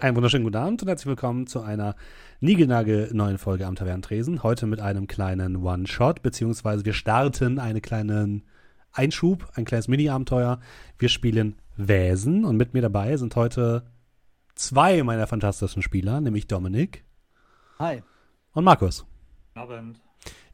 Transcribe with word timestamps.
Einen 0.00 0.14
wunderschönen 0.14 0.44
guten 0.44 0.56
Abend 0.56 0.80
und 0.80 0.88
herzlich 0.88 1.08
willkommen 1.08 1.48
zu 1.48 1.60
einer 1.60 1.96
niegelnagel 2.38 3.10
neuen 3.12 3.36
Folge 3.36 3.66
am 3.66 3.74
Tavernentresen. 3.74 4.44
Heute 4.44 4.66
mit 4.66 4.78
einem 4.78 5.08
kleinen 5.08 5.56
One-Shot, 5.56 6.22
beziehungsweise 6.22 6.84
wir 6.84 6.92
starten 6.92 7.58
einen 7.58 7.82
kleinen 7.82 8.44
Einschub, 8.92 9.50
ein 9.56 9.64
kleines 9.64 9.88
Mini-Abenteuer. 9.88 10.60
Wir 10.98 11.08
spielen 11.08 11.56
Wäsen 11.76 12.44
und 12.44 12.56
mit 12.56 12.74
mir 12.74 12.82
dabei 12.82 13.16
sind 13.16 13.34
heute 13.34 13.90
zwei 14.54 15.02
meiner 15.02 15.26
fantastischen 15.26 15.82
Spieler, 15.82 16.20
nämlich 16.20 16.46
Dominik. 16.46 17.04
Hi. 17.80 18.04
Und 18.52 18.62
Markus. 18.62 19.04
Abend. 19.54 20.00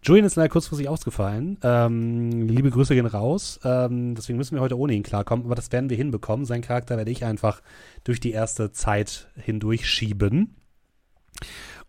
Julian 0.05 0.27
ist 0.27 0.37
leider 0.37 0.51
kurzfristig 0.51 0.89
ausgefallen. 0.89 1.59
Ähm, 1.63 2.47
liebe 2.47 2.71
Grüße 2.71 2.95
gehen 2.95 3.07
raus. 3.07 3.59
Ähm, 3.65 4.15
deswegen 4.15 4.37
müssen 4.37 4.55
wir 4.55 4.61
heute 4.61 4.79
ohne 4.79 4.93
ihn 4.93 5.03
klarkommen. 5.03 5.47
Aber 5.47 5.55
das 5.55 5.73
werden 5.73 5.89
wir 5.89 5.97
hinbekommen. 5.97 6.45
Sein 6.45 6.61
Charakter 6.61 6.99
werde 6.99 7.11
ich 7.11 7.25
einfach 7.25 7.63
durch 8.05 8.21
die 8.21 8.33
erste 8.33 8.71
Zeit 8.71 9.29
hindurch 9.37 9.89
schieben. 9.89 10.57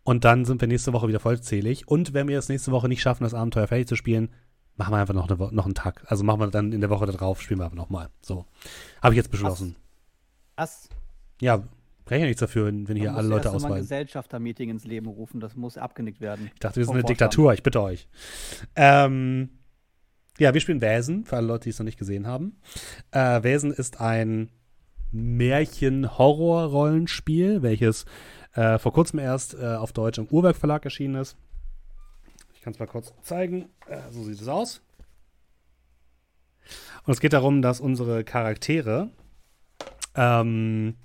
Und 0.04 0.24
dann 0.24 0.46
sind 0.46 0.62
wir 0.62 0.68
nächste 0.70 0.94
Woche 0.94 1.10
wieder 1.10 1.20
vollzählig. 1.20 1.90
Und 1.90 2.14
wenn 2.14 2.30
wir 2.30 2.40
es 2.40 2.48
nächste 2.48 2.72
Woche 2.72 2.88
nicht 2.88 3.02
schaffen, 3.02 3.24
das 3.24 3.34
Abenteuer 3.34 3.68
fertig 3.68 3.88
zu 3.88 3.98
spielen, 3.98 4.30
machen 4.78 4.94
wir 4.94 4.98
einfach 4.98 5.14
noch, 5.14 5.30
eine, 5.30 5.52
noch 5.52 5.66
einen 5.66 5.76
Tag. 5.76 6.06
Also 6.08 6.24
machen 6.24 6.40
wir 6.40 6.48
dann 6.48 6.72
in 6.72 6.80
der 6.80 6.90
Woche 6.90 7.08
darauf, 7.08 7.42
spielen 7.42 7.60
wir 7.60 7.66
einfach 7.66 7.76
nochmal. 7.76 8.10
So. 8.22 8.46
Habe 9.02 9.14
ich 9.14 9.18
jetzt 9.18 9.32
beschlossen. 9.32 9.76
Was? 10.56 10.88
Ja, 11.42 11.64
Brauche 12.06 12.20
ja 12.20 12.28
nichts 12.28 12.40
dafür, 12.40 12.68
wenn 12.68 12.96
hier 12.96 13.08
Man 13.08 13.16
alle 13.18 13.28
Leute 13.28 13.52
mal 13.52 13.74
ein. 13.74 13.80
Gesellschafter-Meeting 13.80 14.70
ins 14.70 14.86
Leben 14.86 15.08
rufen. 15.08 15.40
Das 15.40 15.56
muss 15.56 15.76
abgenickt 15.78 16.22
werden. 16.22 16.52
Ich 16.54 16.60
dachte, 16.60 16.76
wir 16.78 16.86
sind 16.86 16.94
eine 16.94 17.02
Vorstand. 17.02 17.22
Diktatur, 17.22 17.54
ich 17.54 17.64
bitte 17.64 17.82
euch. 17.82 18.08
Ähm, 18.76 19.50
ja, 20.38 20.54
wir 20.54 20.62
spielen 20.62 20.82
Wäsen, 20.82 21.26
für 21.26 21.38
alle 21.38 21.48
Leute, 21.48 21.64
die 21.64 21.72
es 21.72 21.80
noch 21.80 21.86
nicht 21.86 21.98
gesehen 21.98 22.28
haben. 22.28 22.58
Äh, 23.12 23.42
Wäsen 23.42 23.72
ist 23.72 24.02
ein 24.02 24.52
Märchen-Horror-Rollenspiel, 25.12 27.64
welches 27.64 28.06
äh, 28.54 28.78
vor 28.78 28.94
kurzem 28.94 29.18
erst 29.20 29.56
äh, 29.56 29.74
auf 29.76 29.92
Deutsch 29.92 30.20
im 30.20 30.28
Uhrwerk 30.28 30.58
Verlag 30.58 30.86
erschienen 30.86 31.16
ist. 31.16 31.36
Ich 32.54 32.62
kann 32.62 32.74
es 32.74 32.80
mal 32.80 32.86
kurz 32.86 33.12
zeigen. 33.24 33.70
Äh, 33.88 33.98
so 34.12 34.24
sieht 34.24 34.40
es 34.40 34.48
aus. 34.48 34.84
Und 37.06 37.14
es 37.14 37.20
geht 37.20 37.34
darum, 37.34 37.64
dass 37.64 37.80
unsere 37.80 38.24
Charaktere 38.24 39.10
ähm, 40.16 40.96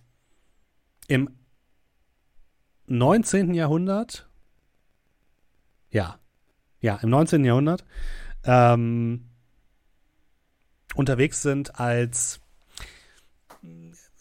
im 1.11 1.29
19. 2.87 3.53
Jahrhundert, 3.53 4.29
ja, 5.91 6.21
ja, 6.81 6.97
im 7.03 7.11
19. 7.11 7.45
Jahrhundert, 7.45 7.85
ähm, 8.45 9.27
unterwegs 10.95 11.43
sind 11.43 11.81
als 11.81 12.41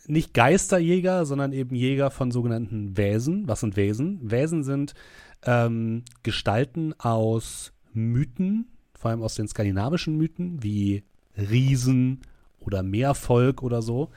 nicht 0.08 0.34
Geisterjäger, 0.34 1.28
sondern 1.28 1.54
eben 1.54 1.76
Jäger 1.76 2.10
von 2.10 2.32
sogenannten 2.32 2.98
Wesen. 2.98 3.48
Was 3.48 3.60
sind 3.60 3.78
Wesen? 3.78 4.20
Wesen 4.32 4.64
sind 4.64 4.96
ähm, 5.44 6.04
Gestalten 6.24 7.00
aus 7.00 7.72
Mythen, 7.94 8.68
vor 8.96 9.12
allem 9.12 9.22
aus 9.22 9.36
den 9.36 9.48
skandinavischen 9.48 10.18
Mythen, 10.18 10.64
wie 10.64 11.04
Riesen 11.38 12.22
oder 12.60 12.82
Meervolk 12.82 13.62
oder 13.62 13.84
so, 13.84 14.10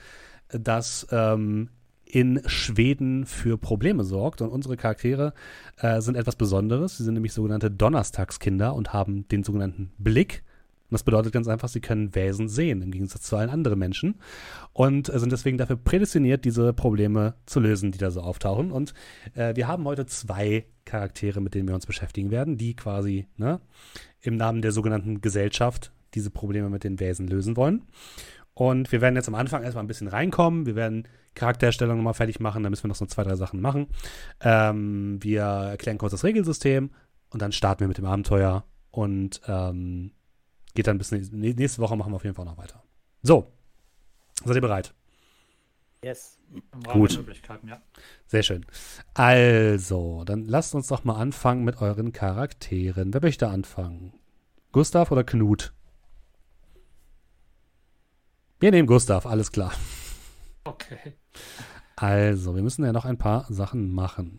das 0.49 1.07
ähm, 1.11 1.69
in 2.13 2.43
Schweden 2.45 3.25
für 3.25 3.57
Probleme 3.57 4.05
sorgt. 4.05 4.43
Und 4.43 4.51
unsere 4.51 4.77
Charaktere 4.77 5.33
äh, 5.79 6.03
sind 6.03 6.15
etwas 6.15 6.37
Besonderes. 6.37 6.99
Sie 6.99 7.05
sind 7.05 7.15
nämlich 7.15 7.33
sogenannte 7.33 7.71
Donnerstagskinder 7.71 8.75
und 8.75 8.93
haben 8.93 9.27
den 9.29 9.43
sogenannten 9.43 9.93
Blick. 9.97 10.45
Und 10.91 10.93
das 10.93 11.05
bedeutet 11.05 11.33
ganz 11.33 11.49
einfach, 11.49 11.71
sie 11.71 11.81
können 11.81 12.15
Wesen 12.15 12.51
sehen, 12.51 12.83
im 12.83 12.91
Gegensatz 12.91 13.23
zu 13.23 13.37
allen 13.37 13.49
anderen 13.49 13.79
Menschen. 13.79 14.17
Und 14.75 15.09
äh, 15.09 15.19
sind 15.19 15.33
deswegen 15.33 15.57
dafür 15.57 15.77
prädestiniert, 15.77 16.45
diese 16.45 16.75
Probleme 16.75 17.35
zu 17.47 17.61
lösen, 17.61 17.93
die 17.93 17.99
da 17.99 18.11
so 18.11 18.21
auftauchen. 18.21 18.73
Und 18.73 18.93
äh, 19.33 19.57
wir 19.57 19.67
haben 19.67 19.87
heute 19.87 20.05
zwei 20.05 20.67
Charaktere, 20.85 21.41
mit 21.41 21.55
denen 21.55 21.67
wir 21.67 21.75
uns 21.75 21.87
beschäftigen 21.87 22.31
werden, 22.31 22.59
die 22.59 22.77
quasi 22.77 23.27
ne, 23.39 23.59
im 24.21 24.37
Namen 24.37 24.61
der 24.61 24.73
sogenannten 24.73 25.23
Gesellschaft 25.23 25.93
diese 26.13 26.31
Probleme 26.31 26.69
mit 26.69 26.85
den 26.85 27.01
Wesen 27.01 27.27
lösen 27.27 27.57
wollen. 27.57 27.87
Und 28.55 28.93
wir 28.93 29.01
werden 29.01 29.17
jetzt 29.17 29.29
am 29.29 29.35
Anfang 29.35 29.63
erstmal 29.63 29.85
ein 29.85 29.89
bisschen 29.89 30.09
reinkommen. 30.09 30.67
Wir 30.67 30.77
werden 30.77 31.09
Charaktererstellung 31.35 31.97
nochmal 31.97 32.15
fertig 32.15 32.41
machen. 32.41 32.63
Da 32.63 32.71
müssen 32.71 32.85
wir 32.85 32.89
noch 32.89 32.97
so 32.97 33.07
zwei, 33.07 33.25
drei 33.25 33.37
Sachen 33.37 33.61
machen. 33.61 33.87
Ähm, 34.41 35.23
wir 35.23 35.43
erklären 35.43 35.99
kurz 35.99 36.13
das 36.13 36.25
Regelsystem 36.25 36.91
und 37.31 37.43
dann 37.43 37.53
starten 37.53 37.81
wir 37.81 37.89
mit 37.89 37.99
dem 37.99 38.05
Abenteuer 38.05 38.65
und 38.91 39.41
ähm, 39.47 40.13
geht 40.75 40.87
dann 40.87 40.99
bis 40.99 41.13
nächste, 41.13 41.37
nächste 41.37 41.81
Woche 41.81 41.97
machen 41.97 42.13
wir 42.13 42.17
auf 42.17 42.25
jeden 42.25 42.37
Fall 42.37 42.45
noch 42.45 42.59
weiter. 42.59 42.83
So, 43.23 43.53
seid 44.45 44.57
ihr 44.57 44.61
bereit? 44.61 44.95
Yes. 46.05 46.39
Gut. 46.93 47.25
ja. 47.67 47.81
Sehr 48.27 48.43
schön. 48.43 48.67
Also, 49.15 50.25
dann 50.25 50.45
lasst 50.45 50.75
uns 50.75 50.89
doch 50.89 51.05
mal 51.05 51.15
anfangen 51.15 51.65
mit 51.65 51.81
euren 51.81 52.13
Charakteren. 52.13 53.15
Wer 53.15 53.23
möchte 53.23 53.49
anfangen? 53.49 54.13
Gustav 54.73 55.13
oder 55.13 55.23
Knut? 55.23 55.73
Wir 58.63 58.71
nehmen 58.71 58.87
Gustav, 58.87 59.27
alles 59.27 59.51
klar. 59.51 59.73
Okay. 60.63 61.15
Also, 61.97 62.55
wir 62.55 62.63
müssen 62.63 62.85
ja 62.85 62.93
noch 62.93 63.05
ein 63.05 63.19
paar 63.19 63.45
Sachen 63.49 63.91
machen. 63.91 64.39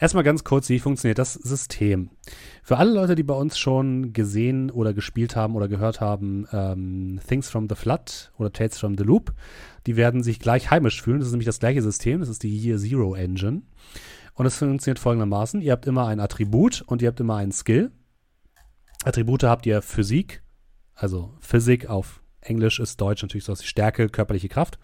Erstmal 0.00 0.24
ganz 0.24 0.42
kurz, 0.42 0.68
wie 0.68 0.80
funktioniert 0.80 1.20
das 1.20 1.34
System? 1.34 2.10
Für 2.64 2.76
alle 2.76 2.92
Leute, 2.92 3.14
die 3.14 3.22
bei 3.22 3.34
uns 3.34 3.56
schon 3.56 4.12
gesehen 4.12 4.68
oder 4.68 4.92
gespielt 4.92 5.36
haben 5.36 5.54
oder 5.54 5.68
gehört 5.68 6.00
haben, 6.00 6.48
ähm, 6.50 7.20
Things 7.24 7.48
from 7.48 7.68
the 7.68 7.76
Flood 7.76 8.32
oder 8.36 8.52
Tales 8.52 8.80
from 8.80 8.98
the 8.98 9.04
Loop, 9.04 9.32
die 9.86 9.94
werden 9.94 10.24
sich 10.24 10.40
gleich 10.40 10.72
heimisch 10.72 11.00
fühlen. 11.00 11.20
Das 11.20 11.28
ist 11.28 11.34
nämlich 11.34 11.46
das 11.46 11.60
gleiche 11.60 11.82
System, 11.82 12.18
das 12.18 12.28
ist 12.28 12.42
die 12.42 12.58
Year 12.58 12.78
Zero 12.78 13.14
Engine. 13.14 13.62
Und 14.34 14.46
es 14.46 14.58
funktioniert 14.58 14.98
folgendermaßen: 14.98 15.60
Ihr 15.60 15.70
habt 15.70 15.86
immer 15.86 16.08
ein 16.08 16.18
Attribut 16.18 16.82
und 16.84 17.00
ihr 17.00 17.06
habt 17.06 17.20
immer 17.20 17.36
einen 17.36 17.52
Skill. 17.52 17.92
Attribute 19.04 19.44
habt 19.44 19.66
ihr 19.66 19.82
Physik, 19.82 20.42
also 20.96 21.32
Physik 21.38 21.88
auf 21.88 22.23
Englisch 22.44 22.78
ist 22.78 23.00
Deutsch 23.00 23.22
natürlich 23.22 23.44
so 23.44 23.52
was 23.52 23.62
wie 23.62 23.66
Stärke, 23.66 24.08
körperliche 24.08 24.48
Kraft. 24.48 24.78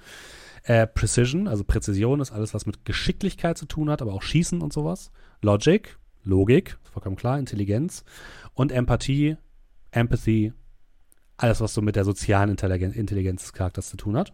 Äh, 0.62 0.87
Precision, 0.87 1.48
also 1.48 1.65
Präzision, 1.65 2.21
ist 2.21 2.32
alles, 2.32 2.53
was 2.53 2.66
mit 2.66 2.84
Geschicklichkeit 2.84 3.56
zu 3.56 3.66
tun 3.66 3.88
hat, 3.91 4.03
aber 4.03 4.12
auch 4.12 4.22
Schießen 4.22 4.60
und 4.60 4.72
sowas. 4.72 5.10
Logic, 5.41 5.97
Logik, 6.22 6.78
vollkommen 6.82 7.16
klar, 7.16 7.38
Intelligenz. 7.38 8.04
Und 8.54 8.72
Empathie, 8.72 9.37
Empathy, 9.91 10.53
alles, 11.37 11.60
was 11.60 11.72
so 11.72 11.81
mit 11.81 11.97
der 11.97 12.04
sozialen 12.04 12.50
Intelligen 12.50 12.93
Intelligenz 12.93 13.43
des 13.43 13.53
Charakters 13.53 13.88
zu 13.88 13.97
tun 13.97 14.16
hat. 14.16 14.32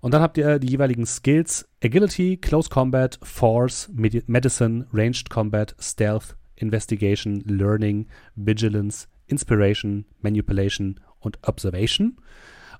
Und 0.00 0.12
dann 0.12 0.20
habt 0.20 0.36
ihr 0.36 0.58
die 0.58 0.68
jeweiligen 0.68 1.06
Skills: 1.06 1.68
Agility, 1.82 2.36
Close 2.36 2.68
Combat, 2.68 3.18
Force, 3.22 3.88
Medi 3.94 4.22
Medicine, 4.26 4.86
Ranged 4.92 5.30
Combat, 5.30 5.74
Stealth, 5.80 6.36
Investigation, 6.56 7.40
Learning, 7.46 8.08
Vigilance, 8.34 9.08
Inspiration, 9.26 10.04
Manipulation 10.20 11.00
und 11.22 11.38
Observation. 11.42 12.16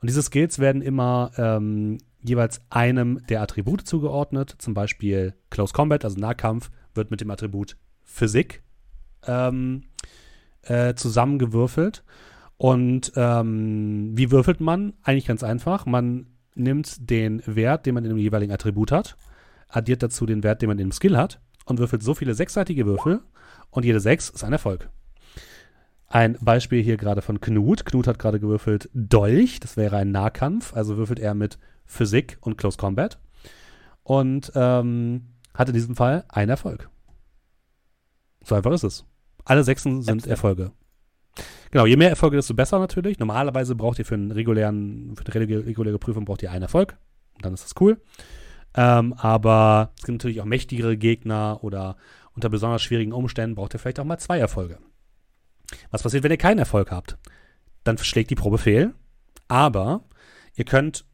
Und 0.01 0.11
diese 0.11 0.23
Skills 0.23 0.59
werden 0.59 0.83
immer 0.83 1.31
ähm, 1.37 1.99
jeweils 2.23 2.61
einem 2.71 3.25
der 3.29 3.41
Attribute 3.41 3.87
zugeordnet. 3.87 4.55
Zum 4.59 4.75
Beispiel 4.75 5.35
Close 5.51 5.73
Combat, 5.73 6.05
also 6.05 6.19
Nahkampf, 6.19 6.71
wird 6.95 7.11
mit 7.11 7.21
dem 7.21 7.31
Attribut 7.31 7.77
Physik 8.03 8.63
ähm, 9.27 9.85
äh, 10.63 10.95
zusammengewürfelt. 10.95 12.05
Und 12.57 13.13
ähm, 13.17 14.13
wie 14.15 14.31
würfelt 14.31 14.61
man? 14.61 14.95
Eigentlich 15.03 15.27
ganz 15.27 15.43
einfach. 15.43 15.87
Man 15.87 16.27
nimmt 16.55 17.11
den 17.11 17.43
Wert, 17.47 17.87
den 17.87 17.95
man 17.95 18.05
in 18.05 18.11
dem 18.11 18.19
jeweiligen 18.19 18.53
Attribut 18.53 18.93
hat, 18.93 19.17
addiert 19.69 20.03
dazu 20.03 20.27
den 20.27 20.43
Wert, 20.43 20.63
den 20.63 20.69
man 20.69 20.79
in 20.79 20.89
dem 20.89 20.93
Skill 20.93 21.17
hat 21.17 21.41
und 21.65 21.79
würfelt 21.79 22.03
so 22.03 22.15
viele 22.15 22.35
sechsseitige 22.35 22.87
Würfel 22.87 23.21
und 23.71 23.85
jede 23.85 24.01
sechs 24.01 24.29
ist 24.29 24.45
ein 24.45 24.53
Erfolg. 24.53 24.91
Ein 26.13 26.37
Beispiel 26.43 26.83
hier 26.83 26.99
gerade 26.99 27.23
von 27.23 27.41
Knut. 27.41 27.87
Knut 27.87 28.07
hat 28.07 28.19
gerade 28.19 28.39
gewürfelt 28.39 28.91
Dolch, 28.93 29.61
das 29.61 29.79
wäre 29.79 29.97
ein 29.97 30.11
Nahkampf, 30.11 30.75
also 30.75 30.99
würfelt 30.99 31.19
er 31.19 31.33
mit 31.33 31.59
Physik 31.87 32.37
und 32.43 32.59
Close 32.59 32.77
Combat 32.77 33.19
und 34.03 34.53
ähm, 34.55 35.29
hat 35.55 35.69
in 35.69 35.75
diesem 35.75 35.97
Fall 35.97 36.25
einen 36.29 36.51
Erfolg. 36.51 36.91
So 38.45 38.55
einfach 38.55 38.73
ist 38.73 38.85
es. 38.85 39.07
Alle 39.47 39.65
Sechsen 39.65 40.03
sind 40.03 40.27
Erfolge. 40.27 40.73
Genau, 41.71 41.87
je 41.87 41.97
mehr 41.97 42.11
Erfolge, 42.11 42.37
desto 42.37 42.53
besser 42.53 42.79
natürlich. 42.79 43.19
Normalerweise 43.19 43.75
braucht 43.75 43.99
ihr 43.99 44.05
für, 44.05 44.15
einen 44.15 44.33
regulären, 44.33 45.17
für 45.17 45.25
eine 45.25 45.47
regu- 45.47 45.65
reguläre 45.65 45.99
Prüfung 45.99 46.27
braucht 46.27 46.43
ihr 46.43 46.51
einen 46.51 46.65
Erfolg. 46.65 46.99
Dann 47.41 47.55
ist 47.55 47.65
das 47.65 47.81
cool. 47.81 48.03
Ähm, 48.75 49.15
aber 49.15 49.93
es 49.97 50.05
gibt 50.05 50.19
natürlich 50.19 50.43
auch 50.43 50.47
mächtigere 50.47 50.99
Gegner 50.99 51.61
oder 51.63 51.97
unter 52.35 52.51
besonders 52.51 52.83
schwierigen 52.83 53.13
Umständen 53.13 53.55
braucht 53.55 53.75
ihr 53.75 53.79
vielleicht 53.79 53.99
auch 53.99 54.05
mal 54.05 54.19
zwei 54.19 54.39
Erfolge. 54.39 54.79
Was 55.91 56.03
passiert, 56.03 56.25
wenn 56.25 56.31
ihr 56.31 56.39
keinen 56.39 56.59
Erfolg 56.59 56.91
habt? 56.91 57.19
Dann 57.85 57.99
schlägt 57.99 58.31
die 58.31 58.35
Probe 58.37 58.59
fehl. 58.59 58.95
Aber 59.49 60.05
ihr 60.55 60.65
könnt, 60.65 61.05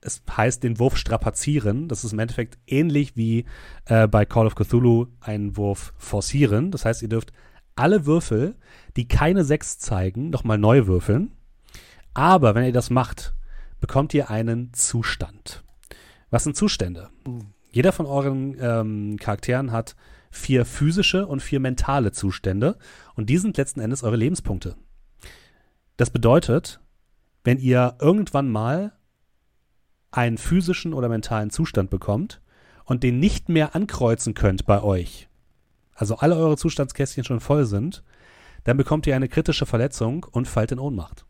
es 0.00 0.22
heißt, 0.34 0.62
den 0.62 0.78
Wurf 0.78 0.96
strapazieren. 0.96 1.88
Das 1.88 2.04
ist 2.04 2.12
im 2.12 2.18
Endeffekt 2.18 2.58
ähnlich 2.66 3.16
wie 3.16 3.44
äh, 3.86 4.06
bei 4.06 4.24
Call 4.24 4.46
of 4.46 4.54
Cthulhu 4.54 5.06
einen 5.20 5.56
Wurf 5.56 5.92
forcieren. 5.98 6.70
Das 6.70 6.84
heißt, 6.84 7.02
ihr 7.02 7.08
dürft 7.08 7.32
alle 7.74 8.06
Würfel, 8.06 8.56
die 8.96 9.06
keine 9.06 9.44
6 9.44 9.78
zeigen, 9.78 10.30
nochmal 10.30 10.58
neu 10.58 10.86
würfeln. 10.86 11.32
Aber 12.14 12.54
wenn 12.54 12.64
ihr 12.64 12.72
das 12.72 12.88
macht, 12.88 13.34
bekommt 13.80 14.14
ihr 14.14 14.30
einen 14.30 14.72
Zustand. 14.72 15.62
Was 16.30 16.44
sind 16.44 16.56
Zustände? 16.56 17.10
Jeder 17.70 17.92
von 17.92 18.06
euren 18.06 18.56
ähm, 18.58 19.16
Charakteren 19.20 19.70
hat 19.70 19.96
vier 20.30 20.64
physische 20.64 21.26
und 21.26 21.40
vier 21.40 21.60
mentale 21.60 22.12
Zustände 22.12 22.78
und 23.14 23.30
die 23.30 23.38
sind 23.38 23.56
letzten 23.56 23.80
Endes 23.80 24.02
eure 24.02 24.16
Lebenspunkte. 24.16 24.76
Das 25.96 26.10
bedeutet, 26.10 26.80
wenn 27.44 27.58
ihr 27.58 27.96
irgendwann 28.00 28.50
mal 28.50 28.92
einen 30.10 30.38
physischen 30.38 30.94
oder 30.94 31.08
mentalen 31.08 31.50
Zustand 31.50 31.90
bekommt 31.90 32.40
und 32.84 33.02
den 33.02 33.18
nicht 33.18 33.48
mehr 33.48 33.74
ankreuzen 33.74 34.34
könnt 34.34 34.66
bei 34.66 34.82
euch, 34.82 35.28
also 35.94 36.16
alle 36.16 36.36
eure 36.36 36.56
Zustandskästchen 36.56 37.24
schon 37.24 37.40
voll 37.40 37.64
sind, 37.66 38.02
dann 38.64 38.76
bekommt 38.76 39.06
ihr 39.06 39.16
eine 39.16 39.28
kritische 39.28 39.64
Verletzung 39.64 40.26
und 40.30 40.48
fallt 40.48 40.72
in 40.72 40.78
Ohnmacht. 40.78 41.24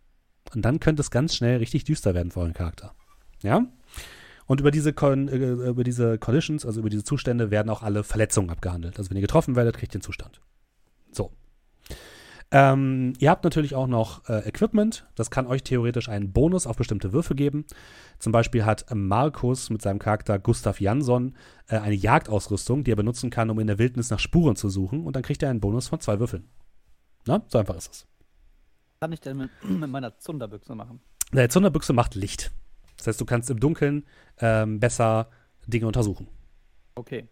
Und 0.54 0.62
dann 0.62 0.80
könnte 0.80 1.02
es 1.02 1.10
ganz 1.10 1.36
schnell 1.36 1.58
richtig 1.58 1.84
düster 1.84 2.14
werden 2.14 2.30
für 2.30 2.40
euren 2.40 2.54
Charakter. 2.54 2.94
Ja? 3.42 3.66
Und 4.46 4.60
über 4.60 4.70
diese, 4.70 4.92
Con 4.92 5.28
äh, 5.28 5.36
über 5.36 5.84
diese 5.84 6.18
Collisions, 6.18 6.64
also 6.64 6.80
über 6.80 6.90
diese 6.90 7.04
Zustände, 7.04 7.50
werden 7.50 7.68
auch 7.68 7.82
alle 7.82 8.04
Verletzungen 8.04 8.50
abgehandelt. 8.50 8.98
Also 8.98 9.10
wenn 9.10 9.16
ihr 9.16 9.22
getroffen 9.22 9.56
werdet, 9.56 9.76
kriegt 9.76 9.94
ihr 9.94 9.98
den 9.98 10.04
Zustand. 10.04 10.40
So. 11.10 11.32
Ähm, 12.52 13.14
ihr 13.18 13.30
habt 13.30 13.42
natürlich 13.42 13.74
auch 13.74 13.88
noch 13.88 14.28
äh, 14.28 14.48
Equipment. 14.48 15.06
Das 15.16 15.30
kann 15.30 15.48
euch 15.48 15.64
theoretisch 15.64 16.08
einen 16.08 16.32
Bonus 16.32 16.66
auf 16.66 16.76
bestimmte 16.76 17.12
Würfe 17.12 17.34
geben. 17.34 17.64
Zum 18.20 18.30
Beispiel 18.30 18.64
hat 18.64 18.86
Markus 18.94 19.68
mit 19.68 19.82
seinem 19.82 19.98
Charakter 19.98 20.38
Gustav 20.38 20.80
Jansson 20.80 21.34
äh, 21.66 21.78
eine 21.78 21.96
Jagdausrüstung, 21.96 22.84
die 22.84 22.92
er 22.92 22.96
benutzen 22.96 23.30
kann, 23.30 23.50
um 23.50 23.58
in 23.58 23.66
der 23.66 23.78
Wildnis 23.78 24.10
nach 24.10 24.20
Spuren 24.20 24.54
zu 24.54 24.68
suchen. 24.68 25.04
Und 25.04 25.16
dann 25.16 25.24
kriegt 25.24 25.42
er 25.42 25.50
einen 25.50 25.60
Bonus 25.60 25.88
von 25.88 26.00
zwei 26.00 26.20
Würfeln. 26.20 26.48
Na, 27.26 27.42
so 27.48 27.58
einfach 27.58 27.76
ist 27.76 27.92
es. 27.92 28.06
Was 28.92 29.00
kann 29.00 29.12
ich 29.12 29.20
denn 29.20 29.38
mit, 29.38 29.50
mit 29.64 29.90
meiner 29.90 30.16
Zunderbüchse 30.16 30.76
machen? 30.76 31.00
Der 31.32 31.48
Zunderbüchse 31.48 31.92
macht 31.92 32.14
Licht. 32.14 32.52
Das 32.96 33.06
heißt, 33.06 33.20
du 33.20 33.24
kannst 33.24 33.50
im 33.50 33.60
Dunkeln 33.60 34.04
ähm, 34.38 34.80
besser 34.80 35.28
Dinge 35.66 35.86
untersuchen. 35.86 36.28
Okay. 36.94 37.28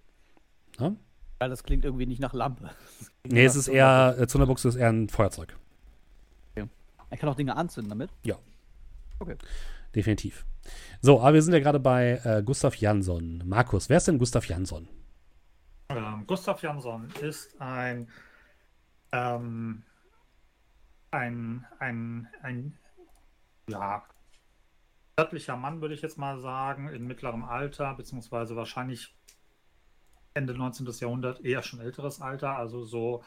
Ja? 0.78 0.94
Weil 1.38 1.50
das 1.50 1.62
klingt 1.62 1.84
irgendwie 1.84 2.06
nicht 2.06 2.20
nach 2.20 2.32
Lampe. 2.32 2.70
Nee, 3.26 3.46
es 3.46 3.56
ist 3.56 3.68
eher, 3.68 4.16
äh, 4.18 4.26
Zunderbüchse 4.26 4.68
ist 4.68 4.74
eher 4.74 4.90
ein 4.90 5.08
Feuerzeug. 5.08 5.56
Er 7.14 7.18
kann 7.18 7.28
auch 7.28 7.36
Dinge 7.36 7.56
anzünden 7.56 7.88
damit. 7.88 8.10
Definitiv. 9.94 10.44
So, 11.00 11.20
aber 11.20 11.34
wir 11.34 11.42
sind 11.42 11.52
ja 11.52 11.60
gerade 11.60 11.78
bei 11.78 12.20
äh, 12.24 12.42
Gustav 12.42 12.74
Jansson. 12.74 13.40
Markus, 13.46 13.88
wer 13.88 13.98
ist 13.98 14.08
denn 14.08 14.18
Gustav 14.18 14.46
Jansson? 14.46 14.88
Ähm, 15.90 16.24
Gustav 16.26 16.60
Jansson 16.60 17.08
ist 17.22 17.54
ein, 17.60 18.08
ähm, 19.12 19.84
ein, 21.12 21.64
ein, 21.78 22.28
ein, 22.42 22.76
ja, 23.68 24.02
stattlicher 25.14 25.56
Mann, 25.56 25.80
würde 25.80 25.94
ich 25.94 26.02
jetzt 26.02 26.18
mal 26.18 26.40
sagen, 26.40 26.88
in 26.88 27.06
mittlerem 27.06 27.44
Alter, 27.44 27.94
beziehungsweise 27.94 28.56
wahrscheinlich 28.56 29.14
Ende 30.34 30.54
19. 30.54 30.86
Jahrhundert, 31.00 31.44
eher 31.44 31.62
schon 31.62 31.80
älteres 31.80 32.20
Alter, 32.20 32.56
also 32.56 32.82
so 32.82 33.22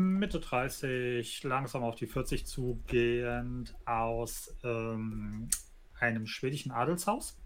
Mitte 0.00 0.40
30, 0.40 1.44
langsam 1.44 1.84
auf 1.84 1.94
die 1.94 2.08
40 2.08 2.46
zugehend, 2.46 3.76
aus 3.86 4.56
ähm, 4.64 5.48
einem 6.00 6.26
schwedischen 6.26 6.72
Adelshaus, 6.72 7.38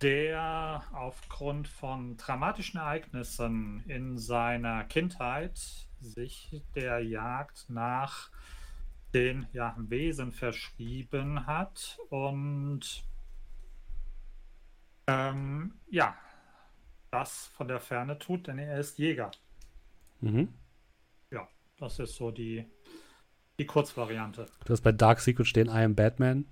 der 0.00 0.82
aufgrund 0.92 1.68
von 1.68 2.16
dramatischen 2.16 2.80
Ereignissen 2.80 3.84
in 3.86 4.18
seiner 4.18 4.82
Kindheit 4.84 5.56
sich 6.00 6.64
der 6.74 6.98
Jagd 6.98 7.66
nach 7.68 8.32
den 9.14 9.46
ja, 9.52 9.74
Wesen 9.78 10.32
verschrieben 10.32 11.46
hat 11.46 11.98
und 12.08 13.04
ähm, 15.06 15.74
ja, 15.90 16.16
das 17.10 17.48
von 17.48 17.68
der 17.68 17.80
Ferne 17.80 18.18
tut, 18.18 18.46
denn 18.46 18.58
er 18.58 18.78
ist 18.78 18.98
Jäger. 18.98 19.30
Mhm. 20.20 20.54
Das 21.82 21.98
ist 21.98 22.14
so 22.14 22.30
die, 22.30 22.64
die 23.58 23.66
Kurzvariante. 23.66 24.46
Du 24.64 24.72
hast 24.72 24.82
bei 24.82 24.92
Dark 24.92 25.18
Secret 25.18 25.48
stehen, 25.48 25.66
I 25.66 25.82
am 25.82 25.96
Batman. 25.96 26.46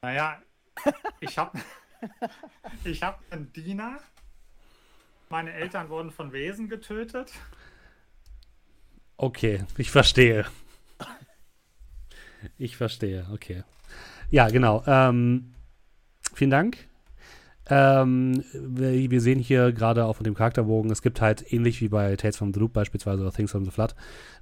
Naja, 0.00 0.40
ich 1.20 1.36
habe 1.36 1.58
ich 2.84 3.02
hab 3.02 3.20
einen 3.30 3.52
Diener. 3.52 3.98
Meine 5.28 5.52
Eltern 5.52 5.90
wurden 5.90 6.10
von 6.10 6.32
Wesen 6.32 6.70
getötet. 6.70 7.30
Okay, 9.18 9.66
ich 9.76 9.90
verstehe. 9.90 10.46
Ich 12.58 12.76
verstehe, 12.76 13.26
okay. 13.32 13.64
Ja, 14.30 14.48
genau. 14.48 14.82
Ähm, 14.86 15.52
vielen 16.34 16.50
Dank. 16.50 16.88
Ähm, 17.70 18.44
wir, 18.54 19.20
sehen 19.20 19.38
hier 19.38 19.72
gerade 19.72 20.06
auf 20.06 20.20
dem 20.20 20.34
Charakterbogen, 20.34 20.90
es 20.90 21.02
gibt 21.02 21.20
halt 21.20 21.52
ähnlich 21.52 21.82
wie 21.82 21.88
bei 21.88 22.16
Tales 22.16 22.38
from 22.38 22.54
the 22.54 22.60
Loop 22.60 22.72
beispielsweise 22.72 23.20
oder 23.20 23.32
Things 23.32 23.50
from 23.50 23.66
the 23.66 23.70
Flood 23.70 23.94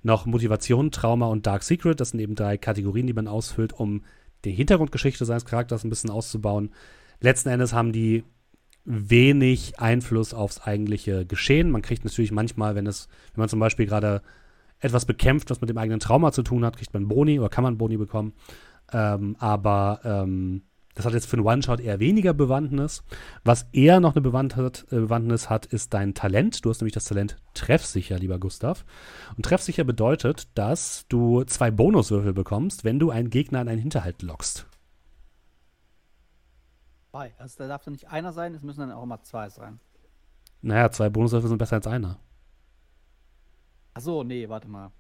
noch 0.05 0.27
Motivation, 0.27 0.93
Trauma 0.93 1.27
und 1.27 1.45
Dark 1.45 1.65
Secret. 1.65 1.99
Das 2.01 2.11
sind 2.11 2.21
eben 2.21 2.37
drei 2.37 2.57
Kategorien, 2.57 3.09
die 3.09 3.13
man 3.13 3.27
ausfüllt, 3.27 3.73
um 3.73 4.05
die 4.45 4.53
Hintergrundgeschichte 4.53 5.25
seines 5.25 5.45
Charakters 5.45 5.83
ein 5.83 5.91
bisschen 5.91 6.11
auszubauen. 6.11 6.71
Letzten 7.21 7.49
Endes 7.49 7.73
haben 7.73 7.93
die 7.93 8.23
wenig 8.85 9.81
Einfluss 9.81 10.33
aufs 10.33 10.61
eigentliche 10.61 11.27
Geschehen. 11.27 11.71
Man 11.71 11.83
kriegt 11.83 12.05
natürlich 12.05 12.31
manchmal, 12.31 12.77
wenn 12.77 12.87
es, 12.87 13.09
wenn 13.35 13.43
man 13.43 13.49
zum 13.49 13.59
Beispiel 13.59 13.87
gerade 13.87 14.23
etwas 14.81 15.05
bekämpft, 15.05 15.51
was 15.51 15.61
mit 15.61 15.71
dem 15.71 15.79
eigenen 15.79 16.01
Trauma 16.01 16.33
zu 16.33 16.43
tun 16.43 16.65
hat, 16.65 16.77
kriegt 16.77 16.95
man 16.95 17.09
Boni 17.09 17.39
oder 17.39 17.49
kann 17.49 17.65
man 17.65 17.79
Boni 17.79 17.97
bekommen. 17.97 18.35
Ähm, 18.93 19.37
aber 19.39 20.01
ähm, 20.05 20.63
das 20.97 21.05
hat 21.05 21.13
jetzt 21.13 21.27
für 21.27 21.37
einen 21.37 21.47
One-Shot 21.47 21.81
eher 21.81 22.01
weniger 22.01 22.33
Bewandtnis. 22.33 23.05
Was 23.45 23.67
eher 23.73 24.01
noch 24.01 24.15
eine 24.15 24.23
Bewandtnis, 24.23 24.85
äh, 24.91 24.97
Bewandtnis 24.97 25.51
hat, 25.51 25.67
ist 25.67 25.93
dein 25.93 26.15
Talent. 26.15 26.65
Du 26.65 26.71
hast 26.71 26.81
nämlich 26.81 26.95
das 26.95 27.05
Talent 27.05 27.37
treffsicher, 27.53 28.19
lieber 28.19 28.39
Gustav. 28.39 28.87
Und 29.37 29.45
treffsicher 29.45 29.85
bedeutet, 29.85 30.49
dass 30.57 31.05
du 31.09 31.45
zwei 31.45 31.71
Bonuswürfel 31.71 32.33
bekommst, 32.33 32.85
wenn 32.85 32.99
du 32.99 33.11
einen 33.11 33.29
Gegner 33.29 33.61
in 33.61 33.69
einen 33.69 33.81
Hinterhalt 33.81 34.23
lockst. 34.23 34.67
Also 37.39 37.59
da 37.59 37.69
darf 37.69 37.85
dann 37.85 37.93
nicht 37.93 38.09
einer 38.09 38.33
sein, 38.33 38.55
es 38.55 38.63
müssen 38.63 38.81
dann 38.81 38.93
auch 38.93 39.03
immer 39.03 39.23
zwei 39.23 39.49
sein. 39.49 39.81
Naja, 40.61 40.91
zwei 40.91 41.09
Bonuswürfel 41.09 41.49
sind 41.49 41.59
besser 41.59 41.77
als 41.77 41.87
einer. 41.87 42.19
Achso, 43.97 44.23
nee, 44.25 44.49
warte 44.49 44.69
mal. 44.69 44.91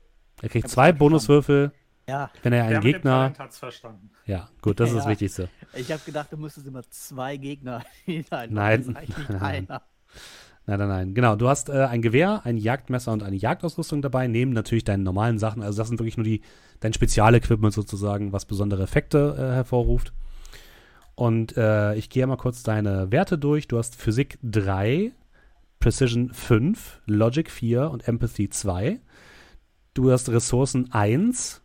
Er 0.42 0.48
kriegt 0.48 0.68
zwei. 0.68 0.92
Bonuswürfel, 0.92 1.72
Ja, 2.08 2.30
wenn 2.42 2.52
er 2.52 2.64
einen 2.64 2.80
Gegner. 2.80 3.32
Hat's 3.38 3.58
verstanden. 3.58 4.10
Ja, 4.26 4.48
gut, 4.62 4.80
das 4.80 4.90
ist 4.90 4.96
das 4.96 5.04
Ja. 5.04 5.10
Wichtigste. 5.10 5.48
ich 5.74 5.90
habe 5.92 6.02
gedacht, 6.04 6.32
du 6.32 6.36
müsstest 6.36 6.66
immer 6.66 6.82
zwei 6.90 7.36
Gegner 7.36 7.82
hinein. 8.04 8.52
Nein. 8.52 8.78
Das 8.80 8.88
ist 8.88 8.96
eigentlich 8.96 9.18
nicht 9.18 9.30
Nein. 9.40 9.42
einer. 9.70 9.82
Nein, 10.68 10.78
nein, 10.80 10.88
nein. 10.88 11.14
Genau, 11.14 11.36
du 11.36 11.48
hast 11.48 11.68
äh, 11.68 11.84
ein 11.84 12.02
Gewehr, 12.02 12.40
ein 12.44 12.56
Jagdmesser 12.56 13.12
und 13.12 13.22
eine 13.22 13.36
Jagdausrüstung 13.36 14.02
dabei, 14.02 14.26
neben 14.26 14.52
natürlich 14.52 14.82
deinen 14.82 15.04
normalen 15.04 15.38
Sachen. 15.38 15.62
Also 15.62 15.78
das 15.78 15.86
sind 15.88 16.00
wirklich 16.00 16.16
nur 16.16 16.24
die, 16.24 16.42
dein 16.80 16.92
Spezialequipment 16.92 17.72
sozusagen, 17.72 18.32
was 18.32 18.46
besondere 18.46 18.82
Effekte 18.82 19.36
äh, 19.38 19.54
hervorruft. 19.54 20.12
Und 21.14 21.56
äh, 21.56 21.94
ich 21.94 22.10
gehe 22.10 22.26
mal 22.26 22.36
kurz 22.36 22.62
deine 22.64 23.10
Werte 23.12 23.38
durch. 23.38 23.68
Du 23.68 23.78
hast 23.78 23.94
Physik 23.94 24.38
3, 24.42 25.12
Precision 25.78 26.32
5, 26.32 27.02
Logic 27.06 27.50
4 27.50 27.90
und 27.90 28.08
Empathy 28.08 28.48
2. 28.48 29.00
Du 29.94 30.10
hast 30.10 30.28
Ressourcen 30.28 30.92
1, 30.92 31.62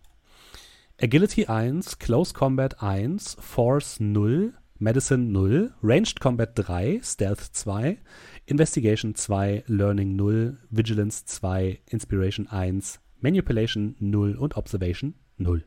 Agility 1.02 1.48
1, 1.48 2.00
Close 2.00 2.34
Combat 2.34 2.82
1, 2.82 3.38
Force 3.40 4.00
0, 4.00 4.54
Medicine 4.78 5.32
0, 5.32 5.74
Ranged 5.82 6.20
Combat 6.20 6.52
3, 6.56 7.02
Stealth 7.04 7.42
2, 7.54 7.98
Investigation 8.46 9.16
2, 9.16 9.64
Learning 9.68 10.16
0, 10.16 10.58
Vigilance 10.70 11.26
2, 11.26 11.80
Inspiration 11.90 12.48
1, 12.48 13.00
Manipulation 13.20 13.96
0 14.00 14.36
und 14.36 14.58
Observation 14.58 15.16
0. 15.38 15.64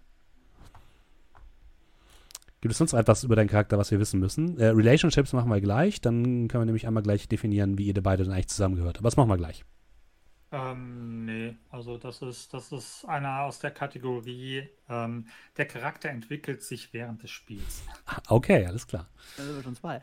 Gibt 2.64 2.72
es 2.72 2.78
sonst 2.78 2.94
etwas 2.94 3.24
über 3.24 3.36
deinen 3.36 3.48
Charakter, 3.48 3.76
was 3.76 3.90
wir 3.90 4.00
wissen 4.00 4.18
müssen? 4.20 4.58
Äh, 4.58 4.68
Relationships 4.68 5.34
machen 5.34 5.50
wir 5.50 5.60
gleich, 5.60 6.00
dann 6.00 6.48
können 6.48 6.62
wir 6.62 6.64
nämlich 6.64 6.86
einmal 6.86 7.02
gleich 7.02 7.28
definieren, 7.28 7.76
wie 7.76 7.88
ihr 7.88 8.02
beide 8.02 8.24
dann 8.24 8.32
eigentlich 8.32 8.48
zusammengehört. 8.48 8.96
Aber 8.96 9.08
das 9.08 9.18
machen 9.18 9.28
wir 9.28 9.36
gleich. 9.36 9.66
Ähm, 10.50 11.26
nee, 11.26 11.56
also 11.68 11.98
das 11.98 12.22
ist, 12.22 12.54
das 12.54 12.72
ist 12.72 13.04
einer 13.04 13.40
aus 13.40 13.58
der 13.58 13.70
Kategorie, 13.70 14.66
ähm, 14.88 15.26
der 15.58 15.66
Charakter 15.66 16.08
entwickelt 16.08 16.62
sich 16.62 16.94
während 16.94 17.22
des 17.22 17.32
Spiels. 17.32 17.82
Ah, 18.06 18.22
Okay, 18.28 18.64
alles 18.64 18.86
klar. 18.86 19.08
Dann 19.36 19.44
sind 19.44 19.56
wir 19.56 19.62
schon 19.62 19.76
zwei. 19.76 20.02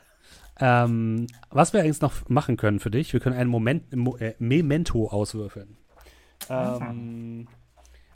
Ähm, 0.59 1.25
was 1.49 1.73
wir 1.73 1.79
allerdings 1.79 2.01
noch 2.01 2.29
machen 2.29 2.57
können 2.57 2.79
für 2.79 2.91
dich, 2.91 3.11
wir 3.11 3.21
können 3.21 3.37
ein 3.37 3.47
Moment, 3.47 3.91
Mo, 3.95 4.17
äh, 4.17 4.35
Memento 4.37 5.07
auswürfeln. 5.07 5.77
Ähm, 6.47 7.47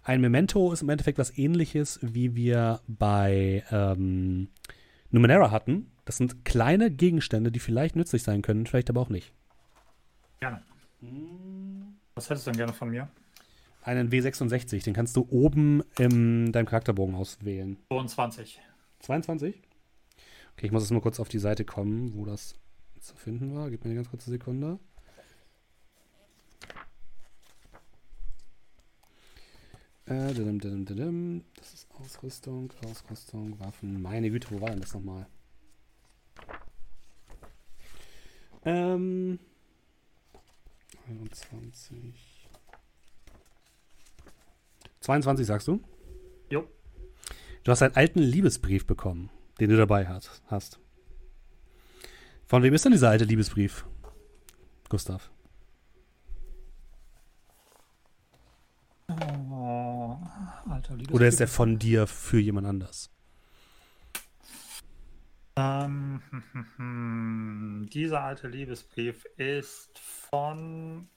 ein 0.06 0.22
Memento 0.22 0.72
ist 0.72 0.84
im 0.84 0.90
Endeffekt 0.90 1.18
was 1.18 1.36
ähnliches, 1.36 2.00
wie 2.04 2.36
wir 2.36 2.80
bei 2.88 3.64
ähm, 3.72 4.50
Numenera 5.10 5.50
hatten. 5.50 5.92
Das 6.06 6.18
sind 6.18 6.46
kleine 6.46 6.92
Gegenstände, 6.92 7.52
die 7.52 7.60
vielleicht 7.60 7.96
nützlich 7.96 8.22
sein 8.22 8.44
können, 8.44 8.68
vielleicht 8.68 8.92
aber 8.92 9.02
auch 9.02 9.10
nicht. 9.10 9.34
Gerne. 10.40 10.62
Was 12.14 12.30
hättest 12.30 12.46
du 12.46 12.52
denn 12.52 12.58
gerne 12.58 12.74
von 12.74 12.92
mir? 12.92 13.10
Einen 13.82 14.12
W66, 14.12 14.84
den 14.84 14.94
kannst 14.94 15.16
du 15.16 15.28
oben 15.32 15.82
in 15.98 16.52
deinem 16.52 16.68
Charakterbogen 16.68 17.16
auswählen. 17.16 17.78
22. 17.90 18.62
22? 19.00 19.56
Okay, 20.54 20.68
ich 20.68 20.72
muss 20.72 20.84
jetzt 20.84 20.92
mal 20.92 21.02
kurz 21.02 21.20
auf 21.20 21.30
die 21.30 21.40
Seite 21.40 21.66
kommen, 21.66 22.14
wo 22.14 22.26
das 22.26 22.56
zu 23.00 23.16
finden 23.16 23.56
war. 23.56 23.72
Gib 23.72 23.84
mir 23.84 23.90
eine 23.90 23.96
ganz 23.96 24.12
kurze 24.12 24.30
Sekunde. 24.30 24.78
Das 31.56 31.74
ist 31.74 31.88
Ausrüstung, 32.00 32.72
Ausrüstung, 32.86 33.60
Waffen. 33.60 34.02
Meine 34.02 34.30
Güte, 34.30 34.52
wo 34.52 34.62
war 34.62 34.70
denn 34.70 34.82
das 34.82 34.94
nochmal? 34.94 35.26
Ähm. 38.64 39.40
21. 41.08 42.50
22 45.02 45.46
sagst 45.46 45.68
du? 45.68 45.80
Jo. 46.50 46.68
Du 47.64 47.72
hast 47.72 47.82
einen 47.82 47.96
alten 47.96 48.20
Liebesbrief 48.20 48.86
bekommen, 48.86 49.32
den 49.60 49.70
du 49.70 49.78
dabei 49.78 50.08
hat, 50.08 50.42
hast. 50.48 50.80
Von 52.46 52.62
wem 52.62 52.74
ist 52.76 52.86
denn 52.86 52.92
dieser 52.92 53.10
alte 53.10 53.26
Liebesbrief? 53.26 53.86
Gustav. 54.90 55.32
Oh, 59.08 60.18
alter 60.90 61.14
Oder 61.14 61.28
ist 61.28 61.40
er 61.40 61.48
von 61.48 61.80
dir 61.80 62.08
für 62.08 62.40
jemand 62.40 62.68
anders? 62.68 63.12
Ähm, 65.58 66.22
hm, 66.30 66.44
hm, 66.52 66.68
hm. 66.78 67.90
Dieser 67.92 68.24
alte 68.24 68.48
Liebesbrief 68.48 69.26
ist 69.38 69.98
von 70.00 71.08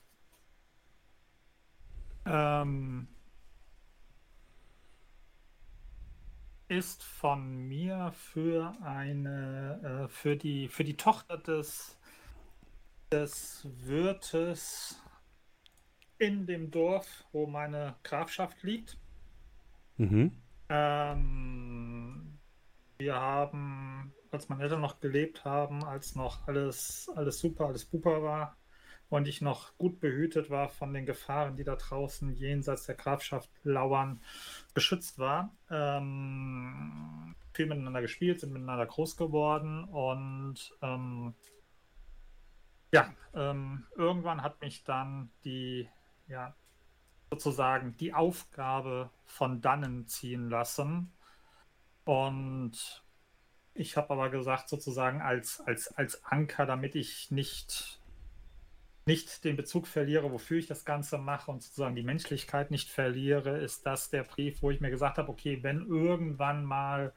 ähm, 2.24 3.08
ist 6.68 7.02
von 7.02 7.66
mir 7.66 8.12
für 8.12 8.76
eine 8.82 10.04
äh, 10.04 10.08
für 10.08 10.36
die 10.36 10.68
für 10.68 10.84
die 10.84 10.96
Tochter 10.96 11.38
des 11.38 11.98
des 13.10 13.66
Wirtes 13.84 15.02
in 16.18 16.46
dem 16.46 16.70
Dorf, 16.70 17.24
wo 17.32 17.46
meine 17.46 17.96
Grafschaft 18.02 18.62
liegt. 18.62 18.98
Mhm. 19.98 20.32
Ähm, 20.68 22.38
wir 22.98 23.14
haben, 23.14 24.12
als 24.30 24.48
meine 24.48 24.62
Eltern 24.62 24.80
noch 24.80 25.00
gelebt 25.00 25.44
haben, 25.44 25.84
als 25.84 26.14
noch 26.14 26.46
alles, 26.48 27.10
alles 27.14 27.38
super, 27.38 27.66
alles 27.66 27.88
super 27.88 28.22
war 28.22 28.56
und 29.08 29.26
ich 29.26 29.40
noch 29.40 29.76
gut 29.78 30.00
behütet 30.00 30.50
war 30.50 30.68
von 30.68 30.92
den 30.92 31.06
Gefahren, 31.06 31.56
die 31.56 31.64
da 31.64 31.76
draußen 31.76 32.34
jenseits 32.34 32.86
der 32.86 32.94
Grafschaft 32.94 33.50
lauern, 33.64 34.20
geschützt 34.74 35.18
war, 35.18 35.54
ähm, 35.70 37.34
viel 37.52 37.66
miteinander 37.66 38.02
gespielt, 38.02 38.40
sind 38.40 38.52
miteinander 38.52 38.86
groß 38.86 39.16
geworden 39.16 39.84
und 39.84 40.74
ähm, 40.82 41.34
ja, 42.92 43.12
ähm, 43.34 43.86
irgendwann 43.96 44.42
hat 44.42 44.60
mich 44.60 44.84
dann 44.84 45.30
die, 45.44 45.88
ja, 46.26 46.54
sozusagen 47.30 47.96
die 47.98 48.14
Aufgabe 48.14 49.10
von 49.24 49.60
dannen 49.60 50.06
ziehen 50.06 50.48
lassen. 50.48 51.12
Und 52.04 53.04
ich 53.74 53.96
habe 53.96 54.10
aber 54.10 54.30
gesagt, 54.30 54.68
sozusagen 54.68 55.20
als, 55.20 55.60
als, 55.60 55.88
als 55.96 56.24
Anker, 56.24 56.66
damit 56.66 56.94
ich 56.94 57.30
nicht, 57.30 58.00
nicht 59.06 59.44
den 59.44 59.56
Bezug 59.56 59.86
verliere, 59.86 60.32
wofür 60.32 60.58
ich 60.58 60.66
das 60.66 60.84
Ganze 60.84 61.18
mache 61.18 61.50
und 61.50 61.62
sozusagen 61.62 61.94
die 61.94 62.02
Menschlichkeit 62.02 62.70
nicht 62.70 62.90
verliere, 62.90 63.58
ist 63.58 63.86
das 63.86 64.10
der 64.10 64.24
Brief, 64.24 64.62
wo 64.62 64.70
ich 64.70 64.80
mir 64.80 64.90
gesagt 64.90 65.18
habe, 65.18 65.30
okay, 65.30 65.62
wenn 65.62 65.86
irgendwann 65.86 66.64
mal 66.64 67.12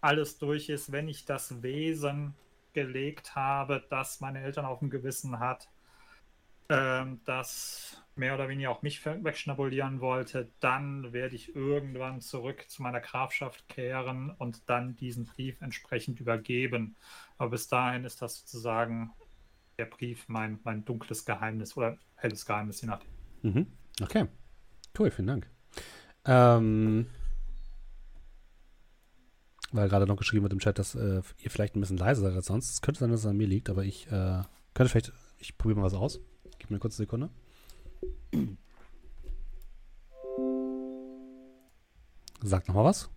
alles 0.00 0.38
durch 0.38 0.68
ist, 0.68 0.92
wenn 0.92 1.08
ich 1.08 1.24
das 1.24 1.62
Wesen 1.62 2.34
gelegt 2.74 3.36
habe, 3.36 3.84
das 3.88 4.20
meine 4.20 4.42
Eltern 4.42 4.66
auf 4.66 4.80
dem 4.80 4.90
Gewissen 4.90 5.38
hat, 5.38 5.68
ähm, 6.68 7.20
das 7.24 8.00
mehr 8.16 8.34
oder 8.34 8.48
weniger 8.48 8.70
auch 8.70 8.82
mich 8.82 9.04
wegschnabulieren 9.04 10.00
wollte, 10.00 10.50
dann 10.60 11.12
werde 11.12 11.34
ich 11.34 11.54
irgendwann 11.54 12.20
zurück 12.20 12.64
zu 12.68 12.82
meiner 12.82 13.00
Grafschaft 13.00 13.68
kehren 13.68 14.30
und 14.30 14.68
dann 14.70 14.96
diesen 14.96 15.24
Brief 15.24 15.60
entsprechend 15.60 16.20
übergeben. 16.20 16.96
Aber 17.38 17.50
bis 17.50 17.68
dahin 17.68 18.04
ist 18.04 18.22
das 18.22 18.40
sozusagen 18.40 19.12
der 19.78 19.86
Brief 19.86 20.28
mein, 20.28 20.60
mein 20.62 20.84
dunkles 20.84 21.24
Geheimnis 21.24 21.76
oder 21.76 21.98
helles 22.14 22.46
Geheimnis, 22.46 22.80
je 22.80 22.88
nachdem. 22.88 23.10
Mhm. 23.42 23.66
Okay. 24.00 24.26
Cool, 24.96 25.10
vielen 25.10 25.26
Dank. 25.26 25.50
Ähm, 26.24 27.06
weil 29.72 29.88
gerade 29.88 30.06
noch 30.06 30.16
geschrieben 30.16 30.44
wird 30.44 30.52
im 30.52 30.60
Chat, 30.60 30.78
dass 30.78 30.94
äh, 30.94 31.20
ihr 31.38 31.50
vielleicht 31.50 31.74
ein 31.74 31.80
bisschen 31.80 31.96
leiser 31.96 32.22
seid 32.22 32.34
als 32.34 32.46
sonst. 32.46 32.70
Es 32.70 32.80
könnte 32.80 33.00
sein, 33.00 33.10
dass 33.10 33.20
es 33.20 33.26
an 33.26 33.36
mir 33.36 33.48
liegt, 33.48 33.68
aber 33.68 33.84
ich 33.84 34.06
äh, 34.06 34.42
könnte 34.72 34.90
vielleicht, 34.90 35.12
ich 35.38 35.58
probiere 35.58 35.80
mal 35.80 35.86
was 35.86 35.94
aus. 35.94 36.20
Gib 36.64 36.70
mir 36.70 36.76
eine 36.76 36.80
kurze 36.80 36.96
Sekunde. 36.96 37.28
Sag 42.42 42.66
nochmal 42.66 42.84
was. 42.84 43.10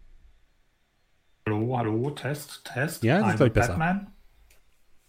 Hallo, 1.46 1.77
hallo, 1.77 2.10
Test, 2.10 2.66
Test. 2.66 3.04
Ja, 3.04 3.20
das 3.20 3.30
ist, 3.30 3.36
glaube 3.38 3.48
ich, 3.48 3.54
besser. 3.54 3.70
Batman. 3.70 4.08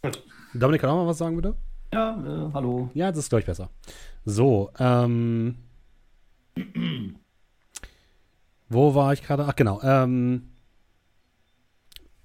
Gut. 0.02 0.22
Dominik, 0.54 0.82
kann 0.82 0.90
auch 0.90 1.02
mal 1.02 1.08
was 1.08 1.18
sagen, 1.18 1.34
bitte? 1.34 1.56
Ja, 1.92 2.12
äh, 2.12 2.52
hallo. 2.52 2.90
Ja, 2.94 3.08
das 3.10 3.18
ist, 3.18 3.28
glaube 3.28 3.40
ich, 3.40 3.46
besser. 3.46 3.70
So, 4.24 4.70
ähm. 4.78 5.56
wo 8.68 8.94
war 8.94 9.14
ich 9.14 9.24
gerade? 9.24 9.46
Ach, 9.46 9.56
genau. 9.56 9.82
Ähm, 9.82 10.52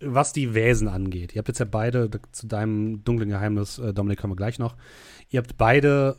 was 0.06 0.34
die 0.34 0.54
Wesen 0.54 0.88
angeht. 0.88 1.34
Ihr 1.34 1.40
habt 1.40 1.48
jetzt 1.48 1.60
ja 1.60 1.66
beide, 1.66 2.10
zu 2.32 2.48
deinem 2.48 3.04
dunklen 3.04 3.30
Geheimnis, 3.30 3.80
äh, 3.80 3.94
Dominik, 3.94 4.20
kommen 4.20 4.34
wir 4.34 4.38
gleich 4.38 4.60
noch. 4.60 4.76
Ihr 5.30 5.40
habt 5.40 5.58
beide 5.58 6.18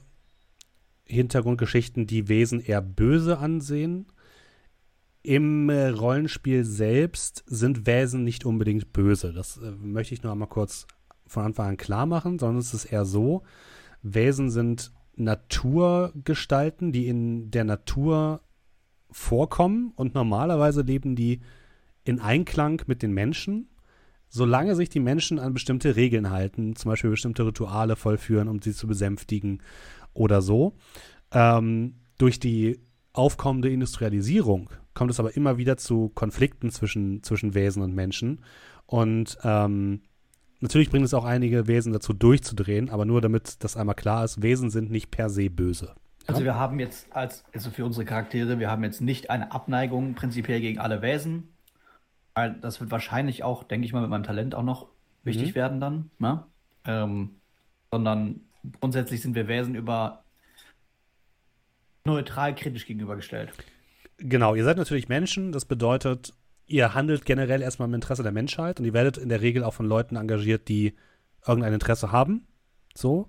Hintergrundgeschichten, 1.07 2.07
die 2.07 2.29
Wesen 2.29 2.61
eher 2.61 2.81
böse 2.81 3.39
ansehen. 3.39 4.07
Im 5.23 5.71
äh, 5.71 5.89
Rollenspiel 5.89 6.65
selbst 6.65 7.45
sind 7.47 7.87
Wesen 7.87 8.25
nicht 8.25 8.45
unbedingt 8.45 8.93
böse. 8.93 9.33
Das 9.33 9.59
äh, 9.59 9.71
möchte 9.71 10.15
ich 10.15 10.23
nur 10.23 10.33
einmal 10.33 10.49
kurz 10.49 10.87
von 11.27 11.45
Anfang 11.45 11.69
an 11.69 11.77
klar 11.77 12.07
machen, 12.07 12.39
sondern 12.39 12.59
es 12.59 12.75
ist 12.75 12.87
eher 12.87 13.05
so, 13.05 13.43
Wesen 14.03 14.51
sind 14.51 14.93
Naturgestalten, 15.17 16.93
die 16.93 17.09
in 17.09 17.51
der 17.51 17.65
Natur 17.65 18.41
vorkommen 19.11 19.93
und 19.95 20.15
normalerweise 20.15 20.83
leben 20.83 21.15
die 21.17 21.41
in 22.05 22.21
Einklang 22.21 22.83
mit 22.87 23.03
den 23.03 23.13
Menschen, 23.13 23.69
solange 24.35 24.75
sich 24.75 24.89
die 24.89 24.99
Menschen 24.99 25.39
an 25.39 25.55
bestimmte 25.55 25.95
Regeln 25.95 26.31
halten, 26.31 26.75
zum 26.75 26.91
Beispiel 26.91 27.11
bestimmte 27.11 27.47
Rituale 27.47 27.95
vollführen, 27.95 28.49
um 28.49 28.61
sie 28.61 28.73
zu 28.73 28.89
besänftigen 28.89 29.63
oder 30.13 30.43
so. 30.43 30.75
Ähm, 31.31 32.01
durch 32.19 32.41
die 32.41 32.81
aufkommende 33.13 33.71
Industrialisierung 33.71 34.71
kommt 34.93 35.13
es 35.13 35.21
aber 35.21 35.37
immer 35.37 35.57
wieder 35.57 35.77
zu 35.77 36.09
Konflikten 36.17 36.71
zwischen, 36.71 37.23
zwischen 37.23 37.55
Wesen 37.55 37.81
und 37.81 37.95
Menschen. 37.95 38.41
Und 38.87 39.39
ähm, 39.45 40.01
natürlich 40.59 40.91
bringt 40.91 41.05
es 41.05 41.15
auch 41.15 41.25
einige 41.25 41.69
Wesen 41.69 41.93
dazu 41.93 42.13
durchzudrehen, 42.13 42.91
aber 42.91 43.05
nur 43.05 43.21
damit 43.21 43.63
das 43.63 43.77
einmal 43.77 43.95
klar 43.95 44.25
ist, 44.25 44.43
Wesen 44.43 44.69
sind 44.69 44.91
nicht 44.91 45.13
per 45.13 45.31
se 45.31 45.49
böse. 45.49 45.95
Also 46.27 46.43
wir 46.43 46.57
haben 46.57 46.81
jetzt 46.81 47.07
als, 47.15 47.45
also 47.53 47.71
für 47.71 47.85
unsere 47.85 48.05
Charaktere, 48.05 48.59
wir 48.59 48.69
haben 48.69 48.83
jetzt 48.83 49.01
nicht 49.01 49.31
eine 49.31 49.53
Abneigung 49.53 50.15
prinzipiell 50.17 50.61
gegen 50.61 50.81
alle 50.81 51.03
Wesen. 51.03 51.54
Weil 52.35 52.55
das 52.55 52.81
wird 52.81 52.91
wahrscheinlich 52.91 53.43
auch, 53.43 53.65
denke 53.65 53.87
ich 53.87 53.93
mal, 53.93 54.01
mit 54.01 54.11
meinem 54.11 54.25
Talent 54.25 54.55
auch 54.55 54.63
noch 54.63 54.89
wichtig 55.23 55.51
mhm. 55.51 55.55
werden 55.55 55.81
dann. 55.81 56.11
Ne? 56.19 56.45
Ähm, 56.87 57.37
sondern 57.91 58.41
grundsätzlich 58.81 59.23
sind 59.23 59.35
wir 59.35 59.49
Wesen 59.49 59.75
über 59.75 60.25
neutral 62.05 62.55
kritisch 62.55 62.87
gegenübergestellt. 62.87 63.53
Genau, 64.19 64.55
ihr 64.55 64.65
seid 64.65 64.77
natürlich 64.77 65.09
Menschen, 65.09 65.53
das 65.53 65.65
bedeutet, 65.65 66.35
ihr 66.67 66.95
handelt 66.95 67.25
generell 67.25 67.63
erstmal 67.63 67.89
im 67.89 67.95
Interesse 67.95 68.23
der 68.23 68.33
Menschheit 68.33 68.79
und 68.79 68.87
ihr 68.87 68.93
werdet 68.93 69.17
in 69.17 69.29
der 69.29 69.41
Regel 69.41 69.65
auch 69.65 69.75
von 69.75 69.87
Leuten 69.87 70.17
engagiert, 70.17 70.69
die 70.69 70.95
irgendein 71.47 71.73
Interesse 71.73 72.13
haben. 72.13 72.47
So. 72.95 73.29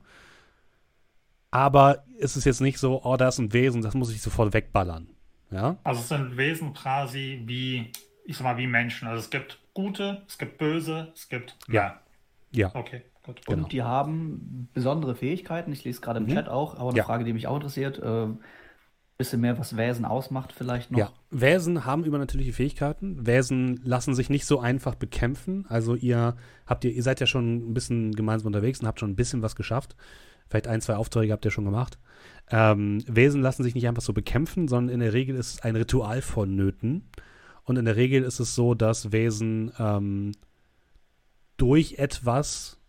Aber 1.51 2.05
es 2.19 2.35
ist 2.35 2.45
jetzt 2.45 2.61
nicht 2.61 2.79
so, 2.79 3.03
oh, 3.03 3.17
da 3.17 3.29
ist 3.29 3.39
ein 3.39 3.53
Wesen, 3.53 3.81
das 3.81 3.93
muss 3.93 4.11
ich 4.11 4.21
sofort 4.21 4.53
wegballern. 4.53 5.07
Ja? 5.51 5.77
Also 5.83 6.01
es 6.01 6.09
sind 6.09 6.37
Wesen 6.37 6.73
quasi 6.73 7.41
wie, 7.45 7.91
ich 8.25 8.37
sag 8.37 8.43
mal, 8.43 8.57
wie 8.57 8.67
Menschen. 8.67 9.07
Also 9.07 9.21
es 9.21 9.29
gibt 9.29 9.59
gute, 9.73 10.23
es 10.27 10.37
gibt 10.37 10.57
böse, 10.57 11.11
es 11.15 11.29
gibt. 11.29 11.55
Ja. 11.67 11.99
Ja. 12.51 12.71
Okay. 12.73 13.03
Gut. 13.23 13.47
Und 13.47 13.55
genau. 13.55 13.67
die 13.67 13.81
haben 13.81 14.69
besondere 14.73 15.15
Fähigkeiten. 15.15 15.71
Ich 15.71 15.83
lese 15.83 16.01
gerade 16.01 16.19
im 16.19 16.25
mhm. 16.25 16.33
Chat 16.33 16.47
auch, 16.47 16.75
aber 16.75 16.89
eine 16.89 16.97
ja. 16.97 17.03
Frage, 17.03 17.23
die 17.23 17.33
mich 17.33 17.47
auch 17.47 17.55
interessiert. 17.55 17.99
Äh, 17.99 18.27
bisschen 19.17 19.39
mehr, 19.39 19.57
was 19.57 19.77
Wesen 19.77 20.03
ausmacht, 20.03 20.51
vielleicht 20.51 20.91
noch. 20.91 20.99
Ja, 20.99 21.13
Wesen 21.31 21.85
haben 21.85 22.03
übernatürliche 22.03 22.51
Fähigkeiten. 22.51 23.25
Wesen 23.25 23.79
lassen 23.83 24.13
sich 24.13 24.29
nicht 24.29 24.45
so 24.45 24.59
einfach 24.59 24.95
bekämpfen. 24.95 25.65
Also 25.69 25.95
ihr 25.95 26.35
habt 26.65 26.83
ihr, 26.83 26.91
ihr 26.91 27.03
seid 27.03 27.21
ja 27.21 27.25
schon 27.25 27.69
ein 27.69 27.73
bisschen 27.73 28.11
gemeinsam 28.11 28.47
unterwegs 28.47 28.81
und 28.81 28.87
habt 28.87 28.99
schon 28.99 29.11
ein 29.11 29.15
bisschen 29.15 29.41
was 29.41 29.55
geschafft. 29.55 29.95
Vielleicht 30.49 30.67
ein, 30.67 30.81
zwei 30.81 30.97
Aufträge 30.97 31.31
habt 31.31 31.45
ihr 31.45 31.51
schon 31.51 31.65
gemacht. 31.65 31.97
Ähm, 32.51 33.03
Wesen 33.07 33.41
lassen 33.41 33.63
sich 33.63 33.73
nicht 33.73 33.87
einfach 33.87 34.03
so 34.03 34.13
bekämpfen, 34.13 34.67
sondern 34.67 34.93
in 34.93 34.99
der 34.99 35.13
Regel 35.13 35.35
ist 35.35 35.63
ein 35.63 35.75
Ritual 35.75 36.21
vonnöten. 36.21 37.09
Und 37.65 37.77
in 37.77 37.85
der 37.85 37.95
Regel 37.95 38.23
ist 38.23 38.39
es 38.39 38.55
so, 38.55 38.73
dass 38.73 39.11
Wesen 39.11 39.71
ähm, 39.77 40.31
durch 41.57 41.95
etwas 41.97 42.79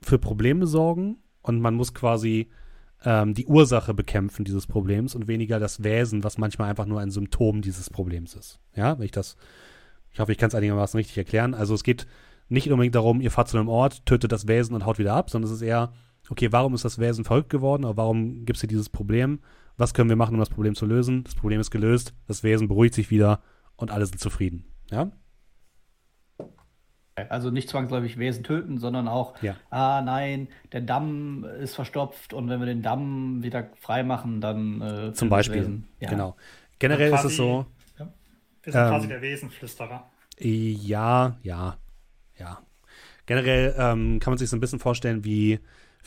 für 0.00 0.18
Probleme 0.18 0.66
sorgen 0.66 1.18
und 1.42 1.60
man 1.60 1.74
muss 1.74 1.94
quasi 1.94 2.48
ähm, 3.04 3.34
die 3.34 3.46
Ursache 3.46 3.94
bekämpfen 3.94 4.44
dieses 4.44 4.66
Problems 4.66 5.14
und 5.14 5.28
weniger 5.28 5.58
das 5.58 5.82
Wesen, 5.82 6.24
was 6.24 6.38
manchmal 6.38 6.70
einfach 6.70 6.86
nur 6.86 7.00
ein 7.00 7.10
Symptom 7.10 7.62
dieses 7.62 7.90
Problems 7.90 8.34
ist. 8.34 8.60
Ja, 8.74 8.98
wenn 8.98 9.04
ich 9.04 9.10
das, 9.10 9.36
ich 10.12 10.20
hoffe, 10.20 10.32
ich 10.32 10.38
kann 10.38 10.48
es 10.48 10.54
einigermaßen 10.54 10.98
richtig 10.98 11.18
erklären. 11.18 11.54
Also 11.54 11.74
es 11.74 11.82
geht 11.82 12.06
nicht 12.48 12.70
unbedingt 12.70 12.94
darum, 12.94 13.20
ihr 13.20 13.30
fahrt 13.30 13.48
zu 13.48 13.58
einem 13.58 13.68
Ort, 13.68 14.06
tötet 14.06 14.32
das 14.32 14.48
Wesen 14.48 14.74
und 14.74 14.86
haut 14.86 14.98
wieder 14.98 15.14
ab, 15.14 15.30
sondern 15.30 15.50
es 15.50 15.56
ist 15.56 15.62
eher, 15.62 15.92
okay, 16.30 16.52
warum 16.52 16.74
ist 16.74 16.84
das 16.84 16.98
Wesen 16.98 17.24
verrückt 17.24 17.50
geworden, 17.50 17.84
oder 17.84 17.96
warum 17.96 18.44
gibt 18.44 18.56
es 18.56 18.60
hier 18.60 18.68
dieses 18.68 18.88
Problem? 18.88 19.40
Was 19.78 19.94
können 19.94 20.08
wir 20.10 20.16
machen, 20.16 20.34
um 20.34 20.40
das 20.40 20.50
Problem 20.50 20.74
zu 20.74 20.84
lösen? 20.86 21.24
Das 21.24 21.34
Problem 21.34 21.60
ist 21.60 21.70
gelöst, 21.70 22.12
das 22.26 22.42
Wesen 22.42 22.68
beruhigt 22.68 22.94
sich 22.94 23.10
wieder 23.10 23.40
und 23.76 23.90
alle 23.90 24.04
sind 24.06 24.18
zufrieden. 24.20 24.64
Ja? 24.90 25.10
Also 27.30 27.50
nicht 27.50 27.68
zwangsläufig 27.68 28.16
Wesen 28.18 28.44
töten, 28.44 28.78
sondern 28.78 29.08
auch, 29.08 29.40
Ja. 29.42 29.56
ah 29.70 30.02
nein, 30.02 30.48
der 30.72 30.82
Damm 30.82 31.44
ist 31.44 31.74
verstopft 31.74 32.32
und 32.32 32.48
wenn 32.48 32.60
wir 32.60 32.66
den 32.66 32.82
Damm 32.82 33.42
wieder 33.42 33.70
frei 33.80 34.04
machen, 34.04 34.40
dann 34.40 34.80
äh, 34.80 35.12
Zum 35.14 35.28
Beispiel. 35.28 35.62
Wesen. 35.62 35.88
Ja. 35.98 36.10
Genau. 36.10 36.36
Generell 36.78 37.08
ist 37.12 37.20
Quasi- 37.22 37.26
es 37.28 37.36
so, 37.36 37.66
Wir 38.62 38.72
sind 38.72 38.82
Ähm, 38.82 38.88
quasi 38.88 39.08
der 39.08 39.22
Wesenflüsterer. 39.22 40.10
Ja, 40.40 41.36
ja, 41.42 41.76
ja. 42.38 42.58
Generell 43.26 43.74
ähm, 43.78 44.20
kann 44.20 44.32
man 44.32 44.38
sich 44.38 44.48
so 44.50 44.56
ein 44.56 44.60
bisschen 44.60 44.78
vorstellen 44.78 45.24
wie 45.24 45.58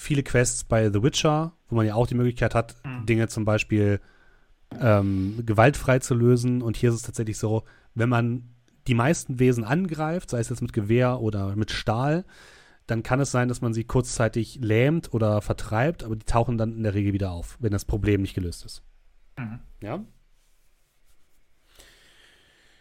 viele 0.01 0.23
Quests 0.23 0.63
bei 0.63 0.89
The 0.91 1.03
Witcher, 1.03 1.53
wo 1.69 1.75
man 1.75 1.85
ja 1.85 1.93
auch 1.95 2.07
die 2.07 2.15
Möglichkeit 2.15 2.55
hat, 2.55 2.75
Mhm. 2.83 3.05
Dinge 3.05 3.27
zum 3.27 3.45
Beispiel 3.45 3.99
ähm, 4.79 5.43
gewaltfrei 5.45 5.99
zu 5.99 6.15
lösen. 6.15 6.61
Und 6.61 6.75
hier 6.77 6.89
ist 6.89 6.95
es 6.95 7.01
tatsächlich 7.03 7.37
so, 7.37 7.63
wenn 7.93 8.09
man 8.09 8.49
die 8.87 8.95
meisten 8.95 9.37
Wesen 9.39 9.63
angreift, 9.63 10.29
sei 10.31 10.39
es 10.39 10.49
jetzt 10.49 10.61
mit 10.61 10.73
Gewehr 10.73 11.19
oder 11.19 11.55
mit 11.55 11.71
Stahl, 11.71 12.25
dann 12.87 13.03
kann 13.03 13.19
es 13.19 13.31
sein, 13.31 13.47
dass 13.47 13.61
man 13.61 13.73
sie 13.73 13.83
kurzzeitig 13.83 14.59
lähmt 14.61 15.13
oder 15.13 15.41
vertreibt, 15.41 16.03
aber 16.03 16.15
die 16.15 16.25
tauchen 16.25 16.57
dann 16.57 16.75
in 16.75 16.83
der 16.83 16.93
Regel 16.95 17.13
wieder 17.13 17.31
auf, 17.31 17.57
wenn 17.59 17.71
das 17.71 17.85
Problem 17.85 18.21
nicht 18.21 18.33
gelöst 18.33 18.65
ist. 18.65 18.81
Mhm. 19.37 19.59
Ja? 19.81 20.03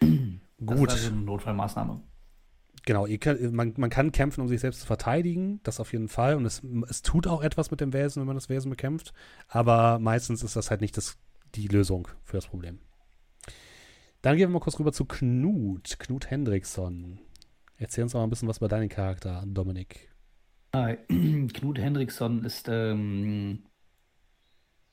Das 0.00 0.79
Gut. 0.79 0.89
ist 0.89 0.95
also 0.95 1.09
eine 1.12 1.21
Notfallmaßnahme. 1.23 2.00
Genau, 2.87 3.07
könnt, 3.21 3.53
man, 3.53 3.75
man 3.77 3.91
kann 3.91 4.13
kämpfen, 4.13 4.41
um 4.41 4.49
sich 4.49 4.61
selbst 4.61 4.81
zu 4.81 4.87
verteidigen, 4.87 5.61
das 5.63 5.81
auf 5.81 5.93
jeden 5.93 6.09
Fall. 6.09 6.37
Und 6.37 6.47
es, 6.47 6.63
es 6.89 7.03
tut 7.03 7.27
auch 7.27 7.43
etwas 7.43 7.71
mit 7.71 7.81
dem 7.81 7.93
Wesen, 7.93 8.21
wenn 8.21 8.27
man 8.27 8.37
das 8.37 8.49
Wesen 8.49 8.71
bekämpft. 8.71 9.13
Aber 9.49 9.99
meistens 9.99 10.43
ist 10.43 10.57
das 10.57 10.71
halt 10.71 10.81
nicht 10.81 10.97
das, 10.97 11.19
die 11.55 11.69
Lösung 11.69 12.09
für 12.25 12.37
das 12.37 12.47
Problem. 12.47 12.79
Dann 14.23 14.37
gehen 14.37 14.49
wir 14.49 14.55
mal 14.55 14.61
kurz 14.61 14.79
rüber 14.79 14.93
zu 14.93 15.05
Knut. 15.05 15.99
Knut 15.99 16.31
Hendrickson. 16.31 17.19
Erzähl 17.77 18.05
uns 18.05 18.13
doch 18.13 18.21
mal 18.21 18.25
ein 18.25 18.31
bisschen 18.31 18.49
was 18.49 18.59
über 18.59 18.69
deinen 18.69 18.89
Charakter, 18.89 19.43
Dominik. 19.47 20.11
Ah, 20.73 20.95
Knut 21.09 21.78
Hendrickson 21.78 22.45
ist 22.45 22.69
ähm, 22.69 23.65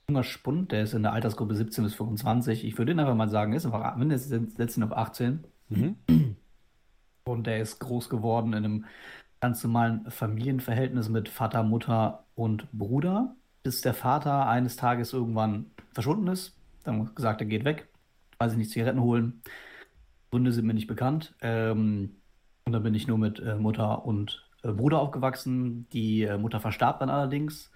junger 0.10 0.24
Spund, 0.24 0.72
der 0.72 0.84
ist 0.84 0.94
in 0.94 1.04
der 1.04 1.12
Altersgruppe 1.12 1.56
17 1.56 1.84
bis 1.84 1.96
25. 1.96 2.64
Ich 2.64 2.78
würde 2.78 2.94
ihn 2.94 3.00
einfach 3.00 3.16
mal 3.16 3.30
sagen, 3.30 3.54
ist 3.54 3.66
einfach 3.66 3.96
mindestens 3.98 4.56
17 4.56 4.84
auf 4.84 4.92
18. 4.94 5.44
Mhm. 5.70 5.96
Und 7.28 7.48
der 7.48 7.60
ist 7.62 7.80
groß 7.80 8.10
geworden 8.10 8.54
in 8.54 8.66
einem 8.66 8.86
ganz 9.40 9.64
normalen 9.64 10.10
Familienverhältnis 10.10 11.10
mit 11.10 11.30
Vater, 11.30 11.64
Mutter 11.64 12.26
und 12.36 12.72
Bruder, 12.72 13.36
bis 13.64 13.82
der 13.82 13.94
Vater 13.94 14.48
eines 14.48 14.76
Tages 14.76 15.14
irgendwann 15.14 15.72
verschwunden 15.94 16.28
ist. 16.28 16.58
Dann 16.84 17.14
gesagt, 17.16 17.42
er 17.42 17.48
geht 17.48 17.66
weg, 17.66 17.90
weiß 18.40 18.54
ich 18.54 18.58
nicht, 18.58 18.72
Zigaretten 18.72 19.02
holen. 19.02 19.42
Gründe 20.32 20.52
sind 20.52 20.66
mir 20.66 20.74
nicht 20.74 20.88
bekannt. 20.88 21.36
Ähm, 21.42 22.22
und 22.66 22.74
dann 22.74 22.84
bin 22.84 22.96
ich 22.96 23.08
nur 23.08 23.18
mit 23.18 23.40
äh, 23.40 23.56
Mutter 23.56 24.06
und 24.06 24.48
äh, 24.64 24.72
Bruder 24.72 25.00
aufgewachsen. 25.00 25.88
Die 25.92 26.24
äh, 26.24 26.38
Mutter 26.38 26.60
verstarb 26.60 27.00
dann 27.00 27.10
allerdings. 27.10 27.72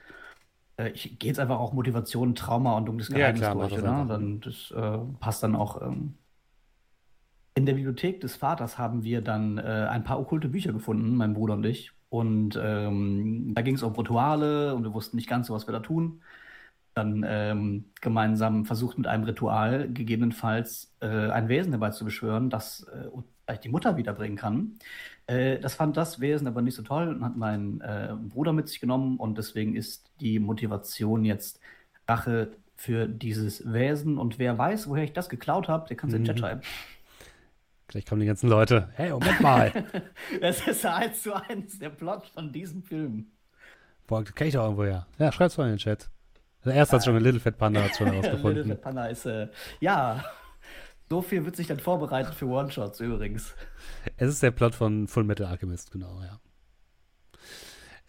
Äh, 0.78 0.90
ich 0.92 1.20
gehe 1.20 1.30
jetzt 1.30 1.40
einfach 1.40 1.60
auch 1.60 1.74
Motivation, 1.74 2.36
Trauma 2.36 2.76
und 2.78 2.86
dunkles 2.86 3.10
Ja, 3.10 3.18
Geheimnis 3.18 3.40
klar, 3.40 3.56
mach 3.56 3.70
durch, 3.70 3.82
das 3.82 3.84
einfach. 3.84 4.08
Dann 4.08 4.42
das 4.42 4.72
äh, 4.72 4.98
passt 5.20 5.44
dann 5.44 5.56
auch. 5.56 5.82
Ähm, 5.82 6.16
in 7.56 7.66
der 7.66 7.74
Bibliothek 7.74 8.22
des 8.22 8.36
Vaters 8.36 8.78
haben 8.78 9.04
wir 9.04 9.22
dann 9.22 9.58
äh, 9.58 9.62
ein 9.90 10.04
paar 10.04 10.20
okkulte 10.20 10.48
Bücher 10.50 10.74
gefunden, 10.74 11.16
mein 11.16 11.34
Bruder 11.34 11.56
und 11.56 11.66
ich. 11.66 11.92
Und 12.10 12.60
ähm, 12.62 13.54
da 13.56 13.62
ging 13.62 13.76
es 13.76 13.84
um 13.84 13.94
Rituale 13.94 14.76
und 14.76 14.84
wir 14.84 14.94
wussten 14.94 15.18
nicht 15.18 15.30
ganz 15.30 15.48
so, 15.48 15.54
was 15.54 15.68
wir 15.68 15.74
da 15.74 15.80
tun. 15.80 16.22
Dann 16.94 17.24
ähm, 17.28 17.86
gemeinsam 18.02 18.66
versucht 18.66 18.98
mit 18.98 19.08
einem 19.08 19.24
Ritual 19.24 19.90
gegebenenfalls 19.94 20.94
äh, 21.02 21.08
ein 21.08 21.48
Wesen 21.48 21.72
dabei 21.72 21.92
zu 21.92 22.04
beschwören, 22.06 22.50
das 22.50 22.84
äh, 22.94 23.08
vielleicht 23.46 23.64
die 23.64 23.70
Mutter 23.70 23.96
wiederbringen 23.98 24.38
kann. 24.38 24.78
Äh, 25.28 25.60
das 25.60 25.76
fand 25.76 25.96
das 25.98 26.20
Wesen 26.20 26.48
aber 26.48 26.62
nicht 26.62 26.76
so 26.76 26.84
toll 26.84 27.08
und 27.10 27.24
hat 27.24 27.38
meinen 27.38 27.80
äh, 27.82 28.14
Bruder 28.30 28.52
mit 28.54 28.68
sich 28.68 28.80
genommen 28.82 29.18
und 29.18 29.38
deswegen 29.38 29.76
ist 29.76 30.12
die 30.20 30.40
Motivation 30.40 31.24
jetzt 31.26 31.62
Rache 32.08 32.58
für 32.76 33.08
dieses 33.08 33.72
Wesen. 33.72 34.18
Und 34.18 34.40
wer 34.40 34.58
weiß, 34.58 34.90
woher 34.90 35.04
ich 35.06 35.14
das 35.14 35.30
geklaut 35.30 35.70
habe, 35.70 35.88
der 35.88 35.98
kann 35.98 36.10
es 36.10 36.14
in 36.16 36.22
den 36.24 36.26
Chat 36.26 36.38
Mhm. 36.38 36.40
schreiben. 36.40 36.62
Gleich 37.92 38.06
kommen 38.06 38.22
die 38.22 38.28
ganzen 38.28 38.50
Leute. 38.50 38.88
Hey, 38.94 39.12
Moment 39.12 39.42
mal. 39.42 39.72
Es 40.42 40.66
ist 40.66 40.86
eins 40.86 41.24
zu 41.24 41.34
eins 41.34 41.78
der 41.78 41.90
Plot 41.90 42.26
von 42.28 42.54
diesem 42.54 42.84
Film. 42.84 43.28
Boah, 44.08 44.24
das 44.24 44.34
kenn 44.34 44.48
ich 44.48 44.54
doch 44.54 44.64
irgendwo 44.64 44.86
her. 44.86 45.08
Ja, 45.20 45.30
schreib's 45.34 45.58
mal 45.58 45.66
in 45.66 45.72
den 45.72 45.78
Chat. 45.78 46.10
Der 46.64 46.74
erste 46.74 46.96
hat 46.96 47.04
schon 47.04 47.16
eine 47.16 47.24
Little 47.24 47.42
Fat 47.42 47.58
Panda 47.58 47.84
hat 47.84 47.98
schon 47.98 48.08
Little 48.12 48.22
herausgefunden. 48.22 48.70
Fat 48.70 48.82
Panda 48.82 49.08
ist, 49.08 49.26
äh, 49.26 49.50
ja, 49.82 50.24
so 51.10 51.22
viel 51.22 51.44
wird 51.44 51.58
sich 51.58 51.68
dann 51.68 51.82
vorbereitet 51.82 52.34
für 52.34 52.46
One-Shots 52.46 53.02
übrigens. 53.02 53.56
Es 54.16 54.30
ist 54.30 54.42
der 54.42 54.52
Plot 54.52 54.74
von 54.74 55.10
Full 55.10 55.26
Metal 55.26 55.48
Alchemist, 55.48 55.92
genau, 55.92 56.22
ja. 56.22 56.40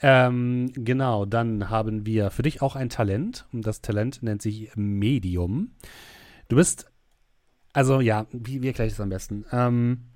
Ähm, 0.00 0.70
genau, 0.74 1.24
dann 1.24 1.70
haben 1.70 2.06
wir 2.06 2.30
für 2.30 2.42
dich 2.42 2.62
auch 2.62 2.76
ein 2.76 2.88
Talent. 2.88 3.46
Und 3.52 3.66
das 3.66 3.80
Talent 3.80 4.22
nennt 4.22 4.42
sich 4.42 4.70
Medium. 4.76 5.72
Du 6.48 6.54
bist, 6.54 6.91
also 7.72 8.00
ja, 8.00 8.26
wie, 8.32 8.62
wie 8.62 8.68
erkläre 8.68 8.88
ich 8.88 8.94
das 8.94 9.00
am 9.00 9.08
besten? 9.08 9.44
Ähm, 9.50 10.06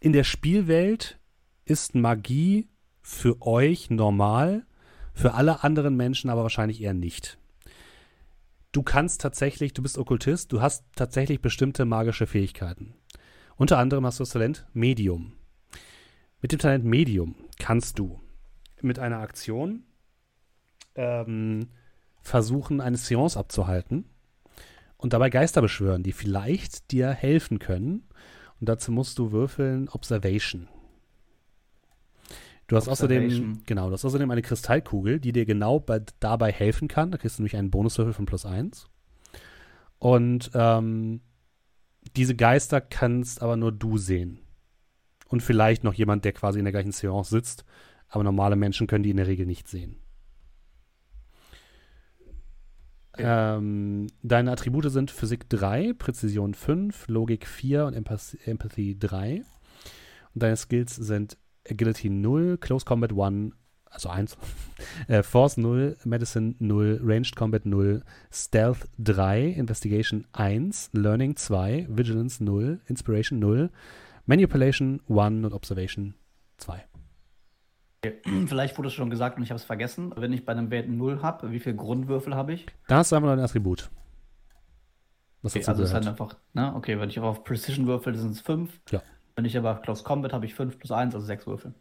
in 0.00 0.12
der 0.12 0.24
Spielwelt 0.24 1.18
ist 1.64 1.94
Magie 1.94 2.68
für 3.00 3.40
euch 3.42 3.90
normal, 3.90 4.66
für 5.14 5.34
alle 5.34 5.64
anderen 5.64 5.96
Menschen 5.96 6.28
aber 6.28 6.42
wahrscheinlich 6.42 6.82
eher 6.82 6.94
nicht. 6.94 7.38
Du 8.72 8.82
kannst 8.82 9.22
tatsächlich, 9.22 9.72
du 9.72 9.82
bist 9.82 9.96
Okkultist, 9.96 10.52
du 10.52 10.60
hast 10.60 10.84
tatsächlich 10.94 11.40
bestimmte 11.40 11.86
magische 11.86 12.26
Fähigkeiten. 12.26 12.94
Unter 13.56 13.78
anderem 13.78 14.04
hast 14.04 14.18
du 14.18 14.22
das 14.22 14.30
Talent 14.30 14.66
Medium. 14.74 15.32
Mit 16.42 16.52
dem 16.52 16.58
Talent 16.58 16.84
Medium 16.84 17.36
kannst 17.58 17.98
du 17.98 18.20
mit 18.82 18.98
einer 18.98 19.20
Aktion 19.20 19.84
ähm, 20.94 21.70
versuchen, 22.20 22.82
eine 22.82 22.98
Seance 22.98 23.38
abzuhalten 23.38 24.04
und 24.96 25.12
dabei 25.12 25.30
Geister 25.30 25.60
beschwören, 25.60 26.02
die 26.02 26.12
vielleicht 26.12 26.90
dir 26.90 27.10
helfen 27.10 27.58
können. 27.58 28.04
Und 28.60 28.68
dazu 28.68 28.90
musst 28.90 29.18
du 29.18 29.32
würfeln 29.32 29.88
Observation. 29.88 30.68
Du 32.68 32.76
hast 32.76 32.88
außerdem, 32.88 33.62
genau, 33.64 33.88
du 33.88 33.92
hast 33.92 34.04
außerdem 34.04 34.30
eine 34.30 34.42
Kristallkugel, 34.42 35.20
die 35.20 35.32
dir 35.32 35.44
genau 35.46 35.78
bei, 35.78 36.00
dabei 36.18 36.50
helfen 36.50 36.88
kann. 36.88 37.12
Da 37.12 37.18
kriegst 37.18 37.38
du 37.38 37.42
nämlich 37.42 37.56
einen 37.56 37.70
Bonuswürfel 37.70 38.14
von 38.14 38.26
plus 38.26 38.44
eins. 38.44 38.88
Und 39.98 40.50
ähm, 40.54 41.20
diese 42.16 42.34
Geister 42.34 42.80
kannst 42.80 43.42
aber 43.42 43.56
nur 43.56 43.72
du 43.72 43.98
sehen. 43.98 44.40
Und 45.28 45.42
vielleicht 45.42 45.84
noch 45.84 45.94
jemand, 45.94 46.24
der 46.24 46.32
quasi 46.32 46.58
in 46.58 46.64
der 46.64 46.72
gleichen 46.72 46.92
Seance 46.92 47.30
sitzt. 47.30 47.64
Aber 48.08 48.24
normale 48.24 48.56
Menschen 48.56 48.86
können 48.86 49.04
die 49.04 49.10
in 49.10 49.16
der 49.16 49.26
Regel 49.26 49.46
nicht 49.46 49.68
sehen. 49.68 49.96
Ähm, 53.18 54.08
deine 54.22 54.52
Attribute 54.52 54.90
sind 54.90 55.10
Physik 55.10 55.48
3, 55.48 55.94
Präzision 55.94 56.54
5, 56.54 57.08
Logik 57.08 57.46
4 57.46 57.86
und 57.86 57.94
Empath 57.94 58.36
Empathy 58.44 58.98
3. 58.98 59.42
Und 60.34 60.42
deine 60.42 60.56
Skills 60.56 60.96
sind 60.96 61.36
Agility 61.68 62.10
0, 62.10 62.58
Close 62.58 62.84
Combat 62.84 63.12
1, 63.12 63.54
also 63.86 64.08
1, 64.08 64.36
äh, 65.08 65.22
Force 65.22 65.56
0, 65.56 65.96
Medicine 66.04 66.54
0, 66.58 67.00
Ranged 67.02 67.36
Combat 67.36 67.64
0, 67.64 68.02
Stealth 68.30 68.88
3, 68.98 69.46
Investigation 69.46 70.26
1, 70.32 70.90
Learning 70.92 71.36
2, 71.36 71.86
Vigilance 71.88 72.42
0, 72.44 72.80
Inspiration 72.86 73.38
0, 73.38 73.70
Manipulation 74.26 75.00
1 75.08 75.44
und 75.44 75.52
Observation 75.52 76.14
2. 76.58 76.84
Vielleicht 78.46 78.76
wurde 78.78 78.88
es 78.88 78.94
schon 78.94 79.10
gesagt 79.10 79.36
und 79.36 79.42
ich 79.42 79.50
habe 79.50 79.56
es 79.56 79.64
vergessen. 79.64 80.12
Wenn 80.16 80.32
ich 80.32 80.44
bei 80.44 80.52
einem 80.52 80.70
Wert 80.70 80.88
0 80.88 81.22
habe, 81.22 81.50
wie 81.50 81.60
viele 81.60 81.76
Grundwürfel 81.76 82.34
habe 82.34 82.52
ich? 82.52 82.66
Da 82.88 82.98
hast 82.98 83.12
du 83.12 83.16
einfach 83.16 83.30
ein 83.30 83.40
Attribut. 83.40 83.90
Was 85.42 85.54
Okay, 85.54 85.64
also 85.66 85.82
es 85.82 85.90
ist 85.90 85.94
dann 85.94 86.08
einfach, 86.08 86.36
ne? 86.54 86.74
Okay, 86.74 86.98
wenn 86.98 87.08
ich 87.08 87.18
aber 87.18 87.28
auf 87.28 87.44
Precision 87.44 87.86
würfel, 87.86 88.14
sind 88.14 88.32
es 88.32 88.40
5. 88.40 88.80
Ja. 88.90 89.02
Wenn 89.36 89.44
ich 89.44 89.56
aber 89.56 89.70
auf 89.72 89.82
Close 89.82 90.02
Combat 90.02 90.32
habe 90.32 90.46
ich 90.46 90.54
5 90.54 90.78
plus 90.78 90.90
1, 90.90 91.14
also 91.14 91.26
6 91.26 91.46
Würfel. 91.46 91.74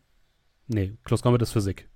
Nee, 0.67 0.97
Close 1.03 1.23
Combat 1.23 1.41
ist 1.41 1.51
Physik. 1.51 1.89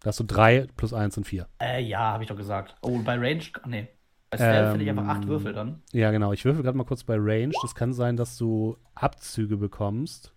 Da 0.00 0.08
hast 0.08 0.20
du 0.20 0.24
3 0.24 0.66
plus 0.76 0.94
1 0.94 1.18
und 1.18 1.24
4. 1.24 1.46
Äh, 1.60 1.82
ja, 1.82 2.12
habe 2.12 2.22
ich 2.24 2.28
doch 2.28 2.36
gesagt. 2.36 2.74
Oh, 2.82 2.98
bei 3.04 3.16
Range, 3.16 3.42
nee. 3.66 3.88
Bei 4.30 4.38
Stealth 4.38 4.70
finde 4.70 4.84
ich 4.84 4.90
einfach 4.90 5.06
8 5.08 5.22
Ähm, 5.22 5.28
Würfel 5.28 5.52
dann. 5.52 5.82
Ja, 5.92 6.10
genau. 6.10 6.32
Ich 6.32 6.44
würfel 6.44 6.62
gerade 6.62 6.78
mal 6.78 6.84
kurz 6.84 7.04
bei 7.04 7.16
Range. 7.18 7.52
Das 7.62 7.74
kann 7.74 7.92
sein, 7.92 8.16
dass 8.16 8.38
du 8.38 8.76
Abzüge 8.94 9.56
bekommst. 9.56 10.32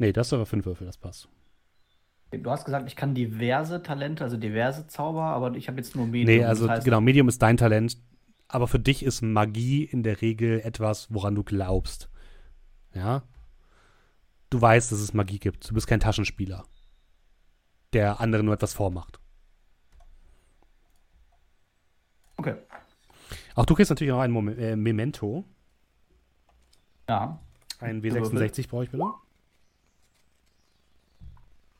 Nee, 0.00 0.12
das 0.12 0.28
ist 0.28 0.32
aber 0.32 0.46
5 0.46 0.64
Würfel, 0.64 0.86
das 0.86 0.96
passt. 0.96 1.28
Du 2.30 2.50
hast 2.50 2.64
gesagt, 2.64 2.88
ich 2.88 2.96
kann 2.96 3.14
diverse 3.14 3.82
Talente, 3.82 4.24
also 4.24 4.38
diverse 4.38 4.86
Zauber, 4.86 5.24
aber 5.24 5.54
ich 5.56 5.68
habe 5.68 5.76
jetzt 5.76 5.94
nur 5.94 6.06
Medium. 6.06 6.38
Nee, 6.38 6.44
also 6.44 6.66
das 6.66 6.76
heißt, 6.76 6.84
genau, 6.86 7.02
Medium 7.02 7.28
ist 7.28 7.42
dein 7.42 7.58
Talent, 7.58 7.98
aber 8.48 8.66
für 8.66 8.78
dich 8.78 9.02
ist 9.02 9.20
Magie 9.20 9.84
in 9.84 10.02
der 10.02 10.22
Regel 10.22 10.60
etwas, 10.60 11.12
woran 11.12 11.34
du 11.34 11.44
glaubst. 11.44 12.08
Ja? 12.94 13.24
Du 14.48 14.58
weißt, 14.58 14.90
dass 14.90 15.00
es 15.00 15.12
Magie 15.12 15.38
gibt. 15.38 15.68
Du 15.68 15.74
bist 15.74 15.86
kein 15.86 16.00
Taschenspieler, 16.00 16.64
der 17.92 18.20
anderen 18.20 18.46
nur 18.46 18.54
etwas 18.54 18.72
vormacht. 18.72 19.20
Okay. 22.38 22.54
Auch 23.54 23.66
du 23.66 23.74
kriegst 23.74 23.90
natürlich 23.90 24.12
noch 24.12 24.20
ein 24.20 24.30
Moment, 24.30 24.58
äh, 24.58 24.76
Memento. 24.76 25.44
Ja. 27.06 27.38
Ein 27.80 28.00
W66 28.00 28.66
brauche 28.66 28.84
ich 28.84 28.90
bitte. 28.90 29.04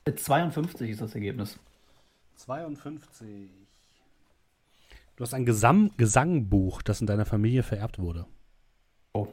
52 0.07 0.91
ist 0.91 1.01
das 1.01 1.15
Ergebnis. 1.15 1.59
52. 2.37 3.51
Du 5.17 5.25
hast 5.25 5.35
ein 5.35 5.45
Gesam 5.45 5.91
Gesangbuch, 5.97 6.83
das 6.83 7.01
in 7.01 7.07
deiner 7.07 7.27
Familie 7.27 7.63
vererbt 7.63 7.99
wurde. 7.99 8.27
Oh. 9.13 9.29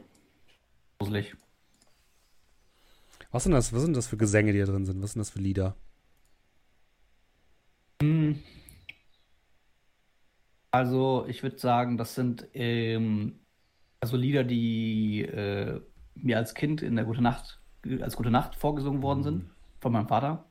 Gruselig. 0.98 1.34
Was 3.30 3.44
sind 3.44 3.52
das? 3.52 3.72
Was 3.72 3.82
sind 3.82 3.96
das 3.96 4.06
für 4.06 4.16
Gesänge, 4.16 4.52
die 4.52 4.58
da 4.58 4.66
drin 4.66 4.84
sind? 4.84 5.02
Was 5.02 5.12
sind 5.12 5.20
das 5.20 5.30
für 5.30 5.38
Lieder? 5.38 5.74
Hm. 8.02 8.42
Also, 10.70 11.24
ich 11.28 11.42
würde 11.42 11.58
sagen, 11.58 11.96
das 11.96 12.14
sind 12.14 12.46
ähm, 12.52 13.40
also 14.00 14.16
Lieder, 14.16 14.44
die 14.44 15.22
äh, 15.22 15.80
mir 16.14 16.36
als 16.36 16.54
Kind 16.54 16.82
in 16.82 16.96
der 16.96 17.04
Gute 17.04 17.22
Nacht, 17.22 17.60
als 18.00 18.16
Gute 18.16 18.30
Nacht 18.30 18.54
vorgesungen 18.54 19.02
worden 19.02 19.22
sind, 19.22 19.44
mhm. 19.44 19.50
von 19.80 19.92
meinem 19.92 20.08
Vater. 20.08 20.47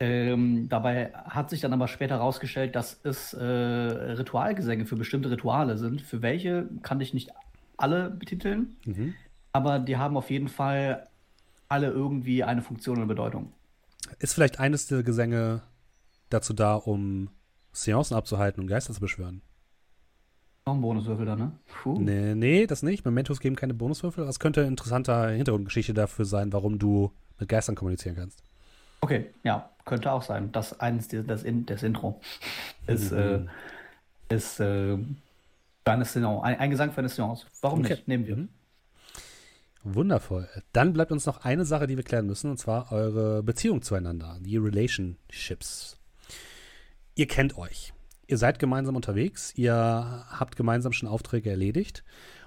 Ähm, 0.00 0.68
dabei 0.68 1.12
hat 1.14 1.50
sich 1.50 1.60
dann 1.60 1.72
aber 1.72 1.86
später 1.86 2.16
herausgestellt, 2.16 2.74
dass 2.74 3.00
es 3.04 3.32
äh, 3.32 3.44
Ritualgesänge 3.44 4.86
für 4.86 4.96
bestimmte 4.96 5.30
Rituale 5.30 5.78
sind. 5.78 6.02
Für 6.02 6.20
welche 6.20 6.68
kann 6.82 7.00
ich 7.00 7.14
nicht 7.14 7.30
alle 7.76 8.10
betiteln, 8.10 8.76
mhm. 8.84 9.14
aber 9.52 9.78
die 9.78 9.96
haben 9.96 10.16
auf 10.16 10.30
jeden 10.30 10.48
Fall 10.48 11.06
alle 11.68 11.88
irgendwie 11.88 12.44
eine 12.44 12.62
Funktion 12.62 13.00
und 13.00 13.08
Bedeutung. 13.08 13.52
Ist 14.18 14.34
vielleicht 14.34 14.60
eines 14.60 14.86
der 14.86 15.02
Gesänge 15.02 15.62
dazu 16.28 16.52
da, 16.52 16.74
um 16.74 17.30
Seancen 17.72 18.16
abzuhalten 18.16 18.60
und 18.62 18.68
Geister 18.68 18.92
zu 18.92 19.00
beschwören? 19.00 19.42
Noch 20.66 20.74
ein 20.74 20.80
Bonuswürfel 20.80 21.26
da, 21.26 21.36
ne? 21.36 21.52
Puh. 21.66 21.98
Nee, 22.00 22.34
nee, 22.34 22.66
das 22.66 22.82
nicht. 22.82 23.04
Mementos 23.04 23.40
geben 23.40 23.54
keine 23.54 23.74
Bonuswürfel. 23.74 24.24
Das 24.24 24.38
könnte 24.38 24.60
eine 24.60 24.70
interessante 24.70 25.30
Hintergrundgeschichte 25.30 25.92
dafür 25.92 26.24
sein, 26.24 26.52
warum 26.52 26.78
du 26.78 27.12
mit 27.38 27.48
Geistern 27.48 27.74
kommunizieren 27.74 28.16
kannst. 28.16 28.42
Okay, 29.04 29.26
ja, 29.42 29.68
könnte 29.84 30.10
auch 30.10 30.22
sein. 30.22 30.50
Das 30.52 30.80
eines 30.80 31.08
das, 31.08 31.26
das, 31.26 31.44
das 31.44 31.82
Intro 31.82 32.22
ist, 32.86 33.12
mhm. 33.12 33.50
äh, 34.30 34.34
ist 34.34 34.60
äh, 34.60 34.96
eine 35.84 36.04
Seance, 36.06 36.42
ein, 36.42 36.58
ein, 36.58 36.70
Gesang 36.70 36.90
für 36.90 37.00
eine 37.00 37.10
Seance. 37.10 37.44
Warum 37.60 37.80
okay. 37.80 37.90
nicht? 37.90 38.08
Nehmen 38.08 38.26
wir. 38.26 38.36
Mhm. 38.36 38.48
Wundervoll. 39.82 40.48
Dann 40.72 40.94
bleibt 40.94 41.12
uns 41.12 41.26
noch 41.26 41.44
eine 41.44 41.66
Sache, 41.66 41.86
die 41.86 41.98
wir 41.98 42.02
klären 42.02 42.24
müssen, 42.24 42.50
und 42.50 42.56
zwar 42.56 42.92
eure 42.92 43.42
Beziehung 43.42 43.82
zueinander, 43.82 44.38
die 44.40 44.56
Relationships. 44.56 45.98
Ihr 47.14 47.28
kennt 47.28 47.58
euch. 47.58 47.92
Ihr 48.26 48.38
seid 48.38 48.58
gemeinsam 48.58 48.96
unterwegs, 48.96 49.52
ihr 49.54 49.74
habt 50.30 50.56
gemeinsam 50.56 50.94
schon 50.94 51.10
Aufträge 51.10 51.50
erledigt 51.50 52.04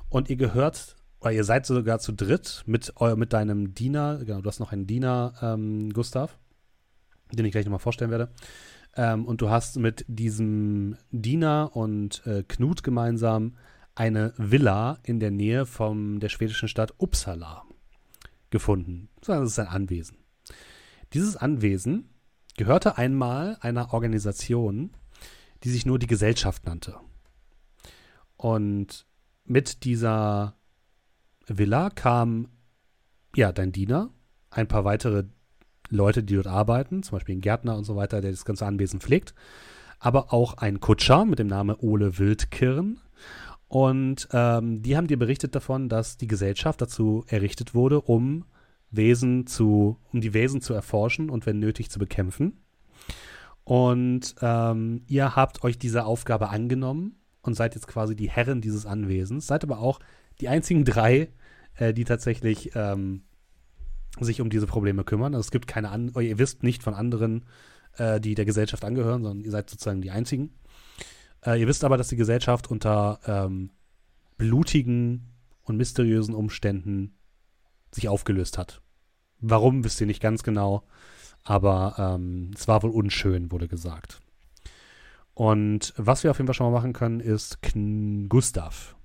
und 0.09 0.27
ihr 0.27 0.37
gehört 0.37 0.95
oder 1.21 1.33
ihr 1.33 1.43
seid 1.43 1.67
sogar 1.67 1.99
zu 1.99 2.13
dritt 2.13 2.63
mit, 2.65 2.91
mit 3.15 3.31
deinem 3.31 3.75
Diener, 3.75 4.17
genau, 4.25 4.41
du 4.41 4.49
hast 4.49 4.59
noch 4.59 4.71
einen 4.71 4.87
Diener, 4.87 5.35
ähm, 5.43 5.93
Gustav, 5.93 6.39
den 7.31 7.45
ich 7.45 7.51
gleich 7.51 7.65
nochmal 7.65 7.79
vorstellen 7.79 8.11
werde. 8.11 8.29
Ähm, 8.95 9.25
und 9.25 9.41
du 9.41 9.49
hast 9.49 9.77
mit 9.77 10.05
diesem 10.07 10.97
Diener 11.11 11.71
und 11.73 12.25
äh, 12.25 12.43
Knut 12.47 12.83
gemeinsam 12.83 13.55
eine 13.95 14.33
Villa 14.37 14.99
in 15.03 15.19
der 15.19 15.31
Nähe 15.31 15.65
von 15.65 16.19
der 16.19 16.29
schwedischen 16.29 16.67
Stadt 16.67 16.93
Uppsala 16.97 17.63
gefunden. 18.49 19.09
Das 19.21 19.51
ist 19.51 19.59
ein 19.59 19.67
Anwesen. 19.67 20.17
Dieses 21.13 21.35
Anwesen 21.35 22.09
gehörte 22.57 22.97
einmal 22.97 23.57
einer 23.61 23.93
Organisation, 23.93 24.91
die 25.63 25.69
sich 25.69 25.85
nur 25.85 25.99
die 25.99 26.07
Gesellschaft 26.07 26.65
nannte. 26.65 26.97
Und 28.35 29.05
mit 29.45 29.83
dieser 29.83 30.55
Villa 31.47 31.89
kam 31.89 32.49
ja 33.35 33.51
dein 33.51 33.71
Diener, 33.71 34.11
ein 34.49 34.67
paar 34.67 34.85
weitere 34.85 35.25
Leute, 35.89 36.23
die 36.23 36.35
dort 36.35 36.47
arbeiten, 36.47 37.03
zum 37.03 37.17
Beispiel 37.17 37.35
ein 37.35 37.41
Gärtner 37.41 37.77
und 37.77 37.83
so 37.83 37.95
weiter, 37.95 38.21
der 38.21 38.31
das 38.31 38.45
ganze 38.45 38.65
Anwesen 38.65 38.99
pflegt, 38.99 39.33
aber 39.99 40.33
auch 40.33 40.55
ein 40.57 40.79
Kutscher 40.79 41.25
mit 41.25 41.39
dem 41.39 41.47
Namen 41.47 41.75
Ole 41.79 42.17
Wildkirn. 42.17 42.99
Und 43.67 44.29
ähm, 44.31 44.81
die 44.81 44.95
haben 44.95 45.07
dir 45.07 45.19
berichtet 45.19 45.55
davon, 45.55 45.89
dass 45.89 46.17
die 46.17 46.27
Gesellschaft 46.27 46.81
dazu 46.81 47.25
errichtet 47.27 47.73
wurde, 47.73 48.01
um 48.01 48.45
Wesen 48.91 49.47
zu, 49.47 49.97
um 50.13 50.21
die 50.21 50.33
Wesen 50.33 50.61
zu 50.61 50.73
erforschen 50.73 51.29
und 51.29 51.45
wenn 51.45 51.59
nötig 51.59 51.89
zu 51.89 51.99
bekämpfen. 51.99 52.61
Und 53.63 54.35
ähm, 54.41 55.01
ihr 55.07 55.35
habt 55.35 55.63
euch 55.63 55.77
dieser 55.77 56.05
Aufgabe 56.05 56.49
angenommen 56.49 57.17
und 57.41 57.55
seid 57.55 57.75
jetzt 57.75 57.87
quasi 57.87 58.15
die 58.15 58.29
Herren 58.29 58.61
dieses 58.61 58.85
Anwesens, 58.85 59.47
seid 59.47 59.63
aber 59.63 59.79
auch 59.79 59.99
die 60.39 60.47
einzigen 60.47 60.85
drei, 60.85 61.29
äh, 61.75 61.93
die 61.93 62.05
tatsächlich 62.05 62.71
ähm, 62.75 63.23
sich 64.23 64.41
um 64.41 64.49
diese 64.49 64.67
Probleme 64.67 65.03
kümmern. 65.03 65.33
Also 65.33 65.47
es 65.47 65.51
gibt 65.51 65.67
keine 65.67 65.89
an 65.89 66.11
ihr 66.19 66.39
wisst 66.39 66.63
nicht 66.63 66.83
von 66.83 66.93
anderen, 66.93 67.45
äh, 67.97 68.19
die 68.19 68.35
der 68.35 68.45
Gesellschaft 68.45 68.85
angehören, 68.85 69.23
sondern 69.23 69.43
ihr 69.43 69.51
seid 69.51 69.69
sozusagen 69.69 70.01
die 70.01 70.11
einzigen. 70.11 70.51
Äh, 71.45 71.59
ihr 71.59 71.67
wisst 71.67 71.83
aber, 71.83 71.97
dass 71.97 72.09
die 72.09 72.15
Gesellschaft 72.15 72.69
unter 72.69 73.19
ähm, 73.25 73.71
blutigen 74.37 75.33
und 75.63 75.77
mysteriösen 75.77 76.33
Umständen 76.33 77.15
sich 77.91 78.07
aufgelöst 78.07 78.57
hat. 78.57 78.81
Warum, 79.39 79.83
wisst 79.83 80.01
ihr 80.01 80.07
nicht 80.07 80.21
ganz 80.21 80.43
genau, 80.43 80.83
aber 81.43 81.95
ähm, 81.97 82.51
es 82.55 82.67
war 82.67 82.83
wohl 82.83 82.89
unschön, 82.89 83.51
wurde 83.51 83.67
gesagt. 83.67 84.19
Und 85.33 85.93
was 85.97 86.23
wir 86.23 86.31
auf 86.31 86.37
jeden 86.39 86.47
Fall 86.47 86.55
schon 86.55 86.71
mal 86.71 86.77
machen 86.77 86.93
können, 86.93 87.19
ist 87.19 87.61
Kn 87.61 88.27
Gustav. 88.27 88.95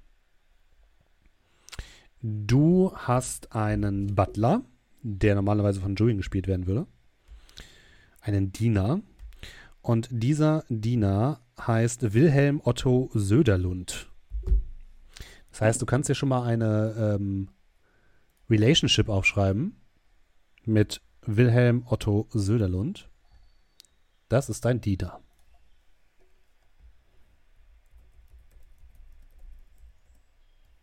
Du 2.23 2.93
hast 2.95 3.55
einen 3.55 4.15
Butler, 4.15 4.63
der 5.03 5.35
normalerweise 5.35 5.81
von 5.81 5.95
Julian 5.95 6.19
gespielt 6.19 6.47
werden 6.47 6.67
würde. 6.67 6.87
Einen 8.21 8.53
Diener. 8.53 9.01
Und 9.81 10.09
dieser 10.11 10.65
Diener 10.69 11.41
heißt 11.61 12.15
Wilhelm 12.15 12.61
Otto 12.65 13.11
Söderlund. 13.13 14.09
Das 15.51 15.61
heißt, 15.61 15.83
du 15.83 15.87
kannst 15.87 16.09
dir 16.09 16.15
schon 16.15 16.29
mal 16.29 16.45
eine 16.45 17.17
ähm, 17.21 17.49
Relationship 18.49 19.09
aufschreiben 19.09 19.77
mit 20.65 21.01
Wilhelm 21.27 21.85
Otto 21.87 22.29
Söderlund. 22.31 23.09
Das 24.29 24.49
ist 24.49 24.65
dein 24.65 24.81
Diener. 24.81 25.21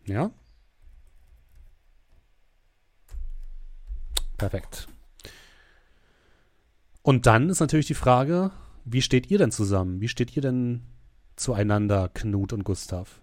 Ja? 0.06 0.32
Perfekt. 4.40 4.88
Und 7.04 7.26
dann 7.26 7.50
ist 7.50 7.60
natürlich 7.60 7.88
die 7.88 7.94
Frage, 7.94 8.52
wie 8.86 9.02
steht 9.02 9.30
ihr 9.30 9.38
denn 9.38 9.52
zusammen? 9.52 10.02
Wie 10.02 10.08
steht 10.08 10.36
ihr 10.36 10.42
denn 10.42 10.82
zueinander, 11.36 12.10
Knut 12.14 12.54
und 12.54 12.64
Gustav? 12.64 13.22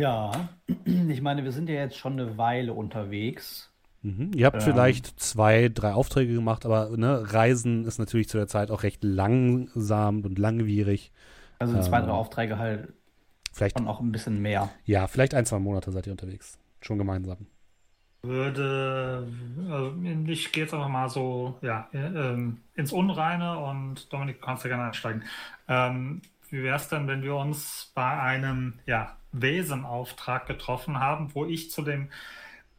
Ja, 0.00 0.48
ich 0.84 1.20
meine, 1.22 1.44
wir 1.44 1.52
sind 1.52 1.68
ja 1.68 1.76
jetzt 1.76 1.96
schon 1.96 2.14
eine 2.14 2.36
Weile 2.36 2.72
unterwegs. 2.72 3.70
Mhm. 4.02 4.30
Ihr 4.34 4.46
habt 4.46 4.62
ähm, 4.62 4.62
vielleicht 4.62 5.18
zwei, 5.20 5.68
drei 5.68 5.92
Aufträge 5.92 6.34
gemacht, 6.34 6.64
aber 6.64 6.96
ne, 6.96 7.32
Reisen 7.32 7.84
ist 7.84 7.98
natürlich 7.98 8.28
zu 8.28 8.36
der 8.36 8.46
Zeit 8.46 8.70
auch 8.70 8.82
recht 8.82 9.02
langsam 9.04 10.22
und 10.24 10.38
langwierig. 10.38 11.12
Also 11.58 11.80
zwei, 11.80 12.00
drei 12.00 12.08
ähm, 12.08 12.12
Aufträge 12.12 12.58
halt 12.58 12.92
Vielleicht 13.56 13.80
Und 13.80 13.88
auch 13.88 14.00
ein 14.00 14.12
bisschen 14.12 14.42
mehr. 14.42 14.68
Ja, 14.84 15.06
vielleicht 15.06 15.32
ein, 15.32 15.46
zwei 15.46 15.58
Monate 15.58 15.90
seid 15.90 16.06
ihr 16.06 16.12
unterwegs. 16.12 16.58
Schon 16.82 16.98
gemeinsam. 16.98 17.46
Würde, 18.22 19.26
also 19.70 19.94
ich 20.26 20.52
gehe 20.52 20.64
jetzt 20.64 20.74
einfach 20.74 20.88
mal 20.88 21.08
so 21.08 21.56
ja, 21.62 21.88
ähm, 21.94 22.58
ins 22.74 22.92
Unreine 22.92 23.58
und 23.58 24.12
Dominik, 24.12 24.42
kannst 24.42 24.64
du 24.64 24.68
gerne 24.68 24.84
einsteigen. 24.84 25.24
Ähm, 25.68 26.20
wie 26.50 26.62
wäre 26.62 26.76
es 26.76 26.88
denn, 26.88 27.08
wenn 27.08 27.22
wir 27.22 27.34
uns 27.34 27.92
bei 27.94 28.20
einem 28.20 28.74
ja, 28.84 29.16
Wesenauftrag 29.32 30.46
getroffen 30.46 31.00
haben, 31.00 31.34
wo 31.34 31.46
ich 31.46 31.70
zu 31.70 31.80
dem 31.80 32.10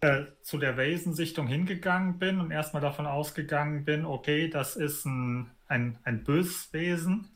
äh, 0.01 0.25
zu 0.43 0.59
der 0.59 0.77
Wesensichtung 0.77 1.47
hingegangen 1.47 2.19
bin 2.19 2.39
und 2.39 2.51
erstmal 2.51 2.83
davon 2.83 3.07
ausgegangen 3.07 3.83
bin, 3.83 4.05
okay, 4.05 4.47
das 4.47 4.75
ist 4.75 5.05
ein, 5.05 5.49
ein, 5.67 5.97
ein 6.03 6.23
böses 6.23 6.71
Wesen, 6.71 7.29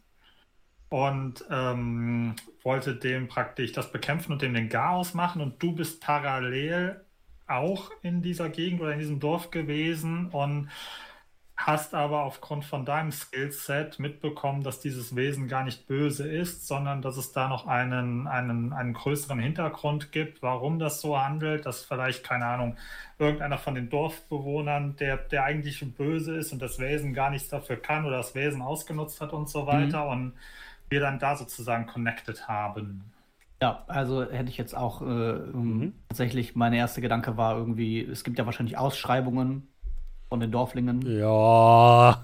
und 0.91 1.45
ähm, 1.49 2.36
wollte 2.63 2.93
dem 2.93 3.30
praktisch 3.30 3.71
das 3.71 3.93
bekämpfen 3.93 4.34
und 4.34 4.41
dem 4.41 4.54
den 4.54 4.67
Chaos 4.67 5.13
machen 5.13 5.41
und 5.41 5.63
du 5.63 5.71
bist 5.71 6.01
parallel 6.01 6.99
auch 7.47 7.91
in 8.01 8.21
dieser 8.21 8.49
Gegend 8.49 8.82
oder 8.82 8.91
in 8.91 8.99
diesem 8.99 9.21
Dorf 9.21 9.51
gewesen 9.51 10.27
und 10.27 10.69
hast 11.56 11.93
aber 11.93 12.23
aufgrund 12.23 12.65
von 12.65 12.84
deinem 12.84 13.13
Skillset 13.13 13.99
mitbekommen, 13.99 14.63
dass 14.63 14.82
dieses 14.82 15.15
Wesen 15.15 15.47
gar 15.47 15.63
nicht 15.63 15.88
böse 15.88 16.27
ist, 16.27 16.67
sondern 16.67 17.01
dass 17.01 17.15
es 17.15 17.32
da 17.32 17.47
noch 17.47 17.67
einen, 17.67 18.27
einen, 18.27 18.73
einen 18.73 18.93
größeren 18.93 19.39
Hintergrund 19.39 20.12
gibt, 20.12 20.41
warum 20.41 20.77
das 20.77 20.99
so 20.99 21.17
handelt, 21.17 21.65
dass 21.65 21.86
vielleicht, 21.86 22.25
keine 22.25 22.47
Ahnung, 22.47 22.75
irgendeiner 23.17 23.58
von 23.58 23.75
den 23.75 23.89
Dorfbewohnern, 23.89 24.97
der, 24.97 25.15
der 25.15 25.45
eigentlich 25.45 25.86
böse 25.95 26.36
ist 26.36 26.51
und 26.51 26.62
das 26.62 26.80
Wesen 26.80 27.13
gar 27.13 27.30
nichts 27.30 27.47
dafür 27.47 27.77
kann 27.77 28.06
oder 28.06 28.17
das 28.17 28.36
Wesen 28.36 28.62
ausgenutzt 28.62 29.21
hat 29.21 29.32
und 29.32 29.47
so 29.47 29.67
weiter 29.67 30.06
mhm. 30.06 30.12
und 30.12 30.34
wir 30.91 30.99
dann 30.99 31.17
da 31.19 31.36
sozusagen 31.36 31.88
connected 31.88 32.47
haben. 32.47 33.04
Ja, 33.62 33.84
also 33.88 34.30
hätte 34.30 34.49
ich 34.49 34.58
jetzt 34.58 34.75
auch 34.75 35.01
äh, 35.01 35.06
mhm. 35.06 35.93
tatsächlich, 36.10 36.56
mein 36.56 36.73
erster 36.73 37.01
Gedanke 37.01 37.38
war 37.38 37.58
irgendwie, 37.58 38.01
es 38.01 38.23
gibt 38.23 38.38
ja 38.38 38.45
wahrscheinlich 38.45 38.77
Ausschreibungen 38.77 39.67
von 40.30 40.39
den 40.39 40.51
Dorflingen. 40.51 41.01
Ja. 41.06 42.21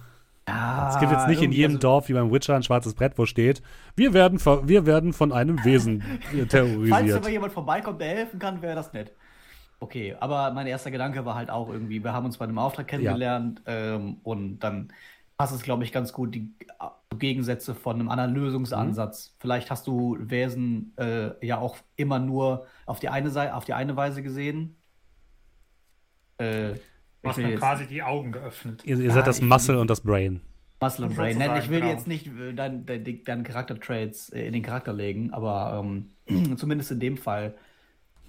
Ja, 0.48 0.90
es 0.90 1.00
gibt 1.00 1.12
jetzt 1.12 1.28
nicht 1.28 1.42
in 1.42 1.52
jedem 1.52 1.76
also, 1.76 1.80
Dorf 1.80 2.10
wie 2.10 2.14
beim 2.14 2.32
Witcher 2.32 2.56
ein 2.56 2.64
schwarzes 2.64 2.94
Brett, 2.94 3.18
wo 3.18 3.26
steht, 3.26 3.62
wir 3.98 4.14
werden, 4.14 4.40
wir 4.40 4.86
werden 4.86 5.12
von 5.12 5.34
einem 5.34 5.64
Wesen 5.66 6.02
terrorisiert. 6.50 6.90
Falls 6.90 7.14
aber 7.14 7.30
jemand 7.30 7.54
vorbeikommt, 7.54 8.00
der 8.00 8.08
helfen 8.08 8.40
kann, 8.40 8.62
wäre 8.62 8.76
das 8.76 8.94
nett. 8.94 9.12
Okay, 9.80 10.16
aber 10.20 10.52
mein 10.54 10.66
erster 10.66 10.90
Gedanke 10.90 11.26
war 11.26 11.36
halt 11.36 11.50
auch 11.50 11.70
irgendwie, 11.70 12.04
wir 12.04 12.14
haben 12.14 12.26
uns 12.26 12.38
bei 12.38 12.46
einem 12.46 12.58
Auftrag 12.58 12.88
kennengelernt 12.88 13.62
ja. 13.68 13.96
ähm, 13.96 14.18
und 14.24 14.60
dann 14.60 14.88
passt 15.38 15.54
es, 15.54 15.62
glaube 15.62 15.84
ich, 15.84 15.92
ganz 15.92 16.14
gut, 16.14 16.34
die 16.34 16.52
Gegensätze 17.18 17.76
von 17.76 17.96
einem 17.96 18.10
anderen 18.10 18.34
Lösungsansatz. 18.34 19.30
Mhm. 19.30 19.38
Vielleicht 19.40 19.72
hast 19.72 19.88
du 19.88 20.18
Wesen 20.20 20.94
äh, 20.98 21.46
ja 21.46 21.60
auch 21.60 21.78
immer 21.96 22.20
nur 22.20 22.66
auf 22.86 23.00
die 23.00 23.10
eine 23.10 23.30
Seite, 23.30 23.56
auf 23.56 23.66
die 23.66 23.74
eine 23.74 23.96
Weise 23.96 24.24
gesehen. 24.24 24.76
Äh, 26.38 26.76
Du 27.24 27.30
hast 27.30 27.40
dann 27.40 27.56
quasi 27.56 27.88
die 27.88 28.04
Augen 28.04 28.32
geöffnet. 28.32 28.84
Ihr, 28.86 29.00
ihr 29.00 29.12
seid 29.12 29.28
das 29.28 29.42
Muscle 29.42 29.80
und 29.80 29.90
das 29.90 30.02
Brain. 30.02 30.42
Muscle 30.80 31.06
und 31.06 31.16
Brain. 31.16 31.38
Nein, 31.38 31.60
ich 31.62 31.70
will 31.70 31.80
genau. 31.80 31.92
jetzt 31.92 32.08
nicht 32.08 32.28
äh, 32.28 32.54
deine 32.54 32.80
dein, 32.80 33.24
dein 33.26 33.44
Charaktertraits 33.44 34.30
äh, 34.30 34.46
in 34.46 34.54
den 34.54 34.62
Charakter 34.62 34.94
legen, 34.94 35.34
aber 35.34 35.84
ähm, 35.84 36.56
zumindest 36.58 36.92
in 36.92 37.00
dem 37.00 37.18
Fall. 37.18 37.56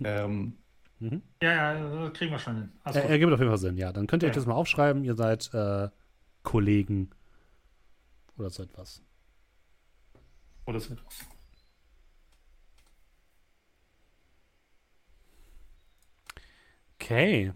Ähm, 0.03 0.55
mhm. 1.01 1.23
Ja, 1.43 1.75
ja, 1.75 2.11
kriegen 2.11 2.33
wir 2.33 2.39
schon 2.39 2.57
hin. 2.57 2.73
Er, 2.85 3.05
er 3.05 3.19
gibt 3.19 3.33
auf 3.33 3.39
jeden 3.39 3.51
Fall 3.51 3.59
Sinn, 3.59 3.77
ja. 3.77 3.93
Dann 3.93 4.07
könnt 4.07 4.23
ihr 4.23 4.29
ja. 4.29 4.31
euch 4.31 4.37
das 4.37 4.47
mal 4.47 4.55
aufschreiben. 4.55 5.05
Ihr 5.05 5.15
seid 5.15 5.51
äh, 5.53 5.89
Kollegen 6.43 7.11
oder 8.37 8.51
so 8.51 8.63
etwas. 8.63 9.03
Oder 10.67 10.81
so 10.81 10.93
etwas. 10.93 11.27
Okay. 16.95 17.53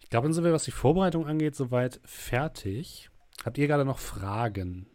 Ich 0.00 0.08
glaube, 0.10 0.26
dann 0.26 0.32
sind 0.32 0.44
wir, 0.44 0.52
was 0.52 0.64
die 0.64 0.70
Vorbereitung 0.70 1.26
angeht, 1.26 1.54
soweit 1.54 2.00
fertig. 2.04 3.10
Habt 3.44 3.58
ihr 3.58 3.66
gerade 3.66 3.84
noch 3.84 3.98
Fragen? 3.98 4.86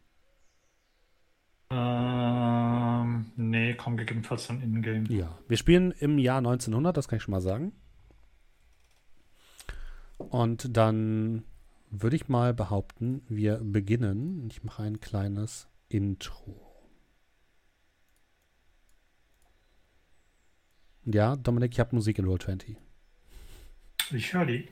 Ähm, 1.69 3.31
nee, 3.35 3.73
kommen 3.73 3.97
gegebenenfalls 3.97 4.47
dann 4.47 4.61
in-game. 4.61 5.05
Ja, 5.05 5.37
wir 5.47 5.57
spielen 5.57 5.91
im 5.91 6.17
Jahr 6.17 6.37
1900, 6.37 6.95
das 6.95 7.07
kann 7.07 7.17
ich 7.17 7.23
schon 7.23 7.31
mal 7.31 7.41
sagen. 7.41 7.73
Und 10.17 10.77
dann 10.77 11.43
würde 12.01 12.15
ich 12.15 12.27
mal 12.27 12.53
behaupten, 12.53 13.21
wir 13.27 13.59
beginnen. 13.59 14.47
Ich 14.49 14.63
mache 14.63 14.83
ein 14.83 14.99
kleines 14.99 15.67
Intro. 15.89 16.75
Ja, 21.05 21.35
Dominik, 21.35 21.73
ich 21.73 21.79
habe 21.79 21.95
Musik 21.95 22.17
in 22.17 22.25
Roll 22.25 22.39
20. 22.39 22.77
Ich 24.11 24.33
höre 24.33 24.45
die. 24.45 24.69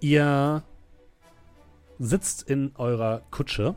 Ihr 0.00 0.62
sitzt 1.98 2.42
in 2.48 2.74
eurer 2.76 3.20
Kutsche, 3.30 3.76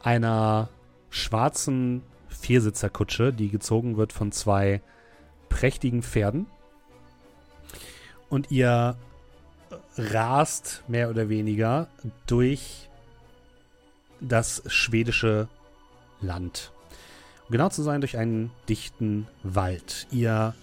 einer 0.00 0.68
schwarzen 1.10 2.02
Viersitzerkutsche, 2.28 3.32
die 3.32 3.48
gezogen 3.48 3.96
wird 3.96 4.12
von 4.12 4.30
zwei 4.30 4.80
prächtigen 5.56 6.02
Pferden. 6.02 6.46
Und 8.28 8.50
ihr 8.50 8.96
rast 9.96 10.84
mehr 10.86 11.08
oder 11.08 11.30
weniger 11.30 11.88
durch 12.26 12.90
das 14.20 14.62
schwedische 14.66 15.48
Land. 16.20 16.72
Um 17.46 17.52
genau 17.52 17.70
zu 17.70 17.82
sein, 17.82 18.02
durch 18.02 18.18
einen 18.18 18.50
dichten 18.68 19.28
Wald. 19.42 20.06
Ihr 20.10 20.54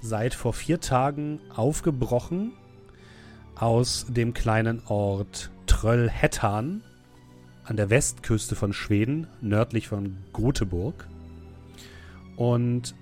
seid 0.00 0.32
vor 0.32 0.54
vier 0.54 0.80
Tagen 0.80 1.40
aufgebrochen 1.54 2.52
aus 3.56 4.06
dem 4.08 4.32
kleinen 4.32 4.82
Ort 4.86 5.50
Tröllhättan 5.66 6.82
an 7.64 7.76
der 7.76 7.90
Westküste 7.90 8.56
von 8.56 8.72
Schweden, 8.72 9.26
nördlich 9.42 9.88
von 9.88 10.16
Göteborg. 10.32 11.06
Und 12.36 12.94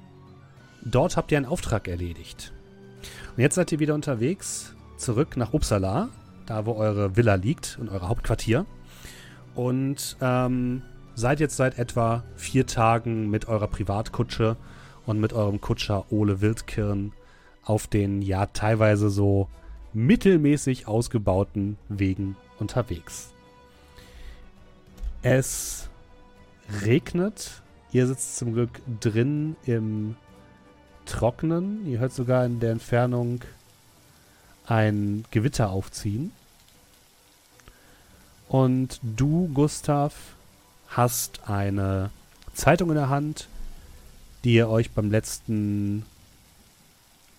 dort 0.94 1.16
habt 1.16 1.32
ihr 1.32 1.38
einen 1.38 1.46
Auftrag 1.46 1.88
erledigt. 1.88 2.52
Und 3.36 3.42
jetzt 3.42 3.54
seid 3.54 3.70
ihr 3.72 3.78
wieder 3.78 3.94
unterwegs, 3.94 4.74
zurück 4.96 5.36
nach 5.36 5.52
Uppsala, 5.52 6.08
da 6.46 6.66
wo 6.66 6.72
eure 6.74 7.16
Villa 7.16 7.34
liegt 7.34 7.78
und 7.80 7.88
euer 7.88 8.08
Hauptquartier. 8.08 8.66
Und 9.54 10.16
ähm, 10.20 10.82
seid 11.14 11.40
jetzt 11.40 11.56
seit 11.56 11.78
etwa 11.78 12.24
vier 12.36 12.66
Tagen 12.66 13.28
mit 13.30 13.48
eurer 13.48 13.66
Privatkutsche 13.66 14.56
und 15.06 15.20
mit 15.20 15.32
eurem 15.32 15.60
Kutscher 15.60 16.10
Ole 16.10 16.40
Wildkirn 16.40 17.12
auf 17.64 17.86
den 17.86 18.22
ja 18.22 18.46
teilweise 18.46 19.10
so 19.10 19.48
mittelmäßig 19.92 20.86
ausgebauten 20.86 21.76
Wegen 21.88 22.36
unterwegs. 22.58 23.32
Es 25.22 25.88
regnet. 26.84 27.62
Ihr 27.90 28.06
sitzt 28.06 28.36
zum 28.36 28.52
Glück 28.52 28.80
drin 29.00 29.56
im 29.64 30.16
Trocknen. 31.08 31.86
Ihr 31.86 31.98
hört 31.98 32.12
sogar 32.12 32.44
in 32.44 32.60
der 32.60 32.72
Entfernung 32.72 33.40
ein 34.66 35.24
Gewitter 35.30 35.70
aufziehen. 35.70 36.32
Und 38.48 39.00
du, 39.02 39.50
Gustav, 39.52 40.14
hast 40.88 41.48
eine 41.48 42.10
Zeitung 42.54 42.90
in 42.90 42.96
der 42.96 43.08
Hand, 43.08 43.48
die 44.44 44.54
ihr 44.54 44.68
euch 44.68 44.90
beim 44.90 45.10
letzten 45.10 46.04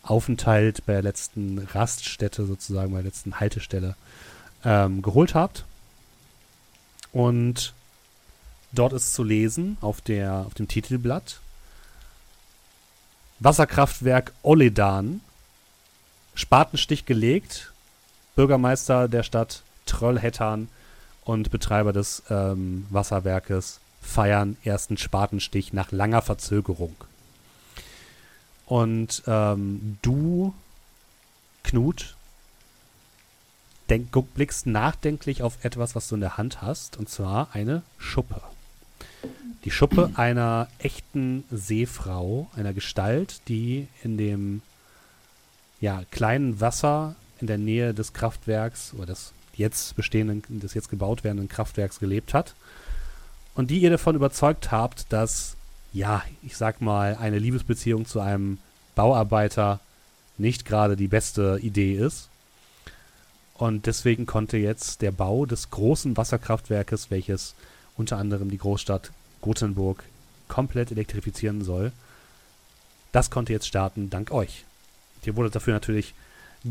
Aufenthalt 0.04 0.86
bei 0.86 0.94
der 0.94 1.02
letzten 1.04 1.60
Raststätte 1.60 2.46
sozusagen, 2.46 2.92
bei 2.92 2.98
der 2.98 3.06
letzten 3.06 3.40
Haltestelle 3.40 3.96
ähm, 4.64 5.02
geholt 5.02 5.36
habt. 5.36 5.66
Und 7.12 7.74
dort 8.72 8.94
ist 8.94 9.14
zu 9.14 9.24
lesen 9.24 9.78
auf, 9.82 10.02
der, 10.02 10.46
auf 10.46 10.54
dem 10.54 10.68
Titelblatt 10.68 11.42
Wasserkraftwerk 13.40 14.34
Oledan, 14.44 15.22
Spatenstich 16.36 17.06
gelegt, 17.06 17.72
Bürgermeister 18.36 19.08
der 19.08 19.24
Stadt 19.24 19.64
Trollhättan 19.86 20.70
und 21.24 21.52
Betreiber 21.52 21.94
des 21.94 22.24
ähm, 22.30 22.86
Wasserwerkes 22.90 23.80
feiern 24.02 24.58
ersten 24.64 24.98
Spatenstich 24.98 25.74
nach 25.74 25.92
langer 25.92 26.22
Verzögerung. 26.22 26.96
Und 28.66 29.24
ähm, 29.28 29.98
du, 30.02 30.54
Knut, 31.64 32.16
denk, 33.90 34.10
guck, 34.12 34.34
blickst 34.34 34.68
nachdenklich 34.68 35.44
auf 35.44 35.64
etwas, 35.64 35.96
was 35.96 36.08
du 36.08 36.16
in 36.16 36.22
der 36.22 36.38
Hand 36.38 36.62
hast, 36.62 36.98
und 36.98 37.10
zwar 37.10 37.50
eine 37.54 37.84
Schuppe. 37.98 38.42
Die 39.66 39.72
Schuppe 39.72 40.12
einer 40.16 40.68
echten 40.80 41.44
Seefrau, 41.52 42.50
einer 42.56 42.74
Gestalt, 42.74 43.42
die 43.48 43.88
in 44.04 44.18
dem 44.18 44.62
ja, 45.82 46.04
kleinen 46.12 46.62
Wasser 46.62 47.16
in 47.42 47.48
der 47.48 47.58
Nähe 47.58 47.94
des 47.94 48.14
Kraftwerks 48.14 48.94
oder 48.94 49.08
des 49.08 49.34
jetzt 49.56 49.96
bestehenden, 49.96 50.44
des 50.60 50.74
jetzt 50.74 50.90
gebaut 50.90 51.24
werdenden 51.24 51.50
Kraftwerks 51.50 52.00
gelebt 52.00 52.34
hat. 52.34 52.56
Und 53.56 53.70
die 53.70 53.80
ihr 53.80 53.90
davon 53.90 54.16
überzeugt 54.16 54.72
habt, 54.72 55.12
dass 55.12 55.58
ja, 55.92 56.24
ich 56.44 56.56
sag 56.56 56.82
mal, 56.82 57.18
eine 57.20 57.40
Liebesbeziehung 57.40 58.06
zu 58.06 58.20
einem 58.20 58.60
Bauarbeiter 58.96 59.80
nicht 60.38 60.66
gerade 60.66 60.96
die 60.96 61.08
beste 61.08 61.60
Idee 61.62 61.96
ist. 61.96 62.30
Und 63.56 63.88
deswegen 63.88 64.26
konnte 64.26 64.58
jetzt 64.58 65.02
der 65.02 65.12
Bau 65.12 65.46
des 65.46 65.70
großen 65.70 66.16
Wasserkraftwerkes, 66.16 67.12
welches 67.12 67.56
unter 67.98 68.18
anderem 68.18 68.50
die 68.50 68.58
Großstadt 68.58 69.12
Gothenburg 69.42 70.04
komplett 70.48 70.92
elektrifizieren 70.92 71.64
soll, 71.64 71.92
das 73.12 73.30
konnte 73.30 73.54
jetzt 73.54 73.68
starten 73.68 74.10
dank 74.10 74.32
euch. 74.32 74.66
Ihr 75.24 75.36
wurdet 75.36 75.56
dafür 75.56 75.74
natürlich 75.74 76.14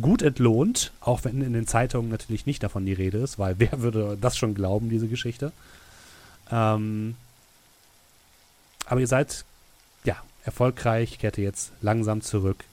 gut 0.00 0.22
entlohnt, 0.22 0.92
auch 1.00 1.24
wenn 1.24 1.42
in 1.42 1.52
den 1.52 1.66
Zeitungen 1.66 2.10
natürlich 2.10 2.46
nicht 2.46 2.62
davon 2.62 2.86
die 2.86 2.92
Rede 2.92 3.18
ist, 3.18 3.38
weil 3.38 3.54
wer 3.58 3.80
würde 3.80 4.18
das 4.20 4.36
schon 4.36 4.54
glauben, 4.54 4.90
diese 4.90 5.08
Geschichte? 5.08 5.52
Ähm, 6.50 7.16
Aber 8.86 9.00
ihr 9.00 9.06
seid, 9.06 9.44
ja, 10.04 10.16
erfolgreich, 10.44 11.18
kehrt 11.18 11.38
ihr 11.38 11.44
jetzt 11.44 11.72
langsam 11.82 12.22
zurück 12.22 12.64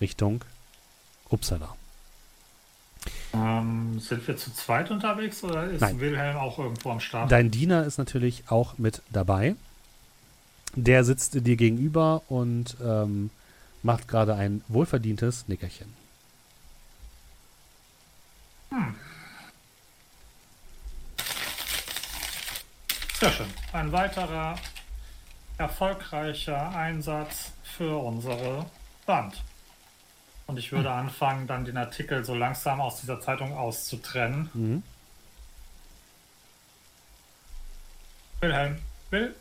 Richtung 0.00 0.44
Uppsala. 1.28 1.74
Ähm, 3.36 4.00
sind 4.00 4.26
wir 4.26 4.36
zu 4.36 4.52
zweit 4.52 4.90
unterwegs 4.90 5.44
oder 5.44 5.64
ist 5.64 5.80
Nein. 5.80 6.00
Wilhelm 6.00 6.36
auch 6.36 6.58
irgendwo 6.58 6.90
am 6.90 7.00
Start? 7.00 7.30
Dein 7.30 7.50
Diener 7.50 7.84
ist 7.84 7.98
natürlich 7.98 8.44
auch 8.48 8.78
mit 8.78 9.02
dabei. 9.10 9.56
Der 10.74 11.04
sitzt 11.04 11.34
dir 11.34 11.56
gegenüber 11.56 12.22
und 12.28 12.76
ähm, 12.82 13.30
macht 13.82 14.08
gerade 14.08 14.34
ein 14.34 14.62
wohlverdientes 14.68 15.48
Nickerchen. 15.48 15.94
Sehr 23.18 23.32
schön. 23.32 23.46
Ein 23.72 23.92
weiterer 23.92 24.56
erfolgreicher 25.56 26.76
Einsatz 26.76 27.52
für 27.62 27.96
unsere 27.96 28.66
Band. 29.06 29.42
Und 30.46 30.58
ich 30.58 30.70
würde 30.70 30.90
anfangen, 30.90 31.46
dann 31.46 31.64
den 31.64 31.76
Artikel 31.76 32.24
so 32.24 32.34
langsam 32.34 32.80
aus 32.80 33.00
dieser 33.00 33.20
Zeitung 33.20 33.52
auszutrennen. 33.56 34.48
Mhm. 34.54 34.82
Wilhelm, 38.40 38.76
Will? 39.10 39.34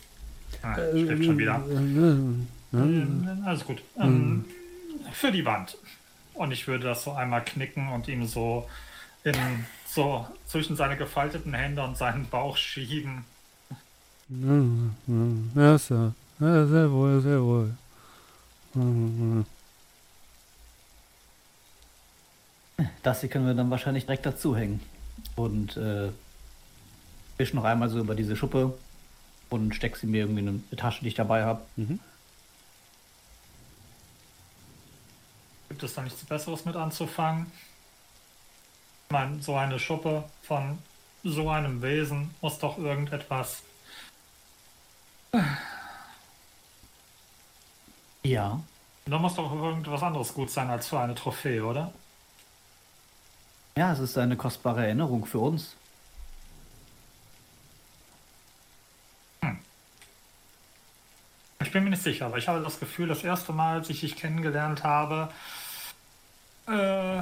Ah, 0.62 0.76
schläft 0.76 1.26
schon 1.26 1.38
wieder. 1.38 1.64
Äh, 1.70 1.76
Ähm, 2.74 3.44
Alles 3.46 3.64
gut. 3.66 3.82
Ähm, 4.00 4.46
für 5.12 5.32
die 5.32 5.46
Wand. 5.46 5.78
Und 6.34 6.52
ich 6.52 6.68
würde 6.68 6.86
das 6.88 7.04
so 7.04 7.14
einmal 7.14 7.44
knicken 7.46 7.90
und 7.90 8.08
ihm 8.08 8.26
so 8.26 8.68
in 9.24 9.36
so 9.88 10.28
zwischen 10.46 10.76
seine 10.76 10.98
gefalteten 10.98 11.54
Hände 11.54 11.84
und 11.84 11.98
seinen 11.98 12.28
Bauch 12.28 12.58
schieben. 12.58 13.24
Ja, 15.56 15.78
so. 15.78 16.14
Ja, 16.40 16.66
sehr 16.66 16.92
wohl, 16.92 17.22
sehr 17.22 17.42
wohl. 17.42 17.74
Mhm. 18.74 19.46
Das 23.04 23.22
hier 23.22 23.30
können 23.30 23.48
wir 23.48 23.54
dann 23.54 23.70
wahrscheinlich 23.70 24.06
direkt 24.06 24.26
dazu 24.26 24.56
hängen. 24.56 24.82
Und 25.36 25.78
äh, 25.78 26.10
wisch 27.38 27.54
noch 27.54 27.64
einmal 27.64 27.90
so 27.90 28.00
über 28.00 28.16
diese 28.16 28.36
Schuppe 28.36 28.78
und 29.50 29.76
steck 29.76 29.96
sie 29.96 30.08
mir 30.08 30.22
irgendwie 30.22 30.42
in 30.42 30.48
eine 30.48 30.78
Tasche, 30.78 31.02
die 31.02 31.10
ich 31.10 31.16
dabei 31.16 31.44
habe. 31.44 31.62
Mhm. 31.76 32.00
Gibt 35.70 35.84
es 35.84 35.94
da 35.94 36.02
nichts 36.02 36.24
Besseres 36.26 36.66
mit 36.66 36.76
anzufangen? 36.76 37.52
Ich 39.08 39.12
meine, 39.12 39.42
so 39.42 39.56
eine 39.56 39.78
Schuppe 39.78 40.24
von 40.42 40.80
so 41.24 41.50
einem 41.50 41.82
Wesen 41.82 42.34
muss 42.42 42.60
doch 42.60 42.78
irgendetwas. 42.78 43.62
Ja. 48.24 48.62
Da 49.06 49.20
muss 49.20 49.36
doch 49.36 49.54
irgendwas 49.54 50.02
anderes 50.02 50.34
gut 50.34 50.50
sein 50.50 50.70
als 50.70 50.88
für 50.88 51.00
eine 51.00 51.14
Trophäe, 51.14 51.64
oder? 51.64 51.94
Ja, 53.78 53.92
es 53.92 54.00
ist 54.00 54.18
eine 54.18 54.38
kostbare 54.38 54.86
Erinnerung 54.86 55.26
für 55.26 55.40
uns. 55.40 55.76
Ich 61.60 61.72
bin 61.72 61.84
mir 61.84 61.90
nicht 61.90 62.04
sicher, 62.04 62.28
aber 62.28 62.38
ich 62.38 62.48
habe 62.48 62.64
das 62.64 62.80
Gefühl, 62.80 63.10
das 63.10 63.26
erste 63.26 63.52
Mal, 63.52 63.80
als 63.80 63.90
ich 63.90 64.00
dich 64.00 64.16
kennengelernt 64.16 64.86
habe, 64.86 65.30
äh, 66.68 67.22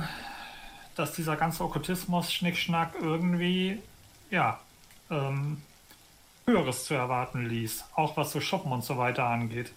dass 0.95 1.13
dieser 1.13 1.35
ganze 1.37 1.63
Okkultismus, 1.63 2.31
Schnickschnack 2.31 2.93
irgendwie, 3.01 3.81
ja, 4.29 4.59
ähm, 5.09 5.59
Höheres 6.45 6.85
zu 6.85 6.93
erwarten 6.93 7.47
ließ. 7.47 7.85
Auch 7.95 8.15
was 8.15 8.31
so 8.31 8.39
Schuppen 8.41 8.71
und 8.71 8.83
so 8.83 8.99
weiter 8.99 9.25
angeht. 9.25 9.71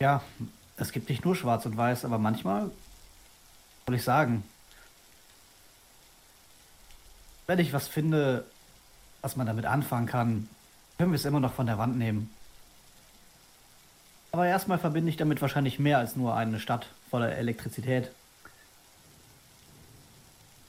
Ja, 0.00 0.22
es 0.76 0.90
gibt 0.90 1.08
nicht 1.08 1.24
nur 1.24 1.36
schwarz 1.36 1.66
und 1.66 1.76
weiß, 1.76 2.04
aber 2.04 2.18
manchmal, 2.18 2.72
soll 3.86 3.96
ich 3.96 4.04
sagen, 4.04 4.44
wenn 7.46 7.58
ich 7.58 7.72
was 7.72 7.88
finde, 7.88 8.44
was 9.20 9.36
man 9.36 9.46
damit 9.46 9.66
anfangen 9.66 10.06
kann, 10.06 10.48
können 10.98 11.12
wir 11.12 11.16
es 11.16 11.24
immer 11.24 11.40
noch 11.40 11.54
von 11.54 11.66
der 11.66 11.78
Wand 11.78 11.96
nehmen. 11.96 12.30
Aber 14.30 14.46
erstmal 14.46 14.78
verbinde 14.78 15.10
ich 15.10 15.16
damit 15.16 15.42
wahrscheinlich 15.42 15.78
mehr 15.78 15.98
als 15.98 16.16
nur 16.16 16.34
eine 16.34 16.58
Stadt 16.60 16.88
voller 17.10 17.36
Elektrizität. 17.36 18.10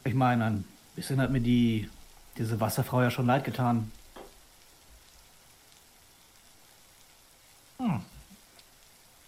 Ich 0.03 0.13
meine, 0.13 0.45
ein 0.45 0.65
bisschen 0.95 1.21
hat 1.21 1.31
mir 1.31 1.39
die, 1.39 1.89
diese 2.37 2.59
Wasserfrau 2.59 3.01
ja 3.01 3.11
schon 3.11 3.25
leid 3.25 3.45
getan. 3.45 3.91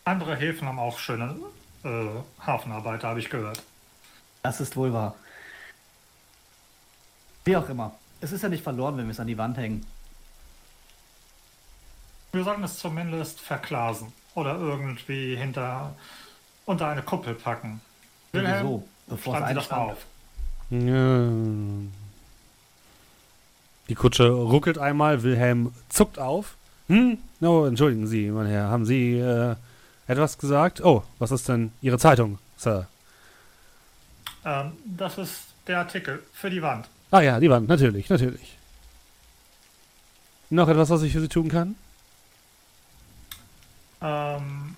Andere 0.03 0.35
Häfen 0.35 0.67
haben 0.67 0.79
auch 0.79 0.99
schöne 0.99 1.35
äh, 1.83 2.07
Hafenarbeiter, 2.39 3.07
habe 3.07 3.19
ich 3.19 3.29
gehört. 3.29 3.63
Das 4.45 4.61
ist 4.61 4.77
wohl 4.77 4.93
wahr. 4.93 5.15
Wie 7.45 7.57
auch 7.57 7.67
immer. 7.67 7.95
Es 8.21 8.31
ist 8.31 8.43
ja 8.43 8.49
nicht 8.49 8.63
verloren, 8.63 8.95
wenn 8.95 9.05
wir 9.05 9.11
es 9.11 9.19
an 9.19 9.25
die 9.25 9.39
Wand 9.39 9.57
hängen. 9.57 9.83
Wir 12.31 12.43
sollten 12.43 12.63
es 12.63 12.77
zumindest 12.77 13.41
verklasen 13.41 14.13
oder 14.35 14.55
irgendwie 14.59 15.35
hinter 15.35 15.95
unter 16.67 16.89
eine 16.89 17.01
Kuppel 17.01 17.33
packen. 17.33 17.81
Sowieso, 18.33 18.87
bevor 19.07 19.41
es 19.41 19.55
das 19.55 19.71
auf. 19.71 20.05
Ja. 20.69 21.27
Die 23.89 23.95
Kutsche 23.95 24.29
ruckelt 24.29 24.77
einmal, 24.77 25.23
Wilhelm 25.23 25.73
zuckt 25.89 26.19
auf. 26.19 26.55
Hm? 26.87 27.17
Oh, 27.41 27.65
entschuldigen 27.65 28.05
Sie, 28.05 28.29
mein 28.29 28.45
Herr, 28.45 28.69
haben 28.69 28.85
Sie 28.85 29.17
äh, 29.17 29.55
etwas 30.05 30.37
gesagt? 30.37 30.85
Oh, 30.85 31.01
was 31.17 31.31
ist 31.31 31.49
denn 31.49 31.71
Ihre 31.81 31.97
Zeitung, 31.97 32.37
Sir? 32.57 32.87
Ähm, 34.45 34.73
das 34.85 35.17
ist 35.17 35.47
der 35.67 35.79
Artikel 35.79 36.23
für 36.33 36.49
die 36.49 36.61
Wand. 36.61 36.87
Ah 37.11 37.21
ja, 37.21 37.39
die 37.39 37.49
Wand, 37.49 37.67
natürlich, 37.67 38.09
natürlich. 38.09 38.57
Noch 40.49 40.67
etwas, 40.69 40.89
was 40.89 41.01
ich 41.01 41.11
für 41.13 41.21
Sie 41.21 41.27
tun 41.27 41.49
kann? 41.49 41.75
Ähm, 44.01 44.75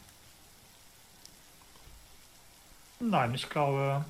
nein, 3.00 3.34
ich 3.34 3.50
glaube, 3.50 4.06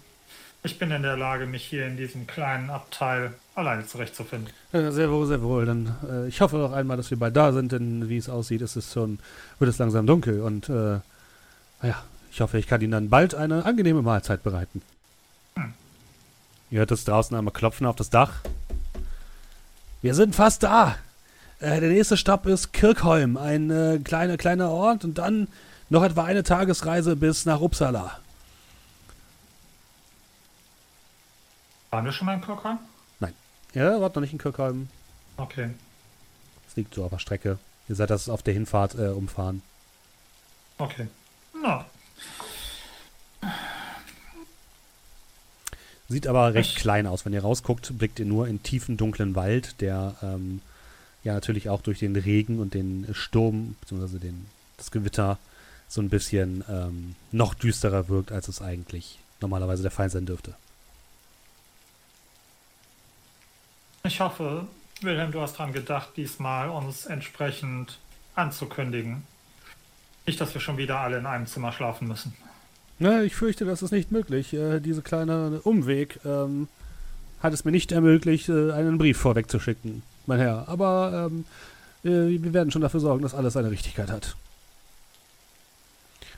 ich 0.63 0.77
bin 0.77 0.91
in 0.91 1.01
der 1.01 1.17
Lage, 1.17 1.47
mich 1.47 1.65
hier 1.65 1.87
in 1.87 1.97
diesem 1.97 2.27
kleinen 2.27 2.69
Abteil 2.69 3.33
alleine 3.55 3.87
zurechtzufinden. 3.87 4.53
Äh, 4.71 4.91
sehr 4.91 5.09
wohl, 5.11 5.25
sehr 5.25 5.41
wohl. 5.41 5.65
Dann, 5.65 5.95
äh, 6.07 6.27
ich 6.27 6.41
hoffe 6.41 6.57
noch 6.57 6.73
einmal, 6.73 6.97
dass 6.97 7.09
wir 7.09 7.17
bald 7.17 7.35
da 7.35 7.51
sind, 7.51 7.71
denn 7.71 8.09
wie 8.09 8.17
es 8.17 8.29
aussieht, 8.29 8.61
ist 8.61 8.75
es 8.75 8.93
schon, 8.93 9.17
wird 9.57 9.69
es 9.69 9.79
langsam 9.79 10.05
dunkel 10.05 10.41
und 10.41 10.69
äh, 10.69 10.99
ja, 11.81 12.03
ich 12.31 12.41
hoffe, 12.41 12.59
ich 12.59 12.67
kann 12.67 12.81
Ihnen 12.81 12.91
dann 12.91 13.09
bald 13.09 13.33
eine 13.33 13.65
angenehme 13.65 14.03
Mahlzeit 14.03 14.43
bereiten. 14.43 14.81
Ihr 16.69 16.79
hört 16.79 16.91
es 16.91 17.05
draußen 17.05 17.35
einmal 17.35 17.53
klopfen 17.53 17.85
auf 17.87 17.95
das 17.95 18.09
Dach. 18.09 18.41
Wir 20.01 20.13
sind 20.13 20.35
fast 20.35 20.63
da. 20.63 20.97
Äh, 21.59 21.79
der 21.79 21.89
nächste 21.89 22.17
Stopp 22.17 22.45
ist 22.45 22.73
Kirchholm, 22.73 23.37
ein 23.37 23.71
äh, 23.71 23.99
kleiner, 24.03 24.37
kleiner 24.37 24.69
Ort 24.69 25.03
und 25.03 25.17
dann 25.17 25.47
noch 25.89 26.03
etwa 26.03 26.23
eine 26.25 26.43
Tagesreise 26.43 27.15
bis 27.15 27.45
nach 27.45 27.61
Uppsala. 27.61 28.19
Waren 31.89 32.05
wir 32.05 32.11
schon 32.11 32.25
mal 32.25 32.33
in 32.35 32.41
Kirchheim? 32.41 32.79
Ja, 33.77 34.01
wart 34.01 34.15
noch 34.15 34.21
nicht 34.21 34.33
in 34.33 34.39
Kirchholm. 34.39 34.89
Okay. 35.37 35.69
Es 36.67 36.75
liegt 36.75 36.95
so 36.95 37.03
auf 37.03 37.11
der 37.11 37.19
Strecke. 37.19 37.59
Ihr 37.87 37.95
seid 37.95 38.09
das 38.09 38.27
auf 38.27 38.41
der 38.41 38.55
Hinfahrt 38.55 38.95
äh, 38.95 39.09
umfahren. 39.09 39.61
Okay. 40.79 41.07
Na, 41.61 41.85
Sieht 46.09 46.27
aber 46.27 46.53
recht 46.53 46.71
Ich- 46.77 46.81
klein 46.81 47.05
aus. 47.07 47.25
Wenn 47.25 47.33
ihr 47.33 47.41
rausguckt, 47.41 47.97
blickt 47.97 48.19
ihr 48.19 48.25
nur 48.25 48.47
in 48.47 48.63
tiefen, 48.63 48.95
dunklen 48.97 49.35
Wald, 49.35 49.81
der 49.81 50.15
ähm, 50.21 50.61
ja 51.23 51.33
natürlich 51.33 51.69
auch 51.69 51.81
durch 51.81 51.99
den 51.99 52.15
Regen 52.15 52.59
und 52.59 52.73
den 52.73 53.07
Sturm, 53.13 53.75
beziehungsweise 53.81 54.19
den, 54.19 54.45
das 54.77 54.91
Gewitter, 54.91 55.37
so 55.89 56.01
ein 56.01 56.09
bisschen 56.09 56.63
ähm, 56.69 57.15
noch 57.31 57.53
düsterer 57.53 58.07
wirkt, 58.09 58.31
als 58.31 58.47
es 58.47 58.61
eigentlich 58.61 59.19
normalerweise 59.41 59.81
der 59.83 59.91
Fall 59.91 60.09
sein 60.09 60.25
dürfte. 60.25 60.53
ich 64.03 64.19
hoffe, 64.21 64.65
Wilhelm, 65.01 65.31
du 65.31 65.41
hast 65.41 65.57
dran 65.57 65.73
gedacht, 65.73 66.09
diesmal 66.15 66.69
uns 66.69 67.05
entsprechend 67.05 67.97
anzukündigen. 68.35 69.23
Nicht, 70.25 70.39
dass 70.39 70.53
wir 70.53 70.61
schon 70.61 70.77
wieder 70.77 70.99
alle 70.99 71.17
in 71.17 71.25
einem 71.25 71.45
Zimmer 71.45 71.71
schlafen 71.73 72.07
müssen. 72.07 72.33
Na, 72.99 73.23
ich 73.23 73.35
fürchte, 73.35 73.65
das 73.65 73.83
ist 73.83 73.91
nicht 73.91 74.11
möglich. 74.11 74.53
Äh, 74.53 74.79
dieser 74.79 75.01
kleine 75.01 75.61
Umweg 75.63 76.19
ähm, 76.25 76.67
hat 77.41 77.53
es 77.53 77.63
mir 77.63 77.71
nicht 77.71 77.91
ermöglicht, 77.91 78.49
äh, 78.49 78.71
einen 78.71 78.97
Brief 78.97 79.17
vorwegzuschicken, 79.17 80.01
mein 80.25 80.39
Herr. 80.39 80.67
Aber 80.67 81.29
ähm, 81.29 81.45
äh, 82.03 82.41
wir 82.41 82.53
werden 82.53 82.71
schon 82.71 82.81
dafür 82.81 82.99
sorgen, 82.99 83.21
dass 83.21 83.35
alles 83.35 83.53
seine 83.53 83.69
Richtigkeit 83.71 84.09
hat. 84.09 84.35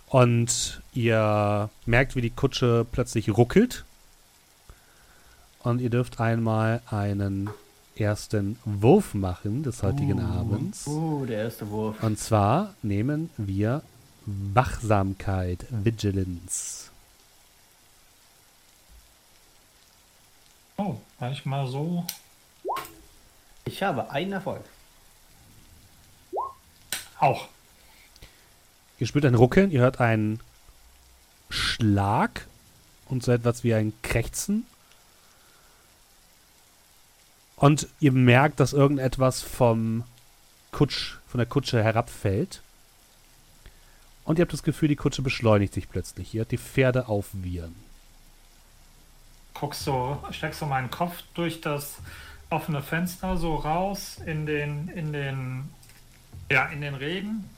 Und 0.07 0.81
ihr 0.93 1.69
merkt, 1.85 2.15
wie 2.15 2.21
die 2.21 2.31
Kutsche 2.31 2.85
plötzlich 2.91 3.29
ruckelt. 3.29 3.85
Und 5.61 5.81
ihr 5.81 5.89
dürft 5.89 6.19
einmal 6.19 6.81
einen 6.89 7.49
ersten 7.95 8.57
Wurf 8.65 9.13
machen 9.13 9.61
des 9.63 9.83
heutigen 9.83 10.19
Uh, 10.19 10.39
Abends. 10.39 10.87
Uh, 10.87 11.25
der 11.25 11.43
erste 11.43 11.69
Wurf. 11.69 12.01
Und 12.01 12.17
zwar 12.17 12.73
nehmen 12.81 13.29
wir 13.37 13.83
Wachsamkeit, 14.25 15.65
Vigilance. 15.69 16.89
Oh, 20.77 20.95
war 21.19 21.31
ich 21.31 21.45
mal 21.45 21.67
so. 21.67 22.05
Ich 23.65 23.83
habe 23.83 24.09
einen 24.11 24.31
Erfolg. 24.31 24.63
Auch. 27.19 27.47
Ihr 28.97 29.07
spürt 29.07 29.25
ein 29.25 29.35
Ruckeln, 29.35 29.71
ihr 29.71 29.81
hört 29.81 29.99
einen 29.99 30.39
Schlag 31.49 32.47
und 33.07 33.23
so 33.23 33.31
etwas 33.31 33.63
wie 33.63 33.73
ein 33.73 33.93
Krächzen. 34.01 34.65
Und 37.55 37.87
ihr 37.99 38.13
merkt, 38.13 38.59
dass 38.61 38.71
irgendetwas 38.71 39.41
vom 39.41 40.05
Kutsch, 40.71 41.17
von 41.27 41.39
der 41.39 41.47
Kutsche 41.47 41.83
herabfällt. 41.83 42.61
Und 44.29 44.37
ihr 44.37 44.43
habt 44.43 44.53
das 44.53 44.61
Gefühl, 44.61 44.89
die 44.89 44.95
Kutsche 44.95 45.23
beschleunigt 45.23 45.73
sich 45.73 45.89
plötzlich. 45.89 46.35
Ihr 46.35 46.41
hört 46.41 46.51
die 46.51 46.59
Pferde 46.59 47.07
aufwiehern. 47.07 47.73
Guckst 49.55 49.83
so, 49.83 50.23
steckst 50.29 50.59
so 50.59 50.67
meinen 50.67 50.91
Kopf 50.91 51.23
durch 51.33 51.61
das 51.61 51.97
offene 52.51 52.83
Fenster 52.83 53.37
so 53.37 53.55
raus 53.55 54.19
in 54.23 54.45
den, 54.45 54.87
in 54.89 55.13
den, 55.13 55.69
ja, 56.51 56.67
in 56.67 56.81
den 56.81 56.93
Regen 56.93 57.49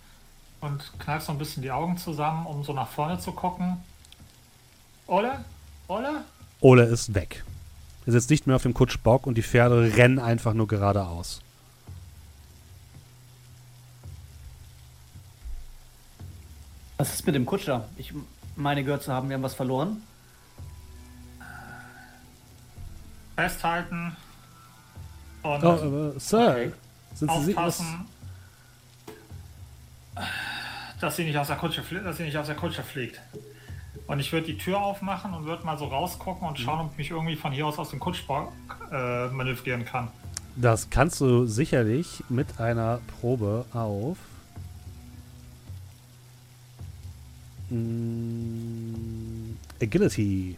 und 0.62 0.94
kneifst 0.98 1.28
so 1.28 1.34
ein 1.34 1.38
bisschen 1.38 1.62
die 1.62 1.72
Augen 1.72 1.98
zusammen, 1.98 2.46
um 2.46 2.64
so 2.64 2.72
nach 2.72 2.88
vorne 2.88 3.20
zu 3.20 3.34
gucken. 3.34 3.76
Ole? 5.08 5.44
Ole? 5.90 6.24
Ole 6.62 6.84
ist 6.84 7.14
weg. 7.14 7.44
Er 8.06 8.14
sitzt 8.14 8.30
nicht 8.30 8.48
mehr 8.48 8.56
auf 8.56 8.64
dem 8.64 8.74
Kutschbock 8.74 9.28
und 9.28 9.38
die 9.38 9.44
Pferde 9.44 9.98
rennen 9.98 10.20
einfach 10.20 10.54
nur 10.54 10.70
geradeaus. 10.70 11.42
Was 17.02 17.16
ist 17.16 17.26
mit 17.26 17.34
dem 17.34 17.48
Kutscher? 17.48 17.90
Ich 17.98 18.14
meine 18.56 18.84
gehört 18.84 19.02
zu 19.02 19.12
haben, 19.12 19.28
wir 19.28 19.34
haben 19.34 19.42
was 19.42 19.56
verloren. 19.56 20.04
Festhalten. 23.36 24.16
Und 25.42 25.64
Oh, 25.64 25.70
aber 25.70 26.20
Sir, 26.20 26.50
Okay. 26.52 26.72
sind 27.16 27.32
Sie, 27.32 27.56
was, 27.56 27.80
aufpassen, 27.80 28.06
dass 31.00 31.16
sie 31.16 31.24
nicht 31.24 31.40
aus 31.40 31.48
der 31.48 31.56
Kutsche, 31.56 31.82
dass 32.04 32.18
sie 32.18 32.24
nicht 32.24 32.38
aus 32.38 32.46
der 32.46 32.56
Kutsche 32.56 32.84
fliegt. 32.84 33.20
Und 34.06 34.20
ich 34.20 34.32
würde 34.32 34.46
die 34.46 34.60
Tür 34.60 34.80
aufmachen 34.80 35.34
und 35.34 35.46
würde 35.46 35.66
mal 35.66 35.80
so 35.80 35.86
rausgucken 35.86 36.48
und 36.48 36.60
schauen, 36.60 36.82
ob 36.82 36.92
ich 36.92 36.98
mich 37.00 37.10
irgendwie 37.10 37.36
von 37.36 37.52
hier 37.52 37.66
aus 37.66 37.80
aus 37.80 37.90
dem 37.90 38.00
Kutschbock 38.00 38.52
äh, 38.92 39.28
manövrieren 39.30 39.86
kann. 39.86 40.10
Das 40.56 40.92
kannst 40.92 41.20
du 41.20 41.48
sicherlich 41.48 42.24
mit 42.30 42.60
einer 42.60 43.00
Probe 43.20 43.66
auf. 43.74 44.18
Mm, 47.72 49.56
Agility. 49.82 50.58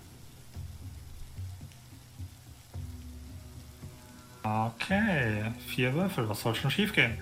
Okay, 4.44 5.52
vier 5.68 5.94
Würfel, 5.94 6.28
was 6.28 6.42
soll 6.42 6.54
schon 6.56 6.70
schief 6.72 6.92
gehen? 6.94 7.18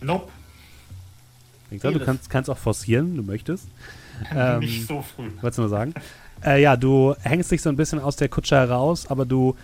Nope, 0.00 0.30
Ich 1.70 1.80
glaube, 1.80 1.98
du 1.98 2.04
kannst, 2.04 2.30
kannst 2.30 2.48
auch 2.48 2.58
forcieren, 2.58 3.16
du 3.16 3.22
möchtest. 3.22 3.68
Ähm, 4.34 4.58
nicht 4.58 4.84
so 4.88 5.00
früh. 5.00 5.30
Wolltest 5.40 5.58
du 5.58 5.62
nur 5.62 5.68
sagen? 5.68 5.94
Äh, 6.44 6.62
ja, 6.62 6.76
du 6.76 7.16
hängst 7.22 7.50
dich 7.50 7.62
so 7.62 7.68
ein 7.68 7.74
bisschen 7.74 7.98
aus 7.98 8.14
der 8.14 8.28
Kutsche 8.28 8.54
heraus, 8.54 9.08
aber 9.10 9.26
du 9.26 9.56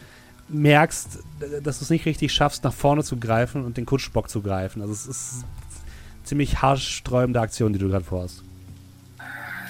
merkst, 0.49 1.21
dass 1.63 1.79
du 1.79 1.85
es 1.85 1.91
nicht 1.91 2.05
richtig 2.05 2.33
schaffst, 2.33 2.65
nach 2.65 2.73
vorne 2.73 3.05
zu 3.05 3.17
greifen 3.17 3.65
und 3.65 3.77
den 3.77 3.87
Kutschbock 3.87 4.29
zu 4.29 4.43
greifen. 4.43 4.83
Also 4.83 4.93
es 4.93 5.07
ist 5.07 5.45
ziemlich 6.25 6.61
haarsträubende 6.63 7.41
Aktion, 7.41 7.73
die 7.73 7.79
du 7.79 7.89
gerade 7.89 8.05
vorhast. 8.05 8.43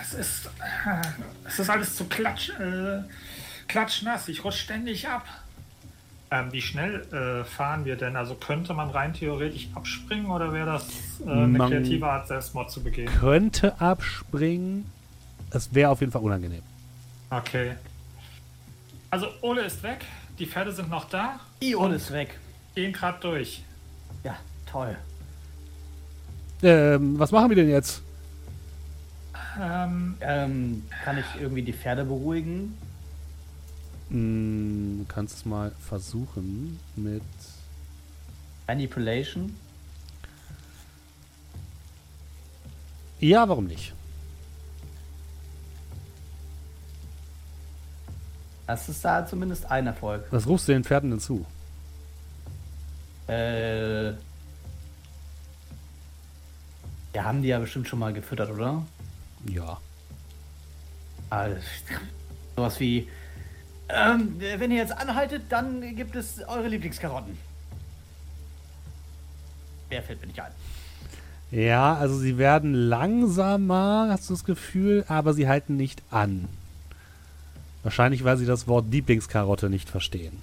Es 0.03 0.15
ist, 0.15 0.47
äh, 0.47 1.03
es 1.47 1.59
ist 1.59 1.69
alles 1.71 1.97
zu 1.97 2.05
klatsch, 2.05 2.51
äh, 2.61 3.03
klatschnass. 3.69 4.29
Ich 4.29 4.45
rutsch 4.45 4.59
ständig 4.61 5.09
ab. 5.09 5.27
Ähm, 6.31 6.53
wie 6.53 6.63
schnell 6.63 7.03
äh, 7.13 7.45
fahren 7.45 7.85
wir 7.85 7.97
denn? 7.97 8.17
Also 8.17 8.35
könnte 8.35 8.75
man 8.75 8.91
rein 8.91 9.13
theoretisch 9.13 9.69
abspringen 9.75 10.27
oder 10.27 10.53
wäre 10.53 10.67
das 10.67 10.87
äh, 11.27 11.31
eine 11.31 11.47
Man- 11.47 11.71
kreative 11.71 12.07
Art, 12.07 12.27
Selbstmord 12.29 12.71
zu 12.71 12.83
begehen? 12.83 13.07
Könnte 13.21 13.81
abspringen. 13.81 14.91
Es 15.51 15.75
wäre 15.75 15.91
auf 15.91 16.01
jeden 16.01 16.13
Fall 16.13 16.23
unangenehm. 16.23 16.63
Okay. 17.31 17.75
Also 19.11 19.29
Ole 19.43 19.63
ist 19.63 19.83
weg, 19.85 20.05
die 20.39 20.47
Pferde 20.47 20.73
sind 20.73 20.91
noch 20.91 21.09
da, 21.09 21.39
Ion 21.61 21.93
ist 21.93 22.11
weg. 22.11 22.39
gehen 22.75 22.93
gerade 22.93 23.19
durch. 23.21 23.63
Ja, 24.25 24.37
toll. 24.71 24.97
Ähm, 26.65 27.19
was 27.19 27.31
machen 27.31 27.51
wir 27.51 27.57
denn 27.57 27.69
jetzt? 27.69 28.01
Ähm, 29.61 30.15
Ähm, 30.21 30.83
kann 31.05 31.19
ich 31.19 31.27
irgendwie 31.41 31.61
die 31.63 31.75
Pferde 31.75 32.05
beruhigen? 32.05 32.77
Hm, 34.09 35.01
du 35.07 35.13
kannst 35.13 35.37
es 35.37 35.45
mal 35.45 35.73
versuchen 35.79 36.81
mit. 36.97 37.23
Manipulation? 38.67 39.55
Ja, 43.21 43.47
warum 43.47 43.67
nicht? 43.67 43.93
Das 48.67 48.89
ist 48.89 49.05
da 49.05 49.27
zumindest 49.27 49.71
ein 49.71 49.87
Erfolg. 49.87 50.25
Was 50.31 50.47
rufst 50.47 50.67
du 50.69 50.73
den 50.73 50.83
Pferden 50.85 51.11
denn 51.11 51.21
zu? 51.21 51.45
Äh. 53.29 54.13
Wir 57.15 57.25
haben 57.25 57.43
die 57.43 57.49
ja 57.49 57.61
bestimmt 57.61 57.87
schon 57.87 58.01
mal 58.01 58.13
gefüttert, 58.13 58.51
oder? 58.51 58.85
Ja. 59.47 59.79
Also, 61.31 61.57
sowas 62.57 62.81
wie. 62.81 63.09
Ähm, 63.89 64.37
wenn 64.39 64.73
ihr 64.73 64.79
jetzt 64.79 64.97
anhaltet, 64.97 65.45
dann 65.49 65.95
gibt 65.95 66.17
es 66.17 66.43
eure 66.49 66.67
Lieblingskarotten. 66.67 67.39
Wer 69.91 70.03
fällt 70.03 70.21
mir 70.23 70.27
nicht 70.27 70.41
ein? 70.41 70.51
Ja, 71.53 71.95
also 71.95 72.19
sie 72.19 72.37
werden 72.37 72.75
langsamer, 72.75 74.09
hast 74.11 74.29
du 74.29 74.35
das 74.35 74.45
Gefühl, 74.45 75.05
aber 75.07 75.35
sie 75.35 75.47
halten 75.47 75.77
nicht 75.77 76.03
an. 76.11 76.49
Wahrscheinlich, 77.85 78.25
weil 78.25 78.39
sie 78.39 78.47
das 78.47 78.67
Wort 78.67 78.87
Lieblingskarotte 78.91 79.71
nicht 79.71 79.89
verstehen. 79.89 80.37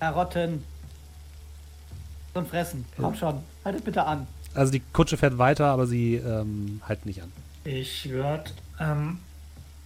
Karotten. 0.00 0.64
Und 2.34 2.48
fressen. 2.48 2.84
Komm 2.96 3.14
schon. 3.14 3.38
Haltet 3.64 3.86
bitte 3.86 4.04
an. 4.04 4.26
Also 4.54 4.72
die 4.72 4.82
Kutsche 4.92 5.16
fährt 5.16 5.38
weiter, 5.38 5.66
aber 5.66 5.86
sie 5.86 6.16
ähm, 6.16 6.80
halten 6.86 7.08
nicht 7.08 7.22
an. 7.22 7.32
ich 7.64 8.08
würde. 8.08 8.50
Ähm, 8.80 9.18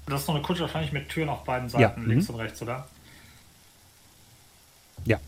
das 0.06 0.20
ist 0.20 0.26
so 0.26 0.32
eine 0.32 0.42
Kutsche 0.42 0.62
wahrscheinlich 0.62 0.92
mit 0.92 1.08
Türen 1.08 1.28
auf 1.28 1.44
beiden 1.44 1.68
Seiten, 1.68 2.02
Ja, 2.02 2.06
links 2.06 2.28
mhm. 2.28 2.34
und 2.34 2.40
rechts, 2.40 2.62
oder? 2.62 2.88
Ja. 5.04 5.18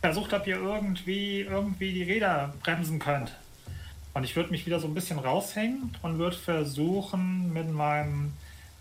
Versucht, 0.00 0.32
ob 0.32 0.46
ihr 0.46 0.56
irgendwie, 0.56 1.40
irgendwie 1.40 1.92
die 1.92 2.02
Räder 2.02 2.54
bremsen 2.62 2.98
könnt. 2.98 3.32
Und 4.14 4.24
ich 4.24 4.34
würde 4.34 4.50
mich 4.50 4.66
wieder 4.66 4.80
so 4.80 4.88
ein 4.88 4.94
bisschen 4.94 5.18
raushängen 5.18 5.94
und 6.02 6.18
würde 6.18 6.36
versuchen, 6.36 7.52
mit 7.52 7.70
meinem, 7.70 8.32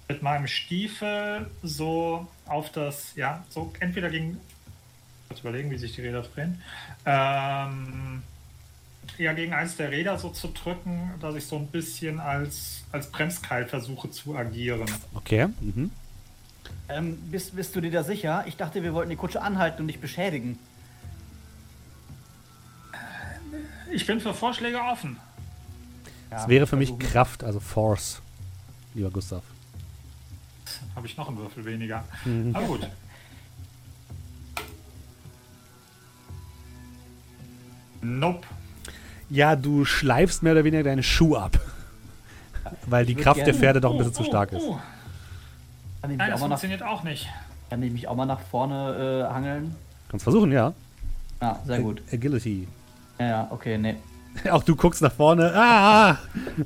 mit 0.07 0.24
meinem 0.24 0.47
Stiefel 0.47 1.47
so 1.61 2.28
auf 2.45 2.72
das, 2.72 3.15
ja, 3.15 3.43
so 3.49 3.72
entweder 3.80 4.09
gegen. 4.09 4.39
Kurz 5.28 5.41
überlegen, 5.41 5.70
wie 5.70 5.78
sich 5.78 5.93
die 5.93 6.01
Räder 6.01 6.24
drehen. 6.24 6.59
Ähm, 7.05 8.24
ja, 9.18 9.34
gegen 9.34 9.53
eins 9.53 9.76
der 9.76 9.91
Räder 9.91 10.18
so 10.18 10.30
zu 10.30 10.49
drücken, 10.49 11.12
dass 11.20 11.36
ich 11.36 11.45
so 11.45 11.57
ein 11.57 11.68
bisschen 11.68 12.20
als, 12.20 12.84
als 12.91 13.12
Bremskeil 13.12 13.68
versuche 13.68 14.10
zu 14.12 14.36
agieren. 14.36 14.89
Okay. 15.14 15.47
Mhm. 15.60 15.91
Ähm, 16.88 17.18
bist, 17.30 17.55
bist 17.55 17.76
du 17.76 17.82
dir 17.82 17.91
da 17.91 18.03
sicher? 18.03 18.43
Ich 18.47 18.57
dachte, 18.57 18.82
wir 18.84 18.93
wollten 18.93 19.10
die 19.10 19.16
Kutsche 19.16 19.41
anhalten 19.41 19.82
und 19.82 19.86
nicht 19.86 20.01
beschädigen. 20.01 20.57
Ich 23.91 24.05
bin 24.05 24.20
für 24.20 24.34
Vorschläge 24.34 24.80
offen. 24.80 25.18
Das 26.30 26.47
wäre 26.47 26.68
für 26.68 26.76
mich. 26.76 26.97
Kraft, 26.99 27.43
also 27.43 27.60
Force, 27.60 28.22
lieber 28.93 29.10
Gustav. 29.10 29.43
Habe 30.95 31.07
ich 31.07 31.18
noch 31.18 31.28
einen 31.28 31.38
Würfel 31.38 31.66
weniger. 31.66 32.03
Mhm. 32.26 32.55
Aber 32.55 32.66
gut. 32.68 32.88
Nope. 38.01 38.47
Ja, 39.30 39.55
du 39.55 39.86
schleifst 39.86 40.41
mehr 40.43 40.53
oder 40.53 40.63
weniger 40.63 40.84
deinen 40.84 41.03
Schuh 41.03 41.36
ab. 41.36 41.59
Weil 42.88 43.05
die 43.05 43.15
Kraft 43.15 43.45
der 43.45 43.53
Pferde 43.53 43.82
doch 43.82 43.91
ein 43.91 43.95
Oh, 43.95 43.99
bisschen 43.99 44.13
zu 44.13 44.21
oh, 44.23 44.25
stark 44.25 44.51
ist. 44.53 44.61
oh. 44.63 44.80
Kann 46.01 46.11
ich 46.11 46.17
Nein, 46.17 46.27
mich, 46.27 46.34
auch 46.34 46.39
das 46.39 46.39
mal 46.41 46.47
nach, 46.47 46.59
funktioniert 46.59 46.84
auch 46.84 47.03
nicht. 47.03 47.27
kann 47.69 47.84
ich 47.84 47.91
mich 47.91 48.07
auch 48.07 48.15
mal 48.15 48.25
nach 48.25 48.39
vorne 48.39 49.25
äh, 49.30 49.34
hangeln? 49.34 49.75
Kannst 50.09 50.23
versuchen, 50.23 50.51
ja. 50.51 50.73
Ja, 51.41 51.59
sehr 51.65 51.80
gut. 51.80 52.01
Agility. 52.11 52.67
Ja, 53.19 53.25
ja, 53.27 53.47
okay, 53.51 53.77
nee. 53.77 53.95
Auch 54.51 54.63
du 54.63 54.75
guckst 54.75 55.01
nach 55.01 55.11
vorne. 55.11 55.51
Ah, 55.55 56.17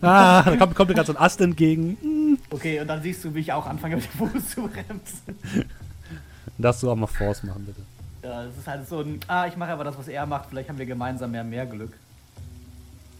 ah, 0.01 0.43
da 0.43 0.55
kommt, 0.57 0.76
kommt 0.76 0.89
dir 0.89 0.95
gerade 0.95 1.07
so 1.07 1.14
ein 1.14 1.22
Ast 1.22 1.39
entgegen. 1.41 1.97
Hm. 2.01 2.38
Okay, 2.49 2.80
und 2.82 2.88
dann 2.88 3.01
siehst 3.01 3.24
du, 3.24 3.34
wie 3.34 3.39
ich 3.39 3.53
auch 3.53 3.66
anfange, 3.66 3.95
mit 3.95 4.05
dem 4.05 4.30
Fuß 4.30 4.49
zu 4.49 4.61
bremsen. 4.68 5.66
Darfst 6.57 6.84
du 6.84 6.91
auch 6.91 6.95
mal 6.95 7.07
Force 7.07 7.43
machen, 7.43 7.66
bitte. 7.66 7.82
Ja, 8.28 8.43
es 8.45 8.57
ist 8.57 8.68
halt 8.68 8.88
so 8.88 8.99
ein, 9.01 9.20
ah, 9.28 9.47
ich 9.47 9.55
mache 9.57 9.72
aber 9.72 9.84
das, 9.84 9.97
was 9.97 10.07
er 10.07 10.26
macht, 10.26 10.49
vielleicht 10.49 10.70
haben 10.70 10.78
wir 10.78 10.86
gemeinsam 10.86 11.32
mehr, 11.32 11.43
mehr 11.43 11.66
Glück. 11.66 11.93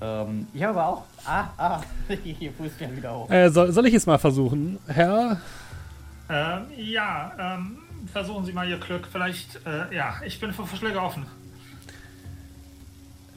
Ähm, 0.03 0.47
ich 0.53 0.61
habe 0.61 0.77
aber 0.77 0.87
auch, 0.89 1.03
ah, 1.25 1.47
ah, 1.57 1.81
hier 2.23 2.51
fußt 2.51 2.81
ja 2.81 2.93
wieder 2.93 3.15
hoch. 3.15 3.29
Äh, 3.29 3.49
soll, 3.49 3.71
soll 3.71 3.85
ich 3.87 3.93
es 3.93 4.05
mal 4.05 4.17
versuchen, 4.17 4.77
Herr? 4.87 5.39
Ähm, 6.29 6.65
ja, 6.77 7.31
ähm, 7.39 7.77
versuchen 8.11 8.45
Sie 8.45 8.51
mal 8.51 8.67
Ihr 8.67 8.79
Glück. 8.79 9.07
Vielleicht, 9.09 9.65
äh, 9.65 9.95
ja, 9.95 10.15
ich 10.25 10.39
bin 10.41 10.51
für 10.51 10.65
Vorschläge 10.65 11.01
offen. 11.01 11.25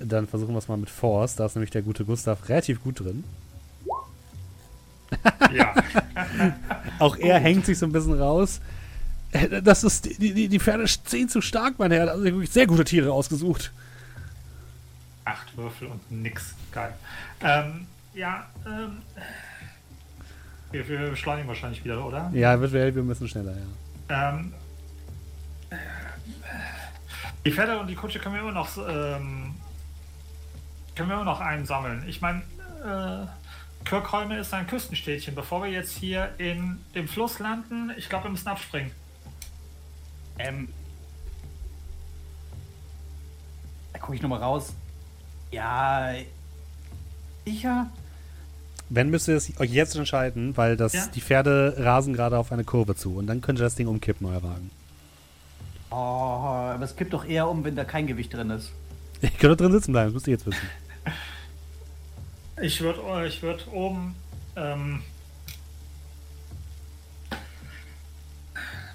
Dann 0.01 0.27
versuchen 0.27 0.55
wir 0.55 0.59
es 0.59 0.67
mal 0.69 0.77
mit 0.77 0.91
Force. 0.91 1.37
Da 1.37 1.47
ist 1.47 1.55
nämlich 1.55 1.71
der 1.71 1.83
gute 1.83 2.05
Gustav 2.05 2.49
relativ 2.49 2.83
gut 2.83 3.01
drin. 3.01 3.23
Ja. 5.55 5.73
Auch 6.99 7.17
er 7.17 7.39
hängt 7.39 7.65
sich 7.65 7.79
so 7.79 7.87
ein 7.87 7.93
bisschen 7.93 8.21
raus. 8.21 8.61
Äh, 9.31 9.63
Das 9.63 9.85
ist, 9.85 10.19
die, 10.19 10.35
die, 10.35 10.49
die 10.49 10.59
Pferde 10.59 10.85
ziehen 10.85 11.29
zu 11.29 11.41
stark, 11.41 11.79
mein 11.79 11.93
Herr. 11.93 12.07
Da 12.07 12.13
haben 12.13 12.23
Sie 12.23 12.33
wirklich 12.33 12.51
sehr 12.51 12.67
gute 12.67 12.85
Tiere 12.85 13.13
ausgesucht. 13.13 13.73
Acht 15.27 15.57
Würfel 15.57 15.89
und 15.89 16.11
nix. 16.11 16.55
Geil. 16.71 16.95
Ähm, 17.43 17.89
ja, 18.15 18.47
ähm. 18.65 19.03
Wir, 20.71 20.89
wir 20.89 21.11
beschleunigen 21.11 21.49
wahrscheinlich 21.49 21.85
wieder, 21.85 22.05
oder? 22.05 22.31
Ja, 22.33 22.61
wird 22.61 22.73
wir 22.73 23.03
müssen 23.03 23.29
schneller, 23.29 23.53
ja. 24.09 24.31
Ähm, 24.31 24.55
die 27.45 27.51
Pferde 27.51 27.79
und 27.79 27.89
die 27.89 27.97
Kutsche 27.97 28.21
können 28.21 28.37
wir 28.37 28.43
immer 28.43 28.53
noch 28.53 28.77
ähm, 28.79 29.57
können 30.95 31.09
wir 31.09 31.17
immer 31.17 31.25
noch 31.25 31.41
einsammeln. 31.41 32.05
Ich 32.07 32.21
meine, 32.21 32.43
äh, 32.85 33.27
Kirkholme 33.85 34.39
ist 34.39 34.55
ein 34.55 34.69
Küstenstädtchen. 34.69 35.35
Bevor 35.35 35.63
wir 35.65 35.71
jetzt 35.71 35.97
hier 35.97 36.35
in 36.39 36.79
dem 36.95 37.09
Fluss 37.09 37.41
landen, 37.41 37.93
ich 37.97 38.09
glaube, 38.09 38.27
wir 38.27 38.31
müssen 38.31 38.49
abspringen. 38.49 38.93
Ähm. 40.39 40.69
Da 43.93 43.99
gucke 43.99 44.15
ich 44.15 44.23
nochmal 44.23 44.41
raus. 44.41 44.73
Ja. 45.57 46.13
Sicher? 47.47 47.87
Wenn 48.89 49.11
müsst 49.11 49.27
ihr 49.29 49.37
es 49.37 49.59
euch 49.59 49.71
jetzt 49.73 49.97
entscheiden, 49.97 50.57
weil 50.57 50.77
das, 50.77 50.93
Ja. 50.93 51.07
die 51.15 51.21
Pferde 51.21 51.75
rasen 51.79 52.13
gerade 52.13 52.39
auf 52.39 52.53
eine 52.53 52.63
Kurve 52.65 52.95
zu 52.95 53.17
und 53.17 53.27
dann 53.27 53.41
könnte 53.41 53.63
das 53.63 53.75
Ding 53.75 53.89
umkippen, 53.89 54.27
euer 54.27 54.43
Wagen. 54.43 54.71
Oh, 55.91 55.95
aber 55.95 56.85
es 56.85 56.95
kippt 56.95 57.13
doch 57.13 57.25
eher 57.25 57.49
um, 57.49 57.65
wenn 57.65 57.75
da 57.75 57.85
kein 57.85 58.07
Gewicht 58.07 58.35
drin 58.35 58.51
ist. 58.51 58.71
Ihr 59.23 59.31
könnt 59.31 59.61
drin 59.61 59.73
sitzen 59.73 59.93
bleiben, 59.93 60.09
das 60.09 60.15
müsst 60.15 60.27
ihr 60.29 60.33
jetzt 60.35 60.47
wissen. 60.47 60.69
Ich 62.61 62.81
würde 62.81 63.27
ich 63.27 63.43
würd 63.43 63.67
oben. 63.73 64.15
Ähm, 64.57 65.03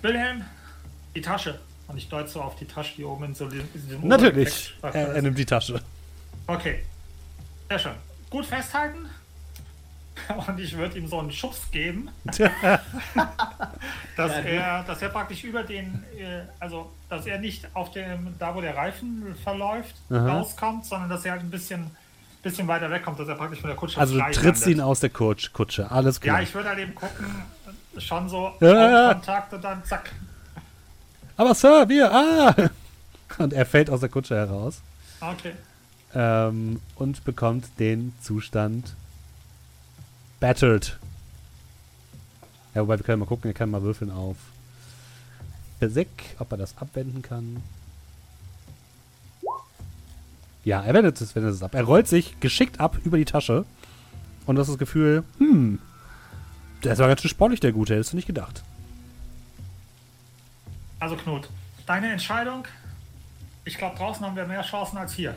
Wilhelm, 0.02 0.44
die 1.16 1.22
Tasche. 1.22 1.60
Und 1.88 1.98
ich 1.98 2.08
deute 2.10 2.30
so 2.30 2.42
auf 2.42 2.56
die 2.56 2.66
Tasche, 2.66 2.94
die 2.98 3.04
oben 3.04 3.26
in 3.26 3.36
so 3.36 3.48
diesem 3.50 4.08
Natürlich. 4.08 4.74
Er, 4.82 4.94
er 4.94 5.22
nimmt 5.22 5.38
die 5.38 5.46
Tasche. 5.46 5.82
Okay. 6.48 6.84
Sehr 7.70 7.80
schön. 7.80 7.96
Gut 8.30 8.46
festhalten. 8.46 9.10
Und 10.48 10.60
ich 10.60 10.76
würde 10.78 10.98
ihm 10.98 11.08
so 11.08 11.20
einen 11.20 11.32
Schubs 11.32 11.72
geben, 11.72 12.10
dass 12.26 12.40
er, 14.32 14.84
dass 14.84 15.02
er 15.02 15.10
praktisch 15.10 15.44
über 15.44 15.64
den, 15.64 16.04
äh, 16.18 16.42
also 16.60 16.92
dass 17.10 17.26
er 17.26 17.40
nicht 17.40 17.68
auf 17.74 17.92
dem, 17.92 18.36
da 18.38 18.54
wo 18.54 18.62
der 18.62 18.76
Reifen 18.76 19.36
verläuft, 19.44 19.96
Aha. 20.10 20.40
rauskommt, 20.40 20.86
sondern 20.86 21.10
dass 21.10 21.26
er 21.26 21.34
halt 21.34 21.42
ein 21.42 21.50
bisschen, 21.50 21.90
bisschen 22.44 22.68
weiter 22.68 22.90
wegkommt, 22.92 23.20
dass 23.20 23.28
er 23.28 23.36
praktisch 23.36 23.62
von 23.62 23.70
der 23.70 23.78
Kutsche 23.78 24.00
Also 24.00 24.20
du 24.20 24.32
trittst 24.32 24.68
ihn 24.68 24.82
aus 24.82 25.00
der 25.00 25.10
Kutsch, 25.10 25.52
Kutsche. 25.54 25.90
Alles 25.90 26.20
klar. 26.20 26.38
Ja, 26.38 26.44
ich 26.44 26.54
würde 26.54 26.70
halt 26.70 26.80
eben 26.80 26.94
gucken, 26.94 27.26
schon 27.98 28.30
so 28.30 28.54
ja. 28.60 29.14
Kontakt 29.14 29.54
und 29.54 29.64
dann 29.64 29.84
zack. 29.86 30.12
Aber 31.38 31.56
Sir, 31.56 31.88
wir, 31.88 32.12
ah! 32.12 32.56
Und 33.38 33.54
er 33.54 33.66
fällt 33.66 33.90
aus 33.90 34.02
der 34.02 34.10
Kutsche 34.10 34.36
heraus 34.36 34.82
Okay. 35.22 35.54
Ähm, 36.14 36.80
und 36.96 37.24
bekommt 37.24 37.68
den 37.80 38.14
Zustand 38.22 38.96
battered. 40.40 41.00
Ja, 42.74 42.82
wobei 42.82 42.98
wir 42.98 43.04
können 43.04 43.20
mal 43.20 43.26
gucken, 43.26 43.50
er 43.50 43.54
kann 43.54 43.70
mal 43.70 43.82
würfeln 43.82 44.12
auf 44.12 44.38
Physik, 45.80 46.36
ob 46.40 46.52
er 46.52 46.58
das 46.58 46.78
abwenden 46.78 47.22
kann. 47.22 47.62
Ja, 50.64 50.84
er 50.84 50.94
wendet 50.94 51.20
es, 51.20 51.36
wendet 51.36 51.56
es 51.56 51.64
ab. 51.64 51.74
Er 51.74 51.84
rollt 51.84 52.08
sich 52.08 52.40
geschickt 52.40 52.80
ab 52.80 52.98
über 53.04 53.18
die 53.18 53.26
Tasche 53.26 53.66
und 54.46 54.56
du 54.56 54.62
hast 54.62 54.70
das 54.70 54.78
Gefühl, 54.78 55.24
hm, 55.38 55.80
ist 56.82 57.00
aber 57.00 57.10
ganz 57.10 57.22
schön 57.22 57.30
sportlich, 57.30 57.60
der 57.60 57.72
Gute, 57.72 57.94
hättest 57.94 58.14
du 58.14 58.16
nicht 58.16 58.28
gedacht. 58.28 58.64
Also 61.00 61.16
Knut, 61.16 61.50
deine 61.86 62.12
Entscheidung. 62.12 62.68
Ich 63.66 63.78
glaube, 63.78 63.98
draußen 63.98 64.26
haben 64.26 64.36
wir 64.36 64.46
mehr 64.46 64.62
Chancen 64.64 64.98
als 64.98 65.14
hier. 65.14 65.36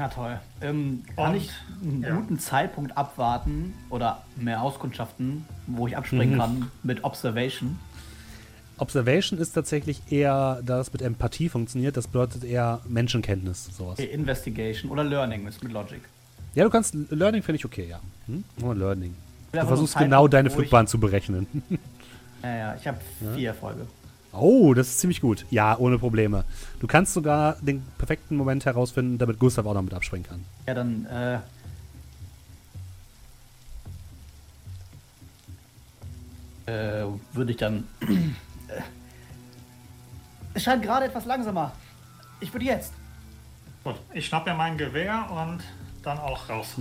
Ja, 0.00 0.08
toll. 0.08 0.40
Ähm, 0.62 1.02
kann 1.14 1.32
Und, 1.32 1.36
ich 1.36 1.50
einen 1.82 2.02
ja. 2.02 2.14
guten 2.16 2.38
Zeitpunkt 2.38 2.96
abwarten 2.96 3.74
oder 3.90 4.24
mehr 4.34 4.62
Auskundschaften, 4.62 5.44
wo 5.66 5.86
ich 5.86 5.94
abspringen 5.94 6.36
Mhm. 6.36 6.38
kann 6.40 6.70
mit 6.82 7.04
Observation? 7.04 7.78
Observation 8.78 9.38
ist 9.38 9.52
tatsächlich 9.52 10.00
eher, 10.10 10.62
da 10.64 10.80
es 10.80 10.90
mit 10.90 11.02
Empathie 11.02 11.50
funktioniert, 11.50 11.98
das 11.98 12.06
bedeutet 12.06 12.44
eher 12.44 12.80
Menschenkenntnis, 12.88 13.66
sowas. 13.76 13.98
Okay, 13.98 14.08
Investigation 14.08 14.90
oder 14.90 15.04
Learning 15.04 15.46
ist 15.46 15.62
mit 15.62 15.70
Logic. 15.70 16.00
Ja, 16.54 16.64
du 16.64 16.70
kannst, 16.70 16.94
Learning 17.10 17.42
finde 17.42 17.56
ich 17.56 17.66
okay, 17.66 17.86
ja. 17.86 18.00
Hm? 18.24 18.42
Nur 18.58 18.74
Learning. 18.74 19.14
Du 19.52 19.60
so 19.60 19.66
versuchst 19.66 19.98
genau 19.98 20.28
deine 20.28 20.48
Flugbahn 20.48 20.86
zu 20.86 20.98
berechnen. 20.98 21.46
Ja, 22.42 22.56
ja, 22.56 22.74
ich 22.74 22.86
habe 22.88 22.96
vier 23.34 23.48
Erfolge. 23.48 23.86
Oh, 24.32 24.74
das 24.74 24.88
ist 24.88 25.00
ziemlich 25.00 25.20
gut. 25.20 25.44
Ja, 25.50 25.76
ohne 25.76 25.98
Probleme. 25.98 26.44
Du 26.78 26.86
kannst 26.86 27.14
sogar 27.14 27.56
den 27.60 27.82
perfekten 27.98 28.36
Moment 28.36 28.64
herausfinden, 28.64 29.18
damit 29.18 29.38
Gustav 29.38 29.66
auch 29.66 29.74
noch 29.74 29.82
mit 29.82 29.94
abspringen 29.94 30.26
kann. 30.26 30.44
Ja, 30.66 30.74
dann, 30.74 31.06
äh. 31.06 31.38
Äh, 36.66 37.06
würde 37.32 37.50
ich 37.50 37.56
dann. 37.56 37.84
Äh, 38.00 38.82
es 40.54 40.62
scheint 40.62 40.82
gerade 40.84 41.06
etwas 41.06 41.24
langsamer. 41.24 41.72
Ich 42.38 42.52
würde 42.52 42.66
jetzt. 42.66 42.92
Gut, 43.82 43.96
ich 44.12 44.26
schnapp 44.26 44.46
mir 44.46 44.54
mein 44.54 44.78
Gewehr 44.78 45.26
und 45.30 45.60
dann 46.04 46.18
auch 46.18 46.48
raus. 46.48 46.76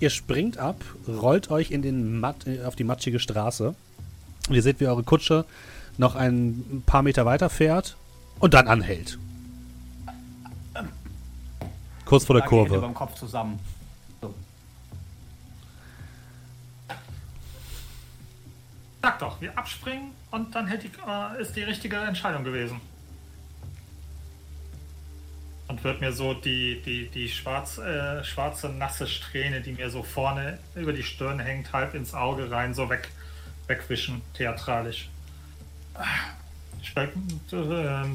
Ihr 0.00 0.10
springt 0.10 0.58
ab, 0.58 0.84
rollt 1.08 1.50
euch 1.50 1.70
in 1.70 1.80
den 1.80 2.20
Matt, 2.20 2.46
äh, 2.46 2.64
auf 2.64 2.76
die 2.76 2.84
matschige 2.84 3.20
Straße. 3.20 3.74
Und 4.48 4.54
ihr 4.54 4.62
seht, 4.62 4.80
wie 4.80 4.86
eure 4.86 5.02
Kutsche 5.02 5.44
noch 6.00 6.16
ein 6.16 6.82
paar 6.86 7.02
Meter 7.02 7.24
weiter 7.26 7.48
fährt 7.48 7.96
und 8.40 8.54
dann 8.54 8.66
anhält. 8.66 9.18
Kurz 12.04 12.24
vor 12.24 12.34
der 12.34 12.44
Kurve. 12.44 12.80
beim 12.80 12.94
Kopf 12.94 13.14
zusammen. 13.14 13.60
So. 14.20 14.34
Sag 19.00 19.18
doch, 19.20 19.40
wir 19.40 19.56
abspringen 19.56 20.10
und 20.32 20.52
dann 20.54 20.66
hätte 20.66 20.88
ich, 20.88 20.92
äh, 21.06 21.40
ist 21.40 21.54
die 21.54 21.62
richtige 21.62 21.96
Entscheidung 21.96 22.42
gewesen. 22.42 22.80
Und 25.68 25.84
wird 25.84 26.00
mir 26.00 26.12
so 26.12 26.34
die, 26.34 26.82
die, 26.82 27.08
die 27.10 27.28
schwarz, 27.28 27.78
äh, 27.78 28.24
schwarze, 28.24 28.70
nasse 28.70 29.06
Strähne, 29.06 29.60
die 29.60 29.72
mir 29.72 29.88
so 29.88 30.02
vorne 30.02 30.58
über 30.74 30.92
die 30.92 31.04
Stirn 31.04 31.38
hängt, 31.38 31.72
halb 31.72 31.94
ins 31.94 32.12
Auge 32.12 32.50
rein, 32.50 32.74
so 32.74 32.88
weg, 32.90 33.08
wegwischen, 33.68 34.22
theatralisch. 34.34 35.08
Ich 36.82 36.96
äh, 36.96 37.08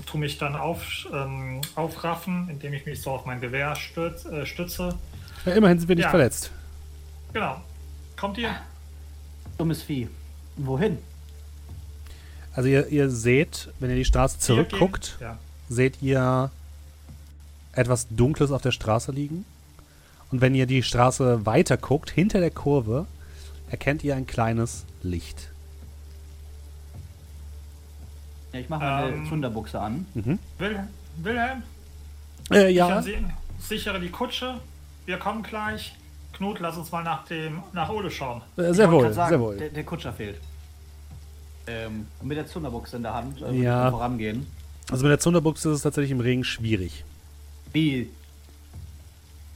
tu 0.06 0.18
mich 0.18 0.38
dann 0.38 0.56
auf, 0.56 1.08
ähm, 1.14 1.62
aufraffen, 1.76 2.50
indem 2.50 2.74
ich 2.74 2.86
mich 2.86 3.02
so 3.02 3.12
auf 3.12 3.26
mein 3.26 3.40
Gewehr 3.40 3.76
stütz, 3.76 4.26
äh, 4.26 4.46
stütze. 4.46 4.96
Ja, 5.46 5.54
immerhin 5.54 5.80
sind 5.80 5.88
wir 5.88 5.96
nicht 5.96 6.04
Ja. 6.06 6.10
verletzt. 6.10 6.52
Genau. 7.34 7.62
Kommt 8.18 8.38
ihr? 8.38 8.56
Dummes 9.58 9.82
Vieh. 9.84 10.10
Wohin? 10.58 10.98
Also 12.54 12.70
ihr, 12.70 12.88
ihr 12.88 13.10
seht, 13.10 13.70
wenn 13.80 13.90
ihr 13.90 13.96
die 13.98 14.06
Straße 14.06 14.40
zurückguckt, 14.40 15.18
Ja. 15.20 15.38
seht 15.70 16.02
ihr 16.02 16.50
etwas 17.74 18.08
Dunkles 18.10 18.52
auf 18.52 18.62
der 18.62 18.72
Straße 18.72 19.12
liegen. 19.12 19.46
Und 20.32 20.42
wenn 20.42 20.56
ihr 20.56 20.66
die 20.66 20.82
Straße 20.82 21.46
weiter 21.46 21.78
guckt, 21.78 22.10
hinter 22.10 22.40
der 22.40 22.52
Kurve, 22.52 23.06
erkennt 23.70 24.04
ihr 24.04 24.16
ein 24.16 24.26
kleines 24.26 24.86
Licht. 25.04 25.50
Ja, 28.56 28.62
ich 28.62 28.70
mache 28.70 28.86
meine 28.86 29.08
Ähm. 29.16 29.28
Thunderbuchse 29.28 29.80
an. 29.82 30.06
Mhm. 30.14 30.40
Wil 30.58 30.80
Wilhelm, 31.18 31.64
Äh, 32.52 32.70
ich 32.70 32.78
ja. 32.78 33.02
sehen, 33.02 33.34
sichere 33.60 34.00
die 34.00 34.10
Kutsche. 34.10 34.62
Wir 35.06 35.18
kommen 35.18 35.44
gleich. 35.44 35.94
Knut, 36.34 36.60
lass 36.60 36.78
uns 36.78 36.90
mal 36.92 37.04
nach 37.04 37.26
dem 37.26 37.64
nach 37.74 37.90
Ole 37.90 38.10
schauen. 38.10 38.42
Äh, 38.58 38.74
sehr 38.74 38.90
wohl, 38.92 39.12
sagen, 39.14 39.30
sehr 39.30 39.40
wohl. 39.42 39.58
Der, 39.58 39.70
der 39.70 39.84
Kutscher 39.84 40.14
fehlt. 40.14 40.40
Ähm, 41.68 42.08
mit 42.22 42.38
der 42.38 42.48
Thunderbuchse 42.48 42.96
in 42.98 43.04
der 43.04 43.14
Hand 43.14 43.42
äh, 43.42 43.52
Ja. 43.62 43.90
vorangehen. 43.92 44.46
Also 44.90 45.04
mit 45.04 45.12
der 45.12 45.20
Zunderbuchse 45.20 45.70
ist 45.70 45.76
es 45.78 45.82
tatsächlich 45.82 46.12
im 46.12 46.20
Regen 46.22 46.44
schwierig. 46.46 47.04
Wie? 47.74 48.10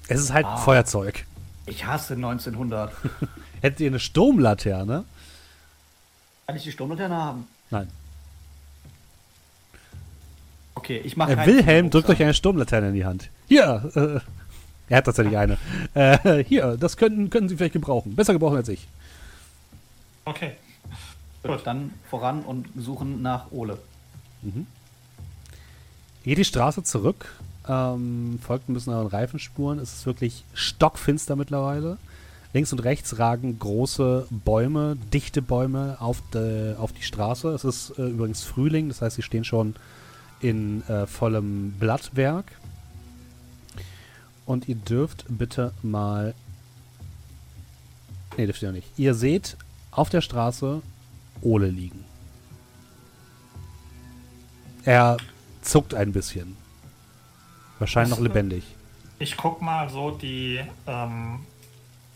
Es 0.09 0.19
ist 0.19 0.33
halt 0.33 0.45
Ah. 0.45 0.57
Feuerzeug. 0.57 1.25
Ich 1.67 1.85
hasse 1.85 2.15
1900. 2.15 2.91
Hättet 3.61 3.79
ihr 3.79 3.87
eine 3.87 3.99
Sturmlaterne? 3.99 5.05
Kann 6.47 6.55
ich 6.57 6.63
die 6.63 6.71
Sturmlaterne 6.71 7.15
haben? 7.15 7.47
Nein. 7.69 7.87
Okay, 10.79 11.01
ich 11.03 11.17
mache 11.17 11.33
Äh, 11.33 11.45
Wilhelm 11.45 11.89
drückt 11.89 12.07
euch 12.07 12.23
eine 12.23 12.33
Sturmlaterne 12.33 12.87
in 12.87 12.93
die 12.93 13.03
Hand. 13.03 13.29
Hier, 13.49 13.91
äh, 13.95 14.21
er 14.87 14.97
hat 14.97 15.03
tatsächlich 15.03 15.37
eine. 15.37 15.57
Äh, 15.93 16.41
hier, 16.45 16.77
das 16.79 16.95
können, 16.95 17.29
können 17.29 17.49
Sie 17.49 17.57
vielleicht 17.57 17.73
gebrauchen. 17.73 18.15
Besser 18.15 18.31
gebrauchen 18.31 18.55
als 18.55 18.69
ich. 18.69 18.87
Okay. 20.23 20.53
Gut, 21.43 21.59
dann 21.65 21.93
voran 22.09 22.43
und 22.43 22.67
suchen 22.77 23.21
nach 23.21 23.51
Ole. 23.51 23.77
Geht 26.23 26.37
die 26.37 26.45
Straße 26.45 26.81
zurück, 26.83 27.35
ähm, 27.67 28.39
folgt 28.41 28.69
ein 28.69 28.73
bisschen 28.73 28.93
euren 28.93 29.07
Reifenspuren. 29.07 29.79
Es 29.79 29.93
ist 29.93 30.05
wirklich 30.05 30.45
stockfinster 30.53 31.35
mittlerweile. 31.35 31.97
Links 32.53 32.71
und 32.71 32.79
rechts 32.79 33.19
ragen 33.19 33.59
große 33.59 34.27
Bäume, 34.29 34.97
dichte 35.13 35.41
Bäume 35.41 35.97
auf, 35.99 36.23
de, 36.33 36.77
auf 36.77 36.93
die 36.93 37.03
Straße. 37.03 37.49
Es 37.49 37.65
ist 37.65 37.99
äh, 37.99 38.07
übrigens 38.07 38.43
Frühling, 38.43 38.87
das 38.87 39.01
heißt, 39.01 39.17
sie 39.17 39.23
stehen 39.23 39.43
schon 39.43 39.75
in 40.41 40.87
äh, 40.87 41.07
vollem 41.07 41.71
Blattwerk. 41.73 42.45
Und 44.45 44.67
ihr 44.67 44.75
dürft 44.75 45.25
bitte 45.27 45.73
mal. 45.81 46.33
Ne, 48.37 48.45
dürft 48.45 48.61
ihr 48.61 48.69
noch 48.69 48.75
nicht. 48.75 48.87
Ihr 48.97 49.13
seht 49.13 49.57
auf 49.91 50.09
der 50.09 50.21
Straße 50.21 50.81
Ole 51.41 51.67
liegen. 51.67 52.03
Er 54.85 55.17
zuckt 55.61 55.93
ein 55.93 56.11
bisschen. 56.11 56.57
Wahrscheinlich 57.79 58.11
noch 58.11 58.23
lebendig. 58.23 58.63
Ich 59.19 59.37
guck 59.37 59.61
mal 59.61 59.89
so 59.89 60.11
die, 60.11 60.61
ähm, 60.87 61.45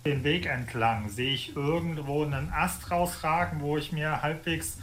den 0.05 0.23
Weg 0.23 0.45
entlang. 0.45 1.09
Sehe 1.09 1.33
ich 1.33 1.55
irgendwo 1.55 2.23
einen 2.23 2.51
Ast 2.51 2.89
rausragen, 2.89 3.61
wo 3.61 3.77
ich 3.77 3.91
mir 3.91 4.21
halbwegs 4.21 4.77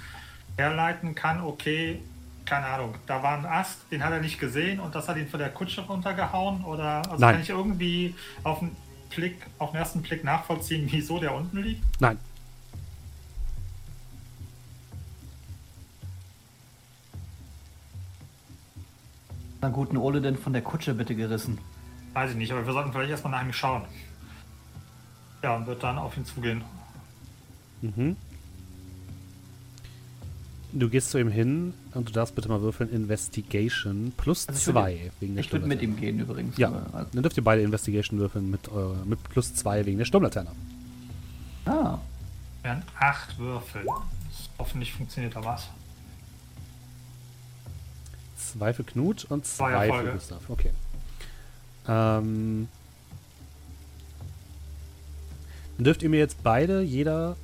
herleiten 0.56 1.14
kann, 1.14 1.40
okay, 1.40 2.00
keine 2.50 2.66
Ahnung, 2.66 2.96
da 3.06 3.22
war 3.22 3.38
ein 3.38 3.46
Ast, 3.46 3.78
den 3.92 4.04
hat 4.04 4.12
er 4.12 4.20
nicht 4.20 4.40
gesehen 4.40 4.80
und 4.80 4.92
das 4.92 5.08
hat 5.08 5.16
ihn 5.16 5.28
von 5.28 5.38
der 5.38 5.50
Kutsche 5.50 5.82
runtergehauen? 5.82 6.64
Oder 6.64 6.96
also 7.08 7.16
Nein. 7.18 7.34
kann 7.34 7.42
ich 7.42 7.48
irgendwie 7.48 8.16
auf 8.42 8.58
den 8.58 8.74
Blick, 9.08 9.46
auf 9.58 9.70
den 9.70 9.78
ersten 9.78 10.02
Blick 10.02 10.24
nachvollziehen, 10.24 10.88
wieso 10.90 11.20
der 11.20 11.32
unten 11.32 11.58
liegt? 11.58 11.84
Nein. 12.00 12.18
Na 19.60 19.68
guten 19.68 19.96
Ole 19.96 20.20
denn 20.20 20.36
von 20.36 20.52
der 20.52 20.62
Kutsche 20.62 20.92
bitte 20.94 21.14
gerissen? 21.14 21.58
Weiß 22.14 22.32
ich 22.32 22.36
nicht, 22.36 22.50
aber 22.50 22.66
wir 22.66 22.72
sollten 22.72 22.92
vielleicht 22.92 23.12
erstmal 23.12 23.30
nach 23.30 23.44
ihm 23.44 23.52
schauen. 23.52 23.84
Ja, 25.44 25.54
und 25.54 25.68
wird 25.68 25.84
dann 25.84 25.98
auf 25.98 26.16
ihn 26.16 26.24
zugehen. 26.24 26.64
Mhm. 27.80 28.16
Du 30.72 30.88
gehst 30.88 31.10
zu 31.10 31.18
ihm 31.18 31.30
hin 31.30 31.74
und 31.94 32.08
du 32.08 32.12
darfst 32.12 32.34
bitte 32.36 32.48
mal 32.48 32.60
würfeln 32.60 32.90
Investigation 32.90 34.12
plus 34.16 34.46
Also 34.48 34.72
zwei 34.72 35.10
wegen 35.18 35.34
der 35.34 35.44
Ich 35.44 35.50
würde 35.52 35.66
mit 35.66 35.82
ihm 35.82 35.96
gehen 35.96 36.20
übrigens. 36.20 36.56
Ja, 36.58 36.86
also- 36.92 37.08
dann 37.12 37.22
dürft 37.22 37.36
ihr 37.36 37.42
beide 37.44 37.62
Investigation 37.62 38.20
würfeln 38.20 38.50
mit, 38.50 38.68
eurer- 38.68 39.04
mit 39.04 39.22
plus 39.24 39.52
zwei 39.54 39.84
wegen 39.84 39.98
der 39.98 40.04
Sturmlaterne. 40.04 40.50
Ah, 41.64 41.98
Wären 42.62 42.82
acht 42.98 43.36
Würfel. 43.38 43.84
Hoffentlich 44.58 44.92
funktioniert 44.92 45.34
da 45.34 45.44
was. 45.44 45.66
Zwei 48.36 48.72
für 48.72 48.84
Knut 48.84 49.24
und 49.24 49.46
Zwei 49.46 49.88
zwei 49.88 50.02
für. 50.04 50.12
Gustav. 50.12 50.40
Okay. 50.48 50.70
Ähm, 51.88 52.68
dann 55.76 55.84
dürft 55.84 56.02
ihr 56.02 56.10
mir 56.10 56.18
jetzt 56.18 56.42
beide 56.42 56.80
jeder 56.82 57.36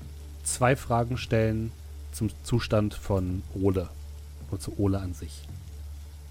zwei 0.45 0.77
Fragen 0.77 1.17
stellen 1.17 1.73
zum 2.17 2.31
Zustand 2.43 2.95
von 2.95 3.43
Ole. 3.55 3.89
Und 4.51 4.63
zu 4.63 4.73
Ole 4.79 5.01
an 5.01 5.13
sich. 5.13 5.43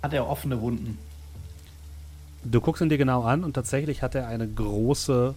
hat 0.01 0.13
er 0.13 0.27
offene 0.27 0.61
Wunden? 0.61 0.97
Du 2.43 2.61
guckst 2.61 2.81
ihn 2.81 2.89
dir 2.89 2.97
genau 2.97 3.23
an 3.23 3.43
und 3.43 3.53
tatsächlich 3.53 4.01
hat 4.01 4.15
er 4.15 4.27
eine 4.27 4.47
große 4.47 5.33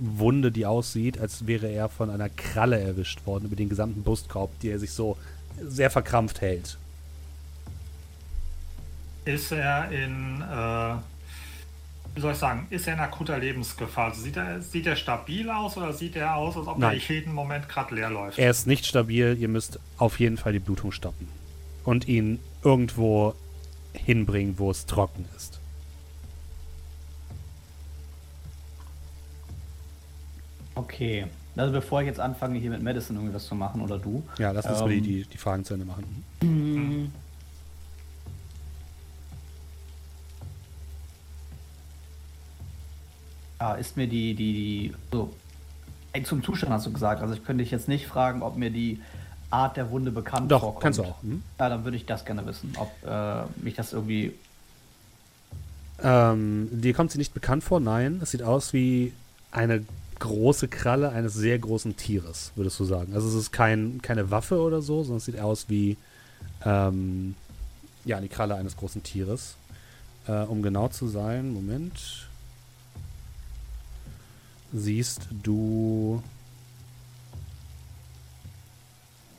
Wunde, 0.00 0.50
die 0.50 0.64
aussieht, 0.64 1.20
als 1.20 1.46
wäre 1.46 1.68
er 1.68 1.88
von 1.88 2.10
einer 2.10 2.28
Kralle 2.28 2.80
erwischt 2.80 3.26
worden 3.26 3.46
über 3.46 3.56
den 3.56 3.68
gesamten 3.68 4.02
Brustkorb, 4.02 4.50
die 4.60 4.70
er 4.70 4.78
sich 4.78 4.92
so 4.92 5.16
sehr 5.62 5.90
verkrampft 5.90 6.40
hält. 6.40 6.78
Ist 9.24 9.52
er 9.52 9.90
in, 9.90 10.40
äh, 10.40 10.96
wie 12.18 12.22
soll 12.22 12.32
ich 12.32 12.38
sagen, 12.38 12.66
ist 12.70 12.88
er 12.88 12.94
in 12.94 12.98
akuter 12.98 13.38
Lebensgefahr? 13.38 14.06
Also 14.06 14.22
sieht, 14.22 14.36
er, 14.36 14.60
sieht 14.60 14.88
er 14.88 14.96
stabil 14.96 15.48
aus 15.48 15.76
oder 15.76 15.92
sieht 15.92 16.16
er 16.16 16.34
aus, 16.34 16.56
als 16.56 16.66
ob 16.66 16.76
Nein. 16.76 16.98
er 16.98 17.14
jeden 17.14 17.32
Moment 17.32 17.68
gerade 17.68 17.94
leer 17.94 18.10
läuft? 18.10 18.40
Er 18.40 18.50
ist 18.50 18.66
nicht 18.66 18.86
stabil, 18.86 19.36
ihr 19.38 19.46
müsst 19.46 19.78
auf 19.98 20.18
jeden 20.18 20.36
Fall 20.36 20.52
die 20.52 20.58
Blutung 20.58 20.90
stoppen. 20.90 21.28
Und 21.84 22.08
ihn 22.08 22.40
irgendwo 22.64 23.36
hinbringen, 23.92 24.58
wo 24.58 24.68
es 24.72 24.84
trocken 24.86 25.26
ist. 25.36 25.60
Okay. 30.74 31.26
Also 31.54 31.72
bevor 31.72 32.00
ich 32.00 32.08
jetzt 32.08 32.18
anfange, 32.18 32.58
hier 32.58 32.70
mit 32.70 32.82
Medicine 32.82 33.16
irgendwie 33.20 33.34
was 33.36 33.46
zu 33.46 33.54
machen 33.54 33.80
oder 33.80 33.96
du. 33.96 34.24
Ja, 34.38 34.50
lass 34.50 34.66
uns 34.66 34.80
mal 34.80 34.88
die, 34.88 34.96
Ähm. 34.96 35.02
die, 35.04 35.24
die 35.24 35.38
Fragen 35.38 35.64
zu 35.64 35.74
Ende 35.74 35.86
machen. 35.86 37.12
Ja, 43.60 43.74
ist 43.74 43.96
mir 43.96 44.06
die, 44.06 44.34
die, 44.34 44.52
die, 44.52 44.94
so, 45.12 45.30
zum 46.24 46.42
Zustand 46.42 46.72
hast 46.72 46.86
du 46.86 46.92
gesagt. 46.92 47.22
Also 47.22 47.34
ich 47.34 47.44
könnte 47.44 47.62
dich 47.62 47.70
jetzt 47.70 47.88
nicht 47.88 48.06
fragen, 48.06 48.42
ob 48.42 48.56
mir 48.56 48.70
die 48.70 49.00
Art 49.50 49.76
der 49.76 49.90
Wunde 49.90 50.10
bekannt 50.10 50.50
Doch, 50.50 50.60
vorkommt. 50.60 50.82
kannst 50.82 50.98
du 50.98 51.04
auch. 51.04 51.22
Hm? 51.22 51.42
Ja, 51.58 51.68
dann 51.68 51.84
würde 51.84 51.96
ich 51.96 52.06
das 52.06 52.24
gerne 52.24 52.44
wissen, 52.46 52.72
ob 52.78 52.90
äh, 53.06 53.42
mich 53.62 53.74
das 53.74 53.92
irgendwie. 53.92 54.34
Ähm, 56.02 56.68
dir 56.70 56.94
kommt 56.94 57.10
sie 57.10 57.18
nicht 57.18 57.34
bekannt 57.34 57.64
vor? 57.64 57.80
Nein. 57.80 58.20
Es 58.22 58.30
sieht 58.30 58.42
aus 58.42 58.72
wie 58.72 59.12
eine 59.50 59.84
große 60.18 60.68
Kralle 60.68 61.10
eines 61.10 61.34
sehr 61.34 61.58
großen 61.58 61.96
Tieres, 61.96 62.52
würdest 62.56 62.78
du 62.78 62.84
sagen. 62.84 63.14
Also 63.14 63.28
es 63.28 63.34
ist 63.34 63.52
kein, 63.52 64.02
keine 64.02 64.30
Waffe 64.30 64.60
oder 64.60 64.82
so, 64.82 65.02
sondern 65.02 65.18
es 65.18 65.24
sieht 65.24 65.38
aus 65.38 65.66
wie 65.68 65.96
ähm, 66.64 67.34
ja, 68.04 68.20
die 68.20 68.28
Kralle 68.28 68.56
eines 68.56 68.76
großen 68.76 69.02
Tieres. 69.02 69.56
Äh, 70.26 70.42
um 70.42 70.62
genau 70.62 70.88
zu 70.88 71.08
sein, 71.08 71.52
Moment. 71.52 72.27
Siehst 74.72 75.28
du. 75.42 76.22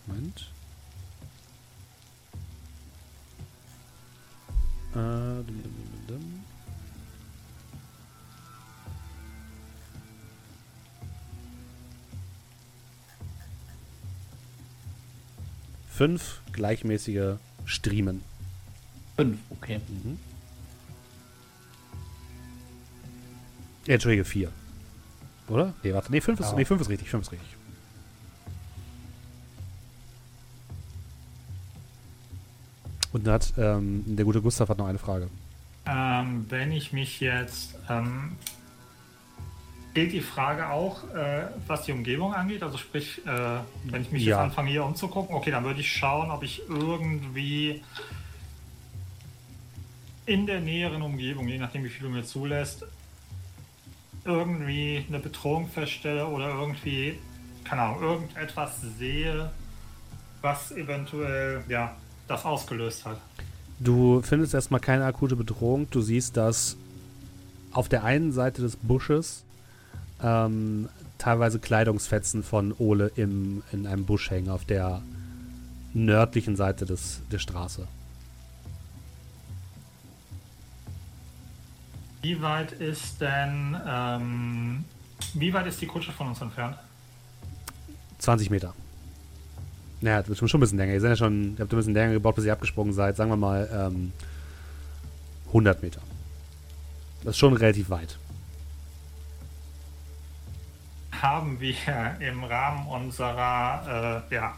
Moment. 0.07 0.51
Äh, 4.91 4.95
dum, 4.95 5.45
dum, 5.45 5.63
dum, 5.63 5.73
dum, 6.07 6.19
dum. 6.19 6.43
Fünf 15.89 16.41
gleichmäßige 16.53 17.35
Striemen. 17.65 18.23
Fünf, 19.17 19.37
okay. 19.49 19.81
Äh, 23.85 23.93
Entschuldige, 23.93 24.23
vier. 24.25 24.51
Oder? 25.49 25.73
Nee, 25.83 25.93
warte. 25.93 26.11
Nee, 26.11 26.21
fünf 26.21 26.39
ist, 26.39 26.51
Ja. 26.51 26.55
nee, 26.57 26.65
fünf 26.65 26.81
ist 26.81 26.89
richtig. 26.89 27.09
Fünf 27.09 27.25
ist 27.25 27.31
richtig. 27.31 27.49
Und 33.11 33.25
dann 33.25 33.33
hat 33.35 33.53
ähm, 33.57 34.03
der 34.05 34.25
gute 34.25 34.41
Gustav 34.41 34.69
hat 34.69 34.77
noch 34.77 34.87
eine 34.87 34.99
Frage. 34.99 35.29
Ähm, 35.85 36.45
wenn 36.49 36.71
ich 36.71 36.93
mich 36.93 37.19
jetzt. 37.19 37.75
Ähm, 37.89 38.35
gilt 39.95 40.13
die 40.13 40.21
Frage 40.21 40.69
auch, 40.69 41.03
äh, 41.15 41.47
was 41.65 41.83
die 41.83 41.91
Umgebung 41.91 42.33
angeht? 42.33 42.61
Also 42.61 42.77
sprich, 42.77 43.25
äh, 43.25 43.57
wenn 43.85 44.03
ich 44.03 44.11
mich 44.11 44.23
Ja. 44.23 44.37
jetzt 44.37 44.43
anfange 44.51 44.69
hier 44.69 44.85
umzugucken, 44.85 45.35
okay, 45.35 45.49
dann 45.49 45.63
würde 45.63 45.79
ich 45.79 45.91
schauen, 45.91 46.29
ob 46.29 46.43
ich 46.43 46.61
irgendwie 46.69 47.81
in 50.27 50.45
der 50.45 50.61
näheren 50.61 51.01
Umgebung, 51.01 51.47
je 51.47 51.57
nachdem 51.57 51.83
wie 51.83 51.89
viel 51.89 52.03
du 52.03 52.09
mir 52.13 52.23
zulässt, 52.23 52.85
irgendwie 54.33 55.05
eine 55.07 55.19
Bedrohung 55.19 55.67
feststelle 55.67 56.25
oder 56.25 56.49
irgendwie, 56.49 57.17
keine 57.63 57.81
Ahnung, 57.81 58.01
irgendetwas 58.01 58.81
sehe, 58.97 59.51
was 60.41 60.71
eventuell 60.71 61.63
ja 61.67 61.95
das 62.27 62.45
ausgelöst 62.45 63.05
hat. 63.05 63.19
Du 63.79 64.21
findest 64.21 64.53
erstmal 64.53 64.81
keine 64.81 65.05
akute 65.05 65.35
Bedrohung. 65.35 65.87
Du 65.89 66.01
siehst, 66.01 66.35
dass 66.37 66.77
auf 67.71 67.87
der 67.87 68.03
einen 68.03 68.31
Seite 68.31 68.61
des 68.61 68.75
Busches 68.75 69.43
ähm, 70.21 70.89
teilweise 71.17 71.59
Kleidungsfetzen 71.59 72.43
von 72.43 72.73
Ole 72.77 73.11
im, 73.15 73.63
in 73.71 73.87
einem 73.87 74.05
Busch 74.05 74.29
hängen, 74.31 74.49
auf 74.49 74.65
der 74.65 75.01
nördlichen 75.93 76.55
Seite 76.55 76.85
des, 76.85 77.21
der 77.31 77.39
Straße. 77.39 77.87
Wie 82.21 82.41
weit 82.41 82.73
ist 82.73 83.21
denn, 83.21 83.77
ähm, 83.87 84.85
wie 85.33 85.53
weit 85.53 85.67
ist 85.67 85.81
die 85.81 85.87
Kutsche 85.87 86.11
von 86.11 86.27
uns 86.27 86.41
entfernt? 86.41 86.77
20 88.17 88.49
Meter. 88.49 88.73
Naja, 90.01 90.21
das 90.21 90.39
wird 90.39 90.49
schon 90.49 90.59
ein 90.59 90.61
bisschen 90.61 90.77
länger. 90.77 90.93
Ihr 90.93 91.01
seid 91.01 91.11
ja 91.11 91.15
schon, 91.15 91.55
ihr 91.55 91.59
habt 91.61 91.73
ein 91.73 91.77
bisschen 91.77 91.93
länger 91.93 92.13
gebaut, 92.13 92.35
bis 92.35 92.45
ihr 92.45 92.53
abgesprungen 92.53 92.93
seid. 92.93 93.15
Sagen 93.15 93.29
wir 93.29 93.37
mal 93.37 93.69
ähm, 93.71 94.11
100 95.47 95.81
Meter. 95.81 96.01
Das 97.23 97.31
ist 97.31 97.37
schon 97.37 97.53
relativ 97.53 97.89
weit. 97.89 98.17
Haben 101.11 101.59
wir 101.59 101.75
im 102.19 102.43
Rahmen 102.45 102.87
unserer 102.87 104.23
äh, 104.29 104.35
ja, 104.35 104.55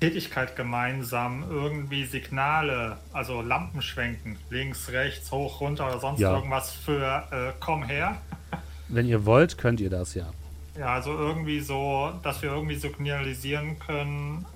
Tätigkeit 0.00 0.56
gemeinsam 0.56 1.44
irgendwie 1.50 2.04
Signale, 2.06 2.96
also 3.12 3.42
Lampen 3.42 3.82
schwenken, 3.82 4.36
links, 4.48 4.88
rechts, 4.90 5.30
hoch, 5.30 5.60
runter 5.60 5.86
oder 5.88 6.00
sonst 6.00 6.20
Ja. 6.20 6.34
irgendwas 6.34 6.72
für 6.72 7.24
äh, 7.30 7.52
komm 7.60 7.82
her? 7.84 8.16
Wenn 8.88 9.06
ihr 9.06 9.24
wollt, 9.26 9.58
könnt 9.58 9.78
ihr 9.80 9.90
das 9.90 10.14
ja. 10.14 10.26
Ja, 10.78 10.94
also 10.94 11.12
irgendwie 11.12 11.60
so, 11.60 12.12
dass 12.22 12.40
wir 12.42 12.50
irgendwie 12.50 12.76
signalisieren 12.76 13.78
können, 13.78 14.46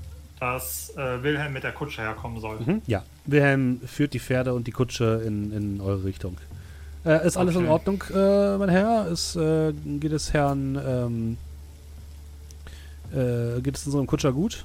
dass 0.40 0.90
äh, 0.96 1.22
Wilhelm 1.22 1.52
mit 1.52 1.62
der 1.62 1.72
Kutsche 1.72 2.02
herkommen 2.02 2.40
soll. 2.40 2.58
Mhm. 2.60 2.82
Ja. 2.86 3.02
Wilhelm 3.26 3.80
führt 3.86 4.14
die 4.14 4.20
Pferde 4.20 4.54
und 4.54 4.66
die 4.66 4.72
Kutsche 4.72 5.22
in, 5.26 5.52
in 5.52 5.80
eure 5.80 6.04
Richtung. 6.04 6.38
Äh, 7.04 7.26
ist 7.26 7.36
alles 7.36 7.54
in 7.54 7.62
Okay. 7.62 7.70
Ordnung, 7.70 8.02
äh, 8.14 8.56
mein 8.56 8.70
Herr? 8.70 9.08
Ist, 9.08 9.36
äh, 9.36 9.72
geht 10.00 10.12
es 10.12 10.32
Herrn, 10.32 10.80
ähm, 10.86 11.36
äh, 13.12 13.60
geht 13.60 13.76
es 13.76 13.84
unserem 13.86 14.06
Kutscher 14.06 14.32
gut? 14.32 14.64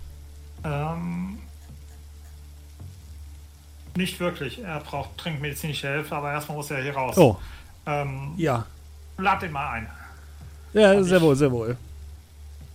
Ähm, 0.64 1.39
nicht 3.95 4.20
wirklich. 4.20 4.60
Er 4.64 4.80
braucht 4.80 5.10
dringend 5.18 5.41
medizinische 5.41 5.88
Hilfe, 5.89 6.16
aber 6.16 6.32
erstmal 6.32 6.57
muss 6.57 6.72
er 6.72 6.82
hier 6.82 6.95
raus. 6.95 7.18
Oh, 7.18 7.38
Ähm, 7.86 8.34
ja. 8.38 8.66
Lad 9.18 9.43
ihn 9.43 9.51
mal 9.51 9.72
ein. 9.72 9.89
Ja, 10.74 10.93
Und 10.93 11.03
sehr 11.05 11.22
wohl, 11.22 11.36
sehr 11.36 11.51
wohl. 11.51 11.76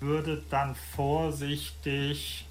Würde 0.00 0.42
dann 0.50 0.74
vorsichtig 0.96 2.46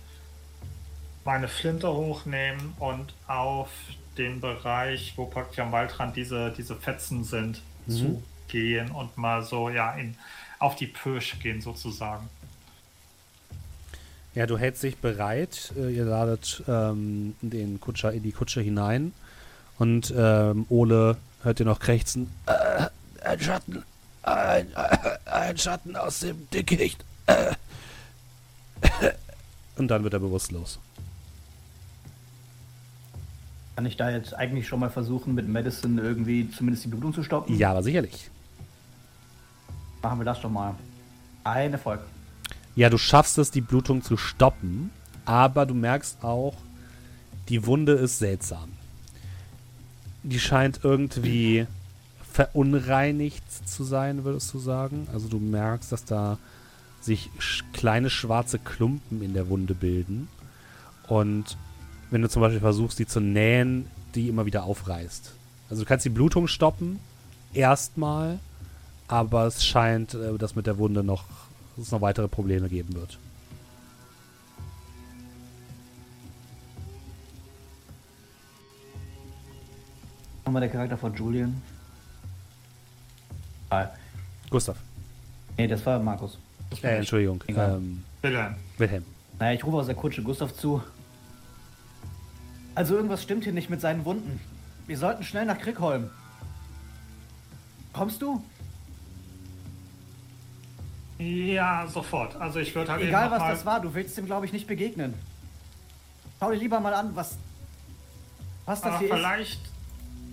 meine 1.26 1.48
Flinte 1.48 1.88
hochnehmen 1.92 2.74
und 2.80 3.14
auf 3.28 3.70
den 4.18 4.42
Bereich, 4.42 5.14
wo 5.16 5.26
praktisch 5.26 5.60
am 5.60 5.72
Waldrand 5.72 6.16
diese, 6.16 6.52
diese 6.52 6.76
Fetzen 6.76 7.24
sind, 7.24 7.62
Mhm. 7.86 8.24
zugehen 8.48 8.92
und 8.92 9.18
mal 9.18 9.44
so, 9.44 9.70
ja, 9.70 9.92
in, 9.94 10.16
auf 10.60 10.76
die 10.76 10.88
Pirsch 10.88 11.38
gehen 11.40 11.60
sozusagen. 11.62 12.30
Ja, 14.36 14.48
du 14.48 14.58
hältst 14.58 14.82
dich 14.82 14.98
bereit. 14.98 15.74
Äh, 15.78 15.96
ihr 15.96 16.06
ladet 16.06 16.64
ähm, 16.68 17.36
den 17.42 17.80
Kutscher 17.80 18.12
in 18.12 18.24
die 18.24 18.32
Kutsche 18.32 18.62
hinein. 18.62 19.14
Und 19.78 20.14
ähm, 20.16 20.66
Ole 20.70 21.18
hört 21.44 21.60
ihr 21.60 21.66
noch 21.66 21.80
krächzen. 21.80 22.32
Äh, 22.48 22.88
ein 23.24 23.40
Schatten. 23.40 23.84
Ein, 24.24 24.68
äh, 24.74 25.30
ein 25.30 25.58
Schatten 25.58 25.96
aus 25.96 26.22
dem 26.22 26.50
Dickicht. 26.50 27.04
Äh. 27.28 27.54
Und 29.76 29.88
dann 29.90 30.04
wird 30.04 30.14
er 30.14 30.20
bewusstlos. 30.20 30.80
Kann 33.76 33.86
ich 33.86 33.98
da 33.98 34.12
jetzt 34.12 34.36
eigentlich 34.36 34.68
schon 34.68 34.80
mal 34.80 34.90
versuchen, 34.90 35.34
mit 35.34 35.48
Medicine 35.48 36.02
irgendwie 36.02 36.50
zumindest 36.50 36.86
die 36.86 36.90
Blutung 36.90 37.14
zu 37.14 37.24
stoppen? 37.24 37.58
Ja, 37.58 37.72
aber 37.72 37.82
sicherlich. 37.82 38.30
Machen 40.02 40.20
wir 40.20 40.26
das 40.26 40.42
doch 40.42 40.50
mal. 40.50 40.76
Ein 41.44 41.74
Erfolg. 41.74 42.02
Ja, 42.76 42.90
du 42.90 42.98
schaffst 42.98 43.38
es, 43.38 43.52
die 43.52 43.62
Blutung 43.62 44.02
zu 44.02 44.18
stoppen. 44.18 44.92
Aber 45.26 45.66
du 45.66 45.74
merkst 45.74 46.24
auch, 46.24 46.56
die 47.50 47.66
Wunde 47.66 47.94
ist 47.94 48.20
seltsam. 48.20 48.70
Die 50.24 50.40
scheint 50.40 50.82
irgendwie 50.84 51.68
verunreinigt 52.32 53.44
zu 53.68 53.84
sein, 53.84 54.24
würdest 54.24 54.54
du 54.54 54.60
sagen. 54.60 55.08
Also 55.14 55.28
du 55.28 55.40
merkst, 55.40 55.92
dass 55.92 56.04
da 56.06 56.40
sich 57.00 57.30
sch 57.38 57.64
kleine 57.74 58.10
schwarze 58.10 58.60
Klumpen 58.60 59.22
in 59.22 59.34
der 59.34 59.50
Wunde 59.50 59.76
bilden. 59.76 60.28
Und 61.08 61.58
wenn 62.10 62.22
du 62.22 62.30
zum 62.30 62.42
Beispiel 62.42 62.62
versuchst, 62.62 63.00
die 63.00 63.06
zu 63.06 63.20
nähen, 63.20 63.88
die 64.16 64.30
immer 64.30 64.46
wieder 64.46 64.64
aufreißt. 64.64 65.32
Also 65.70 65.84
du 65.84 65.88
kannst 65.88 66.06
die 66.06 66.10
Blutung 66.10 66.48
stoppen, 66.48 67.00
erstmal, 67.54 68.40
aber 69.08 69.48
es 69.48 69.66
scheint, 69.66 70.14
äh, 70.14 70.38
dass 70.38 70.56
mit 70.56 70.68
der 70.68 70.78
Wunde 70.78 71.04
noch, 71.04 71.26
dass 71.76 71.86
es 71.86 71.92
noch 71.92 72.02
weitere 72.02 72.28
Probleme 72.28 72.70
geben 72.70 72.94
wird. 72.96 73.18
Nochmal 80.46 80.62
der 80.62 80.70
Charakter 80.70 80.98
von 80.98 81.14
Julian. 81.16 81.62
Ah, 83.70 83.88
Gustav. 84.50 84.78
nee, 85.58 85.68
das 85.68 85.86
war 85.86 86.00
Markus. 86.00 86.38
Äh, 86.82 86.98
Entschuldigung. 86.98 87.44
Ähm, 87.48 88.04
Wilhelm. 88.22 88.56
Wilhelm. 88.78 89.06
Naja, 89.40 89.54
ich 89.54 89.64
rufe 89.64 89.78
aus 89.78 89.86
der 89.86 89.96
Kutsche 89.96 90.22
Gustav 90.22 90.54
zu. 90.54 90.82
Also 92.76 92.96
irgendwas 92.96 93.24
stimmt 93.24 93.44
hier 93.44 93.54
nicht 93.54 93.70
mit 93.70 93.82
seinen 93.82 94.06
Wunden. 94.06 94.40
Wir 94.86 94.98
sollten 94.98 95.24
schnell 95.24 95.46
nach 95.46 95.58
Kriegholm. 95.60 96.10
Kommst 97.94 98.22
du? 98.22 98.44
Ja, 101.54 101.88
sofort. 101.88 102.36
Also 102.38 102.60
ich 102.60 102.74
würde 102.76 102.92
halt 102.92 103.02
Egal 103.04 103.32
was 103.32 103.40
mal, 103.40 103.52
das 103.52 103.66
war, 103.66 103.80
du 103.80 103.94
willst 103.94 104.18
ihm 104.18 104.26
glaube 104.26 104.46
ich 104.46 104.54
nicht 104.54 104.68
begegnen. 104.68 105.14
Schau 106.40 106.52
dir 106.52 106.58
lieber 106.58 106.80
mal 106.80 106.94
an, 106.94 107.16
was 107.16 107.38
was 108.66 108.82
das 108.82 108.90
Aber 108.92 109.00
hier 109.00 109.10
ist. 109.10 109.16
vielleicht, 109.16 109.62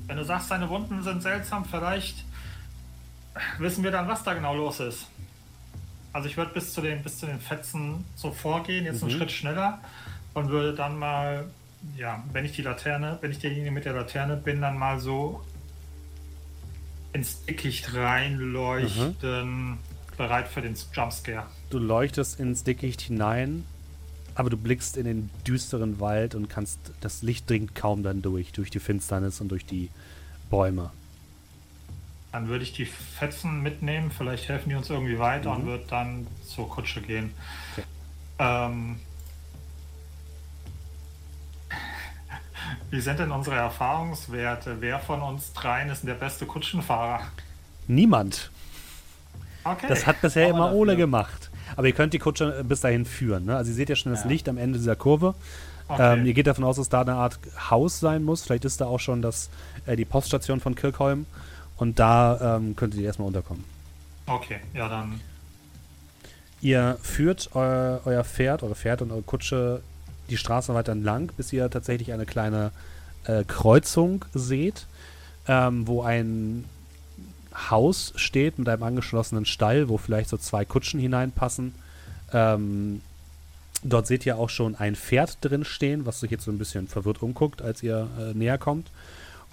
wenn 0.06 0.16
du 0.16 0.24
sagst, 0.24 0.50
deine 0.50 0.68
Wunden 0.68 1.02
sind 1.02 1.22
seltsam, 1.22 1.64
vielleicht 1.64 2.24
wissen 3.58 3.84
wir 3.84 3.90
dann, 3.90 4.08
was 4.08 4.22
da 4.22 4.34
genau 4.34 4.54
los 4.54 4.80
ist. 4.80 5.06
Also 6.12 6.28
ich 6.28 6.36
würde 6.36 6.52
bis 6.52 6.72
zu 6.72 6.80
den 6.80 7.02
bis 7.02 7.18
zu 7.18 7.26
den 7.26 7.40
Fetzen 7.40 8.04
so 8.16 8.32
vorgehen, 8.32 8.84
jetzt 8.84 9.02
einen 9.02 9.12
Mhm. 9.12 9.16
Schritt 9.18 9.30
schneller 9.32 9.80
und 10.34 10.48
würde 10.48 10.74
dann 10.74 10.98
mal, 10.98 11.46
ja, 11.96 12.22
wenn 12.32 12.44
ich 12.44 12.52
die 12.52 12.62
Laterne, 12.62 13.18
wenn 13.20 13.30
ich 13.30 13.38
derjenige 13.38 13.70
mit 13.70 13.84
der 13.84 13.92
Laterne 13.92 14.36
bin, 14.36 14.60
dann 14.60 14.76
mal 14.78 14.98
so 14.98 15.42
ins 17.12 17.44
Dickicht 17.44 17.94
reinleuchten, 17.94 19.78
bereit 20.20 20.48
für 20.48 20.60
den 20.60 20.76
Jumpscare. 20.92 21.46
Du 21.70 21.78
leuchtest 21.78 22.38
ins 22.38 22.62
Dickicht 22.62 23.00
hinein, 23.00 23.64
aber 24.34 24.50
du 24.50 24.58
blickst 24.58 24.98
in 24.98 25.04
den 25.06 25.30
düsteren 25.46 25.98
Wald 25.98 26.34
und 26.34 26.50
kannst, 26.50 26.78
das 27.00 27.22
Licht 27.22 27.48
dringt 27.48 27.74
kaum 27.74 28.02
dann 28.02 28.20
durch, 28.20 28.52
durch 28.52 28.68
die 28.70 28.80
Finsternis 28.80 29.40
und 29.40 29.48
durch 29.48 29.64
die 29.64 29.88
Bäume. 30.50 30.90
Dann 32.32 32.48
würde 32.48 32.64
ich 32.64 32.74
die 32.74 32.84
Fetzen 32.84 33.62
mitnehmen, 33.62 34.10
vielleicht 34.10 34.46
helfen 34.50 34.68
die 34.68 34.74
uns 34.74 34.90
irgendwie 34.90 35.18
weiter 35.18 35.54
Mhm. 35.54 35.60
und 35.62 35.66
würde 35.66 35.84
dann 35.88 36.26
zur 36.46 36.68
Kutsche 36.68 37.00
gehen. 37.00 37.32
Okay. 37.72 37.86
Ähm, 38.40 39.00
wie 42.90 43.00
sind 43.00 43.18
denn 43.20 43.30
unsere 43.32 43.56
Erfahrungswerte? 43.56 44.76
Wer 44.80 44.98
von 44.98 45.22
uns 45.22 45.54
dreien 45.54 45.88
ist 45.88 46.02
denn 46.02 46.08
der 46.08 46.14
beste 46.14 46.44
Kutschenfahrer? 46.44 47.22
Niemand. 47.88 48.50
Okay. 49.64 49.86
Das 49.88 50.06
hat 50.06 50.20
bisher 50.20 50.48
Aber 50.48 50.56
immer. 50.68 50.72
Ole 50.74 50.96
gemacht. 50.96 51.50
Aber 51.76 51.86
ihr 51.86 51.92
könnt 51.92 52.12
die 52.14 52.18
Kutsche 52.18 52.60
äh, 52.60 52.62
bis 52.62 52.80
dahin 52.80 53.04
führen. 53.04 53.44
Ne? 53.44 53.56
Also 53.56 53.70
ihr 53.70 53.74
seht 53.76 53.88
ja 53.88 53.96
schon 53.96 54.12
das 54.12 54.22
Ja. 54.24 54.28
Licht 54.28 54.48
am 54.48 54.56
Ende 54.58 54.78
dieser 54.78 54.96
Kurve. 54.96 55.34
okay. 55.88 56.18
Ähm, 56.18 56.26
ihr 56.26 56.34
geht 56.34 56.46
davon 56.46 56.64
aus, 56.64 56.76
dass 56.76 56.88
da 56.88 57.02
eine 57.02 57.14
Art 57.14 57.38
Haus 57.70 58.00
sein 58.00 58.22
muss. 58.24 58.42
Vielleicht 58.42 58.64
ist 58.64 58.80
da 58.80 58.86
auch 58.86 59.00
schon 59.00 59.22
das, 59.22 59.50
äh, 59.86 59.96
die 59.96 60.04
Poststation 60.04 60.60
von 60.60 60.74
Kirkholm. 60.74 61.26
Und 61.76 61.98
da 61.98 62.56
ähm, 62.56 62.76
könntet 62.76 63.00
ihr 63.00 63.06
erstmal 63.06 63.28
unterkommen. 63.28 63.64
okay, 64.26 64.60
ja 64.74 64.88
dann. 64.88 65.20
Ihr 66.62 66.98
führt 67.02 67.50
eu 67.54 67.98
euer 68.04 68.22
Pferd, 68.24 68.62
eure 68.62 68.74
Pferd 68.74 69.00
und 69.00 69.10
eure 69.12 69.22
Kutsche 69.22 69.80
die 70.28 70.36
Straße 70.36 70.74
weiter 70.74 70.92
entlang, 70.92 71.32
bis 71.36 71.52
ihr 71.54 71.70
tatsächlich 71.70 72.12
eine 72.12 72.26
kleine 72.26 72.70
äh, 73.24 73.44
Kreuzung 73.44 74.24
seht, 74.34 74.86
ähm, 75.48 75.86
wo 75.88 76.02
ein 76.02 76.66
Haus 77.54 78.12
steht 78.16 78.58
mit 78.58 78.68
einem 78.68 78.82
angeschlossenen 78.82 79.44
Stall, 79.44 79.88
wo 79.88 79.98
vielleicht 79.98 80.30
so 80.30 80.36
zwei 80.36 80.64
Kutschen 80.64 81.00
hineinpassen. 81.00 81.74
Ähm, 82.32 83.00
dort 83.82 84.06
seht 84.06 84.24
ihr 84.26 84.38
auch 84.38 84.50
schon 84.50 84.76
ein 84.76 84.96
Pferd 84.96 85.38
drin 85.40 85.64
stehen, 85.64 86.06
was 86.06 86.20
sich 86.20 86.30
jetzt 86.30 86.44
so 86.44 86.50
ein 86.50 86.58
bisschen 86.58 86.88
verwirrt 86.88 87.22
umguckt, 87.22 87.62
als 87.62 87.82
ihr 87.82 88.08
äh, 88.18 88.34
näher 88.34 88.58
kommt. 88.58 88.90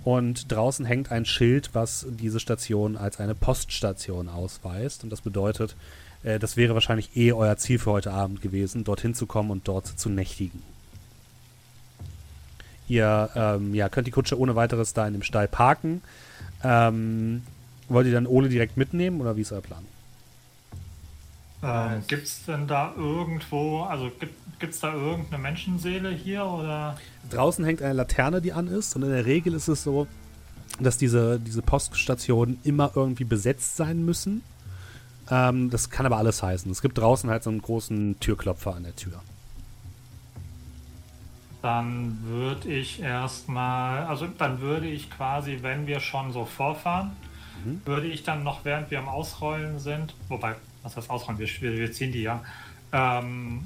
Und 0.04 0.52
draußen 0.52 0.86
hängt 0.86 1.12
ein 1.12 1.26
Schild, 1.26 1.72
was 1.74 2.06
diese 2.10 2.40
Station 2.40 2.98
als 2.98 3.20
eine 3.20 3.36
Poststation 3.36 4.30
ausweist. 4.30 5.04
Und 5.04 5.10
das 5.10 5.22
bedeutet, 5.22 5.76
äh, 6.24 6.40
das 6.40 6.56
wäre 6.56 6.76
wahrscheinlich 6.76 7.16
eh 7.18 7.34
euer 7.34 7.58
Ziel 7.58 7.80
für 7.80 7.92
heute 7.92 8.12
Abend 8.12 8.42
gewesen, 8.42 8.84
dorthin 8.84 9.16
zu 9.16 9.26
kommen 9.26 9.52
und 9.52 9.68
dort 9.68 9.88
zu 9.88 10.10
nächtigen. 10.10 10.62
Ihr 12.88 13.30
ähm, 13.36 13.74
ja, 13.74 13.90
könnt 13.90 14.08
die 14.08 14.12
Kutsche 14.12 14.40
ohne 14.40 14.56
weiteres 14.56 14.94
da 14.94 15.06
in 15.08 15.14
dem 15.14 15.24
Stall 15.24 15.48
parken. 15.48 16.02
Ähm, 16.64 17.44
wollt 17.90 18.08
ihr 18.08 18.14
dann 18.14 18.28
Ole 18.28 18.50
direkt 18.50 18.78
mitnehmen 18.78 19.22
oder 19.22 19.36
wie 19.36 19.42
ist 19.42 19.52
euer 19.52 19.62
Plan? 19.62 19.86
Ähm, 21.64 22.04
gibt 22.08 22.28
es 22.28 22.46
denn 22.46 22.68
da 22.68 22.94
irgendwo, 22.96 23.82
also 23.82 24.12
gibt 24.60 24.74
es 24.74 24.80
da 24.80 24.94
irgendeine 24.94 25.42
Menschenseele 25.42 26.12
hier 26.12 26.46
oder? 26.46 26.98
Draußen 27.30 27.66
hängt 27.66 27.82
eine 27.82 27.94
Laterne, 27.94 28.42
die 28.42 28.54
an 28.54 28.68
ist. 28.68 28.96
Und 28.96 29.04
in 29.04 29.10
der 29.10 29.26
Regel 29.26 29.54
ist 29.54 29.68
es 29.68 29.84
so, 29.84 30.08
dass 30.80 30.98
diese, 30.98 31.40
diese 31.40 31.64
Poststationen 31.64 32.60
immer 32.64 32.92
irgendwie 32.96 33.24
besetzt 33.24 33.76
sein 33.78 34.06
müssen. 34.06 34.44
Ähm, 35.32 35.72
das 35.72 35.90
kann 35.90 36.06
aber 36.06 36.18
alles 36.18 36.44
heißen. 36.44 36.70
Es 36.72 36.82
gibt 36.82 37.00
draußen 37.00 37.30
halt 37.30 37.44
so 37.44 37.50
einen 37.50 37.62
großen 37.62 38.20
Türklopfer 38.20 38.76
an 38.76 38.84
der 38.84 38.96
Tür. 38.96 39.20
dann 41.68 42.20
würde 42.24 42.70
ich 42.70 43.02
erstmal, 43.02 44.06
also 44.06 44.26
dann 44.26 44.62
würde 44.62 44.88
ich 44.88 45.10
quasi, 45.10 45.60
wenn 45.64 45.86
wir 45.86 46.00
schon 46.00 46.32
so 46.32 46.46
vorfahren, 46.46 47.12
mhm. 47.64 47.82
würde 47.86 48.08
ich 48.08 48.24
dann 48.24 48.44
noch, 48.44 48.66
während 48.66 48.92
wir 48.92 49.00
am 49.00 49.08
Ausrollen 49.08 49.80
sind, 49.80 50.16
wobei, 50.30 50.56
was 50.84 50.96
heißt 50.96 51.10
Ausrollen, 51.10 51.40
wir, 51.40 51.48
wir 51.62 51.92
ziehen 51.92 52.12
die 52.12 52.22
ja, 52.22 52.44
ähm, 52.92 53.66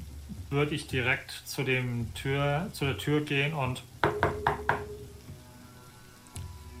würde 0.50 0.74
ich 0.74 0.86
direkt 0.86 1.30
zu 1.44 1.62
dem 1.62 2.12
Tür, 2.14 2.68
zu 2.72 2.84
der 2.84 2.98
Tür 2.98 3.22
gehen 3.22 3.54
und 3.54 3.82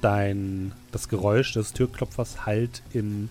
dein 0.00 0.72
das 0.90 1.08
Geräusch 1.08 1.52
des 1.52 1.72
Türklopfers 1.72 2.44
halt 2.44 2.82
in 2.92 3.30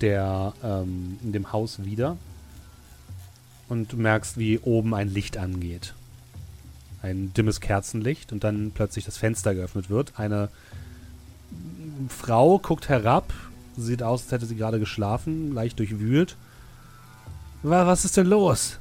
der 0.00 0.54
ähm, 0.62 1.18
in 1.22 1.32
dem 1.32 1.52
Haus 1.52 1.84
wieder 1.84 2.16
und 3.68 3.92
du 3.92 3.96
merkst, 3.96 4.38
wie 4.38 4.58
oben 4.58 4.94
ein 4.94 5.08
Licht 5.08 5.36
angeht. 5.36 5.94
Ein 7.02 7.32
dimmes 7.32 7.60
Kerzenlicht 7.60 8.32
und 8.32 8.44
dann 8.44 8.72
plötzlich 8.72 9.04
das 9.04 9.16
Fenster 9.16 9.54
geöffnet 9.54 9.88
wird. 9.88 10.18
Eine 10.18 10.50
Frau 12.08 12.58
guckt 12.58 12.88
herab, 12.88 13.32
sieht 13.76 14.02
aus, 14.02 14.22
als 14.22 14.32
hätte 14.32 14.46
sie 14.46 14.56
gerade 14.56 14.78
geschlafen, 14.78 15.52
leicht 15.54 15.78
durchwühlt. 15.78 16.36
Was 17.62 18.04
ist 18.04 18.16
denn 18.16 18.26
los? 18.26 18.78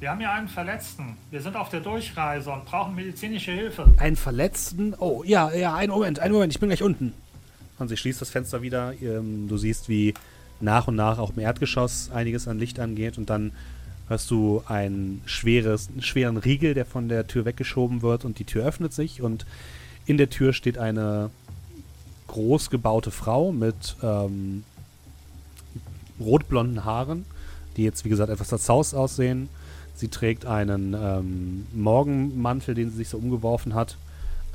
Wir 0.00 0.10
haben 0.10 0.18
hier 0.18 0.32
einen 0.32 0.48
Verletzten. 0.48 1.16
Wir 1.30 1.40
sind 1.40 1.56
auf 1.56 1.68
der 1.68 1.80
Durchreise 1.80 2.50
und 2.50 2.64
brauchen 2.64 2.94
medizinische 2.94 3.52
Hilfe. 3.52 3.86
Einen 3.98 4.16
Verletzten? 4.16 4.94
Oh, 4.98 5.22
ja, 5.24 5.52
ja, 5.52 5.74
einen 5.74 5.92
Moment, 5.92 6.18
einen 6.18 6.34
Moment, 6.34 6.52
ich 6.52 6.60
bin 6.60 6.68
gleich 6.68 6.82
unten. 6.82 7.12
Und 7.78 7.88
sie 7.88 7.96
schließt 7.96 8.20
das 8.20 8.30
Fenster 8.30 8.62
wieder. 8.62 8.94
Ähm, 9.00 9.48
du 9.48 9.56
siehst, 9.56 9.88
wie 9.88 10.14
nach 10.60 10.88
und 10.88 10.96
nach 10.96 11.18
auch 11.18 11.30
im 11.30 11.38
Erdgeschoss 11.38 12.10
einiges 12.12 12.48
an 12.48 12.58
Licht 12.58 12.80
angeht 12.80 13.18
und 13.18 13.30
dann 13.30 13.52
hörst 14.08 14.30
du 14.30 14.62
ein 14.66 15.22
schweres, 15.24 15.88
einen 15.88 16.02
schweren 16.02 16.36
Riegel, 16.36 16.74
der 16.74 16.84
von 16.84 17.08
der 17.08 17.26
Tür 17.26 17.44
weggeschoben 17.44 18.02
wird 18.02 18.24
und 18.24 18.38
die 18.38 18.44
Tür 18.44 18.66
öffnet 18.66 18.92
sich 18.92 19.22
und 19.22 19.46
in 20.06 20.18
der 20.18 20.30
Tür 20.30 20.52
steht 20.52 20.78
eine 20.78 21.30
groß 22.28 22.70
gebaute 22.70 23.10
Frau 23.10 23.52
mit 23.52 23.96
ähm, 24.02 24.64
rotblonden 26.20 26.84
Haaren, 26.84 27.24
die 27.76 27.84
jetzt 27.84 28.04
wie 28.04 28.08
gesagt 28.08 28.30
etwas 28.30 28.48
zerzaust 28.48 28.94
aussehen 28.94 29.48
Sie 29.94 30.08
trägt 30.08 30.44
einen 30.44 30.94
ähm, 30.94 31.66
Morgenmantel, 31.72 32.74
den 32.74 32.90
sie 32.90 32.96
sich 32.96 33.08
so 33.08 33.18
umgeworfen 33.18 33.74
hat. 33.74 33.96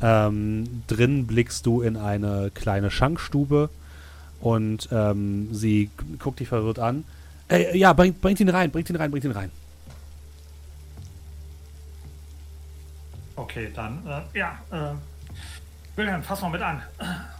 Ähm, 0.01 0.83
drin 0.87 1.27
blickst 1.27 1.65
du 1.65 1.81
in 1.81 1.95
eine 1.95 2.51
kleine 2.53 2.91
Schankstube 2.91 3.69
und 4.41 4.89
ähm, 4.91 5.53
sie 5.53 5.89
guckt 6.19 6.41
dich 6.41 6.49
verwirrt 6.49 6.79
an. 6.79 7.05
Äh, 7.49 7.77
ja, 7.77 7.93
bringt, 7.93 8.21
bringt 8.21 8.39
ihn 8.39 8.49
rein, 8.49 8.69
bringt 8.71 8.89
ihn 8.89 8.95
rein, 8.97 9.11
bringt 9.11 9.25
ihn 9.25 9.31
rein. 9.31 9.51
Okay, 13.37 13.69
dann, 13.73 14.05
äh, 14.05 14.37
ja, 14.37 14.59
äh, 14.71 14.93
Wilhelm, 15.99 16.23
fass 16.23 16.41
mal 16.41 16.49
mit 16.49 16.61
an. 16.61 16.81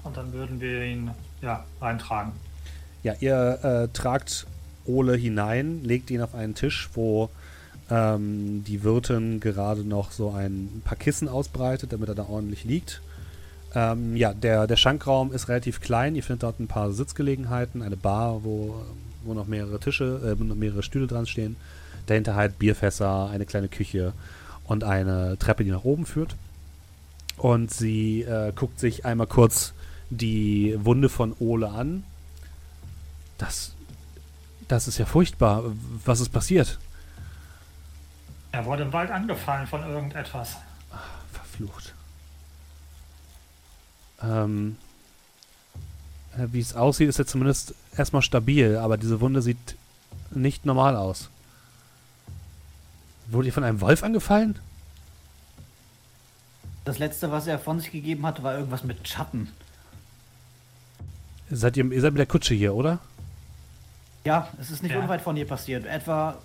Und 0.04 0.18
dann 0.18 0.34
würden 0.34 0.60
wir 0.60 0.84
ihn, 0.84 1.12
ja, 1.42 1.64
reintragen. 1.80 2.34
Ja, 3.04 3.14
ihr 3.22 3.60
äh, 3.64 3.88
tragt 3.94 4.46
Ole 4.86 5.16
hinein, 5.16 5.82
legt 5.86 6.12
ihn 6.12 6.22
auf 6.22 6.36
einen 6.36 6.56
Tisch, 6.56 6.90
wo 6.94 7.30
ähm, 7.90 8.66
die 8.68 8.84
Wirtin 8.84 9.40
gerade 9.40 9.86
noch 9.86 10.12
so 10.12 10.32
ein 10.32 10.82
paar 10.84 10.98
Kissen 10.98 11.30
ausbreitet, 11.30 11.94
damit 11.94 12.10
er 12.10 12.16
da 12.16 12.26
ordentlich 12.28 12.66
liegt. 12.66 13.02
Ähm, 13.76 14.18
ja, 14.18 14.34
der, 14.34 14.68
der 14.68 14.76
Schankraum 14.76 15.32
ist 15.32 15.48
relativ 15.48 15.80
klein. 15.80 16.16
Ihr 16.16 16.24
findet 16.24 16.44
dort 16.44 16.60
ein 16.60 16.68
paar 16.68 16.92
Sitzgelegenheiten, 16.92 17.82
eine 17.82 17.96
Bar, 17.96 18.44
wo, 18.44 18.84
wo 19.24 19.34
noch 19.34 19.48
mehrere 19.48 19.80
Tische, 19.80 20.36
äh, 20.38 20.44
mehrere 20.44 20.84
Stühle 20.84 21.08
dran 21.08 21.28
stehen. 21.28 21.56
Dahinter 22.08 22.36
halt 22.36 22.60
Bierfässer, 22.60 23.30
eine 23.30 23.46
kleine 23.46 23.70
Küche 23.70 24.12
und 24.66 24.84
eine 24.84 25.38
Treppe, 25.38 25.64
die 25.64 25.72
nach 25.72 25.86
oben 25.86 26.06
führt. 26.06 26.36
Und 27.40 27.72
sie 27.72 28.24
äh, 28.24 28.52
guckt 28.54 28.80
sich 28.82 29.06
einmal 29.06 29.28
kurz 29.28 29.74
die 30.10 30.78
Wunde 30.84 31.08
von 31.08 31.34
Ole 31.40 31.70
an. 31.70 32.04
Das, 33.38 33.74
das 34.68 34.90
ist 34.90 34.98
ja 34.98 35.06
furchtbar. 35.06 35.64
Was 36.04 36.20
ist 36.20 36.30
passiert? 36.30 36.80
Er 38.52 38.66
wurde 38.66 38.84
im 38.84 38.92
Wald 38.92 39.10
angefallen 39.10 39.68
von 39.68 39.84
irgendetwas. 39.84 40.58
Ach, 40.92 41.08
verflucht. 41.32 41.94
Ähm, 44.22 44.76
äh, 46.38 46.48
wie 46.52 46.60
es 46.60 46.76
aussieht, 46.76 47.08
ist 47.08 47.20
er 47.20 47.26
zumindest 47.26 47.74
erstmal 47.96 48.22
stabil, 48.22 48.76
aber 48.76 48.98
diese 48.98 49.22
Wunde 49.22 49.42
sieht 49.42 49.78
nicht 50.32 50.66
normal 50.66 50.98
aus. 50.98 51.30
Wurde 53.28 53.48
ihr 53.48 53.54
von 53.54 53.64
einem 53.64 53.80
Wolf 53.80 54.04
angefallen? 54.04 54.60
Das 56.90 56.98
letzte, 56.98 57.32
was 57.32 57.46
er 57.46 57.60
von 57.60 57.80
sich 57.80 57.92
gegeben 57.92 58.26
hat, 58.26 58.42
war 58.42 58.56
irgendwas 58.56 58.84
mit 58.84 59.08
Schatten. 59.08 59.48
Seid 61.52 61.78
ihr, 61.78 61.86
ihr 61.86 62.02
seid 62.02 62.14
mit 62.14 62.18
der 62.18 62.26
Kutsche 62.26 62.56
hier, 62.56 62.74
oder? 62.74 62.98
Ja, 64.26 64.50
es 64.60 64.72
ist 64.72 64.82
nicht 64.82 64.94
ja. 64.94 65.00
unweit 65.00 65.22
von 65.22 65.36
hier 65.36 65.46
passiert. 65.46 65.86
Etwa 65.86 66.42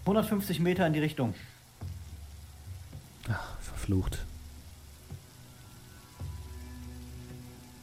150 0.00 0.58
Meter 0.58 0.84
in 0.84 0.94
die 0.94 0.98
Richtung. 0.98 1.34
Ach, 3.30 3.60
verflucht. 3.60 4.18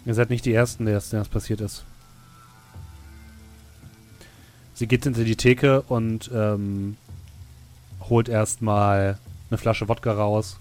Ihr 0.03 0.15
seid 0.15 0.29
nicht 0.29 0.43
die 0.43 0.53
Ersten, 0.53 0.85
der 0.85 0.95
das 0.95 1.29
passiert 1.29 1.61
ist. 1.61 1.85
Sie 4.73 4.87
geht 4.87 5.05
hinter 5.05 5.23
die 5.23 5.37
Theke 5.37 5.81
und 5.83 6.29
ähm, 6.33 6.97
holt 8.01 8.27
erstmal 8.27 9.17
eine 9.49 9.57
Flasche 9.57 9.87
Wodka 9.87 10.11
raus. 10.11 10.57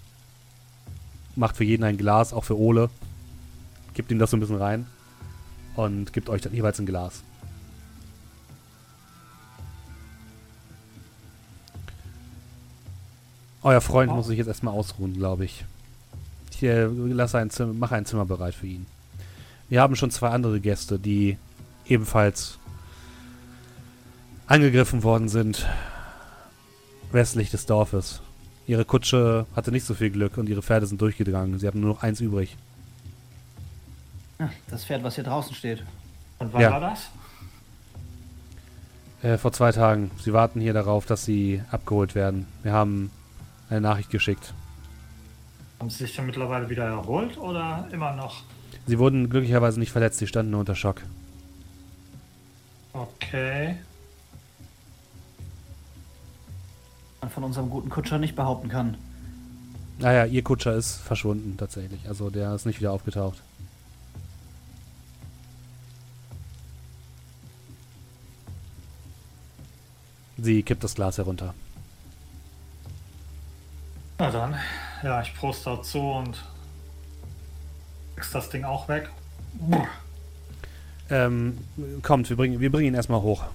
Macht 1.35 1.57
für 1.57 1.63
jeden 1.63 1.83
ein 1.83 1.97
Glas, 1.97 2.33
auch 2.33 2.43
für 2.43 2.57
Ole. 2.57 2.89
Gibt 3.93 4.11
ihm 4.11 4.19
das 4.19 4.31
so 4.31 4.37
ein 4.37 4.39
bisschen 4.39 4.57
rein. 4.57 4.85
Und 5.75 6.13
gibt 6.13 6.29
euch 6.29 6.41
dann 6.41 6.53
jeweils 6.53 6.79
ein 6.79 6.85
Glas. 6.85 7.23
Euer 13.65 13.81
Freund 13.81 14.11
oh. 14.11 14.15
muss 14.15 14.27
sich 14.27 14.37
jetzt 14.37 14.47
erstmal 14.47 14.75
ausruhen, 14.75 15.15
glaube 15.15 15.45
ich. 15.45 15.65
Ich 16.51 16.63
äh, 16.63 16.85
lasse 16.85 17.39
ein 17.39 17.49
Zimmer, 17.49 17.73
mache 17.73 17.95
ein 17.95 18.05
Zimmer 18.05 18.25
bereit 18.25 18.53
für 18.53 18.67
ihn. 18.67 18.85
Wir 19.67 19.81
haben 19.81 19.95
schon 19.95 20.11
zwei 20.11 20.29
andere 20.29 20.59
Gäste, 20.59 20.99
die 20.99 21.37
ebenfalls 21.87 22.59
angegriffen 24.47 25.03
worden 25.03 25.29
sind. 25.29 25.67
Westlich 27.11 27.49
des 27.49 27.65
Dorfes. 27.65 28.21
Ihre 28.67 28.85
Kutsche 28.85 29.45
hatte 29.55 29.71
nicht 29.71 29.85
so 29.85 29.93
viel 29.93 30.09
Glück 30.09 30.37
und 30.37 30.49
ihre 30.49 30.61
Pferde 30.61 30.87
sind 30.87 30.99
durchgegangen. 30.99 31.59
Sie 31.59 31.67
haben 31.67 31.79
nur 31.79 31.91
noch 31.91 32.03
eins 32.03 32.19
übrig. 32.19 32.57
Das 34.69 34.85
Pferd, 34.85 35.03
was 35.03 35.15
hier 35.15 35.23
draußen 35.23 35.55
steht. 35.55 35.83
Und 36.39 36.51
wann 36.53 36.61
ja. 36.61 36.71
war 36.71 36.79
das? 36.79 37.09
Äh, 39.21 39.37
vor 39.37 39.53
zwei 39.53 39.71
Tagen. 39.71 40.11
Sie 40.21 40.33
warten 40.33 40.59
hier 40.59 40.73
darauf, 40.73 41.05
dass 41.05 41.25
sie 41.25 41.61
abgeholt 41.71 42.15
werden. 42.15 42.47
Wir 42.63 42.73
haben 42.73 43.11
eine 43.69 43.81
Nachricht 43.81 44.09
geschickt. 44.09 44.53
Haben 45.79 45.89
sie 45.89 46.05
sich 46.05 46.15
dann 46.15 46.25
mittlerweile 46.25 46.69
wieder 46.69 46.85
erholt 46.85 47.37
oder 47.37 47.87
immer 47.91 48.13
noch? 48.13 48.43
Sie 48.87 48.99
wurden 48.99 49.29
glücklicherweise 49.29 49.79
nicht 49.79 49.91
verletzt, 49.91 50.19
sie 50.19 50.27
standen 50.27 50.51
nur 50.51 50.59
unter 50.59 50.75
Schock. 50.75 51.01
Okay. 52.93 53.75
Man 57.21 57.29
von 57.29 57.43
unserem 57.43 57.69
guten 57.69 57.89
Kutscher 57.89 58.17
nicht 58.17 58.35
behaupten 58.35 58.69
kann. 58.69 58.97
Naja, 59.97 60.25
ihr 60.25 60.43
Kutscher 60.43 60.75
ist 60.75 60.97
verschwunden 60.97 61.55
tatsächlich. 61.57 62.07
Also 62.07 62.29
der 62.29 62.53
ist 62.53 62.65
nicht 62.65 62.79
wieder 62.79 62.91
aufgetaucht. 62.91 63.41
Sie 70.37 70.63
kippt 70.63 70.83
das 70.83 70.95
Glas 70.95 71.17
herunter. 71.17 71.53
Na 74.19 74.29
dann, 74.31 74.55
ja, 75.03 75.21
ich 75.21 75.33
prost 75.33 75.65
dazu 75.65 75.99
und 75.99 76.43
ist 78.17 78.35
das 78.35 78.49
Ding 78.49 78.63
auch 78.63 78.87
weg. 78.87 79.09
Ähm, 81.09 81.57
kommt, 82.01 82.29
wir 82.29 82.37
bringen, 82.37 82.59
wir 82.59 82.71
bringen 82.71 82.87
ihn 82.87 82.95
erstmal 82.95 83.21
hoch. 83.21 83.45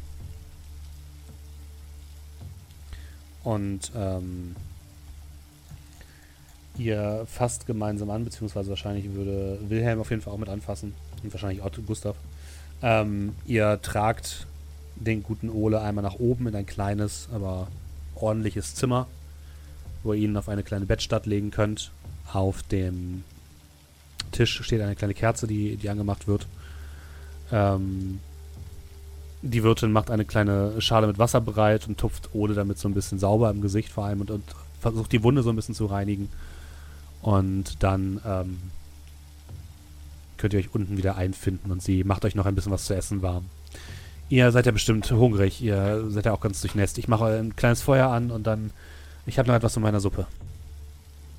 Und 3.43 3.93
ähm, 3.97 4.55
ihr 6.76 7.26
fasst 7.26 7.66
gemeinsam 7.66 8.11
an, 8.11 8.24
beziehungsweise 8.24 8.70
wahrscheinlich 8.70 9.12
würde 9.14 9.59
Wilhelm 9.68 10.01
auf 10.01 10.11
jeden 10.11 10.22
Fall 10.22 10.32
auch 10.32 10.38
mit 10.38 10.49
anfassen. 10.49 10.95
Und 11.22 11.32
wahrscheinlich 11.32 11.62
Otto 11.62 11.82
Gustav. 11.82 12.16
Ähm, 12.82 13.34
ihr 13.47 13.80
tragt 13.82 14.47
den 14.97 15.22
guten 15.22 15.49
Ole 15.49 15.80
einmal 15.80 16.05
nach 16.05 16.18
oben 16.18 16.47
in 16.47 16.55
ein 16.55 16.66
kleines, 16.66 17.28
aber 17.32 17.68
ordentliches 18.14 18.74
Zimmer 18.74 19.07
wo 20.03 20.12
ihr 20.12 20.22
ihn 20.22 20.36
auf 20.36 20.49
eine 20.49 20.62
kleine 20.62 20.86
Bettstatt 20.86 21.26
legen 21.26 21.51
könnt. 21.51 21.91
Auf 22.32 22.62
dem 22.62 23.24
Tisch 24.32 24.62
steht 24.62 24.80
eine 24.80 24.97
kleine 24.97 25.14
Kerze, 25.14 25.47
die, 25.47 25.76
die 25.76 25.88
angemacht 25.88 26.28
wird. 26.28 26.47
Ähm, 27.53 28.20
die 29.43 29.62
Wirtin 29.62 29.93
macht 29.93 30.11
eine 30.11 30.24
kleine 30.24 30.80
Schale 30.80 31.07
mit 31.07 31.18
Wasser 31.18 31.41
bereit 31.41 31.88
und 31.88 31.99
tupft 31.99 32.34
Ode 32.34 32.55
damit 32.55 32.78
so 32.78 32.88
ein 32.88 32.95
bisschen 32.95 33.18
sauber 33.18 33.51
im 33.51 33.61
Gesicht 33.61 33.91
vor 33.91 34.05
allem 34.05 34.20
und, 34.20 34.30
und 34.30 34.45
versucht 34.80 35.12
die 35.12 35.22
Wunde 35.22 35.43
so 35.43 35.51
ein 35.51 35.57
bisschen 35.57 35.74
zu 35.74 35.86
reinigen. 35.86 36.28
Und 37.22 37.82
dann 37.82 38.20
ähm, 38.24 38.59
könnt 40.36 40.55
ihr 40.55 40.61
euch 40.61 40.74
unten 40.74 40.97
wieder 40.97 41.16
einfinden 41.16 41.70
und 41.70 41.82
sie 41.82 42.05
macht 42.05 42.24
euch 42.24 42.34
noch 42.34 42.47
ein 42.47 42.55
bisschen 42.55 42.72
was 42.72 42.84
zu 42.84 42.95
essen 42.95 43.22
warm. 43.22 43.47
Ihr 44.28 44.53
seid 44.53 44.66
ja 44.66 44.72
bestimmt 44.72 45.11
hungrig, 45.11 45.61
ihr 45.61 46.05
seid 46.09 46.26
ja 46.26 46.32
auch 46.32 46.41
ganz 46.41 46.61
durchnässt. 46.61 46.99
Ich 46.99 47.09
mache 47.09 47.26
ein 47.26 47.57
kleines 47.57 47.82
Feuer 47.82 48.09
an 48.09 48.30
und 48.30 48.47
dann. 48.47 48.70
Ich 49.26 49.38
habe 49.38 49.49
noch 49.49 49.55
etwas 49.55 49.76
in 49.76 49.82
meiner 49.82 50.01
Suppe. 50.01 50.26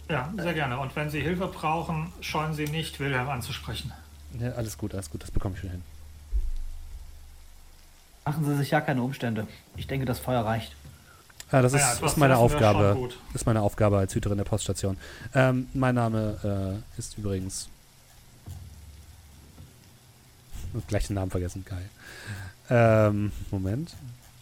Ja, 0.09 0.31
sehr 0.37 0.53
gerne. 0.53 0.77
Und 0.77 0.95
wenn 0.95 1.09
Sie 1.09 1.21
Hilfe 1.21 1.47
brauchen, 1.47 2.11
scheuen 2.19 2.53
Sie 2.53 2.65
nicht, 2.65 2.99
Wilhelm 2.99 3.29
anzusprechen. 3.29 3.91
Ja, 4.39 4.51
alles 4.51 4.77
gut, 4.77 4.93
alles 4.93 5.09
gut, 5.09 5.23
das 5.23 5.31
bekomme 5.31 5.55
ich 5.55 5.61
schon 5.61 5.71
hin. 5.71 5.81
Machen 8.25 8.45
Sie 8.45 8.55
sich 8.57 8.71
ja 8.71 8.81
keine 8.81 9.01
Umstände. 9.01 9.47
Ich 9.77 9.87
denke, 9.87 10.05
das 10.05 10.19
Feuer 10.19 10.45
reicht. 10.45 10.75
Ja, 11.51 11.61
das 11.61 11.73
Ah 11.73 11.77
ist, 11.77 11.81
ja, 11.83 11.93
etwas 11.93 12.11
ist 12.13 12.17
meine 12.17 12.37
Aufgabe. 12.37 13.09
Ist 13.33 13.45
meine 13.45 13.61
Aufgabe 13.61 13.97
als 13.97 14.13
Hüterin 14.15 14.37
der 14.37 14.45
Poststation. 14.45 14.97
Ähm, 15.33 15.67
mein 15.73 15.95
Name 15.95 16.81
äh, 16.95 16.99
ist 16.99 17.17
übrigens. 17.17 17.67
Gleich 20.87 21.07
den 21.07 21.15
Namen 21.15 21.31
vergessen, 21.31 21.65
geil. 21.65 21.89
Ähm, 22.69 23.31
Moment. 23.51 23.89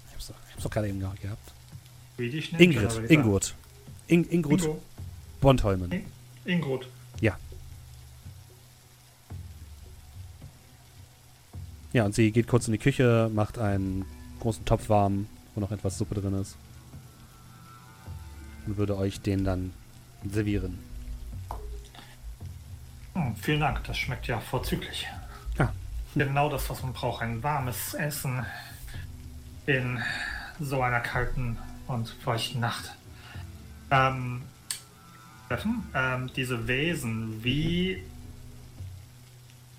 Ich 0.09 0.13
hab's, 0.13 0.27
doch- 0.27 0.35
ich 0.47 0.53
hab's 0.53 0.63
doch 0.63 0.69
gerade 0.69 0.89
eben 0.89 0.99
gehabt. 0.99 1.51
Ingrid. 2.17 3.09
Ingrid. 3.09 3.55
In, 4.07 4.23
Ingrud 4.25 4.61
Ingo. 4.61 4.81
Bondholmen. 5.41 5.91
In- 5.91 6.05
Ingrud. 6.45 6.87
Ja. 7.21 7.37
Ja, 11.91 12.05
und 12.05 12.13
sie 12.13 12.31
geht 12.31 12.47
kurz 12.47 12.67
in 12.67 12.73
die 12.73 12.79
Küche, 12.79 13.31
macht 13.33 13.57
einen 13.57 14.05
großen 14.39 14.63
Topf 14.65 14.89
warm, 14.89 15.27
wo 15.55 15.61
noch 15.61 15.71
etwas 15.71 15.97
Suppe 15.97 16.15
drin 16.15 16.33
ist. 16.33 16.55
Und 18.67 18.77
würde 18.77 18.97
euch 18.97 19.21
den 19.21 19.43
dann 19.43 19.73
servieren. 20.29 20.77
Hm, 23.13 23.35
vielen 23.35 23.59
Dank, 23.59 23.83
das 23.85 23.97
schmeckt 23.97 24.27
ja 24.27 24.39
vorzüglich. 24.39 25.07
Ja. 25.57 25.73
Genau 26.15 26.49
das, 26.49 26.69
was 26.69 26.83
man 26.83 26.93
braucht. 26.93 27.21
Ein 27.23 27.41
warmes 27.41 27.93
Essen 27.95 28.45
in 29.65 29.99
so 30.59 30.81
einer 30.81 30.99
kalten 30.99 31.57
und 31.87 32.09
feuchten 32.09 32.61
Nacht. 32.61 32.93
Ähm, 33.89 34.43
Steffen, 35.47 35.83
ähm, 35.95 36.29
diese 36.35 36.67
Wesen, 36.67 37.43
wie 37.43 38.03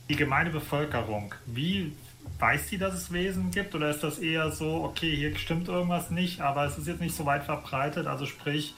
die 0.08 0.16
gemeine 0.16 0.50
Bevölkerung, 0.50 1.32
wie 1.46 1.92
weiß 2.40 2.68
die, 2.68 2.78
dass 2.78 2.94
es 2.94 3.12
Wesen 3.12 3.50
gibt? 3.50 3.74
Oder 3.74 3.90
ist 3.90 4.02
das 4.02 4.18
eher 4.18 4.50
so, 4.50 4.84
okay, 4.84 5.14
hier 5.14 5.36
stimmt 5.36 5.68
irgendwas 5.68 6.10
nicht, 6.10 6.40
aber 6.40 6.64
es 6.66 6.78
ist 6.78 6.86
jetzt 6.86 7.00
nicht 7.00 7.14
so 7.14 7.26
weit 7.26 7.44
verbreitet? 7.44 8.06
Also 8.06 8.26
sprich, 8.26 8.74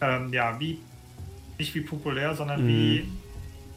ähm, 0.00 0.32
ja, 0.32 0.58
wie, 0.60 0.78
nicht 1.58 1.74
wie 1.74 1.80
populär, 1.80 2.34
sondern 2.34 2.64
Mhm. 2.64 2.68
wie 2.68 3.08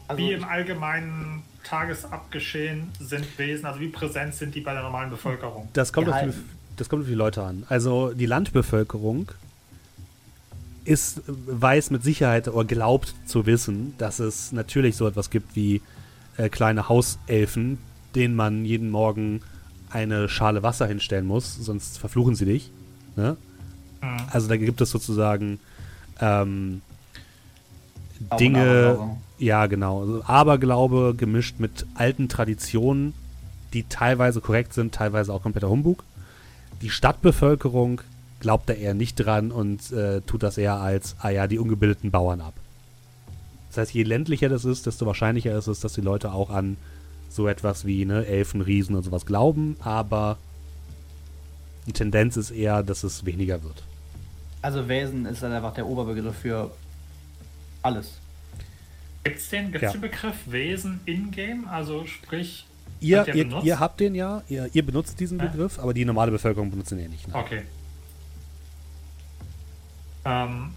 Also, 0.06 0.22
wie 0.22 0.32
im 0.32 0.44
allgemeinen 0.44 1.42
Tagesabgeschehen 1.64 2.90
sind 3.00 3.26
Wesen, 3.38 3.64
also 3.64 3.80
wie 3.80 3.88
präsent 3.88 4.34
sind 4.34 4.54
die 4.54 4.60
bei 4.60 4.74
der 4.74 4.82
normalen 4.82 5.10
Bevölkerung? 5.10 5.68
Das 5.72 5.92
kommt, 5.92 6.08
auf 6.08 6.14
die, 6.20 6.26
Geheim. 6.26 6.44
das 6.76 6.88
kommt 6.90 7.02
auf 7.02 7.08
die 7.08 7.14
Leute 7.14 7.42
an. 7.42 7.64
Also 7.68 8.12
die 8.12 8.26
Landbevölkerung 8.26 9.30
ist, 10.84 11.22
weiß 11.26 11.90
mit 11.90 12.02
Sicherheit 12.04 12.48
oder 12.48 12.66
glaubt 12.66 13.14
zu 13.24 13.46
wissen, 13.46 13.94
dass 13.96 14.18
es 14.18 14.52
natürlich 14.52 14.96
so 14.96 15.08
etwas 15.08 15.30
gibt 15.30 15.56
wie 15.56 15.80
äh, 16.36 16.50
kleine 16.50 16.90
Hauselfen, 16.90 17.78
denen 18.14 18.34
man 18.34 18.64
jeden 18.64 18.90
Morgen 18.90 19.40
eine 19.90 20.28
Schale 20.28 20.62
Wasser 20.62 20.86
hinstellen 20.86 21.26
muss, 21.26 21.54
sonst 21.56 21.98
verfluchen 21.98 22.34
sie 22.34 22.44
dich. 22.44 22.70
Ne? 23.16 23.36
Hm. 24.00 24.16
Also 24.30 24.48
da 24.48 24.56
gibt 24.56 24.80
es 24.80 24.90
sozusagen 24.90 25.60
ähm, 26.20 26.82
Dinge, 28.38 28.60
Aberglaube. 28.60 29.16
ja 29.38 29.66
genau, 29.66 30.00
also 30.00 30.24
Aberglaube 30.24 31.14
gemischt 31.16 31.56
mit 31.58 31.86
alten 31.94 32.28
Traditionen, 32.28 33.14
die 33.72 33.84
teilweise 33.84 34.40
korrekt 34.40 34.72
sind, 34.72 34.94
teilweise 34.94 35.32
auch 35.32 35.42
kompletter 35.42 35.68
Humbug. 35.68 36.04
Die 36.82 36.90
Stadtbevölkerung 36.90 38.00
glaubt 38.40 38.68
da 38.68 38.74
eher 38.74 38.94
nicht 38.94 39.16
dran 39.16 39.50
und 39.50 39.90
äh, 39.92 40.20
tut 40.22 40.42
das 40.42 40.58
eher 40.58 40.74
als, 40.74 41.16
ah 41.20 41.30
ja, 41.30 41.46
die 41.46 41.58
ungebildeten 41.58 42.10
Bauern 42.10 42.40
ab. 42.40 42.54
Das 43.70 43.78
heißt, 43.78 43.94
je 43.94 44.04
ländlicher 44.04 44.48
das 44.48 44.64
ist, 44.64 44.86
desto 44.86 45.06
wahrscheinlicher 45.06 45.56
ist 45.56 45.66
es, 45.66 45.80
dass 45.80 45.94
die 45.94 46.00
Leute 46.00 46.32
auch 46.32 46.50
an 46.50 46.76
so 47.34 47.48
etwas 47.48 47.84
wie 47.84 48.04
ne, 48.04 48.24
Elfen, 48.26 48.60
Riesen 48.60 48.94
und 48.94 49.02
sowas 49.02 49.26
glauben, 49.26 49.76
aber 49.80 50.38
die 51.86 51.92
Tendenz 51.92 52.36
ist 52.36 52.50
eher, 52.50 52.82
dass 52.82 53.02
es 53.04 53.24
weniger 53.26 53.62
wird. 53.62 53.82
Also 54.62 54.88
Wesen 54.88 55.26
ist 55.26 55.42
dann 55.42 55.52
einfach 55.52 55.74
der 55.74 55.86
Oberbegriff 55.86 56.36
für 56.36 56.70
alles. 57.82 58.12
Gibt 59.24 59.38
es 59.38 59.48
den, 59.48 59.72
gibt's 59.72 59.82
Ja. 59.82 59.92
den 59.92 60.00
Begriff 60.00 60.36
Wesen 60.46 61.00
in-game? 61.06 61.66
Also 61.68 62.06
sprich, 62.06 62.66
Ihr, 63.00 63.26
ihr, 63.34 63.44
benutzt? 63.44 63.66
ihr 63.66 63.78
habt 63.80 64.00
den 64.00 64.14
ja, 64.14 64.42
ihr, 64.48 64.70
ihr 64.72 64.86
benutzt 64.86 65.18
diesen 65.20 65.38
Ja. 65.38 65.46
Begriff, 65.46 65.78
aber 65.78 65.92
die 65.92 66.04
normale 66.04 66.30
Bevölkerung 66.30 66.70
benutzt 66.70 66.92
ihn 66.92 67.00
ja 67.00 67.08
nicht. 67.08 67.26
Ne? 67.28 67.34
okay. 67.34 67.62
Ähm, 70.24 70.70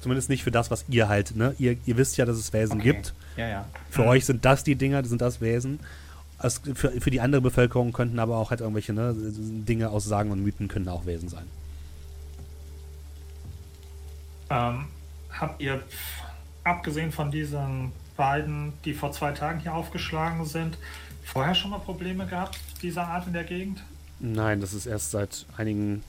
Zumindest 0.00 0.30
nicht 0.30 0.42
für 0.42 0.50
das, 0.50 0.70
was 0.70 0.84
ihr 0.88 1.08
halt, 1.08 1.36
ne? 1.36 1.54
Ihr, 1.58 1.76
ihr 1.84 1.96
wisst 1.98 2.16
ja, 2.16 2.24
dass 2.24 2.36
es 2.38 2.52
Wesen 2.54 2.80
Okay. 2.80 2.92
gibt. 2.94 3.12
Ja, 3.36 3.48
ja. 3.48 3.64
Für 3.90 4.02
Mhm. 4.02 4.08
euch 4.08 4.24
sind 4.24 4.44
das 4.46 4.64
die 4.64 4.74
Dinger, 4.74 5.04
sind 5.04 5.20
das 5.20 5.40
Wesen. 5.42 5.78
Es, 6.42 6.60
für, 6.74 6.90
für 7.00 7.10
die 7.10 7.20
andere 7.20 7.40
Bevölkerung 7.42 7.92
könnten 7.92 8.18
aber 8.18 8.36
auch 8.38 8.50
halt 8.50 8.60
irgendwelche 8.60 8.92
ne, 8.92 9.14
Dinge 9.14 9.90
aus 9.90 10.04
Sagen 10.04 10.30
und 10.30 10.42
Mythen 10.42 10.68
können 10.68 10.88
auch 10.88 11.06
Wesen 11.06 11.28
sein. 11.28 11.44
ähm, 14.50 14.86
habt 15.38 15.60
ihr, 15.62 15.82
abgesehen 16.64 17.12
von 17.12 17.30
diesen 17.30 17.92
beiden, 18.16 18.72
die 18.84 18.94
vor 18.94 19.12
zwei 19.12 19.32
Tagen 19.32 19.60
hier 19.60 19.74
aufgeschlagen 19.74 20.44
sind, 20.44 20.76
vorher 21.24 21.54
schon 21.54 21.70
mal 21.70 21.78
Probleme 21.78 22.26
gehabt, 22.26 22.58
dieser 22.82 23.06
Art 23.06 23.26
in 23.26 23.32
der 23.32 23.44
Gegend? 23.44 23.82
Nein, 24.18 24.60
das 24.60 24.74
ist 24.74 24.86
erst 24.86 25.12
seit 25.12 25.46
einigen 25.56 26.02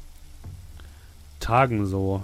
Tagen 1.40 1.86
so. 1.86 2.24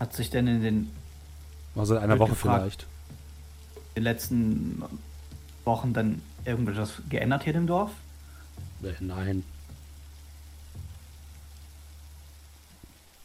Hat 0.00 0.14
sich 0.14 0.30
denn 0.30 0.46
in 0.46 0.62
den, 0.62 0.90
Also 1.76 1.94
seit 1.94 2.02
einer 2.02 2.18
Woche 2.18 2.30
gefragt. 2.30 2.60
vielleicht. 2.62 2.86
den 3.96 4.02
letzten 4.04 4.82
Wochen 5.64 5.92
dann 5.92 6.22
irgendetwas 6.44 7.02
geändert 7.08 7.44
hier 7.44 7.54
im 7.54 7.66
Dorf? 7.66 7.90
Äh, 8.82 8.92
nein. 9.00 9.42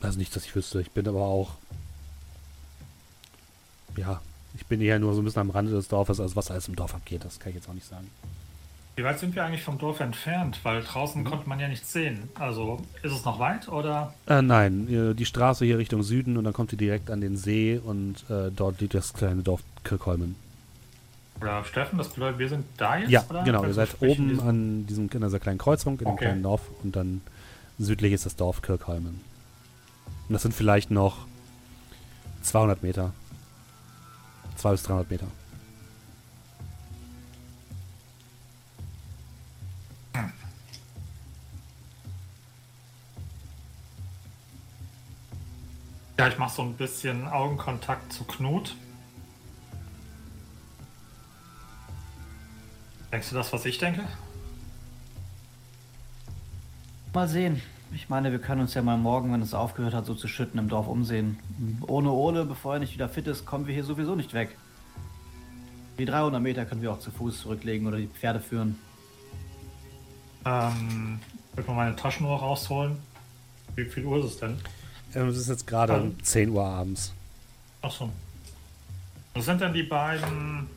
Also 0.02 0.18
nicht, 0.18 0.36
dass 0.36 0.46
ich 0.46 0.56
wüsste. 0.56 0.82
Ich 0.82 0.92
bin 0.92 1.08
aber 1.08 1.22
auch. 1.22 1.52
Ja, 3.98 4.22
ich 4.56 4.66
bin 4.66 4.82
eher 4.82 5.00
nur 5.00 5.14
so 5.14 5.22
ein 5.22 5.26
bisschen 5.26 5.42
am 5.42 5.50
Rande 5.50 5.72
des 5.72 5.88
Dorfes, 5.88 6.20
also 6.20 6.36
was 6.36 6.52
alles 6.52 6.68
im 6.68 6.76
Dorf 6.76 6.96
abgeht, 6.96 7.26
das 7.26 7.40
kann 7.40 7.50
ich 7.50 7.56
jetzt 7.56 7.70
auch 7.70 7.74
nicht 7.74 7.88
sagen. 7.88 8.10
Wie 8.96 9.04
weit 9.04 9.20
sind 9.20 9.34
wir 9.34 9.46
eigentlich 9.46 9.64
vom 9.64 9.78
Dorf 9.78 10.02
entfernt? 10.02 10.60
Weil 10.64 10.84
draußen 10.84 11.24
konnte 11.24 11.48
man 11.48 11.60
ja 11.60 11.70
nichts 11.70 11.94
sehen. 11.94 12.30
Also 12.36 12.82
ist 13.02 13.14
es 13.14 13.24
noch 13.24 13.40
weit 13.40 13.70
oder? 13.70 14.14
Äh, 14.28 14.42
nein, 14.42 14.90
äh, 14.90 15.16
die 15.16 15.26
Straße 15.26 15.64
hier 15.64 15.78
Richtung 15.78 16.04
Süden 16.04 16.36
und 16.36 16.44
dann 16.44 16.54
kommt 16.54 16.74
ihr 16.74 16.78
direkt 16.78 17.10
an 17.10 17.22
den 17.22 17.38
See 17.38 17.80
und 17.82 18.30
äh, 18.30 18.52
dort 18.54 18.82
liegt 18.82 18.94
das 18.94 19.14
kleine 19.14 19.42
Dorf 19.42 19.64
Kirkholmen. 19.86 20.36
Oder 21.42 21.64
Steffen, 21.64 21.98
das 21.98 22.10
bedeutet, 22.10 22.40
wir 22.40 22.50
sind 22.50 22.66
da 22.78 22.98
jetzt? 22.98 23.10
Ja, 23.10 23.24
oder? 23.30 23.44
genau, 23.44 23.64
ihr 23.64 23.74
seid 23.74 24.02
oben 24.02 24.30
diesem- 24.30 24.48
an 24.48 24.86
diesem, 24.88 25.10
in 25.10 25.22
dieser 25.22 25.40
kleinen 25.40 25.58
Kreuzung, 25.58 25.94
in 25.94 26.00
dem 26.00 26.08
Okay. 26.08 26.26
kleinen 26.26 26.44
Dorf 26.44 26.62
und 26.84 26.96
dann 26.96 27.22
südlich 27.78 28.12
ist 28.14 28.26
das 28.26 28.36
Dorf 28.36 28.62
Kirkholmen. 28.62 29.22
Und 30.28 30.34
das 30.34 30.42
sind 30.42 30.54
vielleicht 30.54 30.92
noch 30.92 31.26
200 32.42 32.84
Meter. 32.84 33.14
200 34.58 34.80
bis 34.82 34.88
300 34.88 35.12
Meter. 35.12 35.28
Ja, 46.18 46.28
ich 46.28 46.38
mache 46.38 46.54
so 46.54 46.62
ein 46.64 46.74
bisschen 46.74 47.28
Augenkontakt 47.28 48.12
zu 48.12 48.26
Knut. 48.26 48.76
Denkst 53.12 53.30
du 53.30 53.36
das, 53.36 53.52
was 53.54 53.66
ich 53.66 53.78
denke? 53.78 54.04
Mal 57.14 57.28
sehen. 57.28 57.62
Ich 57.92 58.08
meine, 58.08 58.32
wir 58.32 58.38
können 58.40 58.62
uns 58.62 58.76
ja 58.76 58.84
mal 58.84 58.98
morgen, 58.98 59.34
wenn 59.34 59.42
es 59.42 59.56
aufgehört 59.56 59.96
hat, 59.96 60.06
so 60.06 60.14
zu 60.14 60.28
schütten, 60.28 60.60
im 60.60 60.70
Dorf 60.70 60.88
umsehen. 60.88 61.40
Ohne 61.88 62.12
Ole, 62.12 62.46
bevor 62.46 62.76
er 62.76 62.80
nicht 62.80 62.94
wieder 62.94 63.10
fit 63.10 63.26
ist, 63.26 63.46
kommen 63.48 63.66
wir 63.66 63.74
hier 63.74 63.84
sowieso 63.84 64.16
nicht 64.16 64.34
weg. 64.34 64.56
Die 65.98 66.06
300 66.06 66.42
Meter 66.42 66.66
können 66.66 66.84
wir 66.84 66.92
auch 66.92 67.00
zu 67.00 67.10
Fuß 67.10 67.42
zurücklegen 67.42 67.88
oder 67.88 67.98
die 67.98 68.08
Pferde 68.08 68.40
führen. 68.40 68.78
Ähm, 70.46 71.20
ich 71.52 71.58
will 71.58 71.66
mal 71.66 71.74
meine 71.86 71.96
Taschenuhr 71.96 72.38
rausholen. 72.40 72.98
Wie 73.76 73.86
viel 73.86 74.06
Uhr 74.06 74.20
ist 74.20 74.32
es 74.34 74.38
denn? 74.38 74.58
Ähm, 75.16 75.28
es 75.30 75.38
ist 75.38 75.50
jetzt 75.50 75.66
gerade 75.66 75.94
Also- 75.94 76.12
10 76.22 76.50
Uhr 76.52 76.64
abends. 76.64 77.12
Achso. 77.82 78.10
Wo 79.34 79.42
sind 79.42 79.62
denn 79.62 79.74
die 79.74 79.84
beiden. 79.84 80.68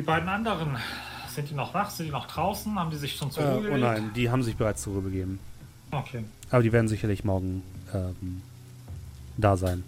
Die 0.00 0.06
beiden 0.06 0.30
anderen? 0.30 0.78
Sind 1.28 1.50
die 1.50 1.54
noch 1.54 1.74
wach? 1.74 1.90
Sind 1.90 2.06
die 2.06 2.10
noch 2.10 2.26
draußen? 2.26 2.74
Haben 2.78 2.90
die 2.90 2.96
sich 2.96 3.16
schon 3.16 3.28
Äh, 3.28 3.32
zur 3.32 3.44
Ruhe 3.44 3.58
oh 3.58 3.62
gelegt? 3.64 3.80
nein, 3.82 4.10
die 4.16 4.30
haben 4.30 4.42
sich 4.42 4.56
bereits 4.56 4.80
zur 4.80 4.94
Ruhe 4.94 5.02
begeben. 5.02 5.38
Okay. 5.90 6.24
Aber 6.48 6.62
die 6.62 6.72
werden 6.72 6.88
sicherlich 6.88 7.22
morgen 7.22 7.62
ähm, 7.92 8.40
da 9.36 9.58
sein. 9.58 9.84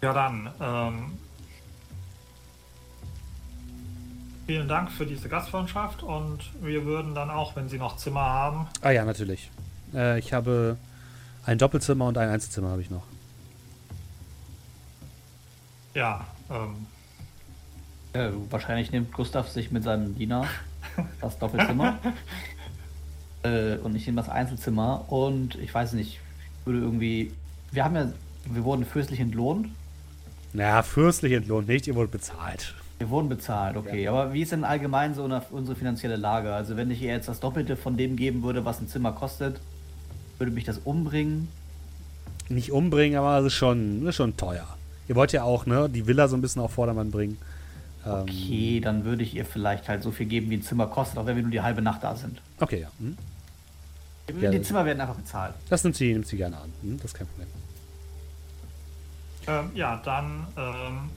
Ja, 0.00 0.12
dann. 0.12 0.48
Ähm, 0.60 1.18
vielen 4.46 4.68
Dank 4.68 4.92
für 4.92 5.06
diese 5.06 5.28
Gastfreundschaft 5.28 6.04
und 6.04 6.38
wir 6.60 6.84
würden 6.84 7.16
dann 7.16 7.30
auch, 7.30 7.56
wenn 7.56 7.68
Sie 7.68 7.78
noch 7.78 7.96
Zimmer 7.96 8.20
haben. 8.20 8.68
Ah 8.80 8.90
ja, 8.92 9.04
natürlich. 9.04 9.50
Äh, 9.92 10.20
ich 10.20 10.32
habe 10.32 10.76
ein 11.44 11.58
Doppelzimmer 11.58 12.06
und 12.06 12.16
ein 12.16 12.28
Einzelzimmer 12.28 12.68
habe 12.68 12.82
ich 12.82 12.90
noch. 12.90 13.02
Ja, 15.94 16.26
ähm, 16.50 16.86
Äh, 18.14 18.30
wahrscheinlich 18.50 18.92
nimmt 18.92 19.10
Gustav 19.12 19.48
sich 19.48 19.70
mit 19.70 19.84
seinem 19.84 20.14
Diener 20.14 20.46
das 21.22 21.38
Doppelzimmer. 21.38 21.98
äh, 23.42 23.76
und 23.76 23.96
ich 23.96 24.06
nehme 24.06 24.20
das 24.20 24.28
Einzelzimmer. 24.28 25.10
Und 25.10 25.54
ich 25.54 25.72
weiß 25.72 25.94
nicht, 25.94 26.18
ich 26.18 26.66
würde 26.66 26.80
irgendwie. 26.80 27.32
Wir 27.70 27.84
haben 27.84 27.96
ja. 27.96 28.12
Wir 28.44 28.64
wurden 28.64 28.84
fürstlich 28.84 29.20
entlohnt. 29.20 29.68
Naja, 30.52 30.82
fürstlich 30.82 31.32
entlohnt 31.32 31.68
nicht, 31.68 31.86
ihr 31.86 31.94
wurdet 31.94 32.10
bezahlt. 32.10 32.74
Wir 32.98 33.08
wurden 33.08 33.28
bezahlt, 33.28 33.76
okay. 33.76 34.06
Aber 34.08 34.32
wie 34.34 34.42
ist 34.42 34.52
denn 34.52 34.64
allgemein 34.64 35.14
so 35.14 35.24
unsere 35.50 35.76
finanzielle 35.76 36.16
Lage? 36.16 36.52
Also, 36.52 36.76
wenn 36.76 36.90
ich 36.90 37.00
ihr 37.00 37.12
jetzt 37.12 37.28
das 37.28 37.40
Doppelte 37.40 37.76
von 37.76 37.96
dem 37.96 38.16
geben 38.16 38.42
würde, 38.42 38.64
was 38.64 38.80
ein 38.80 38.88
Zimmer 38.88 39.12
kostet, 39.12 39.58
würde 40.38 40.52
mich 40.52 40.64
das 40.64 40.78
umbringen? 40.78 41.48
Nicht 42.48 42.72
umbringen, 42.72 43.16
aber 43.16 43.38
es 43.38 43.46
ist 43.46 43.54
schon, 43.54 44.06
ist 44.06 44.16
schon 44.16 44.36
teuer. 44.36 44.66
Ihr 45.08 45.14
wollt 45.16 45.32
ja 45.32 45.42
auch, 45.42 45.66
ne, 45.66 45.88
die 45.88 46.06
Villa 46.06 46.28
so 46.28 46.36
ein 46.36 46.42
bisschen 46.42 46.62
auf 46.62 46.72
Vordermann 46.72 47.10
bringen. 47.10 47.38
Ähm, 48.06 48.12
Okay, 48.22 48.80
dann 48.80 49.04
würde 49.04 49.22
ich 49.22 49.34
ihr 49.34 49.44
vielleicht 49.44 49.88
halt 49.88 50.02
so 50.02 50.10
viel 50.10 50.26
geben, 50.26 50.50
wie 50.50 50.56
ein 50.56 50.62
Zimmer 50.62 50.86
kostet, 50.86 51.18
auch 51.18 51.26
wenn 51.26 51.36
wir 51.36 51.42
nur 51.42 51.52
die 51.52 51.60
halbe 51.60 51.82
Nacht 51.82 52.02
da 52.02 52.14
sind. 52.16 52.40
Okay, 52.60 52.80
ja. 52.82 52.88
Hm. 52.98 53.16
Die 54.28 54.40
Ja, 54.44 54.62
Zimmer 54.62 54.84
werden 54.84 55.00
einfach 55.00 55.16
bezahlt. 55.16 55.54
Das 55.68 55.82
nimmt 55.84 55.96
sie, 55.96 56.12
nimmt 56.12 56.26
sie 56.26 56.36
gerne 56.36 56.56
an. 56.56 56.72
Hm, 56.82 56.96
das 56.98 57.06
ist 57.06 57.14
kein 57.14 57.26
Problem. 57.26 57.48
ähm, 59.48 59.70
ja, 59.74 60.00
dann 60.04 60.46
ähm, 60.56 61.10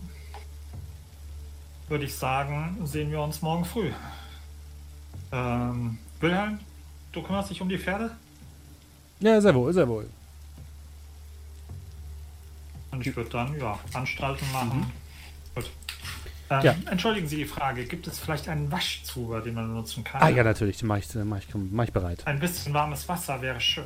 würde 1.88 2.06
ich 2.06 2.16
sagen, 2.16 2.78
sehen 2.86 3.12
wir 3.12 3.22
uns 3.22 3.42
morgen 3.44 3.64
früh. 3.64 3.92
Ähm, 5.32 5.98
Wilhelm, 6.20 6.60
du 7.12 7.22
kümmerst 7.22 7.52
dich 7.52 7.62
um 7.62 7.70
die 7.70 7.78
Pferde? 7.78 8.12
Ja, 9.20 9.40
sehr 9.40 9.54
wohl, 9.56 9.72
sehr 9.74 9.88
wohl. 9.88 10.08
Und 12.96 13.06
ich 13.06 13.16
würde 13.16 13.30
dann, 13.30 13.60
ja, 13.60 13.78
Anstalten 13.94 14.50
machen. 14.54 14.92
Gut. 15.54 15.70
Ähm, 16.50 16.60
Ja. 16.64 16.76
Entschuldigen 16.90 17.28
Sie 17.28 17.36
die 17.38 17.46
Frage, 17.46 17.86
gibt 17.86 18.08
es 18.08 18.20
vielleicht 18.20 18.48
einen 18.48 18.72
Waschzuber, 18.72 19.42
den 19.42 19.54
man 19.56 19.68
benutzen 19.68 20.04
kann? 20.04 20.22
Ah 20.22 20.30
ja, 20.30 20.44
natürlich, 20.44 20.78
den 20.78 20.88
mache 20.88 21.00
ich, 21.00 21.14
mach 21.16 21.40
ich, 21.40 21.48
mach 21.54 21.84
ich 21.84 21.92
bereit. 21.94 22.26
Ein 22.26 22.40
bisschen 22.40 22.74
warmes 22.74 23.08
Wasser 23.10 23.42
wäre 23.42 23.60
schön. 23.60 23.86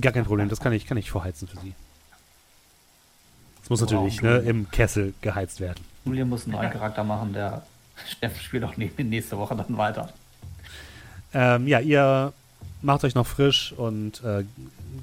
Gar 0.00 0.12
kein 0.12 0.24
Problem, 0.24 0.48
das 0.48 0.60
kann 0.60 0.72
ich, 0.72 0.86
kann 0.86 0.96
ich 0.98 1.10
vorheizen 1.10 1.48
für 1.48 1.58
Sie. 1.60 1.74
Es 3.64 3.70
muss 3.70 3.80
Wow. 3.82 3.90
natürlich 3.90 4.22
ne, 4.22 4.36
im 4.38 4.70
Kessel 4.70 5.14
geheizt 5.20 5.58
werden. 5.60 5.82
Julian 6.04 6.28
muss 6.28 6.44
einen 6.44 6.52
neuen 6.52 6.70
Charakter 6.70 7.02
machen, 7.02 7.32
der 7.32 7.66
Steffen 8.08 8.40
spielt 8.40 8.62
auch 8.64 8.74
nä- 8.76 8.90
nächste 9.02 9.36
Woche 9.36 9.56
dann 9.56 9.76
weiter. 9.76 10.12
Ähm, 11.34 11.66
ja, 11.66 11.80
ihr 11.80 12.32
macht 12.82 13.02
euch 13.04 13.14
noch 13.14 13.26
frisch 13.26 13.72
und 13.72 14.22
äh, 14.24 14.44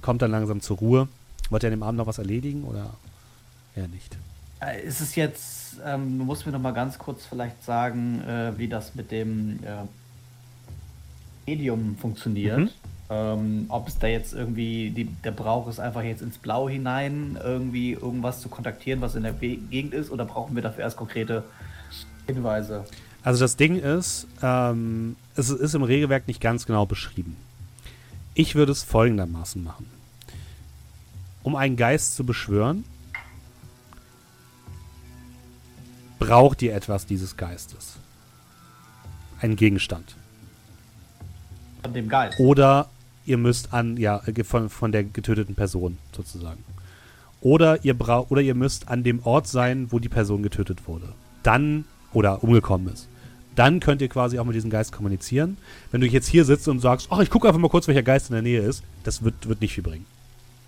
kommt 0.02 0.22
dann 0.22 0.32
langsam 0.32 0.62
zur 0.62 0.78
Ruhe. 0.78 1.08
Wollt 1.50 1.64
ihr 1.64 1.68
an 1.68 1.72
dem 1.72 1.84
Abend 1.84 1.98
noch 1.98 2.08
was 2.08 2.18
erledigen 2.18 2.64
oder 2.64 2.94
eher 3.76 3.88
nicht? 3.88 4.18
Äh, 4.62 4.86
Ist 4.86 5.02
es 5.02 5.16
jetzt, 5.16 5.78
ähm, 5.86 6.18
du 6.18 6.26
musst 6.26 6.46
mir 6.46 6.52
noch 6.52 6.62
mal 6.62 6.74
ganz 6.74 6.98
kurz 6.98 7.26
vielleicht 7.26 7.64
sagen, 7.64 8.22
äh, 8.22 8.58
wie 8.58 8.68
das 8.68 8.96
mit 8.96 9.12
dem 9.12 9.60
äh, 9.64 9.86
Medium 11.46 11.96
funktioniert. 11.98 12.60
Mhm. 12.60 12.70
Ähm, 13.10 13.66
ob 13.70 13.88
es 13.88 13.98
da 13.98 14.08
jetzt 14.08 14.34
irgendwie, 14.34 14.90
die, 14.90 15.06
der 15.06 15.32
Brauch 15.32 15.70
ist 15.70 15.80
einfach 15.80 16.04
jetzt 16.04 16.22
ins 16.22 16.38
Blau 16.38 16.68
hinein, 16.68 17.40
irgendwie 17.42 17.94
irgendwas 17.94 18.42
zu 18.42 18.50
kontaktieren, 18.50 19.00
was 19.00 19.16
in 19.16 19.24
der 19.24 19.32
Gegend 19.32 19.94
ist, 19.94 20.12
oder 20.12 20.26
brauchen 20.26 20.56
wir 20.56 20.62
dafür 20.62 20.84
erst 20.84 20.98
konkrete 20.98 21.46
Hinweise? 22.26 22.84
Also 23.24 23.40
das 23.40 23.56
Ding 23.56 23.80
ist, 23.80 24.28
ähm, 24.42 25.16
es 25.38 25.50
ist 25.50 25.74
im 25.74 25.84
Regelwerk 25.84 26.28
nicht 26.28 26.42
ganz 26.42 26.66
genau 26.66 26.86
beschrieben. 26.86 27.38
Ich 28.34 28.56
würde 28.56 28.74
es 28.74 28.84
folgendermaßen 28.84 29.64
machen. 29.64 29.97
Um 31.48 31.56
einen 31.56 31.78
Geist 31.78 32.18
zu 32.18 32.26
beschwören, 32.26 32.84
braucht 36.20 36.62
ihr 36.62 36.76
etwas 36.76 37.06
dieses 37.06 37.38
Geistes. 37.38 37.96
Einen 39.40 39.56
Gegenstand. 39.56 40.18
Von 41.84 41.94
dem 41.94 42.10
Geist. 42.10 42.38
Oder 42.38 42.90
ihr 43.26 43.38
müsst 43.38 43.72
an, 43.72 43.96
ja, 43.96 44.22
von, 44.44 44.70
von 44.70 44.92
der 44.92 45.06
getöteten 45.06 45.56
Person 45.56 45.98
sozusagen. 46.14 46.66
Oder 47.40 47.86
ihr 47.86 47.98
braucht, 47.98 48.30
oder 48.30 48.42
ihr 48.42 48.54
müsst 48.54 48.90
an 48.90 49.06
dem 49.06 49.26
Ort 49.26 49.48
sein, 49.48 49.90
wo 49.90 50.00
die 50.00 50.10
Person 50.10 50.44
getötet 50.44 50.86
wurde. 50.86 51.14
Dann, 51.44 51.86
oder 52.12 52.44
umgekommen 52.44 52.92
ist. 52.92 53.08
Dann 53.56 53.80
könnt 53.80 54.02
ihr 54.02 54.10
quasi 54.10 54.38
auch 54.38 54.44
mit 54.44 54.56
diesem 54.56 54.70
Geist 54.70 54.92
kommunizieren. 54.92 55.56
Wenn 55.92 56.02
du 56.02 56.08
jetzt 56.08 56.28
hier 56.28 56.44
sitzt 56.44 56.68
und 56.68 56.82
sagst, 56.82 57.08
ach, 57.10 57.20
ich 57.20 57.30
gucke 57.30 57.48
einfach 57.48 57.62
mal 57.62 57.70
kurz, 57.70 57.88
welcher 57.88 58.04
Geist 58.04 58.30
in 58.30 58.34
der 58.34 58.42
Nähe 58.42 58.60
ist, 58.60 58.84
das 59.06 59.24
wird, 59.24 59.48
wird 59.48 59.62
nicht 59.62 59.76
viel 59.76 59.84
bringen. 59.86 60.17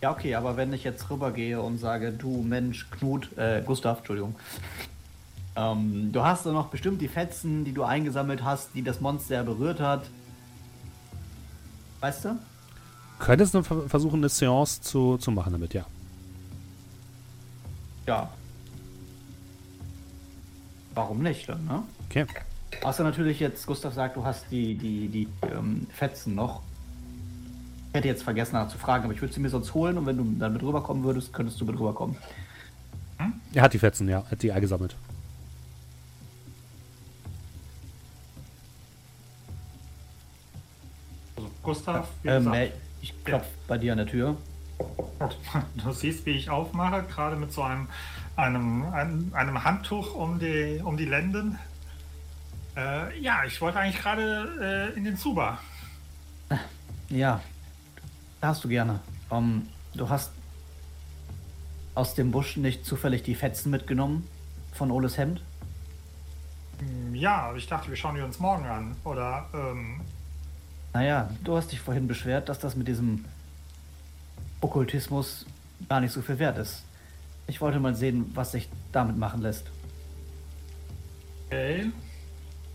Ja, 0.02 0.12
okay, 0.12 0.36
aber 0.36 0.56
wenn 0.56 0.72
ich 0.72 0.84
jetzt 0.86 1.10
rübergehe 1.10 1.62
und 1.62 1.78
sage, 1.78 2.12
du 2.14 2.42
Mensch, 2.42 2.90
Knut, 2.92 3.38
äh, 3.38 3.62
Gustav, 3.66 3.98
Entschuldigung, 4.00 4.36
ähm, 5.58 6.12
du 6.14 6.24
hast 6.24 6.46
doch 6.46 6.54
noch 6.54 6.68
bestimmt 6.68 7.02
die 7.02 7.10
Fetzen, 7.10 7.66
die 7.66 7.74
du 7.74 7.84
eingesammelt 7.84 8.44
hast, 8.44 8.70
die 8.76 8.82
das 8.82 9.02
Monster 9.02 9.44
berührt 9.44 9.82
hat. 9.82 10.04
Weißt 12.00 12.24
du? 12.26 12.40
Könntest 13.20 13.54
du 13.54 13.62
ver- 13.62 13.90
versuchen, 13.90 14.22
eine 14.22 14.30
Seance 14.30 14.82
zu, 14.82 15.18
zu 15.18 15.32
machen 15.32 15.52
damit, 15.52 15.74
ja. 15.74 15.86
Ja. 18.08 18.30
Warum 20.94 21.22
nicht, 21.22 21.50
dann, 21.50 21.66
ne? 21.66 21.84
Okay. 22.10 22.26
Außer 22.84 23.04
natürlich 23.04 23.42
jetzt, 23.42 23.66
Gustav 23.68 23.94
sagt, 23.94 24.16
du 24.16 24.24
hast 24.24 24.46
die, 24.50 24.76
die, 24.76 25.10
die 25.10 25.28
ähm, 25.54 25.88
Fetzen 25.92 26.36
noch. 26.36 26.62
Ich 27.90 27.96
hätte 27.96 28.08
jetzt 28.08 28.22
vergessen 28.24 28.54
nachzufragen, 28.54 29.06
aber 29.06 29.14
ich 29.14 29.22
würde 29.22 29.34
sie 29.34 29.40
mir 29.40 29.50
sonst 29.50 29.74
holen 29.74 29.98
und 29.98 30.06
wenn 30.06 30.18
du 30.18 30.24
dann 30.38 30.54
mit 30.54 30.62
rüberkommen 30.62 31.04
würdest, 31.04 31.34
könntest 31.34 31.60
du 31.60 31.66
mit 31.66 31.80
rüberkommen. 31.80 32.16
Er 33.54 33.64
hat 33.64 33.74
die 33.74 33.80
Fetzen, 33.80 34.08
ja. 34.08 34.20
Er 34.20 34.32
hat 34.32 34.44
die 34.44 34.52
eingesammelt. 34.52 34.96
Also 41.36 41.50
Gustav, 41.64 42.08
wie 42.22 42.30
Ähm, 42.30 42.38
gesagt, 42.38 42.56
Mel, 42.56 42.72
ich 43.02 43.24
klopfe 43.24 43.50
bei 43.68 43.78
dir 43.80 43.94
an 43.94 43.98
der 43.98 44.08
Tür. 44.08 44.38
du 45.84 45.92
siehst, 45.92 46.26
wie 46.28 46.32
ich 46.32 46.50
aufmache, 46.50 47.04
gerade 47.04 47.36
mit 47.36 47.52
so 47.52 47.64
einem, 47.64 47.88
einem, 48.36 48.86
einem, 48.94 49.34
einem 49.34 49.64
Handtuch 49.64 50.14
um 50.14 50.38
die, 50.40 50.80
um 50.84 50.96
die 50.96 51.06
Lenden. 51.06 51.58
Äh, 52.78 53.20
ja, 53.20 53.44
ich 53.46 53.60
wollte 53.62 53.80
eigentlich 53.80 54.00
gerade 54.02 54.92
äh, 54.94 54.98
in 54.98 55.04
den 55.04 55.18
Zuba. 55.18 55.58
Ja, 57.10 57.42
darfst 58.42 58.64
du 58.64 58.68
gerne. 58.70 59.00
Ähm, 59.32 59.68
du 59.94 60.10
hast 60.10 60.32
aus 61.96 62.16
dem 62.16 62.32
Busch 62.32 62.56
nicht 62.58 62.86
zufällig 62.86 63.24
die 63.24 63.36
Fetzen 63.36 63.70
mitgenommen 63.72 64.28
von 64.74 64.92
Oles 64.92 65.18
Hemd? 65.18 65.42
Hm, 66.80 67.16
Ja, 67.16 67.54
ich 67.56 67.68
dachte, 67.68 67.90
wir 67.90 67.96
schauen 67.98 68.16
die 68.16 68.22
uns 68.22 68.40
morgen 68.40 68.66
an. 68.66 68.96
Oder, 69.04 69.48
ähm, 69.54 70.02
Naja, 70.94 71.30
du 71.44 71.56
hast 71.58 71.72
dich 71.72 71.82
vorhin 71.82 72.08
beschwert, 72.08 72.48
dass 72.50 72.60
das 72.60 72.76
mit 72.76 72.88
diesem 72.88 73.26
Okkultismus 74.62 75.46
gar 75.88 76.00
nicht 76.02 76.12
so 76.12 76.22
viel 76.22 76.40
wert 76.40 76.58
ist. 76.58 76.84
Ich 77.48 77.62
wollte 77.62 77.80
mal 77.80 77.96
sehen, 77.96 78.32
was 78.36 78.52
sich 78.52 78.70
damit 78.92 79.18
machen 79.18 79.42
lässt. 79.42 79.66
okay. 81.48 81.92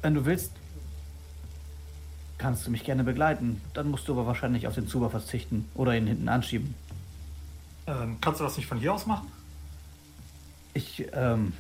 Wenn 0.03 0.15
du 0.15 0.25
willst, 0.27 0.53
kannst 2.45 2.67
du 2.67 2.71
mich 2.71 2.85
gerne 2.85 3.05
begleiten. 3.05 3.63
Dann 3.73 3.91
musst 3.91 4.07
du 4.07 4.13
aber 4.13 4.27
wahrscheinlich 4.27 4.67
auf 4.67 4.75
den 4.75 4.87
Zuber 4.87 5.09
verzichten 5.09 5.67
oder 5.75 5.97
ihn 5.97 6.07
hinten 6.07 6.29
anschieben. 6.29 6.75
Ähm, 7.87 8.19
kannst 8.21 8.39
du 8.39 8.45
das 8.45 8.59
nicht 8.59 8.67
von 8.67 8.79
hier 8.79 8.93
aus 8.93 9.07
machen? 9.07 9.33
Ich 10.75 11.07
ähm, 11.15 11.55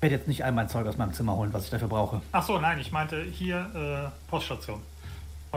werde 0.00 0.14
jetzt 0.16 0.26
nicht 0.26 0.42
einmal 0.42 0.64
ein 0.64 0.70
Zeug 0.70 0.86
aus 0.86 0.96
meinem 0.96 1.12
Zimmer 1.12 1.36
holen, 1.36 1.52
was 1.52 1.64
ich 1.64 1.70
dafür 1.70 1.88
brauche. 1.88 2.22
Ach 2.32 2.42
so, 2.42 2.58
nein, 2.58 2.78
ich 2.78 2.92
meinte 2.92 3.22
hier 3.22 4.10
äh, 4.14 4.30
Poststation. 4.30 4.80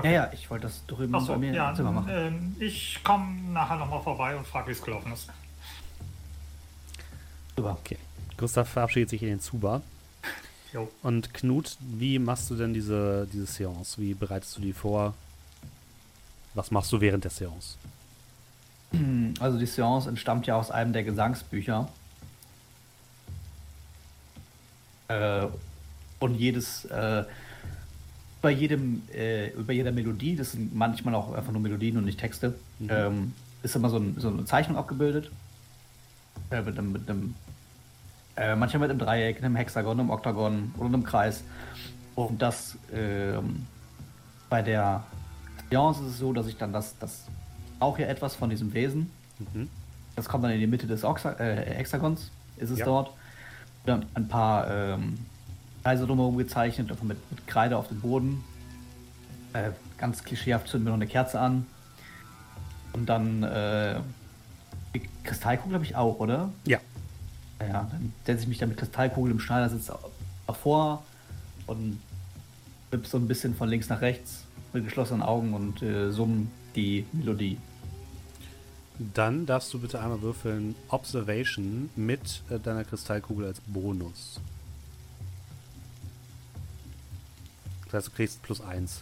Ja, 0.04 0.10
ja, 0.10 0.30
ich 0.34 0.50
wollte 0.50 0.68
das 0.68 0.86
drüben 0.88 1.18
so, 1.22 1.32
bei 1.32 1.38
mir 1.38 1.54
ja, 1.54 1.70
im 1.70 1.76
Zimmer 1.78 1.92
machen. 1.94 2.10
ähm, 2.12 2.56
ich 2.60 3.02
komme 3.06 3.42
nachher 3.54 3.78
nochmal 3.78 4.02
vorbei 4.02 4.36
und 4.36 4.46
frage, 4.46 4.68
wie 4.68 4.72
es 4.72 4.82
gelaufen 4.82 5.14
ist. 5.14 5.30
Super. 7.56 7.78
Okay. 7.80 7.98
Gustav 8.36 8.68
verabschiedet 8.68 9.10
sich 9.10 9.24
in 9.24 9.30
den 9.30 9.40
Zuba. 9.40 9.82
Jo. 10.74 10.90
Und 11.04 11.34
Knut, 11.34 11.78
wie 11.82 12.18
machst 12.18 12.50
du 12.50 12.56
denn 12.56 12.74
diese, 12.74 13.28
diese 13.32 13.46
Seance? 13.46 14.00
Wie 14.00 14.14
bereitest 14.14 14.58
du 14.58 14.62
die 14.62 14.74
vor? 14.74 15.14
Was 16.54 16.72
machst 16.72 16.92
du 16.92 17.02
während 17.02 17.24
der 17.24 17.32
Seance? 17.32 17.78
Also 19.40 19.58
die 19.58 19.66
Seance 19.66 20.10
entstammt 20.10 20.48
ja 20.48 20.56
aus 20.56 20.70
einem 20.70 20.92
der 20.94 21.04
Gesangsbücher. 21.04 21.90
Äh, 25.08 25.48
und 26.20 26.36
jedes, 26.36 26.86
äh, 26.86 27.24
bei 28.42 28.52
jedem, 28.52 29.04
äh, 29.14 29.50
über 29.52 29.74
jeder 29.74 29.92
Melodie, 29.92 30.36
das 30.36 30.52
sind 30.52 30.76
manchmal 30.76 31.16
auch 31.16 31.34
einfach 31.34 31.52
nur 31.52 31.62
Melodien 31.62 31.98
und 31.98 32.06
nicht 32.06 32.20
Texte, 32.20 32.56
mhm. 32.80 32.90
ähm, 32.92 33.34
ist 33.64 33.76
immer 33.76 33.90
so, 33.90 33.98
ein, 33.98 34.16
so, 34.20 34.30
eine 34.30 34.46
Zeichnung 34.46 34.78
abgebildet. 34.78 35.32
Äh, 36.50 36.62
mit 36.62 36.78
einem, 36.78 36.92
mit 36.92 37.10
einem 37.10 37.36
äh, 38.36 38.56
manchmal 38.56 38.82
mit 38.82 38.90
einem 38.92 39.00
Dreieck, 39.00 39.38
einem 39.38 39.56
Hexagon, 39.56 40.00
einem 40.00 40.10
Oktagon 40.10 40.74
oder 40.78 40.88
einem 40.88 41.04
Kreis. 41.04 41.44
Und 42.16 42.42
das 42.42 42.78
ähm, 42.94 43.66
bei 44.50 44.62
der 44.62 45.04
Seance 45.70 46.02
ist 46.02 46.08
es 46.12 46.18
so, 46.20 46.34
dass 46.34 46.48
ich 46.48 46.58
dann 46.58 46.74
das, 46.74 46.98
das 47.00 47.26
auch 47.80 47.98
hier 47.98 48.10
etwas 48.10 48.36
von 48.36 48.50
diesem 48.50 48.74
Wesen. 48.74 49.10
Mhm. 49.40 49.70
Das 50.16 50.28
kommt 50.28 50.44
dann 50.44 50.52
in 50.52 50.60
die 50.60 50.68
Mitte 50.68 50.88
des 50.88 51.04
Oxa 51.04 51.34
äh, 51.40 51.76
Hexagons, 51.76 52.32
ist 52.58 52.70
es 52.70 52.80
ja. 52.80 52.86
dort. 52.86 53.12
Dann 53.86 54.06
ein 54.14 54.28
paar 54.28 54.70
ähm, 54.70 55.18
Kreise 55.84 56.06
drumherum 56.06 56.38
gezeichnet, 56.38 56.92
einfach 56.92 57.04
mit, 57.04 57.18
mit 57.32 57.48
Kreide 57.48 57.78
auf 57.78 57.88
dem 57.88 58.02
Boden. 58.02 58.44
Äh, 59.54 59.72
ganz 59.98 60.24
klischeehaft 60.24 60.68
zünden 60.68 60.88
wir 60.88 60.92
noch 60.92 60.98
eine 60.98 61.08
Kerze 61.08 61.40
an. 61.40 61.66
Und 62.94 63.08
dann 63.08 63.44
äh, 63.44 64.00
die 64.94 65.02
Kristallkugel 65.24 65.76
habe 65.76 65.86
ich 65.86 65.96
auch, 65.96 66.20
oder? 66.20 66.50
Ja. 66.66 66.80
Ja, 67.68 67.88
dann 67.92 68.14
setze 68.26 68.44
ich 68.44 68.48
mich 68.50 68.58
da 68.58 68.66
mit 68.66 68.78
Kristallkugel 68.78 69.32
im 69.32 69.40
Schneidersitz 69.40 69.92
davor 70.48 71.04
und 71.68 72.00
wipp 72.92 73.08
so 73.08 73.18
ein 73.18 73.28
bisschen 73.28 73.56
von 73.56 73.70
links 73.70 73.90
nach 73.90 74.02
rechts 74.02 74.44
mit 74.74 74.86
geschlossenen 74.86 75.22
Augen 75.22 75.54
und 75.54 75.82
äh, 75.82 76.12
summen 76.12 76.52
die 76.76 77.06
Melodie. 77.12 77.58
Dann 79.14 79.46
darfst 79.46 79.74
du 79.74 79.80
bitte 79.80 80.00
einmal 80.00 80.22
würfeln 80.22 80.76
Observation 80.90 81.90
mit 81.96 82.44
äh, 82.50 82.60
deiner 82.60 82.84
Kristallkugel 82.84 83.48
als 83.48 83.60
Bonus. 83.62 84.40
Das 87.86 87.94
heißt, 87.94 88.08
du 88.08 88.12
kriegst 88.12 88.42
plus 88.44 88.62
1 88.62 89.02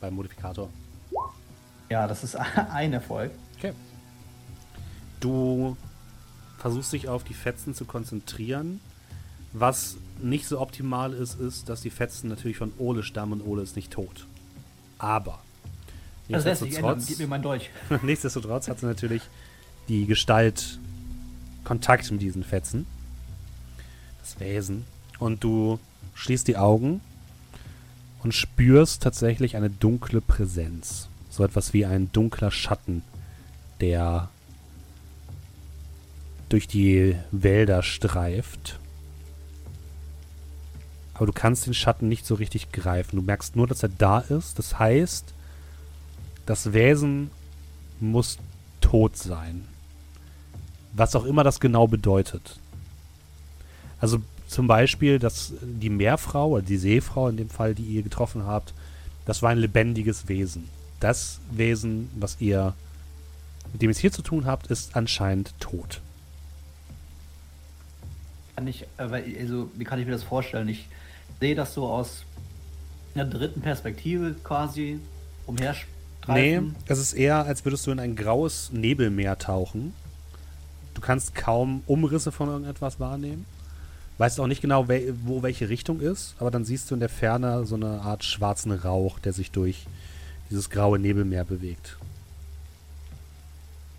beim 0.00 0.14
Modifikator. 0.14 0.68
Ja, 1.88 2.06
das 2.06 2.24
ist 2.24 2.36
ein 2.70 2.92
Erfolg. 2.92 3.32
Okay. 3.56 3.72
Du 5.20 5.76
versuchst 6.58 6.92
dich 6.92 7.08
auf 7.08 7.24
die 7.24 7.34
Fetzen 7.34 7.74
zu 7.74 7.84
konzentrieren. 7.84 8.80
Was 9.52 9.96
nicht 10.20 10.46
so 10.46 10.60
optimal 10.60 11.12
ist, 11.12 11.40
ist, 11.40 11.68
dass 11.68 11.80
die 11.80 11.90
Fetzen 11.90 12.28
natürlich 12.28 12.56
von 12.56 12.72
Ole 12.78 13.02
stammen 13.02 13.40
und 13.40 13.46
Ole 13.46 13.62
ist 13.62 13.76
nicht 13.76 13.92
tot. 13.92 14.26
Aber 14.98 15.40
sich 16.58 16.76
ändern. 16.76 17.02
Gib 17.06 17.18
mir 17.18 17.26
mein 17.26 17.42
Dolch. 17.42 17.70
nichtsdestotrotz 18.02 18.68
hat 18.68 18.80
sie 18.80 18.86
natürlich 18.86 19.22
die 19.88 20.06
Gestalt 20.06 20.78
Kontakt 21.64 22.10
mit 22.10 22.22
diesen 22.22 22.44
Fetzen. 22.44 22.86
Das 24.20 24.40
Wesen. 24.40 24.84
Und 25.18 25.44
du 25.44 25.78
schließt 26.14 26.48
die 26.48 26.56
Augen 26.56 27.00
und 28.22 28.34
spürst 28.34 29.02
tatsächlich 29.02 29.56
eine 29.56 29.70
dunkle 29.70 30.20
Präsenz. 30.20 31.08
So 31.30 31.44
etwas 31.44 31.72
wie 31.72 31.86
ein 31.86 32.10
dunkler 32.12 32.50
Schatten, 32.50 33.02
der 33.80 34.30
durch 36.48 36.68
die 36.68 37.16
Wälder 37.30 37.82
streift. 37.82 38.78
Aber 41.14 41.26
du 41.26 41.32
kannst 41.32 41.66
den 41.66 41.74
Schatten 41.74 42.08
nicht 42.08 42.26
so 42.26 42.34
richtig 42.34 42.72
greifen. 42.72 43.16
Du 43.16 43.22
merkst 43.22 43.56
nur, 43.56 43.66
dass 43.66 43.82
er 43.82 43.88
da 43.88 44.18
ist. 44.18 44.58
Das 44.58 44.78
heißt, 44.78 45.32
das 46.44 46.72
Wesen 46.72 47.30
muss 48.00 48.38
tot 48.80 49.16
sein. 49.16 49.64
Was 50.92 51.16
auch 51.16 51.24
immer 51.24 51.42
das 51.42 51.58
genau 51.58 51.86
bedeutet. 51.86 52.58
Also 53.98 54.18
zum 54.46 54.66
Beispiel, 54.66 55.18
dass 55.18 55.54
die 55.62 55.90
Meerfrau 55.90 56.50
oder 56.50 56.62
die 56.62 56.76
Seefrau 56.76 57.28
in 57.28 57.36
dem 57.36 57.50
Fall, 57.50 57.74
die 57.74 57.82
ihr 57.82 58.02
getroffen 58.02 58.46
habt, 58.46 58.74
das 59.24 59.42
war 59.42 59.50
ein 59.50 59.58
lebendiges 59.58 60.28
Wesen. 60.28 60.68
Das 61.00 61.40
Wesen, 61.50 62.10
was 62.14 62.36
ihr, 62.40 62.74
mit 63.72 63.82
dem 63.82 63.90
es 63.90 63.98
hier 63.98 64.12
zu 64.12 64.22
tun 64.22 64.46
habt, 64.46 64.68
ist 64.68 64.94
anscheinend 64.94 65.58
tot. 65.60 66.00
Kann 68.56 68.66
ich, 68.66 68.86
äh, 68.96 69.38
also 69.40 69.70
wie 69.74 69.84
kann 69.84 70.00
ich 70.00 70.06
mir 70.06 70.12
das 70.12 70.22
vorstellen? 70.22 70.68
Ich 70.68 70.88
sehe 71.40 71.54
das 71.54 71.74
so 71.74 71.86
aus 71.86 72.24
einer 73.14 73.26
dritten 73.26 73.60
Perspektive 73.60 74.34
quasi 74.42 74.98
umherstreifen. 75.46 76.68
Nee, 76.68 76.72
es 76.86 76.98
ist 76.98 77.12
eher, 77.12 77.44
als 77.44 77.64
würdest 77.64 77.86
du 77.86 77.90
in 77.90 78.00
ein 78.00 78.16
graues 78.16 78.72
Nebelmeer 78.72 79.38
tauchen. 79.38 79.94
Du 80.94 81.00
kannst 81.00 81.34
kaum 81.34 81.82
Umrisse 81.86 82.32
von 82.32 82.48
irgendetwas 82.48 82.98
wahrnehmen. 82.98 83.44
Weißt 84.18 84.40
auch 84.40 84.46
nicht 84.46 84.62
genau, 84.62 84.88
wo 84.88 85.42
welche 85.42 85.68
Richtung 85.68 86.00
ist, 86.00 86.36
aber 86.38 86.50
dann 86.50 86.64
siehst 86.64 86.90
du 86.90 86.94
in 86.94 87.00
der 87.00 87.10
Ferne 87.10 87.66
so 87.66 87.74
eine 87.74 88.00
Art 88.00 88.24
schwarzen 88.24 88.72
Rauch, 88.72 89.18
der 89.18 89.34
sich 89.34 89.50
durch 89.50 89.86
dieses 90.48 90.70
graue 90.70 90.98
Nebelmeer 90.98 91.44
bewegt. 91.44 91.98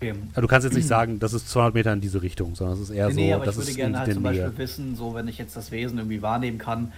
Okay. 0.00 0.14
Aber 0.32 0.42
du 0.42 0.46
kannst 0.46 0.64
jetzt 0.64 0.74
nicht 0.74 0.86
sagen, 0.86 1.18
das 1.18 1.32
ist 1.32 1.48
200 1.48 1.74
Meter 1.74 1.92
in 1.92 2.00
diese 2.00 2.22
Richtung, 2.22 2.54
sondern 2.54 2.76
es 2.76 2.82
ist 2.84 2.90
eher 2.90 3.08
nee, 3.08 3.12
so, 3.12 3.20
nee, 3.20 3.32
aber 3.32 3.48
ich 3.48 3.56
würde 3.56 3.74
gerne 3.74 3.98
halt 3.98 4.14
zum 4.14 4.22
Beispiel 4.22 4.56
wissen, 4.56 4.94
so 4.94 5.14
wenn 5.14 5.26
ich 5.26 5.38
jetzt 5.38 5.56
das 5.56 5.72
Wesen 5.72 5.98
irgendwie 5.98 6.22
wahrnehmen 6.22 6.58
kann, 6.58 6.92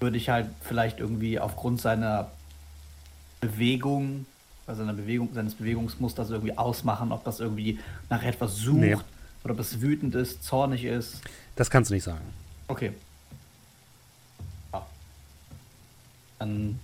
würde 0.00 0.18
ich 0.18 0.28
halt 0.28 0.48
vielleicht 0.60 1.00
irgendwie 1.00 1.38
aufgrund 1.38 1.80
seiner 1.80 2.30
Bewegung, 3.40 4.26
also 4.66 4.82
seiner 4.82 4.92
Bewegung, 4.92 5.30
seines 5.32 5.54
Bewegungsmusters 5.54 6.28
irgendwie 6.28 6.58
ausmachen, 6.58 7.10
ob 7.10 7.24
das 7.24 7.40
irgendwie 7.40 7.78
nach 8.10 8.22
etwas 8.22 8.56
sucht 8.56 8.76
nee. 8.76 8.96
oder 9.44 9.54
ob 9.54 9.58
es 9.58 9.80
wütend 9.80 10.14
ist, 10.14 10.44
zornig 10.44 10.84
ist. 10.84 11.22
Das 11.56 11.70
kannst 11.70 11.90
du 11.90 11.94
nicht 11.94 12.04
sagen. 12.04 12.24
Okay. 12.68 12.92
Ja. 14.74 14.86
Dann 16.38 16.78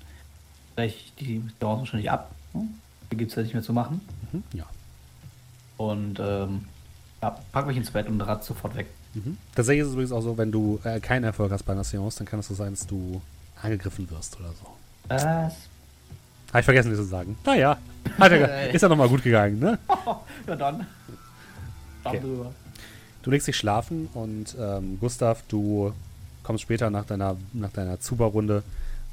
breche 0.74 0.96
ich 0.96 1.12
die 1.18 1.42
Dauer 1.60 1.80
wahrscheinlich 1.80 2.10
ab. 2.10 2.34
Hm? 2.54 2.68
Die 3.12 3.16
gibt 3.16 3.32
es 3.32 3.36
ja 3.36 3.42
nicht 3.42 3.54
mehr 3.54 3.62
zu 3.62 3.74
machen. 3.74 4.00
Mhm, 4.32 4.42
ja. 4.54 4.64
Und 5.78 6.20
ähm, 6.20 6.66
ja, 7.22 7.38
pack 7.52 7.66
mich 7.66 7.76
ins 7.76 7.90
Bett 7.90 8.06
und 8.06 8.20
rad 8.20 8.44
sofort 8.44 8.76
weg. 8.76 8.86
Mhm. 9.14 9.38
Tatsächlich 9.54 9.82
ist 9.82 9.88
es 9.88 9.92
übrigens 9.94 10.12
auch 10.12 10.20
so, 10.20 10.36
wenn 10.36 10.52
du 10.52 10.78
äh, 10.84 11.00
keinen 11.00 11.24
Erfolg 11.24 11.50
hast 11.50 11.62
bei 11.62 11.72
einer 11.72 11.84
Seance, 11.84 12.18
dann 12.18 12.26
kann 12.26 12.40
es 12.40 12.48
so 12.48 12.54
sein, 12.54 12.72
dass 12.72 12.86
du 12.86 13.22
angegriffen 13.62 14.10
wirst 14.10 14.38
oder 14.38 14.50
so. 14.50 14.66
Was? 15.08 15.54
Habe 16.48 16.60
ich 16.60 16.64
vergessen, 16.64 16.90
dir 16.90 16.96
zu 16.96 17.04
sagen. 17.04 17.38
Naja, 17.44 17.78
ist 18.72 18.82
ja 18.82 18.88
nochmal 18.88 19.08
gut 19.08 19.22
gegangen, 19.22 19.58
ne? 19.58 19.78
ja, 20.46 20.56
dann. 20.56 20.86
Okay. 22.04 22.20
Du 23.22 23.30
legst 23.30 23.48
dich 23.48 23.56
schlafen 23.56 24.08
und 24.14 24.56
ähm, 24.58 24.98
Gustav, 25.00 25.42
du 25.48 25.92
kommst 26.42 26.62
später 26.62 26.88
nach 26.88 27.04
deiner, 27.04 27.36
nach 27.52 27.70
deiner 27.70 28.00
Zuba-Runde 28.00 28.62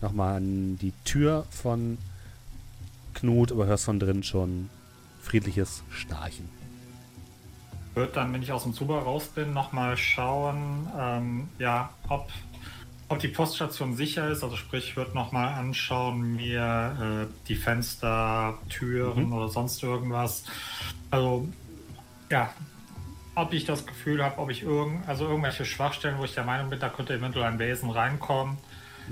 nochmal 0.01 0.37
an 0.37 0.77
die 0.79 0.93
Tür 1.03 1.45
von 1.49 1.97
Knut, 3.13 3.51
aber 3.51 3.65
hörst 3.65 3.85
von 3.85 3.99
drin 3.99 4.23
schon 4.23 4.69
friedliches 5.25 5.83
Schnarchen. 5.89 6.47
Ich 7.89 7.95
würde 7.95 8.13
dann, 8.13 8.33
wenn 8.33 8.43
ich 8.43 8.51
aus 8.51 8.63
dem 8.63 8.73
Zuber 8.73 8.99
raus 8.99 9.27
bin, 9.27 9.53
nochmal 9.53 9.97
schauen, 9.97 10.89
ähm, 10.97 11.49
ja, 11.59 11.89
ob, 12.09 12.29
ob 13.07 13.19
die 13.19 13.29
Poststation 13.29 13.95
sicher 13.95 14.29
ist. 14.29 14.43
Also 14.43 14.55
sprich, 14.55 14.89
ich 14.89 14.97
würde 14.97 15.13
nochmal 15.13 15.53
anschauen, 15.53 16.35
mir 16.35 17.27
äh, 17.29 17.47
die 17.47 17.55
Fenster, 17.55 18.57
Türen 18.69 19.27
mhm. 19.27 19.33
oder 19.33 19.49
sonst 19.49 19.81
irgendwas. 19.81 20.43
Also, 21.09 21.47
ja, 22.29 22.53
ob 23.35 23.53
ich 23.53 23.65
das 23.65 23.85
Gefühl 23.85 24.23
habe, 24.23 24.39
ob 24.39 24.49
ich 24.49 24.63
irgend, 24.63 25.07
also 25.07 25.25
irgendwelche 25.27 25.65
Schwachstellen, 25.65 26.17
wo 26.17 26.25
ich 26.25 26.33
der 26.33 26.43
Meinung 26.43 26.69
bin, 26.69 26.79
da 26.79 26.89
könnte 26.89 27.13
eventuell 27.13 27.45
ein 27.45 27.59
Wesen 27.59 27.89
reinkommen. 27.89 28.57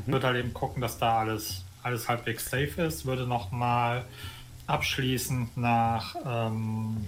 Mhm. 0.06 0.12
Würde 0.12 0.28
halt 0.28 0.38
eben 0.38 0.54
gucken, 0.54 0.82
dass 0.82 0.98
da 0.98 1.20
alles, 1.20 1.64
alles 1.84 2.10
halbwegs 2.10 2.50
safe 2.50 2.82
ist. 2.82 3.06
Würde 3.06 3.28
nochmal 3.28 4.06
abschließend 4.68 5.58
nach 5.58 6.16
ähm, 6.26 7.08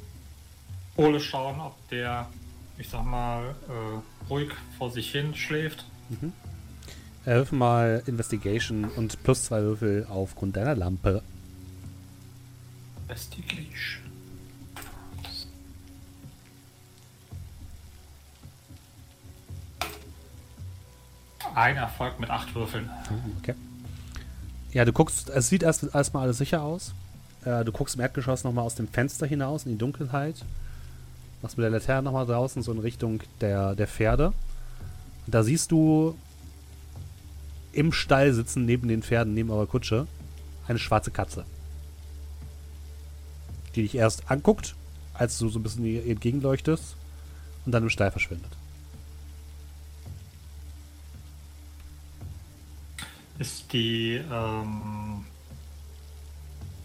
Ole 0.96 1.20
schauen, 1.20 1.60
ob 1.60 1.76
der, 1.90 2.28
ich 2.78 2.90
sag 2.90 3.06
mal, 3.06 3.56
äh, 3.68 4.30
ruhig 4.30 4.52
vor 4.78 4.92
sich 4.92 5.12
hin 5.12 5.36
schläft. 5.36 5.86
Mhm. 6.10 6.34
Erwürf 7.26 7.52
mal 7.52 8.04
Investigation 8.06 8.86
und 8.86 9.22
plus 9.24 9.46
zwei 9.46 9.62
Würfel 9.62 10.06
aufgrund 10.10 10.56
deiner 10.58 10.76
Lampe. 10.76 11.24
Investigation. 13.08 14.04
Ein 21.56 21.78
Erfolg 21.78 22.20
mit 22.20 22.30
acht 22.30 22.54
Würfeln. 22.54 22.90
Okay. 23.40 23.56
Ja, 24.74 24.84
du 24.84 24.92
guckst, 24.92 25.30
es 25.30 25.48
sieht 25.48 25.64
erst 25.64 25.84
erstmal 25.84 26.24
alles 26.24 26.38
sicher 26.38 26.62
aus. 26.62 26.94
Äh, 27.46 27.64
du 27.64 27.72
guckst 27.72 27.96
im 27.96 28.02
Erdgeschoss 28.02 28.44
nochmal 28.44 28.66
aus 28.66 28.76
dem 28.76 28.88
Fenster 28.88 29.26
hinaus 29.26 29.66
in 29.66 29.74
die 29.74 29.78
Dunkelheit. 29.78 30.36
Machst 31.42 31.58
mit 31.58 31.64
der 31.64 31.72
Laterne 31.72 32.04
nochmal 32.04 32.26
draußen 32.26 32.62
so 32.64 32.72
in 32.72 32.80
Richtung 32.80 33.22
der, 33.40 33.76
der 33.76 33.88
Pferde. 33.88 34.34
Und 35.26 35.34
da 35.34 35.44
siehst 35.44 35.72
du 35.72 36.18
im 37.72 37.92
Stall 37.92 38.34
sitzen, 38.34 38.66
neben 38.66 38.88
den 38.88 39.04
Pferden, 39.04 39.34
neben 39.34 39.50
eurer 39.52 39.68
Kutsche, 39.68 40.08
eine 40.68 40.80
schwarze 40.80 41.12
Katze. 41.12 41.46
Die 43.76 43.84
dich 43.84 43.96
erst 43.96 44.32
anguckt, 44.32 44.76
als 45.14 45.38
du 45.38 45.50
so 45.50 45.60
ein 45.60 45.64
bisschen 45.64 45.86
ihr 45.86 46.06
entgegenleuchtest 46.06 46.96
und 47.66 47.72
dann 47.72 47.84
im 47.84 47.90
Stall 47.90 48.12
verschwindet. 48.12 48.52
ist 53.38 53.72
die, 53.74 54.22
ähm, 54.32 55.05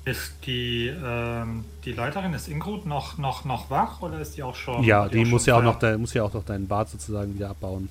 ist 0.04 0.34
die, 0.46 0.88
ähm, 0.88 1.64
die 1.84 1.92
Leiterin, 1.92 2.32
ist 2.32 2.48
Ingrud 2.48 2.86
noch, 2.86 3.18
noch, 3.18 3.44
noch 3.44 3.70
wach 3.70 4.00
oder 4.00 4.18
ist 4.20 4.36
die 4.36 4.42
auch 4.42 4.54
schon? 4.54 4.82
Ja, 4.82 5.08
die, 5.08 5.22
auch 5.22 5.26
muss 5.26 5.46
ja 5.46 5.56
auch 5.56 5.62
noch, 5.62 5.78
de, 5.78 5.96
muss 5.98 6.14
ja 6.14 6.22
auch 6.22 6.32
noch 6.32 6.44
deinen 6.44 6.66
Bart 6.66 6.88
sozusagen 6.88 7.34
wieder 7.34 7.50
abbauen. 7.50 7.88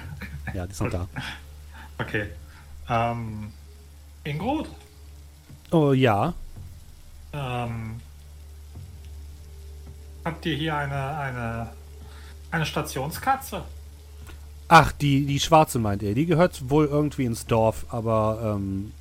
ja, 0.54 0.66
die 0.66 0.72
ist 0.72 0.80
noch 0.80 0.90
da. 0.90 1.08
Okay. 1.98 2.26
Ähm, 2.90 3.50
Ingrud, 4.22 4.68
Oh 5.70 5.92
ja, 5.92 6.34
ähm, 7.32 8.00
habt 10.24 10.46
ihr 10.46 10.54
hier 10.54 10.76
eine, 10.76 11.16
eine, 11.18 11.68
eine 12.50 12.66
Stationskatze? 12.66 13.62
Ach, 14.68 14.92
die, 14.92 15.26
die 15.26 15.40
schwarze 15.40 15.78
meint 15.78 16.02
ihr. 16.02 16.14
Die 16.14 16.26
gehört 16.26 16.70
wohl 16.70 16.86
irgendwie 16.86 17.24
ins 17.24 17.46
Dorf, 17.46 17.86
aber 17.88 18.56
ähm, 18.56 18.92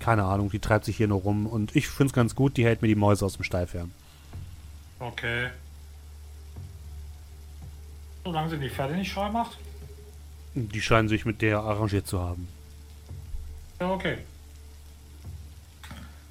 keine 0.00 0.24
Ahnung, 0.24 0.50
die 0.50 0.58
treibt 0.58 0.84
sich 0.84 0.96
hier 0.96 1.08
nur 1.08 1.20
rum 1.20 1.46
und 1.46 1.74
ich 1.74 1.88
find's 1.88 2.12
ganz 2.12 2.34
gut, 2.34 2.56
die 2.56 2.64
hält 2.64 2.82
mir 2.82 2.88
die 2.88 2.94
Mäuse 2.94 3.24
aus 3.24 3.34
dem 3.34 3.44
Stall 3.44 3.66
fern. 3.66 3.92
Okay. 5.00 5.48
Solange 8.24 8.50
sie 8.50 8.58
die 8.58 8.70
Pferde 8.70 8.94
nicht 8.94 9.12
scheu 9.12 9.28
macht? 9.30 9.58
Die 10.54 10.80
scheinen 10.80 11.08
sich 11.08 11.24
mit 11.24 11.40
der 11.40 11.60
arrangiert 11.60 12.06
zu 12.06 12.20
haben. 12.20 12.48
Ja, 13.80 13.92
okay. 13.92 14.18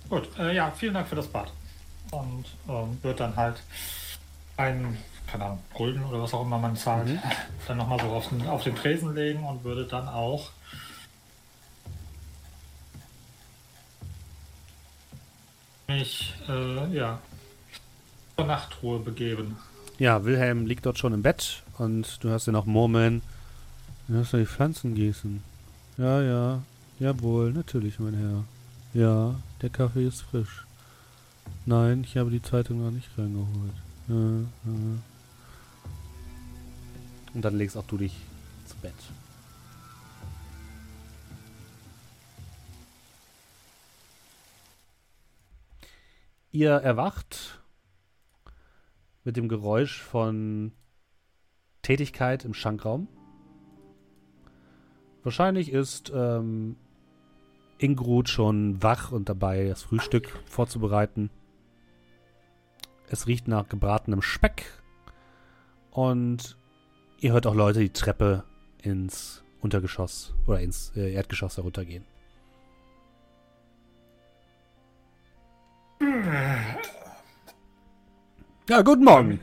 Gut, 0.10 0.30
äh, 0.38 0.56
ja, 0.56 0.72
vielen 0.72 0.94
Dank 0.94 1.08
für 1.08 1.16
das 1.16 1.28
Bad. 1.28 1.52
Und 2.12 2.46
ähm, 2.70 2.98
wird 3.02 3.20
dann 3.20 3.36
halt 3.36 3.62
ein, 4.58 4.98
keine 5.28 5.46
Ahnung, 5.46 5.64
Gulden 5.74 6.04
oder 6.06 6.22
was 6.22 6.34
auch 6.34 6.44
immer 6.44 6.58
man 6.58 6.76
zahlt, 6.76 7.10
dann 7.68 7.78
nochmal 7.78 8.00
so 8.00 8.08
auf 8.08 8.30
den, 8.30 8.48
auf 8.48 8.64
den 8.64 8.76
Tresen 8.76 9.16
legen 9.16 9.44
und 9.44 9.64
würde 9.64 9.86
dann 9.86 10.08
auch 10.08 10.52
mich, 15.88 16.34
äh, 16.50 16.94
ja, 16.94 17.20
zur 18.36 18.46
Nachtruhe 18.46 19.00
begeben. 19.00 19.58
Ja, 20.00 20.24
Wilhelm 20.26 20.66
liegt 20.66 20.86
dort 20.86 21.00
schon 21.00 21.14
im 21.14 21.22
Bett 21.22 21.64
und 21.78 22.24
du 22.24 22.30
hörst 22.30 22.48
ihn 22.48 22.54
noch 22.54 22.66
murmeln. 22.66 23.22
Du 24.08 24.16
hörst 24.16 24.34
die 24.34 24.46
Pflanzen 24.46 24.96
gießen. 24.96 25.42
Ja, 25.98 26.22
ja, 26.22 26.62
jawohl, 27.00 27.52
natürlich, 27.52 28.00
mein 28.00 28.14
Herr. 28.14 28.44
Ja, 28.94 29.36
der 29.62 29.70
Kaffee 29.70 30.06
ist 30.06 30.22
frisch. 30.22 30.66
Nein, 31.66 32.04
ich 32.04 32.18
habe 32.18 32.30
die 32.30 32.42
Zeitung 32.42 32.84
noch 32.84 32.92
nicht 32.92 33.10
reingeholt. 33.18 33.74
Ja, 34.08 34.16
ja. 34.16 35.00
Und 37.34 37.42
dann 37.42 37.58
legst 37.58 37.78
auch 37.78 37.86
du 37.88 37.98
dich 37.98 38.14
zu 38.66 38.76
Bett. 38.78 38.94
Ihr 46.52 46.72
erwacht 46.72 47.62
mit 49.24 49.36
dem 49.36 49.50
Geräusch 49.50 50.02
von 50.02 50.72
Tätigkeit 51.82 52.46
im 52.46 52.54
Schankraum. 52.54 53.08
Wahrscheinlich 55.24 55.72
ist 55.72 56.12
ähm, 56.16 56.78
Ingrud 57.78 58.30
schon 58.30 58.82
wach 58.82 59.12
und 59.12 59.30
dabei, 59.30 59.68
das 59.68 59.84
Frühstück 59.84 60.30
vorzubereiten. 60.46 61.30
Es 63.10 63.28
riecht 63.28 63.48
nach 63.48 63.68
gebratenem 63.68 64.22
Speck. 64.22 64.66
Und 65.92 66.58
ihr 67.20 67.34
hört 67.34 67.48
auch 67.48 67.56
Leute 67.56 67.80
die 67.80 67.92
Treppe 67.92 68.46
ins 68.82 69.44
Untergeschoss 69.62 70.34
oder 70.46 70.62
ins 70.62 70.96
äh, 70.96 71.12
Erdgeschoss 71.12 71.58
heruntergehen. 71.58 72.06
Ja, 78.70 78.82
guten 78.82 79.04
Morgen. 79.04 79.40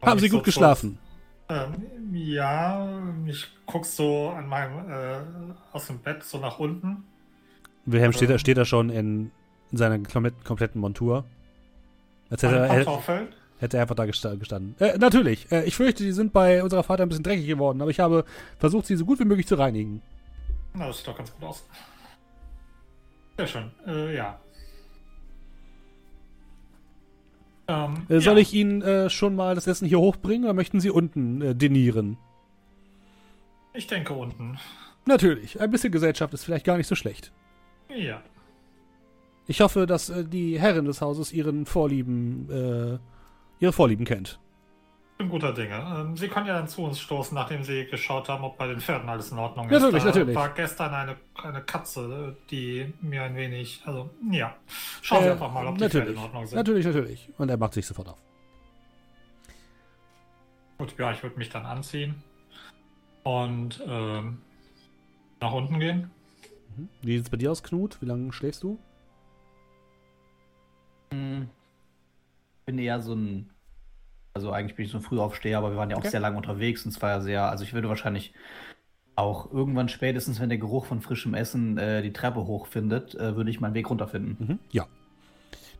Haben 0.00 0.18
Sie 0.18 0.26
Ich 0.26 0.32
so 0.32 0.38
gut 0.38 0.44
geschlafen? 0.44 0.98
Ähm, 1.48 1.74
ja, 2.12 2.88
ich 3.26 3.46
guck 3.66 3.84
so 3.86 4.30
an 4.30 4.48
meinem, 4.48 4.90
äh, 4.90 5.20
aus 5.72 5.86
dem 5.86 5.98
Bett 5.98 6.24
so 6.24 6.38
nach 6.38 6.58
unten. 6.58 7.04
Wilhelm 7.84 8.12
steht 8.12 8.30
da, 8.30 8.34
Ähm. 8.34 8.38
steht 8.38 8.56
da 8.56 8.64
schon 8.64 8.90
in, 8.90 9.30
in 9.70 9.78
seiner 9.78 9.98
kompletten, 9.98 10.80
Montur. 10.80 11.24
Als 12.30 12.42
hätte 12.42 12.56
er, 12.56 12.68
hätte, 13.58 13.76
er 13.76 13.82
einfach 13.82 13.94
da 13.94 14.04
gesta- 14.04 14.36
gestanden. 14.38 14.74
Äh, 14.80 14.98
natürlich. 14.98 15.50
Äh, 15.52 15.64
ich 15.64 15.76
fürchte, 15.76 16.02
die 16.02 16.12
sind 16.12 16.32
bei 16.32 16.62
unserer 16.62 16.82
Vater 16.82 17.02
ein 17.04 17.08
bisschen 17.08 17.24
dreckig 17.24 17.46
geworden, 17.46 17.80
aber 17.82 17.90
ich 17.90 18.00
habe 18.00 18.24
versucht, 18.58 18.86
sie 18.86 18.96
so 18.96 19.04
gut 19.04 19.20
wie 19.20 19.24
möglich 19.24 19.46
zu 19.46 19.56
reinigen. 19.56 20.00
Na, 20.74 20.86
das 20.86 20.98
sieht 20.98 21.06
doch 21.08 21.16
ganz 21.16 21.32
gut 21.34 21.44
aus. 21.44 21.64
Sehr 23.36 23.46
schön. 23.46 23.70
Äh, 23.86 24.14
ja. 24.16 24.38
Ähm, 27.68 28.06
Äh, 28.08 28.20
soll 28.20 28.34
ja. 28.36 28.42
ich 28.42 28.52
Ihnen 28.52 28.82
äh, 28.82 29.08
schon 29.10 29.34
mal 29.36 29.54
das 29.54 29.66
Essen 29.66 29.86
hier 29.86 29.98
hochbringen 30.00 30.44
oder 30.44 30.54
möchten 30.54 30.80
Sie 30.80 30.90
unten 30.90 31.40
äh, 31.42 31.54
dinieren? 31.54 32.18
Ich 33.74 33.86
denke 33.86 34.12
unten. 34.12 34.58
Natürlich. 35.06 35.60
Ein 35.60 35.70
bisschen 35.70 35.92
Gesellschaft 35.92 36.34
ist 36.34 36.44
vielleicht 36.44 36.66
gar 36.66 36.76
nicht 36.76 36.86
so 36.86 36.94
schlecht. 36.94 37.32
Ja. 37.88 38.22
Ich 39.46 39.60
hoffe, 39.60 39.86
dass 39.86 40.10
äh, 40.10 40.24
die 40.24 40.60
Herrin 40.60 40.84
des 40.84 41.00
Hauses 41.00 41.32
ihren 41.32 41.66
Vorlieben, 41.66 42.48
äh, 42.50 42.98
ihre 43.60 43.72
Vorlieben 43.72 44.04
kennt. 44.04 44.38
Bin 45.22 45.30
guter 45.30 45.52
Dinge. 45.52 45.76
Ähm, 45.76 46.16
Sie 46.16 46.26
können 46.26 46.46
ja 46.46 46.54
dann 46.54 46.66
zu 46.66 46.82
uns 46.82 46.98
stoßen, 46.98 47.32
nachdem 47.32 47.62
Sie 47.62 47.86
geschaut 47.86 48.28
haben, 48.28 48.42
ob 48.42 48.58
bei 48.58 48.66
den 48.66 48.80
Pferden 48.80 49.08
alles 49.08 49.30
in 49.30 49.38
Ordnung 49.38 49.70
ist. 49.70 49.80
Natürlich, 49.80 50.02
da 50.02 50.08
natürlich. 50.08 50.34
war 50.34 50.48
gestern 50.48 50.92
eine, 50.92 51.16
eine 51.34 51.62
Katze, 51.62 52.36
die 52.50 52.92
mir 53.00 53.22
ein 53.22 53.36
wenig. 53.36 53.82
Also, 53.84 54.10
ja. 54.32 54.56
Schauen 55.00 55.22
Sie 55.22 55.28
Äh, 55.28 55.32
einfach 55.32 55.52
mal, 55.52 55.64
ob 55.64 55.78
die. 55.78 55.88
Pferde 55.88 56.10
in 56.10 56.18
Ordnung 56.18 56.44
sind. 56.44 56.56
Natürlich, 56.56 56.84
natürlich. 56.84 57.28
Und 57.38 57.48
er 57.50 57.56
macht 57.56 57.74
sich 57.74 57.86
sofort 57.86 58.08
auf. 58.08 58.18
Gut, 60.78 60.98
ja, 60.98 61.12
ich 61.12 61.22
würde 61.22 61.38
mich 61.38 61.48
dann 61.50 61.66
anziehen 61.66 62.20
und 63.22 63.80
ähm, 63.86 64.42
nach 65.40 65.52
unten 65.52 65.78
gehen. 65.78 66.10
Mhm. 66.76 66.88
Wie 67.02 67.16
sieht's 67.16 67.30
bei 67.30 67.36
dir 67.36 67.52
aus, 67.52 67.62
Knut? 67.62 68.02
Wie 68.02 68.06
lange 68.06 68.32
schläfst 68.32 68.64
du? 68.64 68.76
Hm. 71.12 71.48
bin 72.66 72.78
eher 72.80 73.00
so 73.00 73.14
ein, 73.14 73.50
also 74.34 74.50
eigentlich 74.52 74.76
bin 74.76 74.86
ich 74.86 74.90
so 74.92 74.98
ein 74.98 75.02
Frühaufsteher, 75.02 75.58
aber 75.58 75.70
wir 75.70 75.76
waren 75.76 75.90
ja 75.90 75.96
auch 75.96 76.00
Okay. 76.00 76.10
sehr 76.10 76.20
lange 76.20 76.36
unterwegs 76.36 76.84
und 76.84 76.92
es 76.92 77.02
war 77.02 77.10
ja 77.10 77.20
sehr, 77.20 77.50
also 77.50 77.64
ich 77.64 77.72
würde 77.74 77.88
wahrscheinlich 77.88 78.32
auch 79.14 79.52
irgendwann 79.52 79.88
spätestens, 79.88 80.40
wenn 80.40 80.48
der 80.48 80.58
Geruch 80.58 80.86
von 80.86 81.02
frischem 81.02 81.34
Essen 81.34 81.76
äh, 81.76 82.02
die 82.02 82.12
Treppe 82.12 82.46
hochfindet, 82.46 83.14
äh, 83.14 83.36
würde 83.36 83.50
ich 83.50 83.60
meinen 83.60 83.74
Weg 83.74 83.90
runterfinden. 83.90 84.36
Mhm. 84.38 84.58
Ja. 84.70 84.86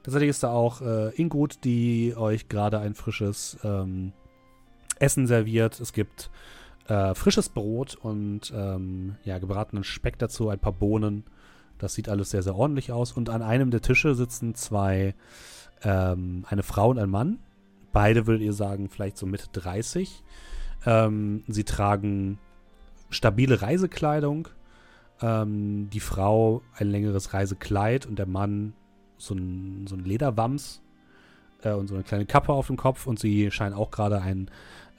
Tatsächlich 0.02 0.30
ist 0.30 0.42
da 0.42 0.50
auch 0.50 0.80
äh, 0.82 1.10
Ingrud, 1.14 1.64
die 1.64 2.14
euch 2.16 2.48
gerade 2.48 2.80
ein 2.80 2.94
frisches 2.94 3.56
ähm, 3.64 4.12
Essen 4.98 5.26
serviert. 5.26 5.80
Es 5.80 5.92
gibt 5.92 6.28
äh, 6.88 7.14
frisches 7.14 7.48
Brot 7.48 7.94
und 7.94 8.52
ähm, 8.54 9.16
ja, 9.24 9.38
gebratenen 9.38 9.84
Speck 9.84 10.18
dazu, 10.18 10.48
ein 10.48 10.58
paar 10.58 10.72
Bohnen. 10.72 11.24
Das 11.78 11.94
sieht 11.94 12.08
alles 12.08 12.30
sehr, 12.30 12.42
sehr 12.42 12.54
ordentlich 12.54 12.92
aus. 12.92 13.12
Und 13.12 13.30
an 13.30 13.42
einem 13.42 13.70
der 13.70 13.80
Tische 13.80 14.14
sitzen 14.14 14.54
zwei, 14.54 15.14
ähm, 15.84 16.44
eine 16.48 16.62
Frau 16.62 16.90
und 16.90 16.98
ein 16.98 17.10
Mann. 17.10 17.38
Beide 17.92 18.26
würdet 18.26 18.42
ihr 18.42 18.52
sagen, 18.52 18.88
vielleicht 18.88 19.16
so 19.16 19.26
Mitte 19.26 19.48
30. 19.52 20.22
Ähm, 20.86 21.44
sie 21.46 21.64
tragen 21.64 22.38
stabile 23.10 23.62
Reisekleidung. 23.62 24.48
Ähm, 25.20 25.90
die 25.90 26.00
Frau 26.00 26.62
ein 26.74 26.90
längeres 26.90 27.34
Reisekleid 27.34 28.06
und 28.06 28.18
der 28.18 28.26
Mann 28.26 28.72
so 29.18 29.34
ein, 29.34 29.86
so 29.86 29.94
ein 29.94 30.04
Lederwams 30.04 30.82
äh, 31.62 31.72
und 31.72 31.88
so 31.88 31.94
eine 31.94 32.04
kleine 32.04 32.26
Kappe 32.26 32.52
auf 32.52 32.66
dem 32.66 32.76
Kopf. 32.76 33.06
Und 33.06 33.18
sie 33.18 33.50
scheinen 33.50 33.74
auch 33.74 33.90
gerade 33.90 34.20
ein 34.20 34.50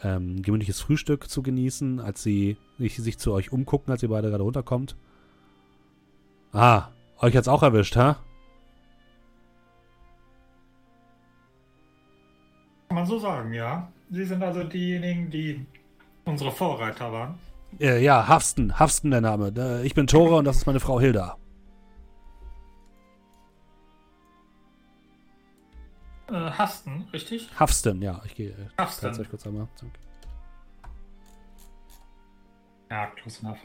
ähm, 0.03 0.41
gemütliches 0.41 0.81
Frühstück 0.81 1.29
zu 1.29 1.41
genießen, 1.41 1.99
als 1.99 2.23
sie 2.23 2.57
sich, 2.77 3.17
zu 3.17 3.31
euch 3.33 3.51
umgucken, 3.51 3.91
als 3.91 4.03
ihr 4.03 4.09
beide 4.09 4.29
gerade 4.29 4.43
runterkommt. 4.43 4.95
Ah, 6.51 6.89
euch 7.19 7.35
hat's 7.35 7.47
auch 7.47 7.63
erwischt, 7.63 7.95
ha? 7.95 8.17
Kann 12.93 13.01
man 13.01 13.07
so 13.07 13.17
sagen, 13.17 13.51
ja. 13.53 13.91
Sie 14.11 14.23
sind 14.23 14.43
also 14.43 14.63
diejenigen, 14.63 15.31
die 15.31 15.65
unsere 16.25 16.51
Vorreiter 16.51 17.11
waren. 17.11 17.39
Äh, 17.79 18.03
ja, 18.03 18.27
Hafsten, 18.27 18.77
Hafsten 18.77 19.09
der 19.09 19.21
Name. 19.21 19.51
Äh, 19.57 19.83
ich 19.83 19.95
bin 19.95 20.05
Tore 20.05 20.35
und 20.35 20.45
das 20.45 20.57
ist 20.57 20.67
meine 20.67 20.79
Frau 20.79 20.99
Hilda. 20.99 21.35
Äh, 26.27 26.33
Hasten, 26.33 27.07
richtig? 27.11 27.49
Hafsten, 27.59 27.99
ja. 27.99 28.21
Ich 28.25 28.35
gehe. 28.35 28.53
Hafsten. 28.77 29.19
Euch 29.19 29.27
kurz 29.27 29.47
einmal. 29.47 29.67
Danke. 29.81 29.99
Ja, 32.91 33.07
close 33.07 33.41
enough. 33.43 33.57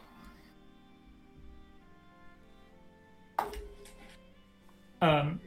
Ähm, 5.03 5.41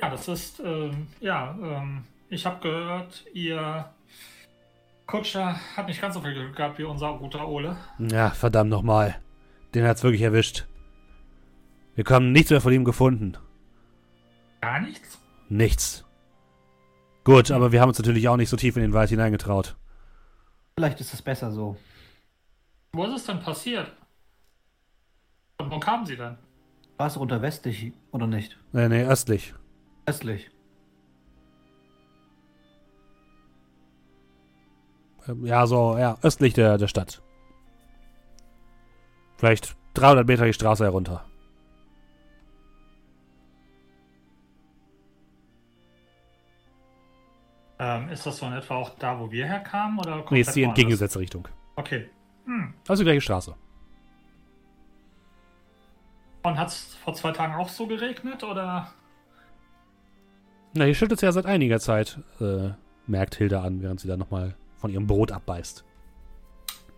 ja, 0.00 0.10
das 0.10 0.28
ist, 0.28 0.60
ähm, 0.60 1.08
ja, 1.20 1.56
ähm, 1.62 2.04
ich 2.28 2.46
habe 2.46 2.60
gehört, 2.60 3.24
ihr 3.32 3.90
Kutscher 5.06 5.58
hat 5.76 5.88
nicht 5.88 6.00
ganz 6.00 6.14
so 6.14 6.20
viel 6.20 6.32
Glück 6.32 6.56
gehabt 6.56 6.78
wie 6.78 6.84
unser 6.84 7.18
guter 7.18 7.48
Ole. 7.48 7.76
Ja, 7.98 8.30
verdammt 8.30 8.70
nochmal. 8.70 9.20
Den 9.74 9.84
hat's 9.84 10.02
wirklich 10.02 10.22
erwischt. 10.22 10.66
Wir 11.96 12.04
haben 12.08 12.32
nichts 12.32 12.50
mehr 12.50 12.60
von 12.60 12.72
ihm 12.72 12.84
gefunden. 12.84 13.36
Gar 14.60 14.80
nichts? 14.80 15.18
Nichts. 15.48 16.04
Gut, 17.24 17.50
aber 17.50 17.72
wir 17.72 17.80
haben 17.80 17.88
uns 17.88 17.98
natürlich 17.98 18.28
auch 18.28 18.36
nicht 18.36 18.48
so 18.48 18.56
tief 18.56 18.76
in 18.76 18.82
den 18.82 18.92
Wald 18.92 19.10
hineingetraut. 19.10 19.76
Vielleicht 20.76 21.00
ist 21.00 21.12
es 21.12 21.20
besser 21.20 21.50
so. 21.50 21.76
Wo 22.92 23.04
ist 23.04 23.14
es 23.14 23.26
denn 23.26 23.40
passiert? 23.40 23.92
Und 25.58 25.70
wo 25.70 25.78
kamen 25.78 26.06
sie 26.06 26.16
denn? 26.16 26.38
War 26.96 27.06
es 27.06 27.18
runter 27.18 27.42
westlich 27.42 27.92
oder 28.12 28.26
nicht? 28.26 28.58
Nee, 28.72 28.88
nee, 28.88 29.04
östlich. 29.04 29.54
Östlich. 30.06 30.50
Ähm, 35.28 35.46
Ja, 35.46 35.66
so, 35.66 35.96
ja, 35.98 36.16
östlich 36.22 36.54
der, 36.54 36.78
der 36.78 36.88
Stadt. 36.88 37.22
Vielleicht 39.36 39.76
300 39.94 40.26
Meter 40.26 40.44
die 40.44 40.52
Straße 40.52 40.84
herunter. 40.84 41.24
Ähm, 47.78 48.10
ist 48.10 48.26
das 48.26 48.36
so 48.36 48.46
in 48.46 48.52
etwa 48.52 48.76
auch 48.76 48.90
da, 48.98 49.18
wo 49.18 49.30
wir 49.30 49.46
herkamen? 49.46 49.98
Oder 49.98 50.22
Nee, 50.30 50.40
ist 50.40 50.54
die 50.54 50.64
entgegengesetzte 50.64 51.18
Richtung. 51.18 51.48
Okay. 51.76 52.10
Hm. 52.44 52.74
Also 52.86 53.02
die 53.02 53.06
gleiche 53.06 53.22
Straße. 53.22 53.54
Und 56.42 56.58
hat 56.58 56.68
es 56.68 56.94
vor 56.96 57.14
zwei 57.14 57.32
Tagen 57.32 57.54
auch 57.54 57.68
so 57.70 57.86
geregnet? 57.86 58.44
Oder? 58.44 58.92
Na, 60.74 60.84
hier 60.84 60.94
schüttet 60.94 61.18
es 61.18 61.22
ja 61.22 61.32
seit 61.32 61.46
einiger 61.46 61.80
Zeit, 61.80 62.20
äh, 62.40 62.70
merkt 63.06 63.34
Hilda 63.36 63.62
an, 63.62 63.82
während 63.82 64.00
sie 64.00 64.08
dann 64.08 64.18
nochmal 64.20 64.54
von 64.76 64.90
ihrem 64.90 65.06
Brot 65.06 65.32
abbeißt. 65.32 65.84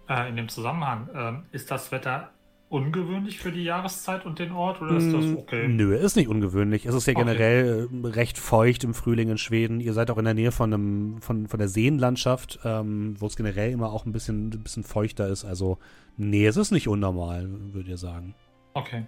Äh, 0.08 0.28
in 0.28 0.36
dem 0.36 0.48
Zusammenhang, 0.48 1.08
ähm, 1.14 1.42
ist 1.52 1.70
das 1.70 1.90
Wetter 1.90 2.30
ungewöhnlich 2.68 3.38
für 3.38 3.52
die 3.52 3.64
Jahreszeit 3.64 4.24
und 4.24 4.38
den 4.38 4.52
Ort? 4.52 4.80
Oder 4.80 4.96
ist 4.96 5.12
das 5.12 5.24
Mm, 5.24 5.36
okay? 5.36 5.68
Nö, 5.68 5.94
ist 5.94 6.16
nicht 6.16 6.28
ungewöhnlich. 6.28 6.86
Es 6.86 6.94
ist 6.94 7.06
ja 7.06 7.12
Okay. 7.12 7.20
generell 7.24 7.88
äh, 7.92 8.06
recht 8.08 8.38
feucht 8.38 8.82
im 8.84 8.94
Frühling 8.94 9.28
in 9.28 9.36
Schweden. 9.38 9.80
Ihr 9.80 9.92
seid 9.92 10.10
auch 10.10 10.16
in 10.18 10.24
der 10.24 10.32
Nähe 10.34 10.52
von, 10.52 10.72
einem, 10.72 11.20
von, 11.22 11.48
von 11.48 11.58
der 11.58 11.68
Seenlandschaft, 11.68 12.60
ähm, 12.64 13.14
wo 13.18 13.26
es 13.26 13.36
generell 13.36 13.72
immer 13.72 13.92
auch 13.92 14.06
ein 14.06 14.12
bisschen, 14.12 14.48
ein 14.48 14.62
bisschen 14.62 14.84
feuchter 14.84 15.28
ist. 15.28 15.44
Also, 15.44 15.78
nee, 16.16 16.46
es 16.46 16.56
ist 16.56 16.70
nicht 16.72 16.88
unnormal, 16.88 17.46
würde 17.72 17.90
ihr 17.90 17.98
sagen. 17.98 18.34
Okay. 18.74 19.04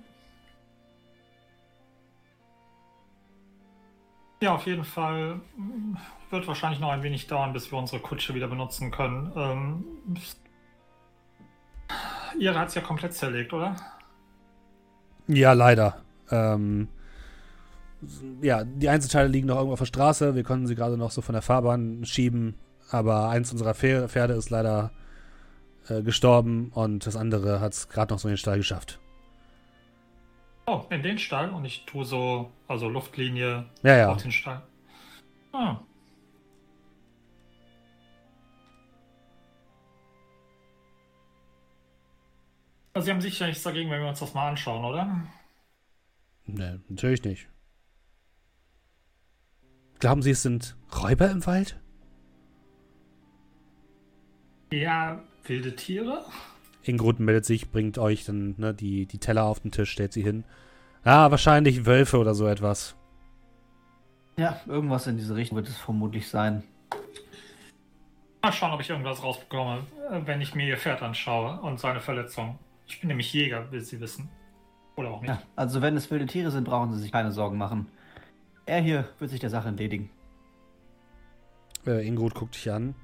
Ja, 4.44 4.54
auf 4.56 4.66
jeden 4.66 4.84
Fall 4.84 5.36
mm, 5.56 5.96
wird 6.28 6.46
wahrscheinlich 6.46 6.78
noch 6.78 6.90
ein 6.90 7.02
wenig 7.02 7.28
dauern, 7.28 7.54
bis 7.54 7.72
wir 7.72 7.78
unsere 7.78 8.02
Kutsche 8.02 8.34
wieder 8.34 8.46
benutzen 8.46 8.90
können. 8.90 9.32
Ähm, 9.34 9.84
ihre 12.38 12.58
hat 12.58 12.68
es 12.68 12.74
ja 12.74 12.82
komplett 12.82 13.14
zerlegt, 13.14 13.54
oder? 13.54 13.74
Ja, 15.28 15.54
leider. 15.54 16.02
Ähm, 16.30 16.88
ja, 18.42 18.64
die 18.64 18.90
Einzelteile 18.90 19.28
liegen 19.28 19.46
noch 19.46 19.56
irgendwo 19.56 19.72
auf 19.72 19.78
der 19.78 19.86
Straße. 19.86 20.34
Wir 20.34 20.44
konnten 20.44 20.66
sie 20.66 20.74
gerade 20.74 20.98
noch 20.98 21.10
so 21.10 21.22
von 21.22 21.32
der 21.32 21.40
Fahrbahn 21.40 22.04
schieben. 22.04 22.56
Aber 22.90 23.30
eins 23.30 23.50
unserer 23.50 23.72
Pfer- 23.72 24.08
Pferde 24.08 24.34
ist 24.34 24.50
leider 24.50 24.90
äh, 25.88 26.02
gestorben 26.02 26.70
und 26.74 27.06
das 27.06 27.16
andere 27.16 27.60
hat 27.60 27.72
es 27.72 27.88
gerade 27.88 28.12
noch 28.12 28.20
so 28.20 28.28
in 28.28 28.32
den 28.34 28.38
Stall 28.38 28.58
geschafft. 28.58 29.00
Oh, 30.66 30.84
in 30.90 31.02
den 31.02 31.18
Stall 31.18 31.50
und 31.50 31.64
ich 31.64 31.84
tue 31.84 32.04
so, 32.04 32.50
also 32.68 32.88
Luftlinie 32.88 33.66
Ja, 33.82 33.96
ja. 33.96 34.08
auf 34.12 34.22
den 34.22 34.32
Stall. 34.32 34.62
Ah. 35.52 35.80
Also 42.94 43.06
Sie 43.06 43.10
haben 43.10 43.20
sicher 43.20 43.46
nichts 43.46 43.62
dagegen, 43.62 43.90
wenn 43.90 44.00
wir 44.00 44.08
uns 44.08 44.20
das 44.20 44.34
mal 44.34 44.48
anschauen, 44.48 44.84
oder? 44.84 45.26
Nee, 46.46 46.78
natürlich 46.88 47.24
nicht. 47.24 47.48
Glauben 49.98 50.22
Sie, 50.22 50.30
es 50.30 50.42
sind 50.42 50.76
Räuber 51.02 51.30
im 51.30 51.44
Wald? 51.46 51.80
Ja, 54.72 55.22
wilde 55.44 55.74
Tiere? 55.76 56.24
Ingrud 56.88 57.20
meldet 57.20 57.44
sich, 57.44 57.70
bringt 57.70 57.98
euch 57.98 58.24
dann 58.24 58.54
ne, 58.58 58.74
die, 58.74 59.06
die 59.06 59.18
Teller 59.18 59.44
auf 59.44 59.60
den 59.60 59.70
Tisch, 59.70 59.90
stellt 59.90 60.12
sie 60.12 60.22
hin. 60.22 60.44
Ah, 61.04 61.30
wahrscheinlich 61.30 61.86
Wölfe 61.86 62.18
oder 62.18 62.34
so 62.34 62.46
etwas. 62.46 62.96
Ja, 64.36 64.60
irgendwas 64.66 65.06
in 65.06 65.16
diese 65.16 65.36
Richtung 65.36 65.56
wird 65.56 65.68
es 65.68 65.76
vermutlich 65.76 66.28
sein. 66.28 66.64
Mal 68.42 68.52
schauen, 68.52 68.72
ob 68.72 68.80
ich 68.80 68.90
irgendwas 68.90 69.22
rausbekomme, 69.22 69.86
wenn 70.24 70.40
ich 70.40 70.54
mir 70.54 70.66
ihr 70.66 70.76
Pferd 70.76 71.02
anschaue 71.02 71.60
und 71.60 71.78
seine 71.80 72.00
Verletzung. 72.00 72.58
Ich 72.86 73.00
bin 73.00 73.08
nämlich 73.08 73.32
Jäger, 73.32 73.70
will 73.70 73.80
Sie 73.80 74.00
wissen. 74.00 74.28
Oder 74.96 75.10
auch 75.10 75.22
nicht. 75.22 75.30
Ja, 75.30 75.42
also 75.56 75.82
wenn 75.82 75.96
es 75.96 76.10
wilde 76.10 76.26
Tiere 76.26 76.50
sind, 76.50 76.64
brauchen 76.64 76.92
Sie 76.92 77.00
sich 77.00 77.12
keine 77.12 77.32
Sorgen 77.32 77.56
machen. 77.56 77.86
Er 78.66 78.80
hier 78.80 79.08
wird 79.18 79.30
sich 79.30 79.40
der 79.40 79.50
Sache 79.50 79.68
entledigen. 79.68 80.10
Äh, 81.86 82.06
Ingrud 82.06 82.34
guckt 82.34 82.54
dich 82.54 82.70
an. 82.70 82.94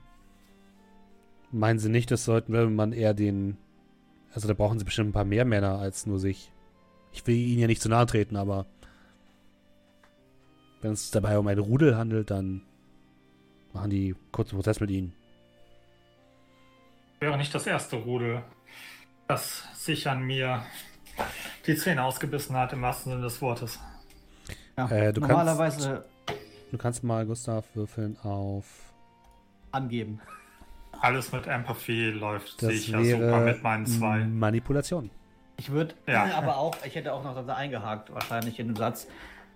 Meinen 1.53 1.79
Sie 1.79 1.89
nicht, 1.89 2.11
das 2.11 2.25
sollten 2.25 2.53
wir 2.53 2.69
man 2.69 2.93
eher 2.93 3.15
den. 3.15 3.57
Also 4.33 4.47
da 4.49 4.55
brauchen 4.55 4.79
Sie 4.79 4.85
bestimmt 4.85 5.11
ein 5.11 5.13
paar 5.13 5.25
mehr 5.25 5.45
Männer 5.45 5.79
als 5.79 6.07
nur 6.07 6.19
sich. 6.19 6.51
Ich 7.13 7.27
will 7.27 7.35
Ihnen 7.37 7.61
ja 7.61 7.67
nicht 7.67 7.83
zu 7.83 7.89
nahe 7.89 8.07
treten, 8.07 8.37
aber. 8.37 8.67
Wenn 10.83 10.93
es 10.93 11.11
dabei 11.11 11.39
um 11.39 11.47
ein 11.47 11.59
Rudel 11.59 11.97
handelt, 11.97 12.31
dann 12.31 12.63
machen 13.73 13.91
die 13.91 14.15
kurzen 14.33 14.55
Prozess 14.57 14.81
mit 14.81 14.91
Ihnen. 14.91 15.13
Wäre 17.19 17.37
nicht 17.37 17.55
das 17.55 17.67
erste 17.67 17.97
Rudel, 17.97 18.43
das 19.29 19.65
sich 19.75 20.09
an 20.09 20.23
mir 20.23 20.63
die 21.67 21.77
Zähne 21.77 22.03
ausgebissen 22.03 22.57
hat, 22.57 22.73
im 22.73 22.81
wahrsten 22.81 23.13
Sinne 23.13 23.25
des 23.25 23.43
Wortes. 23.43 23.79
Ja, 24.79 24.87
Äh, 24.91 25.13
du 25.13 25.21
kannst- 25.21 25.31
normalerweise 25.31 26.05
Du 26.71 26.79
kannst 26.79 27.03
mal, 27.03 27.27
Gustav, 27.27 27.67
würfeln 27.75 28.17
auf. 28.23 28.65
angeben. 29.73 30.21
Alles 31.01 31.33
mit 31.33 31.47
Empathy 31.47 32.11
läuft 32.11 32.63
Das 32.63 32.69
sicher 32.71 33.03
wäre 33.03 33.21
super 33.21 33.41
mit 33.41 33.63
meinen 33.63 33.87
zwei. 33.87 34.25
Manipulation. 34.25 35.11
Ich 35.57 35.71
würde 35.71 35.95
Ja. 36.07 36.25
aber 36.37 36.57
auch, 36.57 36.75
ich 36.85 36.95
hätte 36.95 37.13
auch 37.13 37.25
noch 37.25 37.45
da 37.47 37.55
eingehakt, 37.55 38.13
wahrscheinlich 38.13 38.59
in 38.59 38.69
dem 38.69 38.77
Satz. 38.77 39.07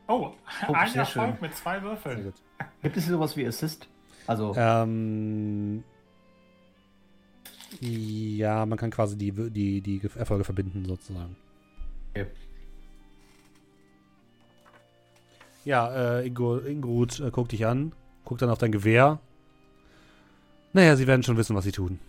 Oh, 0.07 0.33
Oh, 0.69 0.73
ein 0.73 0.95
Erfolg 0.95 1.31
schön. 1.31 1.39
mit 1.41 1.55
zwei 1.57 1.83
Würfeln. 1.83 2.33
Gibt 2.83 2.97
es 2.97 3.05
hier 3.05 3.15
sowas 3.15 3.37
wie 3.37 3.47
Assist? 3.47 3.89
Also, 4.27 4.55
Ähm, 4.57 5.83
ja, 7.81 8.65
man 8.67 8.79
kann 8.79 8.91
quasi 8.91 9.17
die, 9.17 9.33
die, 9.51 9.81
die 9.81 10.01
Erfolge 10.17 10.45
verbinden, 10.45 10.85
sozusagen. 10.85 11.37
Okay. 12.11 12.27
Ja, 15.65 16.19
äh, 16.19 16.27
Ingo, 16.27 16.59
Ingrud 16.59 17.21
äh, 17.21 17.31
guckt 17.31 17.53
dich 17.53 17.65
an, 17.67 17.93
guckt 18.25 18.43
dann 18.43 18.51
auf 18.51 18.59
dein 18.59 18.73
Gewehr. 18.73 19.19
Naja, 20.75 20.97
sie 20.97 21.07
werden 21.07 21.23
schon 21.23 21.37
wissen, 21.37 21.55
was 21.55 21.65
sie 21.65 21.73
tun. 21.73 22.01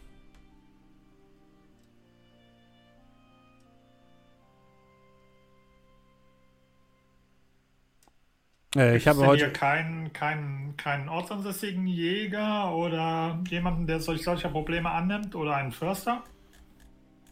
Äh, 8.75 8.97
ich 8.97 9.07
habe 9.07 9.25
heute. 9.25 9.45
hier 9.45 9.53
keinen, 9.53 10.11
keinen, 10.13 10.75
keinen 10.77 11.09
ortsansässigen 11.09 11.85
Jäger 11.85 12.75
oder 12.75 13.39
jemanden, 13.49 13.85
der 13.85 13.99
solch, 13.99 14.23
solcher 14.23 14.49
Probleme 14.49 14.89
annimmt 14.89 15.35
oder 15.35 15.55
einen 15.55 15.71
Förster? 15.71 16.23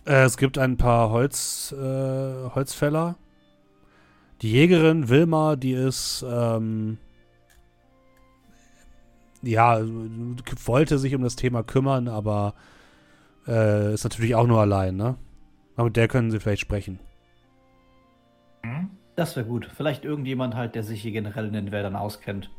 Äh, 0.06 0.26
es 0.26 0.38
gibt 0.38 0.60
ein 0.60 0.78
paar 0.78 1.10
Holz, 1.10 1.74
äh, 1.76 2.50
Holzfäller. 2.54 3.16
Die 4.44 4.52
Jägerin 4.52 5.10
Wilma, 5.10 5.56
die 5.56 5.74
ist, 5.74 6.24
ähm, 6.30 7.00
ja, 9.44 9.80
wollte 10.66 10.98
sich 10.98 11.14
um 11.16 11.22
das 11.22 11.36
Thema 11.36 11.62
kümmern, 11.64 12.08
aber 12.08 12.54
äh, 13.48 13.94
ist 13.94 14.04
natürlich 14.04 14.36
auch 14.36 14.48
nur 14.48 14.60
allein, 14.62 14.96
ne? 14.96 15.18
Aber 15.76 15.86
mit 15.86 15.96
der 15.98 16.08
können 16.08 16.32
sie 16.32 16.40
vielleicht 16.40 16.62
sprechen. 16.62 17.00
Hm? 18.64 18.90
das 19.16 19.36
wäre 19.36 19.46
gut. 19.46 19.70
Vielleicht 19.76 20.06
irgendjemand 20.06 20.56
halt, 20.56 20.74
der 20.76 20.82
sich 20.84 21.02
hier 21.02 21.12
generell 21.12 21.46
in 21.48 21.54
den 21.54 21.72
Wäldern 21.72 21.96
auskennt. 21.96 22.50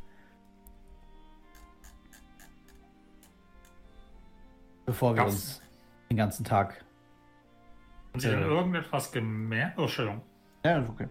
Bevor 4.87 5.15
wir 5.17 5.25
Das- 5.25 5.33
uns 5.35 5.63
den 6.11 6.17
ganzen 6.17 6.45
Tag. 6.45 6.85
Haben 8.13 8.21
Sie 8.21 8.29
denn 8.29 8.43
irgendetwas 8.43 9.11
gemerkt? 9.11 9.79
Oh, 9.79 9.83
Entschuldigung. 9.83 10.21
Ja, 10.65 10.85
okay. 10.89 11.09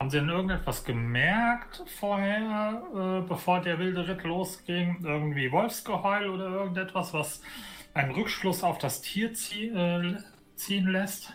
Haben 0.00 0.08
Sie 0.08 0.18
denn 0.18 0.30
irgendetwas 0.30 0.82
gemerkt 0.82 1.84
vorher, 1.98 2.82
äh, 2.94 3.28
bevor 3.28 3.60
der 3.60 3.78
wilde 3.78 4.08
Ritt 4.08 4.24
losging? 4.24 4.96
Irgendwie 5.04 5.52
Wolfsgeheul 5.52 6.30
oder 6.30 6.48
irgendetwas, 6.48 7.12
was 7.12 7.42
einen 7.92 8.12
Rückschluss 8.12 8.64
auf 8.64 8.78
das 8.78 9.02
Tier 9.02 9.34
zie 9.34 9.68
äh, 9.68 10.16
ziehen 10.56 10.88
lässt? 10.88 11.34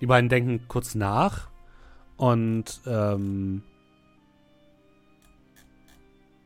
Die 0.00 0.06
beiden 0.06 0.30
denken 0.30 0.68
kurz 0.68 0.94
nach 0.94 1.48
und 2.16 2.80
ähm, 2.86 3.64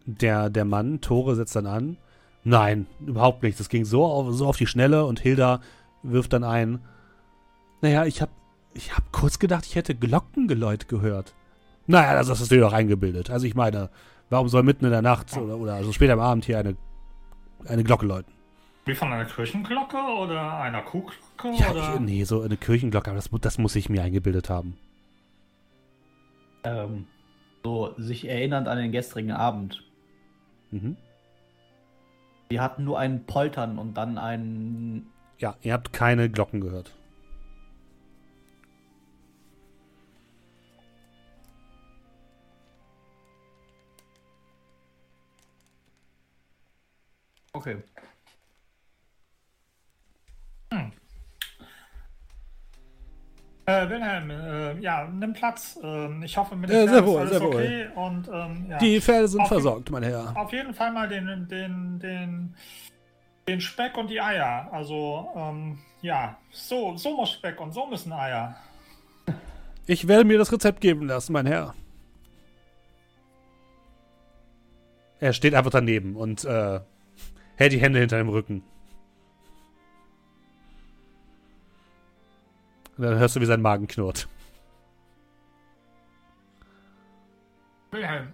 der, 0.07 0.49
der 0.49 0.65
Mann, 0.65 1.03
Tore, 1.03 1.37
setzt 1.37 1.55
dann 1.55 1.67
an. 1.67 1.99
Nein, 2.45 2.87
überhaupt 3.01 3.43
nicht. 3.43 3.61
Das 3.61 3.69
ging 3.69 3.85
so 3.85 4.07
auf, 4.07 4.33
so 4.33 4.47
auf 4.47 4.57
die 4.57 4.67
Schnelle 4.67 5.05
und 5.05 5.21
Hilda 5.21 5.61
wirft 6.03 6.33
dann 6.33 6.45
ein. 6.45 6.81
Naja, 7.83 8.07
ich 8.07 8.23
hab, 8.23 8.31
ich 8.75 8.97
hab 8.97 9.13
kurz 9.13 9.39
gedacht, 9.39 9.67
ich 9.67 9.75
hätte 9.75 9.95
Glockengeläut 9.95 10.89
gehört. 10.89 11.35
Naja, 11.87 12.15
das 12.15 12.31
hast 12.31 12.51
du 12.51 12.55
dir 12.55 12.63
doch 12.63 12.73
eingebildet. 12.73 13.31
Also 13.31 13.47
ich 13.47 13.55
meine, 13.55 13.91
warum 14.31 14.49
soll 14.49 14.63
mitten 14.63 14.85
in 14.85 14.91
der 14.91 15.03
Nacht 15.03 15.37
oder, 15.37 15.57
oder 15.57 15.75
also 15.75 15.93
später 15.93 16.15
am 16.15 16.21
Abend 16.21 16.45
hier 16.45 16.59
eine, 16.59 16.77
eine 17.67 17.85
Glocke 17.85 18.07
läuten? 18.07 18.33
Wie 18.85 18.95
von 18.95 19.13
einer 19.13 19.25
Kirchenglocke 19.25 19.97
oder 19.97 20.59
einer 20.59 20.83
Kuhglocke? 20.83 21.53
Ja, 21.57 21.71
oder? 21.71 21.95
ich, 21.95 22.01
nee, 22.01 22.25
so 22.25 22.43
eine 22.43 22.57
Kirchenglocke, 22.57 23.11
aber 23.11 23.17
das, 23.17 23.31
das 23.41 23.59
muss 23.59 23.77
ich 23.77 23.89
mir 23.89 24.03
eingebildet 24.03 24.51
haben. 24.51 24.77
Ähm, 26.65 27.07
so, 27.63 27.95
sich 27.97 28.29
erinnernd 28.29 28.69
an 28.69 28.79
den 28.79 28.91
gestrigen 28.91 29.33
Abend. 29.33 29.85
Mhm. 30.71 30.97
Wir 32.49 32.61
hatten 32.61 32.85
nur 32.85 32.99
ein 32.99 33.25
Poltern 33.25 33.79
und 33.79 33.95
dann 33.95 34.19
ein. 34.19 35.07
Ja, 35.39 35.57
ihr 35.63 35.73
habt 35.73 35.93
keine 35.93 36.29
Glocken 36.29 36.61
gehört. 36.61 36.93
Okay. 47.55 47.77
Äh, 53.65 53.89
Wilhelm, 53.89 54.31
äh, 54.31 54.81
ja, 54.81 55.07
nimm 55.07 55.35
Platz. 55.35 55.79
Ähm, 55.83 56.23
ich 56.25 56.37
hoffe, 56.37 56.57
mit 56.57 56.69
Ja, 56.71 56.81
dem 56.85 56.89
sehr 56.89 57.07
wohl, 57.07 57.23
ist 57.23 57.31
sehr 57.31 57.41
alles 57.41 57.55
wohl. 57.55 57.61
okay. 57.63 57.89
Und 57.95 58.29
ähm, 58.33 58.67
ja. 58.69 58.79
Die 58.79 59.01
Pferde 59.01 59.29
sind 59.29 59.43
Auf 59.43 59.49
versorgt, 59.49 59.91
mein 59.91 60.03
Herr. 60.03 60.37
Auf 60.37 60.53
jeden 60.53 60.75
Fall 60.75 60.93
mal 60.93 61.09
den, 61.09 61.47
den, 61.49 62.01
den, 62.01 62.57
den 63.47 63.61
Speck 63.61 63.97
und 63.97 64.09
die 64.11 64.21
Eier. 64.21 64.69
Also, 64.73 65.29
ähm, 65.37 65.79
ja, 66.01 66.37
so, 66.51 66.97
so 66.97 67.15
muss 67.17 67.31
Speck 67.33 67.61
und 67.61 67.73
so 67.73 67.87
müssen 67.87 68.13
Eier. 68.13 68.57
Ich 69.87 70.09
werde 70.09 70.25
mir 70.25 70.39
das 70.39 70.51
Rezept 70.53 70.81
geben 70.81 71.07
lassen, 71.07 71.33
mein 71.33 71.47
Herr. 71.47 71.75
Er 75.21 75.33
steht 75.33 75.55
einfach 75.55 75.71
daneben 75.71 76.17
und 76.17 76.45
äh, 76.45 76.81
hält 77.63 77.73
die 77.73 77.81
Hände 77.81 78.01
hinter 78.01 78.19
dem 78.19 78.29
Rücken. 78.29 78.63
Und 82.97 83.05
dann 83.05 83.19
hörst 83.19 83.37
du, 83.37 83.41
wie 83.41 83.47
sein 83.47 83.63
Magen 83.63 83.87
knurrt. 83.87 84.29
Wilhelm, 87.91 88.29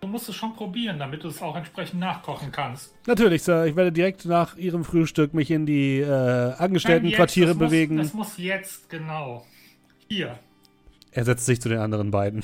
du 0.00 0.08
musst 0.08 0.28
es 0.28 0.34
schon 0.34 0.54
probieren, 0.54 0.98
damit 0.98 1.22
du 1.22 1.28
es 1.28 1.40
auch 1.40 1.54
entsprechend 1.56 2.00
nachkochen 2.00 2.50
kannst. 2.50 2.94
Natürlich, 3.06 3.42
Sir. 3.42 3.66
Ich 3.66 3.76
werde 3.76 3.92
direkt 3.92 4.24
nach 4.24 4.56
Ihrem 4.56 4.84
Frühstück 4.84 5.34
mich 5.34 5.50
in 5.50 5.66
die 5.66 6.00
äh, 6.00 6.54
Angestelltenquartiere 6.54 7.50
jetzt, 7.50 7.60
das 7.60 7.68
bewegen. 7.68 7.96
Muss, 7.96 8.06
das 8.06 8.14
muss 8.14 8.38
jetzt, 8.38 8.90
genau. 8.90 9.46
Hier. 10.08 10.38
Er 11.12 11.24
setzt 11.24 11.46
sich 11.46 11.60
zu 11.60 11.68
den 11.68 11.78
anderen 11.78 12.10
beiden. 12.10 12.42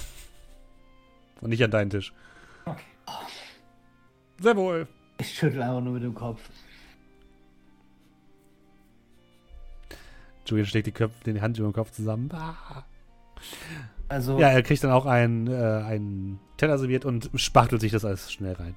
Und 1.41 1.51
nicht 1.51 1.65
an 1.65 1.71
deinen 1.71 1.91
Tisch. 1.91 2.13
Okay. 2.65 2.81
Sehr 4.41 4.57
wohl. 4.57 4.89
Ich 5.25 5.39
schüttel 5.39 5.63
einfach 5.63 5.81
nur 5.81 5.95
mit 5.95 6.03
dem 6.03 6.15
Kopf. 6.15 6.41
Julian 10.47 10.67
schlägt 10.67 10.87
die, 10.87 10.93
Köpfe, 10.93 11.15
die 11.25 11.41
Hand 11.41 11.59
über 11.59 11.69
den 11.69 11.73
Kopf 11.73 11.91
zusammen. 11.93 12.29
Ah. 12.33 12.85
Also, 14.09 14.39
Ja, 14.39 14.49
er 14.51 14.63
kriegt 14.63 14.85
dann 14.85 14.91
auch 14.91 15.07
einen, 15.07 15.47
äh, 15.47 15.83
einen 15.87 16.39
Teller 16.59 16.77
serviert 16.79 17.05
und 17.07 17.31
spachtelt 17.35 17.81
sich 17.81 17.93
das 17.93 18.05
alles 18.05 18.31
schnell 18.33 18.53
rein. 18.55 18.75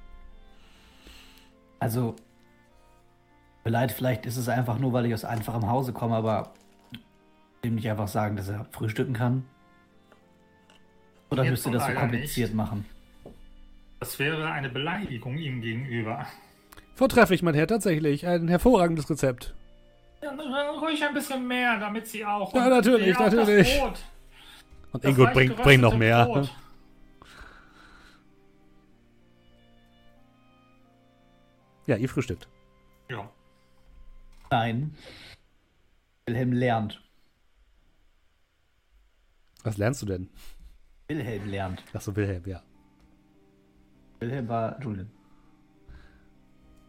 also. 1.78 2.16
Vielleicht, 3.64 3.94
vielleicht 3.94 4.24
ist 4.24 4.38
es 4.38 4.48
einfach 4.48 4.78
nur, 4.78 4.94
weil 4.94 5.04
ich 5.04 5.12
aus 5.12 5.26
einfachem 5.26 5.68
Hause 5.68 5.92
komme, 5.92 6.14
aber 6.14 6.54
dem 7.62 7.74
nicht 7.74 7.90
einfach 7.90 8.08
sagen, 8.08 8.36
dass 8.36 8.48
er 8.48 8.64
frühstücken 8.70 9.12
kann. 9.12 9.44
Oder 11.28 11.42
Jetzt 11.42 11.50
müsst 11.50 11.66
ihr 11.66 11.72
das 11.72 11.86
so 11.86 11.92
kompliziert 11.92 12.48
nicht. 12.48 12.56
machen? 12.56 12.86
Das 14.00 14.18
wäre 14.18 14.50
eine 14.50 14.68
Beleidigung 14.68 15.38
ihm 15.38 15.60
gegenüber. 15.60 16.26
Vortrefflich, 16.94 17.42
mein 17.42 17.54
Herr, 17.54 17.66
tatsächlich. 17.66 18.26
Ein 18.26 18.48
hervorragendes 18.48 19.08
Rezept. 19.10 19.54
Ja, 20.22 20.30
ruhig 20.30 21.04
ein 21.04 21.14
bisschen 21.14 21.46
mehr, 21.46 21.78
damit 21.78 22.06
sie 22.06 22.24
auch. 22.24 22.52
Ja, 22.54 22.64
und 22.64 22.70
natürlich, 22.70 23.16
auch 23.16 23.30
natürlich. 23.30 23.80
Und 24.92 25.04
das 25.04 25.10
Ingo 25.10 25.26
bringt, 25.32 25.56
bringt 25.56 25.82
noch 25.82 25.96
mehr. 25.96 26.24
Brot. 26.24 26.50
Ja, 31.86 31.96
ihr 31.96 32.08
frühstückt. 32.08 32.48
Ja. 33.08 33.30
Nein. 34.50 34.94
Wilhelm 36.26 36.52
lernt. 36.52 37.02
Was 39.62 39.76
lernst 39.76 40.02
du 40.02 40.06
denn? 40.06 40.28
Wilhelm 41.08 41.48
lernt. 41.48 41.82
Achso, 41.94 42.14
Wilhelm, 42.14 42.44
ja. 42.46 42.62
Wilhelm 44.20 44.48
war 44.48 44.80
Julian. 44.82 45.10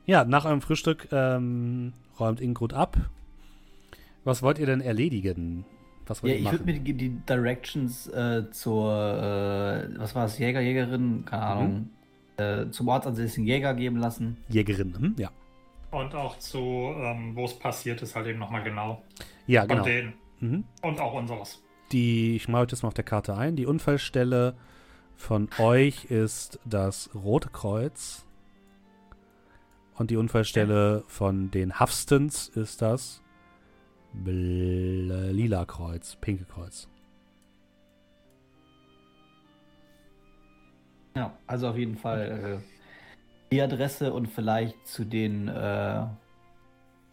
Ja, 0.05 0.25
nach 0.25 0.45
eurem 0.45 0.61
Frühstück 0.61 1.07
ähm, 1.11 1.93
räumt 2.19 2.41
Ingrud 2.41 2.73
ab. 2.73 2.97
Was 4.23 4.41
wollt 4.41 4.59
ihr 4.59 4.65
denn 4.65 4.81
erledigen? 4.81 5.65
Was 6.07 6.23
wollt 6.23 6.33
Ja, 6.33 6.39
ihr 6.39 6.45
ich 6.45 6.51
würde 6.51 6.65
mir 6.65 6.79
die, 6.79 6.93
die 6.93 7.09
Directions 7.09 8.07
äh, 8.07 8.49
zur, 8.49 8.91
äh, 8.91 9.99
was 9.99 10.15
war 10.15 10.25
es, 10.25 10.39
Jäger, 10.39 10.61
Jägerin, 10.61 11.25
keine 11.25 11.43
Ahnung, 11.43 11.89
äh, 12.37 12.69
zum 12.69 12.87
ortsansässigen 12.87 13.45
Jäger 13.45 13.73
geben 13.75 13.97
lassen. 13.97 14.37
Jägerin, 14.47 14.95
hm? 14.97 15.15
ja. 15.19 15.29
Und 15.91 16.13
auch 16.15 16.37
zu, 16.39 16.59
ähm, 16.59 17.35
wo 17.35 17.45
es 17.45 17.57
passiert 17.57 18.01
ist, 18.01 18.15
halt 18.15 18.27
eben 18.27 18.39
nochmal 18.39 18.63
genau. 18.63 19.03
Ja, 19.47 19.65
genau. 19.65 19.83
denen. 19.83 20.13
Mhm. 20.39 20.63
Und 20.81 20.99
auch 20.99 21.13
unseres. 21.13 21.63
Die, 21.91 22.35
ich 22.35 22.47
mache 22.47 22.63
euch 22.63 22.67
das 22.69 22.83
mal 22.83 22.87
auf 22.87 22.93
der 22.93 23.03
Karte 23.03 23.35
ein. 23.35 23.55
Die 23.55 23.65
Unfallstelle 23.65 24.55
von 25.19 25.49
euch 25.59 26.05
ist 26.05 26.59
das 26.65 27.09
Rote 27.13 27.49
Kreuz. 27.49 28.25
Und 29.95 30.11
die 30.11 30.15
Unfallstelle 30.15 31.03
von 31.07 31.51
den 31.51 31.77
Huffstons 31.77 32.47
ist 32.47 32.81
das 32.81 33.21
Bl 34.13 35.29
Lila 35.31 35.65
Kreuz, 35.65 36.15
Pinke 36.15 36.45
Kreuz. 36.45 36.87
Ja, 41.15 41.37
also 41.45 41.67
auf 41.67 41.77
jeden 41.77 41.97
Fall 41.97 42.61
äh, 42.61 43.51
die 43.51 43.61
Adresse 43.61 44.13
und 44.13 44.27
vielleicht 44.27 44.87
zu 44.87 45.03
den 45.03 45.49
äh, 45.49 46.05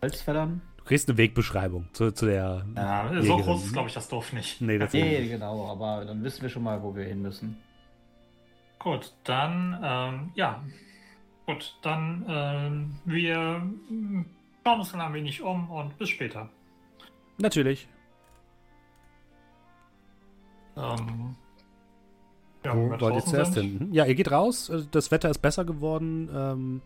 Holzfällern. 0.01 0.63
Du 0.77 0.85
kriegst 0.85 1.09
eine 1.09 1.19
Wegbeschreibung 1.19 1.89
zu, 1.93 2.13
zu 2.13 2.27
der. 2.27 2.65
Ja, 2.77 3.11
so 3.21 3.37
groß 3.37 3.65
ist, 3.65 3.73
glaube 3.73 3.89
ich, 3.89 3.95
das 3.95 4.09
Dorf 4.09 4.33
nicht. 4.33 4.61
Nee, 4.61 4.79
das 4.79 4.93
Nee, 4.93 5.27
genau, 5.27 5.67
aber 5.67 6.05
dann 6.05 6.23
wissen 6.23 6.43
wir 6.43 6.49
schon 6.49 6.63
mal, 6.63 6.81
wo 6.83 6.95
wir 6.95 7.05
hin 7.05 7.21
müssen. 7.21 7.66
Gut, 8.87 9.13
dann, 9.25 9.81
ähm, 9.83 10.31
ja. 10.37 10.63
Gut, 11.45 11.77
dann, 11.83 12.25
ähm, 12.29 12.95
wir 13.05 13.61
schauen 14.63 14.79
uns 14.79 14.93
dann 14.93 15.01
ein 15.01 15.13
wenig 15.13 15.43
um 15.43 15.69
und 15.73 15.99
bis 15.99 16.09
später. 16.11 16.49
Natürlich. 17.39 17.89
Ähm, 20.77 21.35
ja, 22.65 22.77
Wo 22.77 22.89
wollt 23.01 23.17
ihr 23.17 23.25
zuerst 23.25 23.55
sind. 23.55 23.79
hin? 23.79 23.93
Ja, 23.93 24.05
ihr 24.05 24.15
geht 24.15 24.31
raus. 24.31 24.69
äh, 24.69 24.85
Das 24.93 25.11
Wetter 25.11 25.31
ist 25.31 25.43
besser 25.43 25.65
geworden. 25.65 26.31
Ähm, 26.33 26.81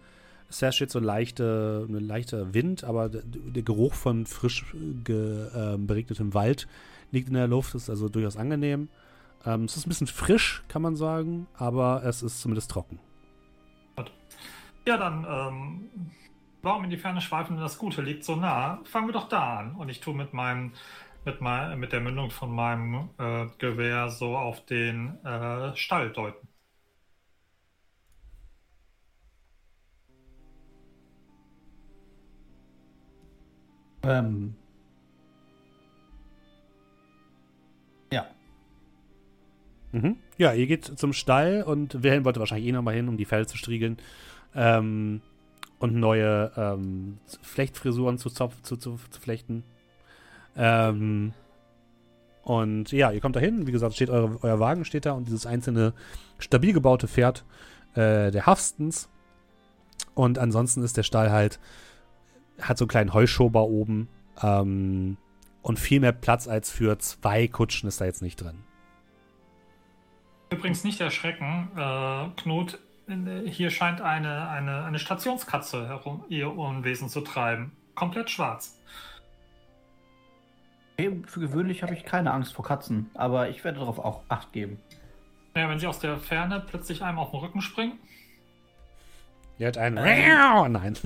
es 0.48 0.62
herrscht 0.62 0.80
jetzt 0.80 0.94
so 0.94 1.00
leichte, 1.00 1.86
ein 1.86 2.00
leichter 2.00 2.54
Wind, 2.54 2.82
aber 2.82 3.10
der, 3.10 3.24
der 3.26 3.62
Geruch 3.62 3.92
von 3.92 4.24
frisch 4.24 4.64
ge, 5.04 5.48
ähm, 5.54 5.86
beregnetem 5.86 6.32
Wald 6.32 6.66
liegt 7.10 7.28
in 7.28 7.34
der 7.34 7.46
Luft. 7.46 7.74
Ist 7.74 7.90
also 7.90 8.08
durchaus 8.08 8.38
angenehm. 8.38 8.88
Ähm, 9.44 9.64
es 9.64 9.76
ist 9.76 9.86
ein 9.86 9.90
bisschen 9.90 10.06
frisch, 10.06 10.62
kann 10.68 10.82
man 10.82 10.96
sagen, 10.96 11.46
aber 11.54 12.02
es 12.04 12.22
ist 12.22 12.40
zumindest 12.40 12.70
trocken. 12.70 12.98
Ja, 14.86 14.96
dann, 14.96 15.26
ähm, 15.28 16.10
warum 16.62 16.84
in 16.84 16.90
die 16.90 16.96
Ferne 16.96 17.20
schweifen, 17.20 17.56
denn 17.56 17.62
das 17.62 17.78
Gute 17.78 18.02
liegt 18.02 18.24
so 18.24 18.36
nah? 18.36 18.80
Fangen 18.84 19.08
wir 19.08 19.12
doch 19.12 19.28
da 19.28 19.58
an. 19.58 19.74
Und 19.74 19.88
ich 19.88 20.00
tue 20.00 20.14
mit 20.14 20.32
meinem, 20.32 20.72
mit, 21.24 21.40
mein, 21.40 21.78
mit 21.78 21.92
der 21.92 22.00
Mündung 22.00 22.30
von 22.30 22.50
meinem 22.50 23.10
äh, 23.18 23.46
Gewehr 23.58 24.08
so 24.10 24.36
auf 24.36 24.64
den 24.66 25.22
äh, 25.24 25.76
Stall 25.76 26.10
deuten. 26.12 26.48
Ähm. 34.02 34.59
Mhm. 39.92 40.16
Ja, 40.38 40.52
ihr 40.52 40.66
geht 40.66 40.84
zum 40.84 41.12
Stall 41.12 41.62
und 41.62 42.02
Wilhelm 42.02 42.24
wollte 42.24 42.40
wahrscheinlich 42.40 42.68
eh 42.68 42.72
nochmal 42.72 42.94
hin, 42.94 43.08
um 43.08 43.16
die 43.16 43.24
Felle 43.24 43.46
zu 43.46 43.56
striegeln. 43.56 43.98
Ähm, 44.54 45.20
und 45.78 45.94
neue 45.94 46.52
ähm, 46.56 47.18
Flechtfrisuren 47.42 48.18
zu, 48.18 48.28
zu, 48.28 48.48
zu, 48.62 48.76
zu 48.76 48.98
flechten. 49.20 49.64
Ähm, 50.56 51.32
und 52.42 52.92
ja, 52.92 53.10
ihr 53.10 53.20
kommt 53.20 53.36
da 53.36 53.40
hin. 53.40 53.66
Wie 53.66 53.72
gesagt, 53.72 53.94
steht 53.94 54.10
eure, 54.10 54.38
euer 54.42 54.60
Wagen 54.60 54.84
steht 54.84 55.06
da 55.06 55.12
und 55.12 55.26
dieses 55.26 55.46
einzelne 55.46 55.94
stabil 56.38 56.72
gebaute 56.72 57.08
Pferd 57.08 57.44
äh, 57.94 58.30
der 58.30 58.46
Huffstons. 58.46 59.08
Und 60.14 60.38
ansonsten 60.38 60.82
ist 60.82 60.96
der 60.96 61.02
Stall 61.02 61.30
halt, 61.30 61.58
hat 62.60 62.76
so 62.76 62.84
einen 62.84 62.90
kleinen 62.90 63.14
Heuschober 63.14 63.64
oben. 63.64 64.08
Ähm, 64.42 65.16
und 65.62 65.78
viel 65.78 66.00
mehr 66.00 66.12
Platz 66.12 66.48
als 66.48 66.70
für 66.70 66.98
zwei 66.98 67.48
Kutschen 67.48 67.88
ist 67.88 68.00
da 68.00 68.04
jetzt 68.04 68.22
nicht 68.22 68.36
drin. 68.36 68.64
Übrigens 70.50 70.84
nicht 70.84 71.00
erschrecken, 71.00 71.70
äh, 71.76 72.40
Knut, 72.40 72.78
hier 73.46 73.70
scheint 73.70 74.00
eine, 74.00 74.48
eine, 74.48 74.84
eine 74.84 74.98
Stationskatze 74.98 75.88
herum, 75.88 76.24
ihr 76.28 76.56
Unwesen 76.56 77.08
zu 77.08 77.20
treiben. 77.20 77.72
Komplett 77.94 78.30
schwarz. 78.30 78.80
Für 80.96 81.40
gewöhnlich 81.40 81.82
habe 81.82 81.94
ich 81.94 82.04
keine 82.04 82.32
Angst 82.32 82.52
vor 82.52 82.64
Katzen, 82.64 83.10
aber 83.14 83.48
ich 83.48 83.64
werde 83.64 83.78
darauf 83.78 83.98
auch 83.98 84.22
Acht 84.28 84.52
geben. 84.52 84.78
Ja, 85.56 85.68
wenn 85.68 85.78
sie 85.78 85.86
aus 85.86 85.98
der 85.98 86.18
Ferne 86.18 86.64
plötzlich 86.66 87.02
einem 87.02 87.18
auf 87.18 87.30
den 87.30 87.40
Rücken 87.40 87.62
springen. 87.62 87.98
Die 89.58 89.66
hat 89.66 89.78
einen. 89.78 89.98
Ähm. 89.98 90.72
Nein. 90.72 90.96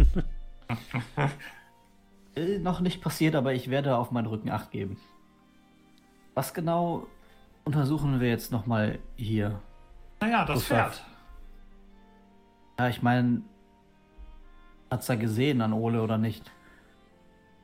äh, 2.34 2.58
noch 2.58 2.80
nicht 2.80 3.00
passiert, 3.00 3.34
aber 3.34 3.54
ich 3.54 3.70
werde 3.70 3.96
auf 3.96 4.10
meinen 4.10 4.26
Rücken 4.26 4.50
Acht 4.50 4.70
geben. 4.70 4.98
Was 6.34 6.54
genau 6.54 7.06
untersuchen 7.64 8.20
wir 8.20 8.28
jetzt 8.28 8.52
nochmal 8.52 8.98
hier? 9.16 9.60
Naja, 10.20 10.44
das 10.44 10.56
Gustav. 10.56 10.94
Pferd. 10.94 11.06
Ja, 12.78 12.88
ich 12.88 13.02
meine, 13.02 13.42
hat's 14.90 15.08
er 15.08 15.16
gesehen 15.16 15.60
an 15.60 15.72
Ole 15.72 16.02
oder 16.02 16.18
nicht? 16.18 16.50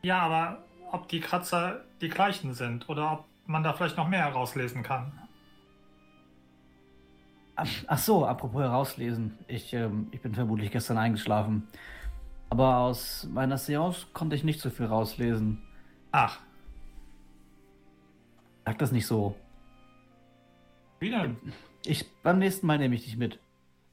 Ja, 0.03 0.21
aber 0.21 0.65
ob 0.93 1.09
die 1.09 1.21
Kratzer 1.21 1.85
die 2.01 2.09
gleichen 2.09 2.55
sind 2.55 2.89
oder 2.89 3.13
ob 3.13 3.25
man 3.47 3.63
da 3.63 3.73
vielleicht 3.73 3.97
noch 3.97 4.09
mehr 4.09 4.25
herauslesen 4.25 4.83
kann. 4.83 5.13
Ach 7.89 7.99
so, 7.99 8.25
apropos 8.25 8.63
herauslesen. 8.63 9.37
Ich, 9.47 9.75
ähm, 9.75 10.09
ich 10.13 10.23
bin 10.23 10.35
vermutlich 10.35 10.71
gestern 10.71 10.97
eingeschlafen. 10.97 11.69
Aber 12.49 12.79
aus 12.79 13.29
meiner 13.31 13.59
Seance 13.59 14.07
konnte 14.15 14.35
ich 14.35 14.45
nicht 14.45 14.61
so 14.61 14.71
viel 14.71 14.87
rauslesen. 14.87 15.63
Ach. 16.11 16.41
Sag 18.65 18.79
das 18.79 18.93
nicht 18.93 19.07
so. 19.07 19.37
Wie? 21.01 21.37
Ich, 21.87 22.11
beim 22.23 22.39
nächsten 22.39 22.67
Mal 22.67 22.79
nehme 22.79 22.95
ich 22.95 23.05
dich 23.05 23.17
mit. 23.17 23.41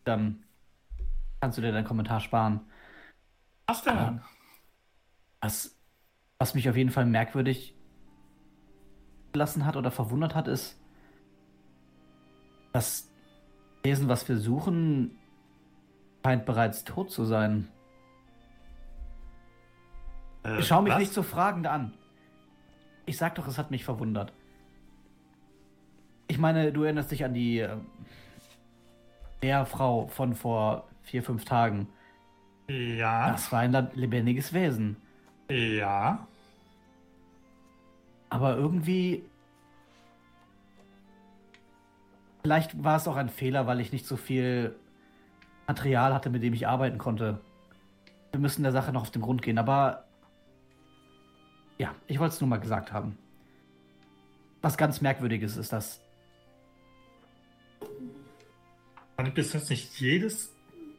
Dann 0.04 0.44
kannst 1.42 1.58
du 1.58 1.62
dir 1.62 1.72
deinen 1.72 1.86
Kommentar 1.86 2.20
sparen. 2.20 2.62
Was 3.66 3.84
denn? 3.84 4.22
Was, 5.42 5.78
was 6.38 6.54
mich 6.54 6.70
auf 6.70 6.76
jeden 6.76 6.90
Fall 6.90 7.06
merkwürdig 7.06 7.74
gelassen 9.32 9.66
hat 9.66 9.76
oder 9.76 9.92
verwundert 9.92 10.36
hat, 10.36 10.48
ist, 10.48 10.80
das 12.74 13.10
Wesen, 13.84 14.08
was 14.08 14.28
wir 14.28 14.38
suchen, 14.38 15.18
scheint 16.26 16.46
bereits 16.46 16.84
tot 16.84 17.12
zu 17.12 17.26
sein. 17.26 17.70
Äh, 20.44 20.62
Schau 20.62 20.82
mich 20.82 20.94
was? 20.94 21.00
nicht 21.00 21.14
so 21.14 21.24
fragend 21.24 21.68
an. 21.68 21.94
Ich 23.06 23.18
sag 23.18 23.36
doch, 23.36 23.48
es 23.48 23.58
hat 23.58 23.72
mich 23.72 23.86
verwundert. 23.86 24.34
Ich 26.28 26.38
meine, 26.38 26.72
du 26.72 26.84
erinnerst 26.84 27.12
dich 27.12 27.24
an 27.24 27.34
die 27.34 27.60
äh, 27.60 27.78
Meerfrau 29.42 30.08
von 30.08 30.34
vor 30.34 30.88
vier, 31.04 31.24
fünf 31.24 31.46
Tagen. 31.46 31.88
Ja. 32.68 33.32
Das 33.32 33.52
war 33.52 33.60
ein 33.60 33.90
lebendiges 33.94 34.54
Wesen. 34.54 34.98
Ja. 35.50 36.28
Aber 38.30 38.58
irgendwie. 38.58 39.24
Vielleicht 42.42 42.84
war 42.84 42.98
es 42.98 43.08
auch 43.08 43.16
ein 43.16 43.30
Fehler, 43.30 43.68
weil 43.68 43.80
ich 43.80 43.92
nicht 43.92 44.06
so 44.06 44.18
viel 44.18 44.76
Material 45.68 46.14
hatte, 46.14 46.30
mit 46.30 46.44
dem 46.44 46.54
ich 46.54 46.68
arbeiten 46.68 46.98
konnte. 46.98 47.42
Wir 48.32 48.40
müssen 48.40 48.64
der 48.64 48.72
Sache 48.72 48.92
noch 48.92 49.02
auf 49.02 49.12
den 49.12 49.22
Grund 49.22 49.42
gehen, 49.42 49.58
aber. 49.58 50.04
Ja, 51.78 51.94
ich 52.08 52.20
wollte 52.20 52.34
es 52.34 52.42
nur 52.42 52.50
mal 52.50 52.60
gesagt 52.60 52.92
haben. 52.92 53.18
Was 54.62 54.78
ganz 54.78 55.00
Merkwürdiges 55.00 55.56
ist 55.56 55.72
das. 55.72 56.02
Fand 59.16 59.28
ich 59.28 59.34
bis 59.34 59.54
jetzt 59.54 59.70
nicht 59.70 60.00
jedes 60.00 60.54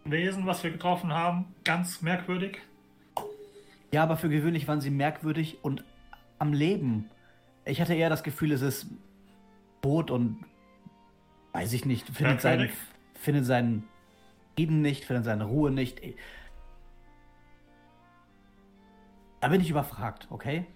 Wesen, 0.04 0.46
was 0.46 0.64
wir 0.64 0.70
getroffen 0.70 1.12
haben, 1.12 1.54
ganz 1.64 2.02
merkwürdig? 2.02 2.58
Ja, 3.92 4.02
aber 4.02 4.16
für 4.16 4.28
gewöhnlich 4.28 4.68
waren 4.68 4.80
sie 4.80 4.90
merkwürdig 4.90 5.58
und 5.62 5.84
am 6.38 6.52
Leben. 6.52 7.10
Ich 7.64 7.80
hatte 7.80 7.94
eher 7.94 8.10
das 8.10 8.22
Gefühl, 8.22 8.52
es 8.52 8.62
ist 8.62 8.86
tot 9.82 10.10
und 10.10 10.44
weiß 11.52 11.72
ich 11.72 11.84
nicht, 11.84 12.08
findet 12.08 12.40
seinen, 12.40 12.70
findet 13.14 13.46
seinen 13.46 13.88
Frieden 14.56 14.82
nicht, 14.82 15.04
findet 15.04 15.24
seine 15.24 15.44
Ruhe 15.44 15.70
nicht. 15.70 16.00
Da 19.40 19.48
bin 19.48 19.60
ich 19.60 19.70
überfragt, 19.70 20.26
okay? 20.30 20.66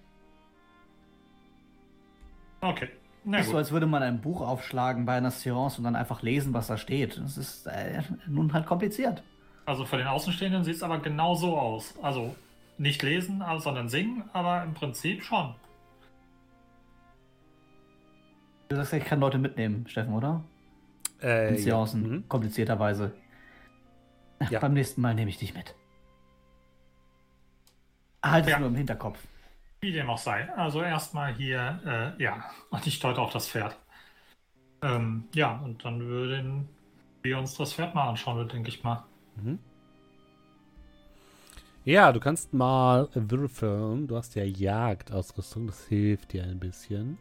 Okay. 2.61 2.89
Na 3.25 3.39
ist 3.39 3.49
so, 3.49 3.57
als 3.57 3.71
würde 3.71 3.85
man 3.85 4.03
ein 4.03 4.19
Buch 4.19 4.41
aufschlagen 4.41 5.05
bei 5.05 5.15
einer 5.15 5.31
Seance 5.31 5.77
und 5.77 5.85
dann 5.85 5.95
einfach 5.95 6.21
lesen, 6.21 6.53
was 6.53 6.67
da 6.67 6.77
steht. 6.77 7.17
Das 7.17 7.37
ist 7.37 7.67
äh, 7.67 8.01
nun 8.27 8.51
halt 8.53 8.65
kompliziert. 8.65 9.23
Also 9.65 9.85
für 9.85 9.97
den 9.97 10.07
Außenstehenden 10.07 10.63
sieht 10.63 10.75
es 10.75 10.83
aber 10.83 10.99
genau 10.99 11.35
so 11.35 11.57
aus. 11.57 11.95
Also 12.01 12.35
nicht 12.77 13.01
lesen, 13.01 13.43
sondern 13.59 13.87
singen, 13.87 14.29
aber 14.33 14.63
im 14.63 14.73
Prinzip 14.73 15.23
schon. 15.23 15.55
Du 18.67 18.75
sagst 18.75 18.91
ja, 18.91 18.97
ich 18.97 19.05
kann 19.05 19.19
Leute 19.19 19.37
mitnehmen, 19.37 19.87
Steffen, 19.87 20.13
oder? 20.13 20.43
Äh, 21.21 21.49
In 21.49 21.57
Seancen, 21.57 22.01
ja. 22.01 22.09
mhm. 22.09 22.27
komplizierterweise. 22.27 23.13
Ja. 24.49 24.59
Beim 24.59 24.73
nächsten 24.73 24.99
Mal 24.99 25.13
nehme 25.15 25.29
ich 25.29 25.37
dich 25.37 25.53
mit. 25.53 25.75
Halt 28.21 28.45
es 28.45 28.51
ja. 28.51 28.59
nur 28.59 28.69
im 28.69 28.75
Hinterkopf. 28.75 29.19
Wie 29.83 29.91
dem 29.91 30.09
auch 30.09 30.17
sei. 30.17 30.49
Also 30.55 30.81
erstmal 30.81 31.33
hier, 31.33 32.15
äh, 32.17 32.23
ja, 32.23 32.45
und 32.69 32.87
ich 32.87 33.01
deute 33.01 33.19
auf 33.19 33.33
das 33.33 33.49
Pferd. 33.49 33.75
Ähm, 34.81 35.25
ja, 35.35 35.59
und 35.59 35.83
dann 35.83 35.99
würden 35.99 36.69
wir 37.21 37.37
uns 37.37 37.57
das 37.57 37.73
Pferd 37.73 37.93
mal 37.93 38.07
anschauen, 38.07 38.47
denke 38.47 38.69
ich 38.69 38.81
mal. 38.81 39.03
Mhm. 39.35 39.59
Ja, 41.83 42.13
du 42.13 42.21
kannst 42.21 42.53
mal 42.53 43.09
würfeln. 43.13 44.07
Du 44.07 44.15
hast 44.15 44.35
ja 44.35 44.45
Jagdausrüstung, 44.45 45.67
das 45.67 45.85
hilft 45.87 46.31
dir 46.31 46.43
ein 46.43 46.61
bisschen. 46.61 47.17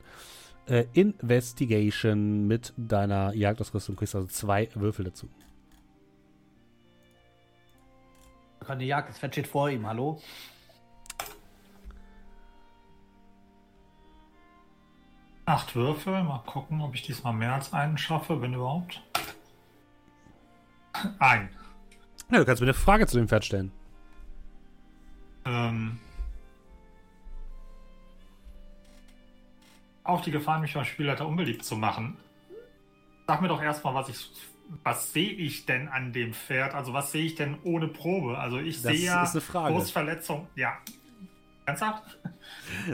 Äh, 0.66 0.84
Investigation 0.92 2.46
mit 2.46 2.72
deiner 2.76 3.34
Jagdausrüstung 3.34 3.96
kriegst 3.96 4.14
also 4.14 4.28
zwei 4.28 4.68
Würfel 4.76 5.06
dazu. 5.06 5.28
Kann 8.60 8.78
die 8.78 8.86
Jagd, 8.86 9.08
das 9.08 9.18
Pferd 9.18 9.34
steht 9.34 9.48
vor 9.48 9.68
ihm, 9.68 9.84
hallo? 9.84 10.20
Acht 15.44 15.74
Würfel. 15.74 16.22
Mal 16.22 16.42
gucken, 16.46 16.80
ob 16.80 16.94
ich 16.94 17.02
diesmal 17.02 17.32
mehr 17.32 17.54
als 17.54 17.72
einen 17.72 17.98
schaffe, 17.98 18.40
wenn 18.40 18.54
überhaupt. 18.54 19.02
Ein. 21.18 21.48
Ja, 22.30 22.38
du 22.38 22.44
kannst 22.44 22.60
mir 22.60 22.66
eine 22.66 22.74
Frage 22.74 23.06
zu 23.06 23.16
dem 23.16 23.28
Pferd 23.28 23.44
stellen. 23.44 23.72
Ähm. 25.44 25.98
Auf 30.04 30.22
die 30.22 30.30
Gefahr, 30.30 30.60
mich 30.60 30.74
beim 30.74 30.84
Spielleiter 30.84 31.26
unbeliebt 31.26 31.64
zu 31.64 31.76
machen. 31.76 32.16
Sag 33.26 33.40
mir 33.40 33.48
doch 33.48 33.62
erstmal, 33.62 33.94
was 33.94 34.08
ich. 34.08 34.30
Was 34.84 35.12
sehe 35.12 35.30
ich 35.30 35.66
denn 35.66 35.88
an 35.88 36.12
dem 36.12 36.32
Pferd? 36.32 36.72
Also, 36.74 36.94
was 36.94 37.12
sehe 37.12 37.24
ich 37.24 37.34
denn 37.34 37.58
ohne 37.64 37.88
Probe? 37.88 38.38
Also, 38.38 38.58
ich 38.58 38.80
das 38.80 38.92
sehe 38.92 39.06
ja 39.06 39.24
Brustverletzung. 39.68 40.48
Ja, 40.54 40.78
Ernsthaft? 41.80 42.18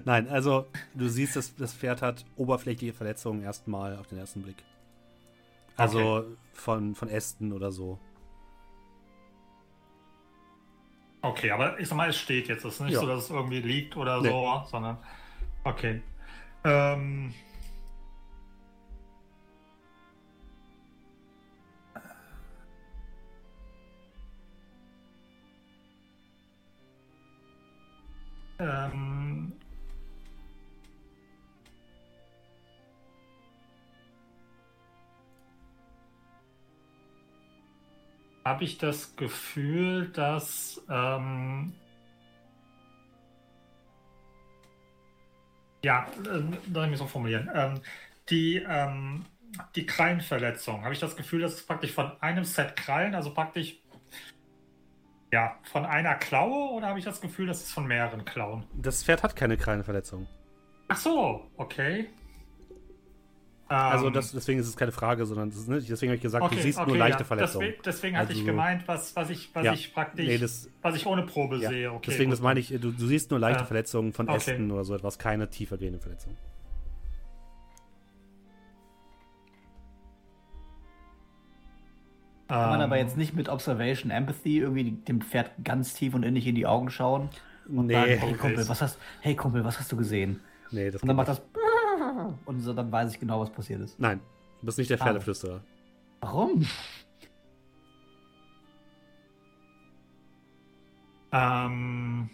Nein, 0.05 0.29
also 0.29 0.67
du 0.95 1.09
siehst, 1.09 1.37
dass 1.37 1.55
das 1.57 1.75
Pferd 1.75 2.03
hat 2.03 2.25
oberflächliche 2.37 2.93
Verletzungen 2.93 3.43
erstmal 3.43 3.97
auf 3.97 4.07
den 4.07 4.19
ersten 4.19 4.43
Blick. 4.43 4.63
Also 5.77 6.19
okay. 6.19 6.27
von, 6.53 6.95
von 6.95 7.09
Ästen 7.09 7.53
oder 7.53 7.71
so. 7.71 7.99
Okay, 11.23 11.51
aber 11.51 11.79
ich 11.81 11.89
sag 11.89 11.97
mal, 11.97 12.09
es 12.09 12.17
steht 12.17 12.49
jetzt. 12.49 12.65
Es 12.65 12.75
ist 12.75 12.81
nicht 12.81 12.95
ja. 12.95 13.01
so, 13.01 13.07
dass 13.07 13.25
es 13.25 13.31
irgendwie 13.31 13.61
liegt 13.61 13.97
oder 13.97 14.21
nee. 14.21 14.29
so, 14.29 14.63
sondern. 14.71 14.99
Okay. 15.65 16.03
Ähm. 16.65 17.35
Ähm, 28.59 29.53
habe 38.45 38.65
ich 38.65 38.79
das 38.79 39.15
Gefühl, 39.15 40.09
dass 40.09 40.81
ähm, 40.89 41.75
ja, 45.85 46.07
äh, 46.25 46.73
soll 46.73 46.85
ich 46.85 46.91
mich 46.91 46.99
so 46.99 47.07
formulieren, 47.07 47.51
ähm, 47.55 47.81
die, 48.31 48.57
ähm, 48.67 49.25
die 49.75 49.87
Krallenverletzung, 49.87 50.83
habe 50.83 50.95
ich 50.95 51.01
das 51.01 51.17
Gefühl, 51.17 51.41
dass 51.43 51.55
es 51.55 51.67
praktisch 51.67 51.93
von 51.93 52.13
einem 52.21 52.45
Set 52.45 52.77
Krallen, 52.77 53.15
also 53.15 53.33
praktisch 53.33 53.77
Ja, 55.33 55.57
von 55.71 55.85
einer 55.85 56.15
Klaue 56.15 56.71
oder 56.73 56.87
habe 56.89 56.99
ich 56.99 57.05
das 57.05 57.21
Gefühl, 57.21 57.47
das 57.47 57.63
ist 57.63 57.73
von 57.73 57.87
mehreren 57.87 58.25
Klauen? 58.25 58.65
Das 58.75 59.03
Pferd 59.05 59.23
hat 59.23 59.37
keine 59.37 59.57
Krallenverletzung. 59.57 60.27
Ach 60.89 60.97
so, 60.97 61.47
okay. 61.57 62.07
Also 63.71 64.07
Ähm, 64.07 64.15
das, 64.15 64.33
deswegen 64.33 64.59
ist 64.59 64.67
es 64.67 64.79
keine 64.79 64.93
Frage, 64.93 65.27
sondern 65.27 65.51
das 65.51 65.59
ist, 65.59 65.69
ne, 65.69 65.79
deswegen 65.83 66.09
habe 66.11 66.17
ich 66.17 66.23
gesagt, 66.23 66.43
okay, 66.43 66.55
du 66.57 66.63
siehst 66.63 66.79
okay, 66.79 66.89
nur 66.89 66.97
leichte 66.97 67.19
ja. 67.21 67.25
Verletzungen. 67.27 67.67
Deswegen, 67.67 67.83
deswegen 67.85 68.17
hatte 68.17 68.29
Also 68.29 68.41
ich 68.41 68.47
so- 68.47 68.51
gemeint, 68.51 68.89
was, 68.89 69.15
was 69.15 69.29
ich, 69.29 69.51
was 69.55 69.65
Ja. 69.67 69.73
ich 69.75 69.93
praktisch, 69.93 70.27
Nee, 70.27 70.39
das- 70.39 70.71
was 70.81 70.97
ich 70.97 71.05
ohne 71.05 71.25
Probe 71.25 71.59
Ja. 71.59 71.69
sehe. 71.69 71.93
Okay, 71.93 72.07
deswegen, 72.11 72.31
gut. 72.31 72.39
das 72.39 72.43
meine 72.43 72.61
ich, 72.61 72.69
du, 72.69 72.79
du 72.93 73.07
siehst 73.07 73.31
nur 73.31 73.39
leichte. 73.39 73.67
Verletzungen 73.67 74.15
von. 74.15 74.27
Ästen 74.29 74.71
oder 74.71 74.85
so 74.85 74.95
etwas, 74.95 75.19
keine 75.19 75.51
tiefergehende 75.51 75.99
Verletzung. 75.99 76.35
Kann 82.49 82.71
man 82.71 82.81
Ähm, 82.81 82.87
aber 82.87 82.97
jetzt 82.97 83.17
nicht 83.19 83.35
mit 83.35 83.49
Observation 83.51 84.11
Empathy 84.11 84.59
irgendwie 84.59 84.93
dem 84.93 85.21
Pferd 85.21 85.51
ganz 85.65 85.93
tief 85.95 86.15
und 86.15 86.23
innig 86.23 86.47
in 86.47 86.55
die 86.55 86.67
Augen 86.67 86.89
schauen 86.91 87.29
und 87.69 87.87
Nee. 87.87 87.93
sagen, 87.93 88.11
hey. 88.19 88.33
Kumpel, 88.35 88.69
was 88.69 88.81
hast, 88.83 88.99
hey 89.21 89.37
Kumpel, 89.37 89.65
was 89.65 89.79
hast 89.79 89.93
du 89.93 89.97
gesehen? 89.97 90.41
Nee, 90.71 90.91
das 90.91 91.03
Und 91.03 91.09
dann 91.09 91.17
macht 91.17 91.29
das 91.29 91.43
und 92.47 92.61
so, 92.61 92.73
dann 92.73 92.91
weiß 92.91 93.13
ich 93.13 93.21
genau, 93.21 93.41
was 93.41 93.51
passiert 93.51 93.81
ist. 93.81 93.91
nicht. 93.99 94.01
Nein, 94.01 94.21
du 94.61 94.67
bist 94.67 94.79
nicht 94.79 94.91
der. 94.91 94.97
Pferdeflüsterer. 94.99 95.61
Warum? 96.21 96.67
Ähm, 101.33 102.31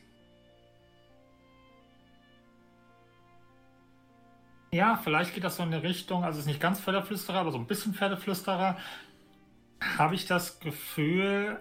ja, 4.73 4.97
vielleicht 5.03 5.35
geht 5.35 5.45
das 5.45 5.57
so 5.57 5.63
in 5.63 5.73
eine 5.73 5.83
Richtung, 5.83 6.25
also 6.25 6.37
es 6.39 6.45
ist 6.45 6.49
nicht 6.49 6.61
ganz 6.61 6.81
Pferdeflüsterer, 6.81 7.39
aber 7.39 7.53
so 7.53 7.59
ein 7.59 7.67
bisschen 7.67 7.95
Pferdeflüsterer. 7.95 8.77
Habe 9.99 10.15
ich 10.15 10.27
das 10.27 10.61
Gefühl, 10.61 11.61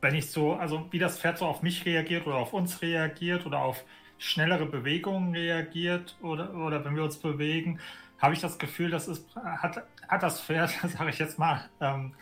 wenn 0.00 0.14
ich 0.14 0.30
so, 0.30 0.54
also 0.54 0.86
wie 0.90 0.98
das 0.98 1.18
Pferd 1.18 1.38
so 1.38 1.46
auf 1.46 1.62
mich 1.62 1.84
reagiert 1.86 2.26
oder 2.26 2.36
auf 2.36 2.52
uns 2.52 2.82
reagiert 2.82 3.46
oder 3.46 3.58
auf 3.60 3.84
schnellere 4.18 4.66
Bewegungen 4.66 5.34
reagiert 5.34 6.16
oder, 6.22 6.54
oder 6.54 6.84
wenn 6.84 6.94
wir 6.94 7.04
uns 7.04 7.18
bewegen, 7.18 7.80
habe 8.18 8.34
ich 8.34 8.40
das 8.40 8.58
Gefühl, 8.58 8.90
das 8.90 9.08
ist, 9.08 9.34
hat, 9.36 9.82
hat 10.08 10.22
das 10.22 10.40
Pferd, 10.40 10.70
sage 10.88 11.10
ich 11.10 11.18
jetzt 11.18 11.38
mal, 11.38 11.68
ähm, 11.80 12.14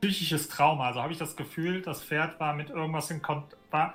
psychisches 0.00 0.48
Trauma. 0.48 0.88
Also 0.88 1.02
habe 1.02 1.12
ich 1.12 1.18
das 1.18 1.36
Gefühl, 1.36 1.80
das 1.82 2.02
Pferd 2.02 2.38
war 2.40 2.54
mit 2.54 2.70
irgendwas 2.70 3.10
in 3.10 3.22
Kontakt, 3.22 3.56
war, 3.70 3.94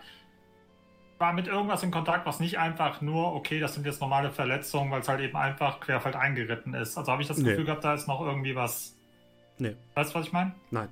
war 1.17 1.33
mit 1.33 1.47
irgendwas 1.47 1.83
in 1.83 1.91
Kontakt, 1.91 2.25
was 2.25 2.39
nicht 2.39 2.57
einfach 2.57 3.01
nur, 3.01 3.33
okay, 3.35 3.59
das 3.59 3.73
sind 3.73 3.85
jetzt 3.85 3.99
normale 4.01 4.31
Verletzungen, 4.31 4.89
weil 4.91 5.01
es 5.01 5.09
halt 5.09 5.19
eben 5.19 5.35
einfach 5.35 5.79
querfeld 5.81 6.15
eingeritten 6.15 6.73
ist. 6.73 6.97
Also 6.97 7.11
habe 7.11 7.21
ich 7.21 7.27
das 7.27 7.37
Nee. 7.37 7.49
Gefühl 7.49 7.65
gehabt, 7.65 7.83
da 7.83 7.93
ist 7.93 8.07
noch 8.07 8.21
irgendwie 8.21 8.55
was. 8.55 8.95
Nee, 9.59 9.75
Weißt 9.95 10.11
du, 10.11 10.19
was 10.19 10.27
ich 10.27 10.33
meine? 10.33 10.53
nein. 10.71 10.89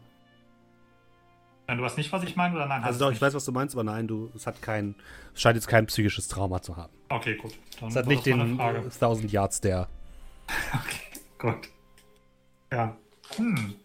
Nein, 1.69 1.79
du 1.79 1.83
weißt 1.83 1.97
nicht, 1.97 2.11
was 2.13 2.23
ich 2.23 2.37
meine, 2.37 2.55
oder 2.55 2.65
nein? 2.65 2.81
Also 2.81 2.97
doch, 2.99 3.11
ich 3.11 3.21
weiß, 3.21 3.33
was 3.33 3.43
du 3.43 3.51
meinst, 3.51 3.75
aber 3.75 3.83
nein, 3.83 4.07
du, 4.07 4.31
es 4.33 4.47
hat 4.47 4.61
kein, 4.61 4.95
es 5.33 5.41
scheint 5.41 5.55
jetzt 5.57 5.67
kein 5.67 5.85
psychisches 5.87 6.29
Trauma 6.29 6.61
zu 6.61 6.77
haben. 6.77 6.93
Okay, 7.09 7.35
gut. 7.35 7.59
Dann 7.81 7.89
Es 7.89 7.95
hat 7.97 8.07
nicht 8.07 8.25
den 8.25 8.55
Frage. 8.55 8.77
äh, 8.79 8.83
1000 8.83 9.31
Yards 9.31 9.59
der. 9.61 9.89
Okay, 10.73 11.19
gut. 11.39 11.69
Ja. 12.71 12.95
Hm. 13.35 13.75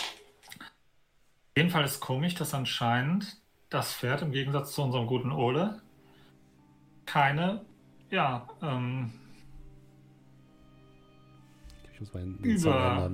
Auf 0.00 1.56
jeden 1.56 1.70
Fall 1.70 1.84
ist 1.84 2.00
komisch, 2.00 2.34
dass 2.34 2.54
anscheinend 2.54 3.40
das 3.68 3.94
Pferd 3.94 4.22
im 4.22 4.32
Gegensatz 4.32 4.72
zu 4.72 4.82
unserem 4.82 5.06
guten 5.06 5.30
Ole 5.30 5.80
keine, 7.06 7.64
ja, 8.10 8.48
ähm, 8.62 9.12
Ich 11.92 12.00
muss 12.00 12.14
mal 12.14 12.22
in 12.22 12.36
Über-. 12.38 13.10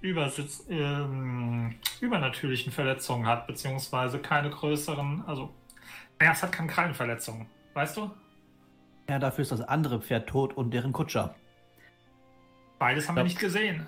Übersitz, 0.00 0.64
ähm, 0.68 1.74
übernatürlichen 2.00 2.72
Verletzungen 2.72 3.26
hat, 3.26 3.46
beziehungsweise 3.46 4.18
keine 4.18 4.50
größeren, 4.50 5.24
also, 5.26 5.52
naja, 6.18 6.32
es 6.32 6.42
hat 6.42 6.52
keine 6.52 6.68
Krallenverletzungen, 6.68 7.46
weißt 7.74 7.96
du? 7.96 8.10
Ja, 9.08 9.18
dafür 9.18 9.42
ist 9.42 9.52
das 9.52 9.62
andere 9.62 10.00
Pferd 10.00 10.28
tot 10.28 10.56
und 10.56 10.70
deren 10.70 10.92
Kutscher. 10.92 11.34
Beides 12.78 13.08
haben 13.08 13.16
wir 13.16 13.24
nicht 13.24 13.38
gesehen. 13.38 13.86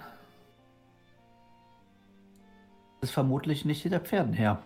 Das 3.00 3.10
ist 3.10 3.14
vermutlich 3.14 3.64
nicht 3.64 3.84
der 3.84 4.00
Pferdenherr. 4.00 4.62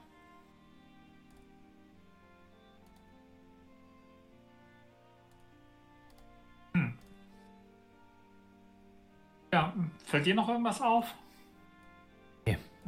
Ja, 9.52 9.72
fällt 10.04 10.26
dir 10.26 10.34
noch 10.34 10.48
irgendwas 10.48 10.80
auf? 10.80 11.14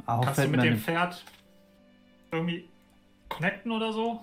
Auch 0.07 0.23
Kannst 0.23 0.43
du 0.43 0.47
mit 0.47 0.63
dem 0.63 0.77
Pferd 0.79 1.23
irgendwie 2.31 2.67
connecten 3.29 3.71
oder 3.71 3.93
so? 3.93 4.21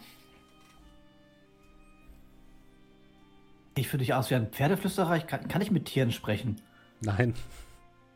ich 3.77 3.89
für 3.89 3.98
dich 3.98 4.15
aus 4.15 4.31
wie 4.31 4.36
ein 4.36 4.48
Pferdeflüsterer. 4.52 5.16
Ich 5.16 5.27
kann, 5.27 5.48
kann 5.48 5.61
ich 5.61 5.70
mit 5.70 5.86
Tieren 5.86 6.12
sprechen? 6.12 6.61
Nein. 7.01 7.35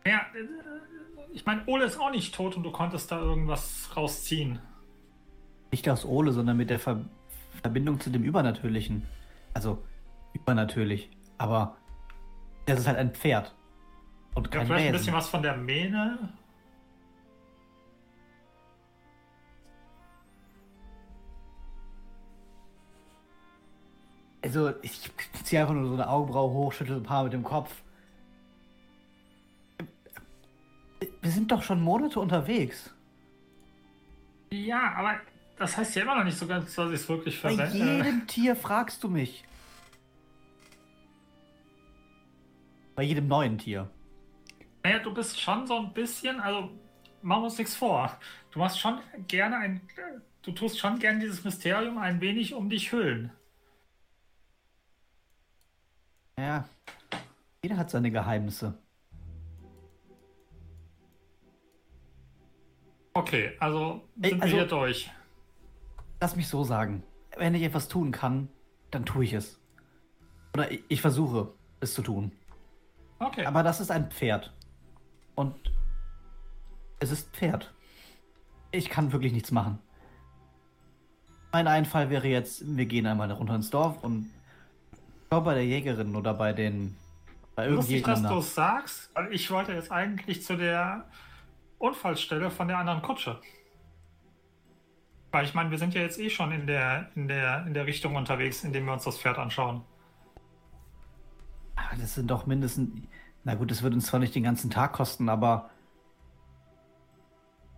Ja, 0.06 0.18
äh, 0.18 0.44
ich 1.32 1.44
meine, 1.46 1.64
Ole 1.66 1.84
ist 1.84 1.98
auch 1.98 2.10
nicht 2.12 2.34
tot 2.34 2.56
und 2.56 2.62
du 2.62 2.70
konntest 2.70 3.10
da 3.10 3.18
irgendwas 3.20 3.90
rausziehen. 3.96 4.60
Nicht 5.72 5.88
aus 5.90 6.04
Ole, 6.04 6.32
sondern 6.32 6.56
mit 6.56 6.70
der 6.70 6.78
Ver 6.78 7.04
Verbindung 7.60 7.98
zu 7.98 8.10
dem 8.10 8.22
Übernatürlichen. 8.22 9.04
Also, 9.52 9.82
übernatürlich. 10.32 11.10
Aber 11.38 11.76
das 12.66 12.78
ist 12.78 12.86
halt 12.86 12.98
ein 12.98 13.12
Pferd. 13.12 13.52
Und 14.34 14.46
Ja, 14.46 14.58
kein 14.58 14.66
vielleicht 14.68 14.86
ein 14.86 14.92
Wesen. 14.94 14.98
bisschen 14.98 15.14
was 15.14 15.28
von 15.28 15.42
der 15.42 15.56
Mähne. 15.56 16.28
Also, 24.48 24.72
ich 24.80 24.98
ziehe 25.44 25.60
einfach 25.60 25.74
nur 25.74 25.88
so 25.88 25.92
eine 25.92 26.08
Augenbraue 26.08 26.50
hoch, 26.50 26.72
schüttel 26.72 26.96
ein 26.96 27.02
paar 27.02 27.24
mit 27.24 27.34
dem 27.34 27.42
Kopf. 27.42 27.70
Wir 31.20 31.30
sind 31.30 31.52
doch 31.52 31.62
schon 31.62 31.82
Monate 31.82 32.18
unterwegs. 32.18 32.94
Ja, 34.50 34.94
aber 34.96 35.16
das 35.58 35.76
heißt 35.76 35.94
ja 35.96 36.02
immer 36.02 36.16
noch 36.16 36.24
nicht 36.24 36.38
so 36.38 36.46
ganz, 36.46 36.74
dass 36.74 36.88
ich 36.88 36.94
es 36.94 37.08
wirklich 37.10 37.42
Bei 37.42 37.54
verwende. 37.54 37.96
jedem 38.06 38.26
Tier 38.26 38.56
fragst 38.56 39.04
du 39.04 39.10
mich. 39.10 39.44
Bei 42.94 43.02
jedem 43.02 43.28
neuen 43.28 43.58
Tier. 43.58 43.90
Naja, 44.82 45.00
du 45.00 45.12
bist 45.12 45.38
schon 45.38 45.66
so 45.66 45.76
ein 45.76 45.92
bisschen, 45.92 46.40
also 46.40 46.70
machen 47.20 47.42
wir 47.42 47.44
uns 47.48 47.58
nichts 47.58 47.76
vor. 47.76 48.18
Du 48.52 48.60
machst 48.60 48.80
schon 48.80 48.98
gerne 49.26 49.58
ein, 49.58 49.82
du 50.40 50.52
tust 50.52 50.78
schon 50.78 50.98
gerne 50.98 51.18
dieses 51.18 51.44
Mysterium 51.44 51.98
ein 51.98 52.22
wenig 52.22 52.54
um 52.54 52.70
dich 52.70 52.92
hüllen. 52.92 53.30
Ja, 56.38 56.64
jeder 57.64 57.76
hat 57.76 57.90
seine 57.90 58.12
Geheimnisse. 58.12 58.78
Okay, 63.12 63.56
also 63.58 64.02
Ey, 64.22 64.30
sind 64.30 64.42
also- 64.42 64.54
wir 64.54 64.60
hier 64.62 64.68
durch. 64.68 65.10
Lass 66.20 66.36
mich 66.36 66.46
so 66.46 66.62
sagen. 66.62 67.02
Wenn 67.36 67.54
ich 67.56 67.62
etwas 67.62 67.88
tun 67.88 68.12
kann, 68.12 68.48
dann 68.92 69.04
tue 69.04 69.24
ich 69.24 69.32
es. 69.32 69.60
Oder 70.54 70.70
ich, 70.70 70.82
ich 70.88 71.00
versuche, 71.00 71.52
es 71.80 71.94
zu 71.94 72.02
tun. 72.02 72.30
Okay. 73.18 73.44
Aber 73.44 73.64
das 73.64 73.80
ist 73.80 73.90
ein 73.90 74.10
Pferd. 74.10 74.52
Und 75.34 75.54
es 77.00 77.10
ist 77.10 77.34
Pferd. 77.34 77.72
Ich 78.70 78.88
kann 78.90 79.12
wirklich 79.12 79.32
nichts 79.32 79.50
machen. 79.50 79.80
Mein 81.52 81.66
Einfall 81.66 82.10
wäre 82.10 82.28
jetzt, 82.28 82.76
wir 82.76 82.86
gehen 82.86 83.06
einmal 83.06 83.30
runter 83.32 83.54
ins 83.56 83.70
Dorf 83.70 84.02
und 84.04 84.30
schau 85.30 85.40
bei 85.40 85.54
der 85.54 85.64
Jägerin 85.66 86.14
oder 86.16 86.34
bei 86.34 86.52
den. 86.52 86.96
bei 87.54 87.66
Lustig, 87.68 88.04
dass 88.04 88.22
du 88.22 88.38
es 88.38 88.54
sagst, 88.54 89.10
weil 89.14 89.32
ich 89.32 89.50
wollte 89.50 89.72
jetzt 89.72 89.90
eigentlich 89.92 90.42
zu 90.42 90.56
der 90.56 91.04
Unfallstelle 91.78 92.50
von 92.50 92.68
der 92.68 92.78
anderen 92.78 93.02
Kutsche. 93.02 93.40
Weil 95.30 95.44
ich 95.44 95.54
meine, 95.54 95.70
wir 95.70 95.78
sind 95.78 95.94
ja 95.94 96.00
jetzt 96.00 96.18
eh 96.18 96.30
schon 96.30 96.52
in 96.52 96.66
der, 96.66 97.10
in 97.14 97.28
der, 97.28 97.66
in 97.66 97.74
der 97.74 97.86
Richtung 97.86 98.16
unterwegs, 98.16 98.64
indem 98.64 98.86
wir 98.86 98.94
uns 98.94 99.04
das 99.04 99.18
Pferd 99.18 99.38
anschauen. 99.38 99.82
Ah, 101.76 101.94
Das 102.00 102.14
sind 102.14 102.30
doch 102.30 102.46
mindestens. 102.46 103.02
Na 103.44 103.54
gut, 103.54 103.70
das 103.70 103.82
wird 103.82 103.94
uns 103.94 104.06
zwar 104.06 104.20
nicht 104.20 104.34
den 104.34 104.42
ganzen 104.42 104.70
Tag 104.70 104.92
kosten, 104.94 105.28
aber 105.28 105.70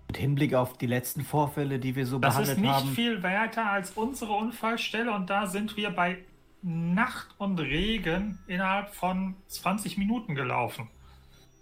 mit 0.08 0.16
Hinblick 0.16 0.54
auf 0.54 0.78
die 0.78 0.86
letzten 0.86 1.22
Vorfälle, 1.22 1.78
die 1.78 1.94
wir 1.94 2.06
so 2.06 2.18
Das 2.18 2.34
behandelt 2.34 2.56
ist 2.58 2.62
nicht 2.62 2.72
haben. 2.72 2.90
viel 2.90 3.22
weiter 3.22 3.66
als 3.70 3.92
unsere 3.92 4.32
Unfallstelle 4.32 5.12
und 5.12 5.28
da 5.30 5.46
sind 5.46 5.76
wir 5.76 5.90
bei 5.90 6.18
Nacht 6.62 7.28
und 7.38 7.58
Regen 7.58 8.38
innerhalb 8.46 8.94
von 8.94 9.36
20 9.48 9.96
Minuten 9.98 10.34
gelaufen. 10.34 10.88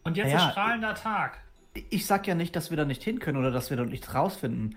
Und 0.04 0.16
jetzt 0.16 0.32
Ja, 0.32 0.46
ist 0.46 0.52
strahlender 0.52 0.94
Tag. 0.94 1.40
Ich 1.90 2.06
sag 2.06 2.26
ja 2.26 2.34
nicht, 2.34 2.56
dass 2.56 2.70
wir 2.70 2.76
da 2.76 2.84
nicht 2.84 3.02
hin 3.02 3.18
können 3.20 3.38
oder 3.38 3.50
dass 3.50 3.70
wir 3.70 3.76
dort 3.76 3.90
nichts 3.90 4.14
rausfinden. 4.14 4.76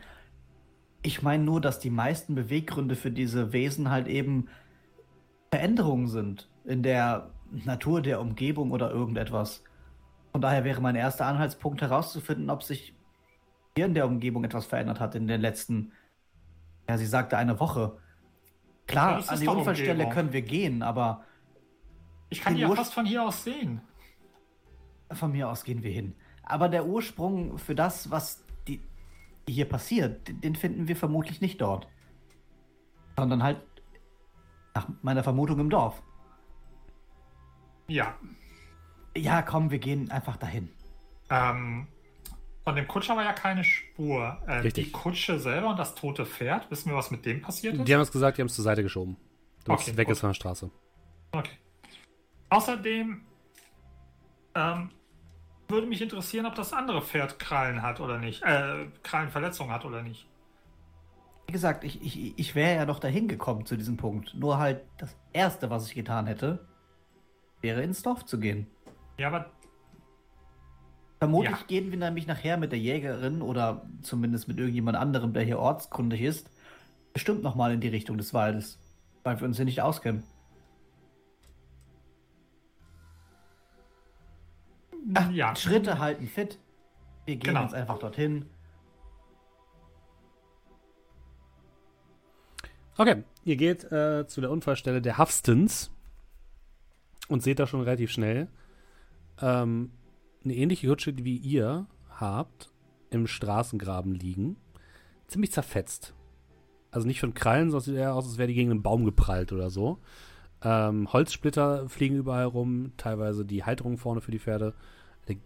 Ich 1.02 1.24
meine 1.24 1.44
nur, 1.44 1.62
dass 1.62 1.80
die 1.80 1.90
meisten 1.90 2.36
Beweggründe 2.36 2.96
für 2.96 3.10
diese 3.10 3.54
Wesen 3.54 3.90
halt 3.90 4.08
eben 4.08 4.50
Veränderungen 5.50 6.08
sind 6.08 6.48
in 6.64 6.84
der 6.84 7.32
Natur 7.52 8.02
der 8.02 8.22
Umgebung 8.22 8.72
oder 8.72 8.92
irgendetwas. 8.92 9.64
Von 10.32 10.42
daher 10.42 10.64
wäre 10.64 10.82
mein 10.82 10.96
erster 10.96 11.26
Anhaltspunkt 11.26 11.82
herauszufinden, 11.82 12.50
ob 12.50 12.64
sich 12.64 12.94
hier 13.76 13.86
in 13.86 13.94
der 13.94 14.06
Umgebung 14.06 14.44
etwas 14.44 14.66
verändert 14.66 15.00
hat 15.00 15.16
in 15.16 15.28
den 15.28 15.42
letzten, 15.42 15.92
ja, 16.88 16.98
sie 16.98 17.06
sagte 17.06 17.38
eine 17.38 17.60
Woche. 17.60 17.98
Klar, 18.92 19.24
an 19.30 19.40
die 19.40 19.48
Unfallstelle 19.48 19.92
Umgebung. 19.92 20.14
können 20.14 20.34
wir 20.34 20.42
gehen, 20.42 20.82
aber 20.84 21.24
Ich 22.30 22.42
kann 22.42 22.56
die 22.56 22.62
ja 22.62 22.74
fast 22.74 22.94
von 22.94 23.06
hier 23.06 23.24
aus 23.24 23.44
sehen. 23.44 23.82
von 25.12 25.32
mir 25.32 25.50
aus 25.50 25.64
gehen 25.64 25.84
wir 25.84 25.92
hin. 25.92 26.16
Aber 26.44 26.70
der 26.70 26.86
Ursprung 26.86 27.58
für 27.58 27.76
das, 27.76 28.10
was 28.12 28.46
die, 28.68 28.82
hier 29.48 29.68
passiert, 29.68 30.28
den- 30.28 30.40
den 30.42 30.56
finden 30.56 30.88
wir 30.88 30.96
vermutlich 30.96 31.42
nicht 31.42 31.60
dort. 31.62 31.88
Sondern 33.18 33.44
halt 33.44 33.62
nach 34.74 34.88
meiner 35.02 35.24
Vermutung 35.24 35.60
im 35.60 35.70
Dorf. 35.70 36.02
Ja. 37.88 38.16
Ja, 39.18 39.42
komm, 39.42 39.70
wir 39.72 39.80
gehen 39.80 40.10
einfach 40.12 40.38
dahin. 40.38 40.70
Ähm, 41.30 41.88
von 42.64 42.76
dem 42.76 42.88
Kutscher 42.88 43.16
war 43.16 43.24
ja 43.24 43.34
keine 43.34 43.64
Spur. 43.64 44.38
Äh, 44.48 44.54
Richtig. 44.60 44.86
die 44.86 44.92
Kutsche 44.92 45.40
selber 45.40 45.70
und 45.70 45.80
das 45.80 45.96
tote 45.96 46.26
Pferd, 46.26 46.70
wissen 46.70 46.90
wir, 46.90 46.98
was 46.98 47.12
mit 47.12 47.26
dem 47.26 47.42
passiert 47.42 47.76
ist? 47.76 47.88
Die 47.88 47.94
haben 47.94 48.02
es 48.02 48.12
gesagt, 48.12 48.38
die 48.38 48.42
haben 48.42 48.48
es 48.48 48.56
zur 48.56 48.64
Seite 48.64 48.84
geschoben. 48.84 49.18
Damit 49.66 49.82
Okay, 49.82 49.98
weg 49.98 50.08
gut. 50.08 50.14
ist 50.14 50.20
von 50.22 50.30
der 50.30 50.34
Straße. 50.36 50.70
Okay. 51.32 51.58
Außerdem 52.50 53.22
ähm, 54.56 54.90
würde 55.70 55.88
mich 55.88 56.02
interessieren, 56.02 56.46
ob 56.46 56.56
das 56.56 56.74
andere 56.74 57.02
Pferd 57.02 57.40
Krallen 57.40 57.82
hat 57.82 58.00
oder 58.00 58.18
nicht. 58.18 58.44
Äh, 58.44 58.88
Krallenverletzungen 59.04 59.74
hat 59.74 59.86
oder 59.86 60.02
nicht. 60.04 60.28
Wie 61.48 61.54
gesagt, 61.54 61.84
ich, 61.84 62.02
ich, 62.02 62.38
ich 62.38 62.56
wäre 62.56 62.76
ja 62.76 62.86
noch 62.86 63.00
dahin 63.00 63.28
gekommen 63.28 63.66
zu 63.66 63.76
diesem 63.78 63.98
Punkt. 63.98 64.34
Nur 64.36 64.58
halt 64.58 64.84
das 64.98 65.18
Erste, 65.34 65.70
was 65.70 65.88
ich 65.88 65.96
getan 65.96 66.28
hätte, 66.28 66.68
wäre 67.62 67.82
ins 67.84 68.04
Dorf 68.04 68.26
zu 68.26 68.40
gehen. 68.40 68.68
Ja, 69.18 69.28
aber 69.28 69.52
Vermutlich 71.22 71.52
Ja. 71.56 71.66
gehen 71.68 71.92
wir 71.92 72.00
nämlich 72.00 72.26
nachher 72.26 72.58
mit 72.58 72.72
der 72.72 72.80
Jägerin 72.80 73.44
oder 73.44 73.86
zumindest 74.02 74.48
mit 74.48 74.58
irgendjemand 74.58 74.98
anderem, 74.98 75.34
der 75.34 75.44
hier 75.44 75.60
ortskundig 75.60 76.20
ist, 76.22 76.50
bestimmt 77.14 77.44
nochmal 77.44 77.72
in 77.74 77.80
die 77.80 77.90
Richtung 77.90 78.18
des 78.18 78.34
Waldes, 78.34 78.80
weil 79.24 79.40
wir 79.40 79.48
uns 79.48 79.58
hier 79.58 79.66
nicht 79.66 79.84
auskennen. 79.84 80.24
Ach, 85.14 85.30
ja. 85.30 85.56
Schritte 85.56 86.00
halten 86.00 86.28
fit. 86.28 86.58
Wir 87.26 87.36
gehen 87.36 87.50
Genau. 87.54 87.62
jetzt 87.64 87.76
einfach 87.76 88.00
dorthin. 88.00 88.48
Okay, 92.98 93.24
ihr 93.46 93.58
geht 93.58 93.84
äh, 93.92 94.26
zu 94.26 94.42
der 94.42 94.50
Unfallstelle 94.50 95.04
der 95.04 95.20
Huffstons 95.20 95.92
und 97.28 97.44
seht 97.44 97.60
da 97.60 97.68
schon 97.68 97.82
relativ 97.82 98.10
schnell 98.12 98.48
ähm, 99.40 99.92
eine 100.44 100.56
ähnliche 100.56 100.88
Kutsche, 100.88 101.14
wie 101.18 101.38
ihr 101.38 101.88
habt, 102.10 102.70
im 103.10 103.28
Straßengraben 103.28 104.14
liegen. 104.14 104.58
Ziemlich 105.28 105.52
zerfetzt. 105.52 106.14
Also 106.92 107.08
nicht 107.08 107.20
von 107.20 107.34
Krallen, 107.34 107.72
sondern 107.72 107.86
sieht 107.86 107.96
eher 107.96 108.16
aus, 108.16 108.26
als 108.26 108.38
wäre 108.38 108.48
die 108.48 108.54
gegen 108.54 108.72
einen 108.72 108.84
Baum 108.84 109.06
geprallt 109.06 109.54
oder 109.54 109.70
so. 109.70 110.00
Ähm, 110.64 111.12
Holzsplitter 111.12 111.90
fliegen 111.90 112.18
überall 112.18 112.46
rum, 112.46 112.92
teilweise 112.98 113.46
die 113.46 113.64
Halterung 113.64 113.98
vorne 113.98 114.22
für 114.22 114.32
die 114.32 114.40
Pferde. 114.40 114.74
Der, 115.28 115.38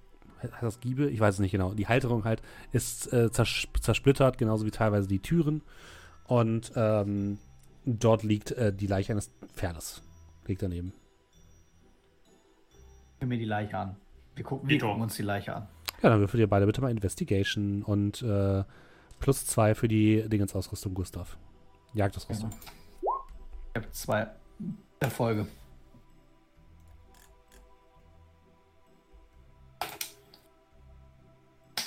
heißt 0.42 0.64
das 0.64 0.80
Giebel? 0.80 1.10
Ich 1.10 1.20
weiß 1.20 1.36
es 1.36 1.40
nicht 1.40 1.52
genau. 1.52 1.74
Die 1.74 1.88
Halterung 1.88 2.26
halt 2.26 2.42
ist 2.72 3.12
äh, 3.14 3.32
zers 3.32 3.68
zersplittert, 3.80 4.38
genauso 4.38 4.66
wie 4.66 4.72
teilweise 4.72 5.08
die 5.08 5.20
Türen. 5.20 5.62
Und 6.26 6.74
ähm, 6.76 7.38
dort 7.86 8.24
liegt 8.24 8.52
äh, 8.52 8.74
die 8.74 8.88
Leiche 8.88 9.14
eines 9.14 9.32
Pferdes. 9.54 10.02
Liegt 10.48 10.64
daneben. 10.64 10.94
Gucken 13.14 13.30
mir 13.30 13.38
die 13.38 13.46
Leiche 13.46 13.78
an. 13.78 13.96
Wir 14.36 14.44
gucken, 14.44 14.68
wir 14.70 14.80
gucken 14.80 15.02
uns 15.02 15.16
die 15.16 15.24
Leiche 15.24 15.56
an. 15.56 15.68
Ja, 16.02 16.10
dann 16.10 16.20
würfelt 16.20 16.40
ihr 16.42 16.50
beide 16.50 16.66
bitte 16.66 16.82
mal 16.82 16.92
Investigation 16.92 17.82
und 17.84 18.22
äh, 18.22 18.64
plus 19.20 19.46
zwei 19.46 19.74
für 19.76 19.88
die 19.88 20.28
Dingensausrüstung, 20.28 20.94
Gustav. 20.94 21.38
Jagdausrüstung. 21.94 22.50
Ich 23.74 23.76
habe 23.82 23.92
zwei 23.92 24.28
Erfolge. 25.00 25.48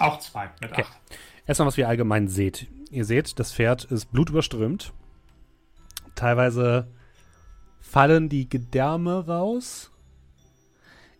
auch 0.00 0.18
zwei 0.20 0.50
mit 0.60 0.72
Okay. 0.72 0.82
acht. 0.82 0.98
Erstmal, 1.46 1.66
was 1.68 1.78
ihr 1.78 1.88
allgemein 1.88 2.28
seht. 2.28 2.68
Ihr 2.90 3.04
seht, 3.04 3.38
das 3.38 3.52
Pferd 3.52 3.84
ist 3.84 4.12
blutüberströmt. 4.12 4.92
Teilweise 6.14 6.88
fallen 7.80 8.28
die 8.28 8.48
Gedärme 8.48 9.26
raus. 9.26 9.90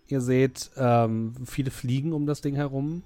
Ihr 0.09 0.21
seht 0.23 0.71
ähm, 0.77 1.35
viele 1.45 1.71
Fliegen 1.71 2.13
um 2.13 2.27
das 2.27 2.41
Ding 2.41 2.55
herum. 2.55 3.03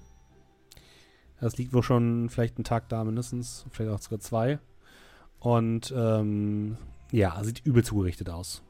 Das 1.39 1.57
liegt 1.57 1.73
wohl 1.73 1.83
schon 1.83 2.29
vielleicht 2.29 2.57
einen 2.57 2.63
Tag 2.63 2.87
da 2.87 3.03
mindestens, 3.03 3.65
vielleicht 3.71 3.91
auch 3.91 3.99
sogar 3.99 4.19
zwei. 4.19 4.59
Und 5.39 5.93
ähm, 5.95 6.77
ja, 7.11 7.43
sieht 7.43 7.65
übel 7.65 7.83
zugerichtet 7.83 8.29
aus. 8.29 8.63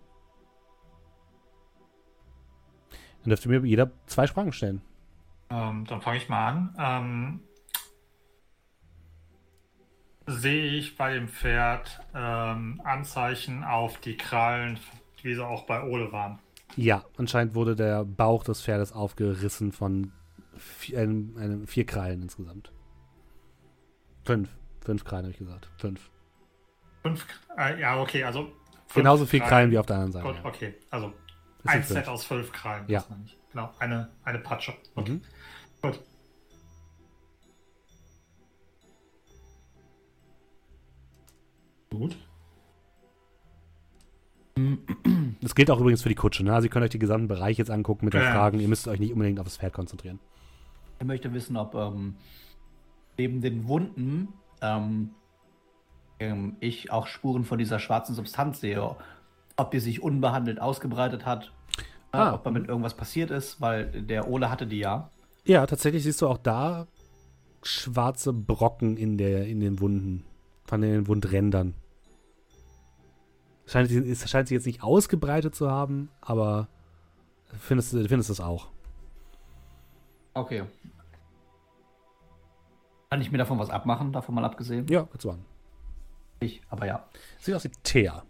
Dann 3.22 3.30
dürft 3.30 3.46
ihr 3.46 3.52
mir 3.52 3.68
jeder 3.68 3.92
zwei 4.08 4.26
Fragen 4.26 4.52
stellen. 4.52 4.82
Ähm, 5.52 5.86
dann 5.88 6.02
fange 6.02 6.18
ich 6.18 6.28
mal 6.28 6.48
an. 6.48 6.76
Ähm, 6.80 7.40
sehe 10.26 10.66
ich 10.66 10.98
bei 10.98 11.14
dem 11.14 11.28
Pferd 11.28 12.02
ähm, 12.16 12.82
Anzeichen 12.84 13.64
auf 13.64 14.00
die 14.00 14.18
Krallen, 14.18 14.80
wie 15.22 15.36
sie 15.36 15.46
auch 15.46 15.68
bei 15.68 15.84
Ole 15.84 16.12
waren? 16.12 16.40
Ja, 16.76 17.04
anscheinend 17.18 17.56
wurde 17.56 17.76
der 17.76 18.04
Bauch 18.04 18.44
des 18.44 18.62
Pferdes 18.62 18.92
aufgerissen 18.94 19.72
von 19.72 20.12
vier, 20.58 21.00
einem, 21.00 21.36
einem, 21.38 21.68
vier 21.68 21.86
Krallen 21.86 22.22
insgesamt. 22.22 22.72
Fünf. 24.26 24.50
Fünf 24.82 25.04
Krallen, 25.04 25.26
habe 25.26 25.32
ich 25.32 25.38
gesagt. 25.40 25.70
Fünf. 25.78 26.10
Fünf, 27.04 27.26
äh, 27.58 27.80
ja, 27.80 28.00
okay, 28.02 28.24
also. 28.24 28.44
fünf 28.88 28.94
Genauso 28.96 29.26
viel 29.26 29.40
Krallen 29.42 29.72
wie 29.72 29.78
auf 29.78 29.86
der 29.86 29.98
anderen 29.98 30.12
Seite. 30.14 30.26
Gut, 30.28 30.36
ja. 30.38 30.46
okay, 30.46 30.74
also 30.90 31.14
Das 31.64 31.74
ein 31.74 31.84
Set 31.84 31.98
fünf. 31.98 32.08
aus 32.08 32.26
fünf 32.26 32.52
Krallen. 32.52 32.86
Ja. 32.88 33.00
das 33.00 33.10
meine 33.10 33.24
ich. 33.26 33.38
Genau, 33.52 33.72
eine, 33.80 34.10
eine 34.24 34.40
Patsche. 34.40 34.74
Okay, 34.96 35.12
Mhm. 35.14 35.22
gut. 35.82 36.00
Gut. 41.92 42.18
Das 45.44 45.56
gilt 45.56 45.70
auch 45.70 45.80
übrigens 45.80 46.02
für 46.02 46.10
die 46.10 46.16
Kutsche. 46.16 46.44
Ne? 46.44 46.54
Also 46.54 46.66
ihr 46.68 46.72
könnt 46.72 46.84
euch 46.86 46.92
den 46.92 47.00
gesamten 47.02 47.28
Bereich 47.28 47.58
jetzt 47.58 47.70
angucken 47.70 48.06
mit 48.06 48.14
den 48.14 48.22
Ja. 48.22 48.32
Fragen. 48.32 48.60
Ihr 48.60 48.68
müsst 48.70 48.88
euch 48.88 49.00
nicht 49.00 49.12
unbedingt 49.12 49.40
auf 49.40 49.46
das 49.46 49.58
Pferd 49.58 49.74
konzentrieren. 49.74 50.20
Ich 51.00 51.06
möchte 51.06 51.34
wissen, 51.34 51.58
ob 51.58 51.76
ähm, 51.76 52.16
neben 53.18 53.42
den 53.42 53.68
Wunden 53.68 54.30
ähm, 54.62 55.10
ähm, 56.20 56.56
ich 56.62 56.92
auch 56.92 57.08
Spuren 57.08 57.44
von 57.44 57.58
dieser 57.58 57.80
schwarzen 57.80 58.16
Substanz 58.16 58.62
sehe. 58.62 58.96
Ob 59.58 59.72
die 59.72 59.80
sich 59.80 60.02
unbehandelt 60.02 60.62
ausgebreitet 60.62 61.26
hat. 61.26 61.52
äh, 62.14 62.18
Ah. 62.18 62.36
Ob 62.36 62.44
damit 62.44 62.68
irgendwas 62.70 62.96
passiert 62.96 63.32
ist, 63.32 63.60
weil 63.60 63.88
der 64.04 64.28
Ole 64.30 64.50
hatte 64.50 64.66
die 64.68 64.80
ja. 64.80 65.10
Ja, 65.46 65.66
tatsächlich 65.66 66.04
siehst 66.04 66.22
du 66.22 66.28
auch 66.28 66.38
da 66.38 66.88
schwarze 67.64 68.32
Brocken 68.34 68.98
in, 68.98 69.18
der, 69.18 69.46
in 69.48 69.60
den 69.60 69.80
Wunden. 69.80 70.24
Von 70.66 70.82
den 70.82 71.08
Wundrändern. 71.08 71.74
Scheint, 73.74 73.90
es 73.90 74.30
scheint 74.30 74.48
sich 74.48 74.54
jetzt 74.56 74.68
nicht 74.68 74.84
ausgebreitet 74.84 75.56
zu 75.56 75.72
haben, 75.72 76.12
aber 76.22 76.68
findest 77.58 77.92
du 77.92 78.08
findest 78.08 78.30
es 78.30 78.40
auch. 78.40 78.70
Okay. 80.36 80.64
Kann 83.10 83.20
ich 83.20 83.32
mir 83.32 83.40
davon 83.40 83.58
was 83.58 83.72
abmachen, 83.72 84.14
davon 84.14 84.36
mal 84.36 84.46
abgesehen? 84.46 84.86
Ja, 84.90 85.08
kannst 85.10 85.24
du 85.24 85.30
machen. 85.30 85.46
Ich, 86.40 86.62
aber 86.70 86.86
ja. 86.86 87.08
Sieht 87.40 87.56
aus 87.56 87.64
wie 87.64 87.72
Teer. 87.82 88.24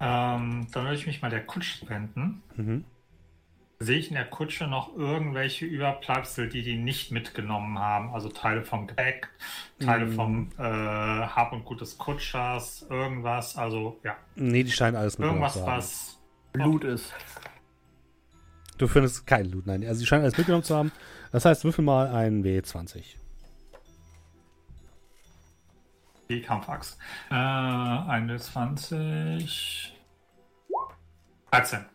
Ähm, 0.00 0.66
dann 0.72 0.84
würde 0.84 0.96
ich 0.96 1.06
mich 1.06 1.22
mal 1.22 1.30
der 1.30 1.46
Kutsche 1.46 1.88
wenden. 1.88 2.42
Mhm. 2.56 2.84
Sehe 3.82 3.96
ich 3.96 4.08
in 4.08 4.14
der 4.14 4.26
Kutsche 4.26 4.66
noch 4.66 4.94
irgendwelche 4.94 5.64
Überbleibsel, 5.64 6.50
die 6.50 6.62
die 6.62 6.76
nicht 6.76 7.12
mitgenommen 7.12 7.78
haben? 7.78 8.12
Also 8.12 8.28
Teile 8.28 8.62
vom 8.62 8.86
Gepäck, 8.86 9.30
Teile 9.78 10.04
Mm. 10.04 10.12
vom 10.14 10.50
äh, 10.58 10.62
Hab 10.62 11.54
und 11.54 11.64
Gut 11.64 11.80
des 11.80 11.96
Kutschers, 11.96 12.84
irgendwas. 12.90 13.56
Also 13.56 13.98
ja, 14.04 14.18
Nee, 14.34 14.64
die 14.64 14.70
scheinen 14.70 14.96
alles 14.96 15.16
mitgenommen 15.18 15.38
irgendwas, 15.40 15.54
zu 15.54 15.60
haben. 15.66 15.78
was. 15.78 16.18
Blut 16.52 16.84
ist. 16.84 17.14
Du 18.76 18.86
findest 18.86 19.26
keinen 19.26 19.50
Loot, 19.50 19.64
nein. 19.66 19.82
Also 19.86 20.00
die 20.00 20.06
scheinen 20.06 20.24
alles 20.24 20.36
mitgenommen 20.36 20.62
zu 20.64 20.76
haben. 20.76 20.92
Das 21.32 21.46
heißt, 21.46 21.64
würfel 21.64 21.82
mal 21.82 22.08
ein 22.08 22.44
W20. 22.44 23.02
Die 26.28 26.42
Kampfachs. 26.42 26.98
Äh, 27.30 27.34
21. 27.34 29.96
13. 31.50 31.86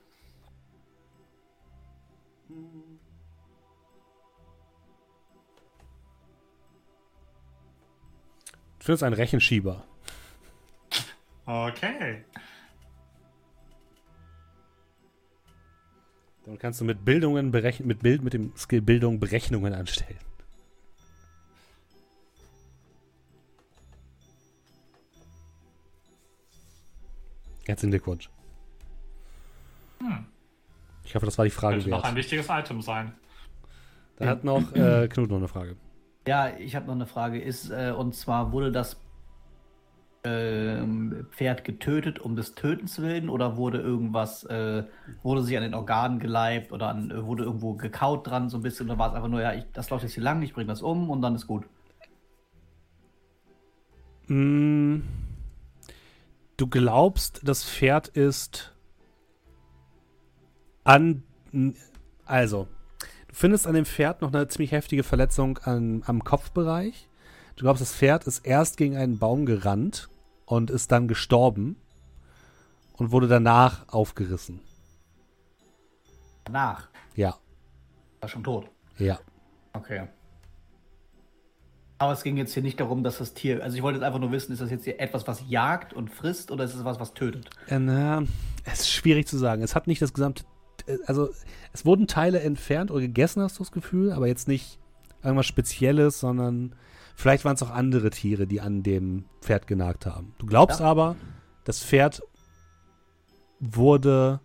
Du 8.86 8.90
findest 8.90 9.04
einen 9.04 9.16
Rechenschieber. 9.16 9.84
Okay. 11.48 12.24
Dann 16.46 16.60
kannst 16.60 16.82
du 16.82 16.86
mit 16.86 17.04
Bildungen 17.04 17.50
berechnen, 17.50 17.88
mit 17.88 18.04
Bild, 18.04 18.22
mit 18.22 18.34
dem 18.34 18.56
Skill 18.56 18.84
Bildung 18.84 19.20
Berechnungen 19.20 19.74
anstellen. 19.74 20.20
Herzlichen 27.66 27.90
Glückwunsch. 27.90 28.30
Hm. 29.98 30.28
Ich 31.06 31.16
hoffe, 31.16 31.26
das 31.26 31.40
war 31.40 31.46
die 31.46 31.50
Frage 31.50 31.78
Könnte 31.78 31.90
noch 31.90 32.04
ein 32.04 32.16
wichtiges 32.16 32.50
Item 32.50 32.84
sein. 32.84 33.16
Da 34.18 34.28
hat 34.28 34.44
noch 34.44 34.72
äh, 34.76 35.08
Knut 35.08 35.32
noch 35.32 35.38
eine 35.38 35.48
Frage. 35.48 35.76
Ja, 36.28 36.50
ich 36.58 36.76
habe 36.76 36.88
noch 36.88 36.96
eine 36.96 37.06
Frage. 37.06 37.40
Ist, 37.40 37.70
äh, 37.70 37.94
und 37.96 38.16
zwar 38.16 38.52
wurde 38.52 38.72
das 38.72 38.98
ähm, 40.24 41.28
Pferd 41.32 41.64
getötet 41.64 42.20
um 42.20 42.36
des 42.36 42.56
Tötens 42.56 43.00
willen 43.00 43.30
oder 43.30 43.58
wurde 43.58 43.80
irgendwas, 43.80 44.44
äh, 44.46 44.84
wurde 45.22 45.44
sich 45.44 45.56
an 45.56 45.64
den 45.64 45.76
Organen 45.76 46.20
geleibt 46.20 46.72
oder 46.72 46.90
an, 46.90 47.12
äh, 47.12 47.26
wurde 47.26 47.44
irgendwo 47.44 47.74
gekaut 47.74 48.26
dran 48.28 48.50
so 48.50 48.58
ein 48.58 48.64
bisschen 48.64 48.88
oder 48.90 48.98
war 48.98 49.10
es 49.10 49.16
einfach 49.16 49.30
nur, 49.30 49.42
ja, 49.42 49.54
ich, 49.54 49.66
das 49.74 49.90
läuft 49.92 50.04
jetzt 50.04 50.14
hier 50.16 50.24
lang, 50.24 50.42
ich 50.42 50.54
bringe 50.54 50.68
das 50.68 50.82
um 50.82 51.10
und 51.12 51.22
dann 51.22 51.36
ist 51.36 51.46
gut. 51.46 51.66
Mm, 54.28 55.02
Du 56.58 56.68
glaubst, 56.68 57.42
das 57.44 57.66
Pferd 57.66 58.08
ist 58.08 58.74
an. 60.86 61.24
Also, 62.24 62.68
findest 63.36 63.68
an 63.68 63.74
dem 63.74 63.86
Pferd 63.86 64.22
noch 64.22 64.34
eine 64.34 64.48
ziemlich 64.48 64.72
heftige 64.72 65.04
Verletzung 65.04 65.58
an, 65.60 66.04
am 66.06 66.24
Kopfbereich. 66.24 67.08
Du 67.56 67.64
glaubst, 67.64 67.82
das 67.82 67.94
Pferd 67.94 68.26
ist 68.26 68.46
erst 68.46 68.78
gegen 68.78 68.96
einen 68.98 69.18
Baum 69.20 69.46
gerannt 69.46 70.10
und 70.46 70.70
ist 70.70 70.92
dann 70.92 71.08
gestorben 71.08 71.76
und 72.94 73.12
wurde 73.12 73.28
danach 73.28 73.88
aufgerissen. 73.90 74.62
Danach. 76.46 76.90
Ja, 77.16 77.36
War 78.22 78.30
schon 78.30 78.44
tot. 78.44 78.70
ja. 78.98 79.20
Okay. 79.74 80.08
Aber 81.98 82.12
es 82.12 82.24
ging 82.24 82.36
jetzt 82.38 82.54
hier 82.54 82.64
nicht 82.64 82.80
darum, 82.80 83.04
dass 83.04 83.18
das 83.20 83.34
Tier. 83.34 83.64
Also 83.64 83.78
ich 83.78 83.84
wollte 83.84 83.98
jetzt 84.00 84.06
einfach 84.06 84.20
nur 84.20 84.32
wissen, 84.32 84.52
ist 84.52 84.62
das 84.62 84.70
jetzt 84.70 84.84
hier 84.84 85.00
etwas, 85.00 85.28
was 85.28 85.44
jagt 85.48 85.94
und 85.94 86.10
frisst 86.10 86.52
oder 86.52 86.66
ist 86.66 86.74
es 86.76 86.84
was, 86.84 87.00
was 87.00 87.14
tötet? 87.14 87.50
Äh, 87.68 87.80
na, 87.80 88.24
es 88.66 88.82
ist 88.82 88.92
schwierig 88.92 89.28
zu 89.28 89.38
sagen. 89.38 89.62
Es 89.64 89.76
hat 89.76 89.88
nicht 89.88 90.02
das 90.02 90.14
gesamte. 90.14 90.44
Also, 91.08 91.30
es 91.74 91.86
wurden 91.86 92.08
Teile 92.08 92.40
entfernt 92.42 92.92
oder 92.92 93.02
gegessen, 93.02 93.42
hast 93.42 93.58
du 93.58 93.64
das 93.64 93.72
Gefühl, 93.72 94.12
aber 94.12 94.28
jetzt 94.28 94.48
nicht 94.48 94.80
irgendwas 95.24 95.46
Spezielles, 95.48 96.20
sondern 96.20 96.76
vielleicht 97.16 97.44
waren 97.46 97.56
es 97.56 97.64
auch 97.64 97.72
andere 97.72 98.10
Tiere, 98.12 98.46
die 98.48 98.62
an 98.62 98.84
dem 98.84 99.26
Pferd 99.42 99.66
genagt 99.68 100.06
haben. 100.06 100.36
Du 100.38 100.46
glaubst 100.46 100.80
Ja. 100.80 100.86
aber, 100.86 101.16
das 101.64 101.84
Pferd 101.84 102.22
wurde 103.60 104.40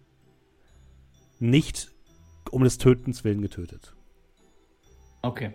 nicht 1.38 1.90
um 2.50 2.64
des 2.64 2.78
Tötens 2.78 3.22
willen 3.24 3.42
getötet. 3.42 3.94
Okay. 5.22 5.52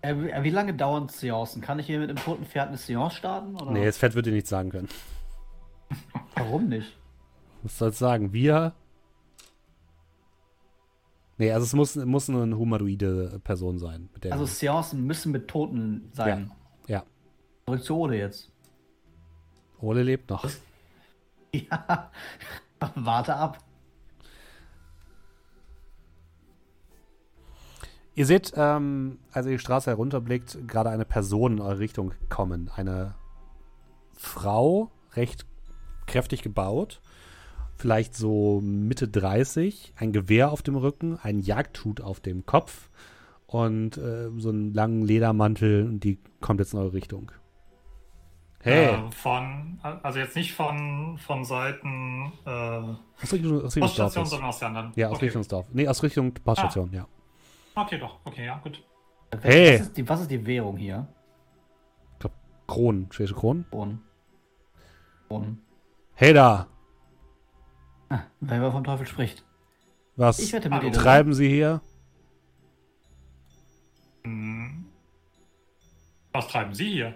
Äh, 0.00 0.14
wie- 0.16 0.30
äh, 0.30 0.42
wie 0.44 0.50
lange 0.50 0.74
dauern 0.74 1.08
Seancen? 1.08 1.60
Kann 1.60 1.78
ich 1.78 1.86
hier 1.86 1.98
mit 1.98 2.08
einem 2.10 2.18
toten 2.18 2.44
Pferd 2.44 2.68
eine 2.68 2.76
Seance 2.76 3.16
starten? 3.16 3.56
Oder? 3.56 3.70
Nee, 3.72 3.84
das 3.84 3.98
Pferd 3.98 4.14
wird 4.14 4.26
dir 4.26 4.32
nichts 4.32 4.50
sagen 4.50 4.70
können. 4.70 4.88
Warum 6.36 6.68
nicht? 6.68 6.96
Was 7.62 7.78
soll 7.78 7.90
ich 7.90 7.96
sagen? 7.96 8.32
Wir. 8.32 8.74
Nee, 11.36 11.52
also 11.52 11.64
es 11.64 11.72
muss, 11.72 11.94
muss 11.96 12.28
eine 12.28 12.56
humanoide 12.58 13.40
Person 13.44 13.78
sein. 13.78 14.08
Also 14.30 14.44
Seancen 14.44 15.04
müssen 15.04 15.30
mit 15.32 15.48
Toten 15.48 16.10
sein. 16.12 16.50
ja. 16.86 17.04
Zurück 17.66 17.84
zu 17.84 17.96
Ode 17.96 18.16
jetzt. 18.18 18.50
Ole 19.80 20.02
lebt 20.02 20.30
noch. 20.30 20.48
Ja. 21.50 22.10
Warte 22.94 23.34
ab. 23.34 23.58
Ihr 28.14 28.26
seht, 28.26 28.52
ähm, 28.54 29.18
als 29.32 29.46
ihr 29.46 29.52
die 29.52 29.58
Straße 29.58 29.88
herunterblickt, 29.90 30.58
gerade 30.68 30.90
eine 30.90 31.06
Person 31.06 31.52
in 31.52 31.60
eure 31.60 31.78
Richtung 31.78 32.12
kommen. 32.28 32.70
Eine 32.76 33.14
Frau, 34.12 34.90
recht 35.14 35.46
kräftig 36.06 36.42
gebaut, 36.42 37.00
vielleicht 37.78 38.14
so 38.14 38.60
Mitte 38.60 39.08
30, 39.08 39.94
ein 39.96 40.12
Gewehr 40.12 40.50
auf 40.50 40.62
dem 40.62 40.76
Rücken, 40.76 41.18
ein 41.22 41.40
Jagdhut 41.40 42.00
auf 42.00 42.20
dem 42.20 42.44
Kopf 42.46 42.90
und 43.46 43.96
äh, 43.96 44.28
so 44.36 44.50
einen 44.50 44.74
langen 44.74 45.02
Ledermantel 45.02 45.84
und 45.86 46.00
die 46.00 46.18
kommt 46.40 46.60
jetzt 46.60 46.74
in 46.74 46.80
eure 46.80 46.92
Richtung. 46.92 47.32
Hey, 48.60 48.86
Äh, 48.86 49.10
von, 49.12 49.78
also 49.82 50.18
jetzt 50.18 50.36
nicht 50.36 50.52
von, 50.52 51.16
von 51.18 51.44
Seiten 51.44 52.32
äh, 52.44 52.50
aus 52.50 53.32
Richtung, 53.32 53.62
aus 53.64 53.76
Richtung 53.76 54.08
sondern 54.10 54.48
aus 54.48 54.58
der 54.58 54.68
anderen. 54.68 54.92
Ja, 54.96 55.08
aus 55.08 55.16
okay. 55.16 55.26
Richtung 55.26 55.46
Dorf. 55.48 55.66
Nee, 55.72 55.88
aus 55.88 56.02
Richtung 56.02 56.34
Poststation, 56.34 56.92
ja. 56.92 57.06
Okay, 57.74 57.98
doch. 57.98 58.18
Okay, 58.24 58.46
ja, 58.46 58.58
gut. 58.58 58.82
Hey. 59.40 59.74
Was 59.74 59.86
ist 59.86 59.96
die, 59.96 60.08
was 60.08 60.20
ist 60.22 60.30
die 60.30 60.44
Währung 60.44 60.76
hier? 60.76 61.06
Kronen, 62.68 63.10
schwedische 63.10 63.34
Kronen. 63.34 63.64
Kronen. 63.70 64.02
Kronen. 65.26 65.62
Hey 66.14 66.34
da, 66.34 66.66
Ah, 68.10 68.20
wer 68.40 68.72
vom 68.72 68.84
Teufel 68.84 69.06
spricht. 69.06 69.44
was 70.16 70.38
Ich 70.38 70.52
wette 70.52 70.70
mit 70.70 70.82
dir. 70.82 70.92
treiben 70.92 71.34
Sie 71.34 71.48
hier? 71.48 71.80
Hm. 74.24 74.86
Was 76.32 76.48
treiben 76.48 76.74
Sie 76.74 76.88
hier? 76.90 77.14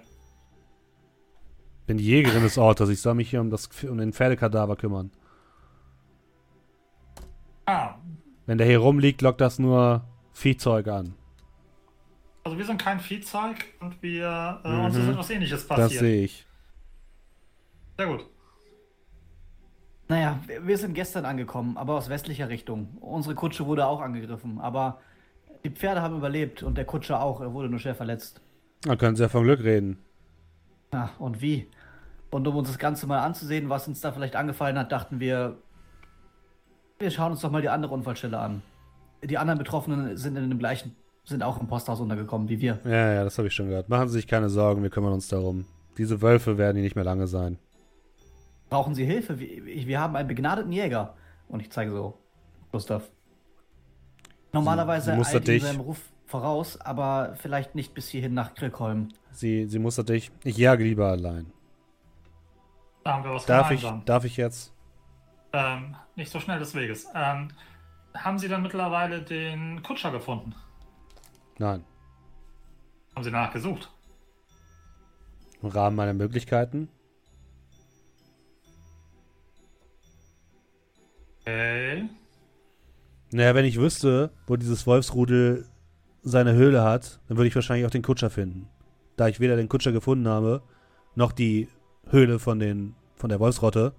bin 1.86 1.98
die 1.98 2.04
Jägerin 2.06 2.42
des 2.44 2.56
Ortes. 2.58 2.88
Ich 2.88 3.00
soll 3.02 3.14
mich 3.14 3.28
hier 3.30 3.40
um, 3.40 3.50
das, 3.50 3.68
um 3.82 3.98
den 3.98 4.12
Pferdekadaver 4.12 4.76
kümmern. 4.76 5.10
Ah, 7.66 7.96
Wenn 8.46 8.56
der 8.58 8.66
hier 8.66 8.78
rumliegt, 8.78 9.20
lockt 9.20 9.40
das 9.40 9.58
nur 9.58 10.04
Viehzeug 10.32 10.88
an. 10.88 11.14
also 12.44 12.56
wir 12.56 12.64
sind 12.64 12.80
kein 12.80 12.98
Viehzeug 13.00 13.56
und 13.80 14.00
wir 14.02 14.60
äh, 14.64 14.68
Mhm. 14.68 14.84
uns 14.84 14.96
ist 14.96 15.08
etwas 15.08 15.30
ähnliches 15.30 15.66
Das 15.66 15.68
passiert. 15.68 16.00
sehe 16.00 16.24
ich. 16.24 16.46
Sehr 17.98 18.06
gut. 18.06 18.26
Naja, 20.12 20.38
wir 20.60 20.76
sind 20.76 20.92
gestern 20.92 21.24
angekommen, 21.24 21.78
aber 21.78 21.94
aus 21.94 22.10
westlicher 22.10 22.50
Richtung. 22.50 22.98
Unsere 23.00 23.34
Kutsche 23.34 23.64
wurde 23.64 23.86
auch 23.86 24.02
angegriffen, 24.02 24.60
aber 24.60 25.00
die 25.64 25.70
Pferde 25.70 26.02
haben 26.02 26.18
überlebt 26.18 26.62
und 26.62 26.76
der 26.76 26.84
Kutscher 26.84 27.22
auch. 27.22 27.40
Er 27.40 27.54
wurde 27.54 27.70
nur 27.70 27.78
schwer 27.78 27.94
verletzt. 27.94 28.42
Da 28.82 28.94
können 28.94 29.16
Sie 29.16 29.22
ja 29.22 29.30
vom 29.30 29.44
Glück 29.44 29.64
reden. 29.64 29.96
Ja, 30.92 31.08
und 31.18 31.40
wie? 31.40 31.66
Und 32.30 32.46
um 32.46 32.56
uns 32.56 32.68
das 32.68 32.78
Ganze 32.78 33.06
mal 33.06 33.20
anzusehen, 33.20 33.70
was 33.70 33.88
uns 33.88 34.02
da 34.02 34.12
vielleicht 34.12 34.36
angefallen 34.36 34.76
hat, 34.76 34.92
dachten 34.92 35.18
wir, 35.18 35.56
wir 36.98 37.10
schauen 37.10 37.32
uns 37.32 37.40
doch 37.40 37.50
mal 37.50 37.62
die 37.62 37.70
andere 37.70 37.94
Unfallstelle 37.94 38.38
an. 38.38 38.60
Die 39.24 39.38
anderen 39.38 39.56
Betroffenen 39.56 40.18
sind 40.18 40.36
in 40.36 40.50
dem 40.50 40.58
gleichen, 40.58 40.94
sind 41.24 41.42
auch 41.42 41.58
im 41.58 41.68
Posthaus 41.68 42.00
untergekommen 42.00 42.50
wie 42.50 42.60
wir. 42.60 42.80
Ja, 42.84 43.14
ja, 43.14 43.24
das 43.24 43.38
habe 43.38 43.48
ich 43.48 43.54
schon 43.54 43.68
gehört. 43.68 43.88
Machen 43.88 44.08
Sie 44.08 44.16
sich 44.16 44.26
keine 44.26 44.50
Sorgen, 44.50 44.82
wir 44.82 44.90
kümmern 44.90 45.14
uns 45.14 45.28
darum. 45.28 45.64
Diese 45.96 46.20
Wölfe 46.20 46.58
werden 46.58 46.76
hier 46.76 46.84
nicht 46.84 46.96
mehr 46.96 47.04
lange 47.06 47.28
sein. 47.28 47.56
Brauchen 48.72 48.94
Sie 48.94 49.04
Hilfe? 49.04 49.38
Wir, 49.38 49.86
wir 49.86 50.00
haben 50.00 50.16
einen 50.16 50.28
begnadeten 50.28 50.72
Jäger. 50.72 51.14
Und 51.48 51.60
ich 51.60 51.70
zeige 51.70 51.90
so, 51.90 52.18
Gustav. 52.70 53.10
Normalerweise 54.52 55.10
Sie 55.10 55.16
mustert 55.18 55.42
eilt 55.42 55.48
ihm 55.48 55.52
dich. 55.52 55.62
seinem 55.64 55.80
Ruf 55.80 56.00
voraus, 56.24 56.80
aber 56.80 57.34
vielleicht 57.36 57.74
nicht 57.74 57.92
bis 57.92 58.08
hierhin 58.08 58.32
nach 58.32 58.54
Krillkolm. 58.54 59.08
Sie, 59.30 59.66
sie 59.66 59.78
mustert 59.78 60.08
dich. 60.08 60.32
Ich 60.44 60.56
jage 60.56 60.84
lieber 60.84 61.08
allein. 61.08 61.52
Da 63.04 63.12
haben 63.12 63.24
wir 63.24 63.32
was 63.32 63.44
Darf 63.44 63.70
ich, 63.70 63.86
darf 64.06 64.24
ich 64.24 64.38
jetzt? 64.38 64.72
Ähm, 65.52 65.94
nicht 66.16 66.32
so 66.32 66.40
schnell 66.40 66.58
des 66.58 66.74
Weges. 66.74 67.06
Ähm, 67.14 67.48
haben 68.14 68.38
Sie 68.38 68.48
dann 68.48 68.62
mittlerweile 68.62 69.20
den 69.20 69.82
Kutscher 69.82 70.10
gefunden? 70.10 70.54
Nein. 71.58 71.84
Haben 73.14 73.24
Sie 73.24 73.30
nachgesucht? 73.30 73.92
Im 75.60 75.68
Rahmen 75.68 75.96
meiner 75.96 76.14
Möglichkeiten. 76.14 76.88
Okay. 81.42 82.08
Naja, 83.32 83.54
wenn 83.54 83.64
ich 83.64 83.78
wüsste, 83.78 84.30
wo 84.46 84.56
dieses 84.56 84.86
Wolfsrudel 84.86 85.66
seine 86.22 86.52
Höhle 86.54 86.82
hat, 86.82 87.20
dann 87.28 87.36
würde 87.36 87.48
ich 87.48 87.54
wahrscheinlich 87.54 87.86
auch 87.86 87.90
den 87.90 88.02
Kutscher 88.02 88.30
finden. 88.30 88.68
Da 89.16 89.28
ich 89.28 89.40
weder 89.40 89.56
den 89.56 89.68
Kutscher 89.68 89.92
gefunden 89.92 90.28
habe, 90.28 90.62
noch 91.14 91.32
die 91.32 91.68
Höhle 92.08 92.38
von 92.38 92.58
den 92.58 92.94
von 93.16 93.28
der 93.28 93.40
Wolfsrotte. 93.40 93.94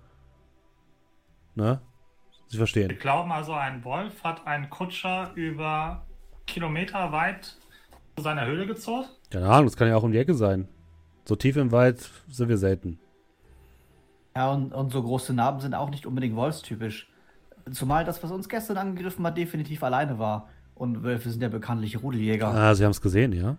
Ne? 1.56 1.82
Sie 2.48 2.54
Wir 2.54 2.60
verstehen. 2.60 2.98
glauben 3.00 3.32
also, 3.32 3.54
ein 3.54 3.84
Wolf 3.84 4.24
hat 4.24 4.46
einen 4.46 4.70
Kutscher 4.70 5.32
über 5.36 6.06
Kilometer 6.46 7.12
weit 7.12 7.58
zu 8.16 8.24
seiner 8.24 8.46
Höhle 8.46 8.68
gezurrt? 8.68 9.10
Keine 9.32 9.50
Ahnung, 9.50 9.66
das 9.66 9.78
kann 9.78 9.88
ja 9.88 9.96
auch 9.96 10.04
um 10.04 10.12
die 10.12 10.18
Ecke 10.18 10.34
sein. 10.34 10.68
So 11.26 11.36
tief 11.36 11.56
im 11.56 11.72
Wald 11.72 12.10
sind 12.28 12.50
wir 12.50 12.58
selten. 12.58 13.00
Ja, 14.36 14.52
und, 14.52 14.74
und 14.74 14.92
so 14.92 15.02
große 15.02 15.34
Narben 15.34 15.62
sind 15.62 15.74
auch 15.74 15.90
nicht 15.90 16.06
unbedingt 16.06 16.36
wolfstypisch. 16.36 17.08
Zumal 17.72 18.04
das, 18.04 18.22
was 18.22 18.32
uns 18.32 18.50
gestern 18.50 18.78
angegriffen 18.78 19.26
hat, 19.26 19.38
definitiv 19.38 19.84
alleine 19.84 20.20
war. 20.20 20.50
Und 20.76 21.04
Wölfe 21.04 21.30
sind 21.30 21.42
ja 21.42 21.50
bekanntlich 21.50 22.02
Rudeljäger. 22.02 22.48
Ah, 22.50 22.74
Sie 22.76 22.84
haben 22.84 22.92
es 22.92 23.02
gesehen, 23.02 23.32
ja? 23.32 23.58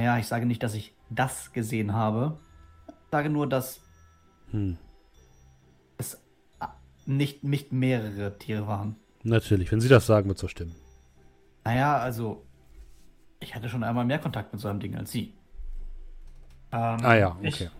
Ja, 0.00 0.18
ich 0.18 0.26
sage 0.26 0.44
nicht, 0.46 0.62
dass 0.62 0.74
ich 0.74 0.92
das 1.10 1.52
gesehen 1.52 1.92
habe. 1.92 2.38
Ich 2.88 2.94
sage 3.12 3.28
nur, 3.30 3.48
dass 3.48 3.80
Hm. 4.50 4.76
es 5.98 6.20
a- 6.58 6.74
nicht, 7.06 7.44
nicht 7.44 7.72
mehrere 7.72 8.36
Tiere 8.38 8.66
waren. 8.66 8.96
Natürlich, 9.22 9.70
wenn 9.70 9.80
Sie 9.80 9.88
das 9.88 10.06
sagen, 10.06 10.28
wird 10.28 10.38
so 10.38 10.48
stimmen. 10.48 10.74
Naja, 11.64 11.98
also, 11.98 12.44
ich 13.40 13.54
hatte 13.54 13.68
schon 13.68 13.84
einmal 13.84 14.04
mehr 14.04 14.18
Kontakt 14.18 14.52
mit 14.52 14.60
so 14.60 14.68
einem 14.68 14.80
Ding 14.80 14.96
als 14.96 15.12
Sie. 15.12 15.32
Ähm, 16.72 16.98
Ah 17.04 17.14
ja, 17.14 17.36
Ich, 17.40 17.54
okay. 17.54 17.70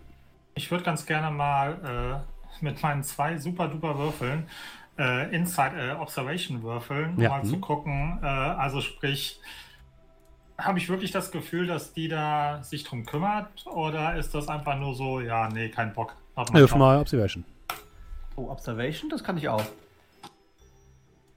ich 0.55 0.71
würde 0.71 0.83
ganz 0.85 1.05
gerne 1.05 1.35
mal 1.35 2.23
äh, 2.61 2.63
mit 2.63 2.81
meinen 2.81 3.03
zwei 3.03 3.37
super 3.37 3.67
duper 3.67 3.97
Würfeln 3.97 4.47
äh, 4.97 5.35
Inside 5.35 5.75
äh, 5.77 5.91
Observation 5.91 6.63
würfeln, 6.63 7.15
um 7.15 7.21
Ja, 7.21 7.29
mal 7.29 7.43
zu 7.43 7.57
mhm. 7.57 7.61
gucken. 7.61 8.19
Äh, 8.21 8.25
also 8.25 8.81
sprich, 8.81 9.39
habe 10.57 10.77
ich 10.77 10.89
wirklich 10.89 11.11
das 11.11 11.31
Gefühl, 11.31 11.67
dass 11.67 11.93
die 11.93 12.07
da 12.07 12.63
sich 12.63 12.83
drum 12.83 13.05
kümmert? 13.05 13.65
Oder 13.67 14.15
ist 14.15 14.33
das 14.33 14.47
einfach 14.47 14.77
nur 14.77 14.95
so, 14.95 15.19
ja, 15.19 15.49
nee, 15.49 15.69
kein 15.69 15.93
Bock. 15.93 16.15
Mal, 16.35 16.45
Hilf 16.53 16.75
mal 16.75 16.99
Observation. 16.99 17.45
Oh, 18.35 18.49
Observation, 18.49 19.09
das 19.09 19.23
kann 19.23 19.37
ich 19.37 19.47
auch. 19.47 19.63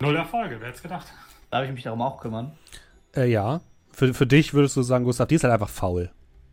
Null 0.00 0.16
Erfolge, 0.16 0.60
wer 0.60 0.68
hätte 0.68 0.82
gedacht? 0.82 1.06
Darf 1.50 1.64
ich 1.64 1.72
mich 1.72 1.82
darum 1.82 2.02
auch 2.02 2.20
kümmern? 2.20 2.52
Äh, 3.16 3.26
ja. 3.26 3.60
Für, 3.92 4.12
für 4.14 4.26
dich 4.26 4.54
würdest 4.54 4.76
du 4.76 4.82
sagen, 4.82 5.04
Gustav, 5.04 5.28
die 5.28 5.34
ist 5.36 5.44
halt 5.44 5.52
einfach 5.52 5.68
faul. 5.68 6.10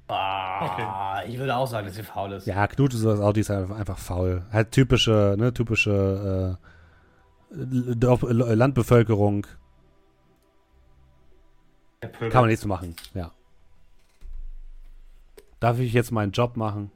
Ah, 0.08 1.22
ich 1.28 1.38
würde 1.38 1.56
auch 1.56 1.68
sagen, 1.68 1.88
dass 1.88 1.96
sie 1.96 2.04
faul 2.04 2.32
ist. 2.34 2.46
Ja, 2.46 2.68
Knut 2.68 2.94
ist 2.94 3.04
das 3.04 3.20
auch, 3.20 3.34
die 3.34 3.42
ist 3.42 3.50
halt 3.50 3.64
einfach, 3.64 3.78
einfach 3.78 3.98
faul. 3.98 4.44
Halt 4.52 4.72
typische, 4.72 5.36
ne, 5.38 5.54
typische 5.54 6.58
äh, 6.62 6.66
Landbevölkerung. 7.56 9.48
Der 12.02 12.08
Pöbel. 12.10 12.30
Kann 12.30 12.42
man 12.42 12.50
nichts 12.50 12.66
machen, 12.66 12.96
ja. 13.14 13.32
Darf 15.60 15.80
ich 15.80 15.94
jetzt 15.94 16.12
meinen 16.12 16.32
Job 16.32 16.58
machen? 16.58 16.92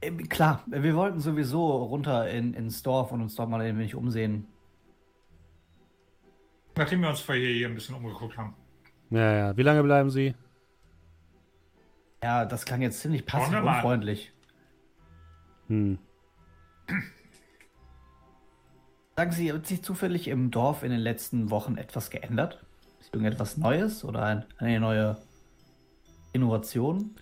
Äh, 0.00 0.10
Klar, 0.10 0.64
wir 0.66 0.96
wollten 0.96 1.20
sowieso 1.20 1.84
runter 1.84 2.28
in, 2.30 2.54
ins 2.54 2.82
Dorf 2.82 3.12
und 3.12 3.20
uns 3.20 3.34
dort 3.34 3.50
mal 3.50 3.60
ein 3.60 3.76
wenig 3.78 3.94
umsehen. 3.94 4.46
Nachdem 6.76 7.02
wir 7.02 7.10
uns 7.10 7.20
vorher 7.20 7.52
hier 7.52 7.68
ein 7.68 7.74
bisschen 7.74 7.94
umgeguckt 7.94 8.36
haben. 8.38 8.54
Ja, 9.10 9.32
ja. 9.32 9.56
Wie 9.56 9.62
lange 9.62 9.82
bleiben 9.82 10.10
Sie? 10.10 10.34
Ja, 12.22 12.44
das 12.44 12.64
klang 12.64 12.80
jetzt 12.82 13.00
ziemlich 13.00 13.26
passiv 13.26 13.52
wir 13.52 13.60
mal. 13.62 13.76
unfreundlich. 13.76 14.32
Hm. 15.68 15.98
Sagen 19.16 19.32
Sie, 19.32 19.52
hat 19.52 19.66
sich 19.66 19.82
zufällig 19.82 20.28
im 20.28 20.50
Dorf 20.50 20.82
in 20.82 20.90
den 20.90 21.00
letzten 21.00 21.50
Wochen 21.50 21.76
etwas 21.76 22.10
geändert? 22.10 22.64
Ist 23.00 23.12
irgendetwas 23.12 23.56
Neues 23.56 24.04
oder 24.04 24.22
ein, 24.22 24.44
eine 24.58 24.80
neue 24.80 25.16
Innovation? 26.32 27.16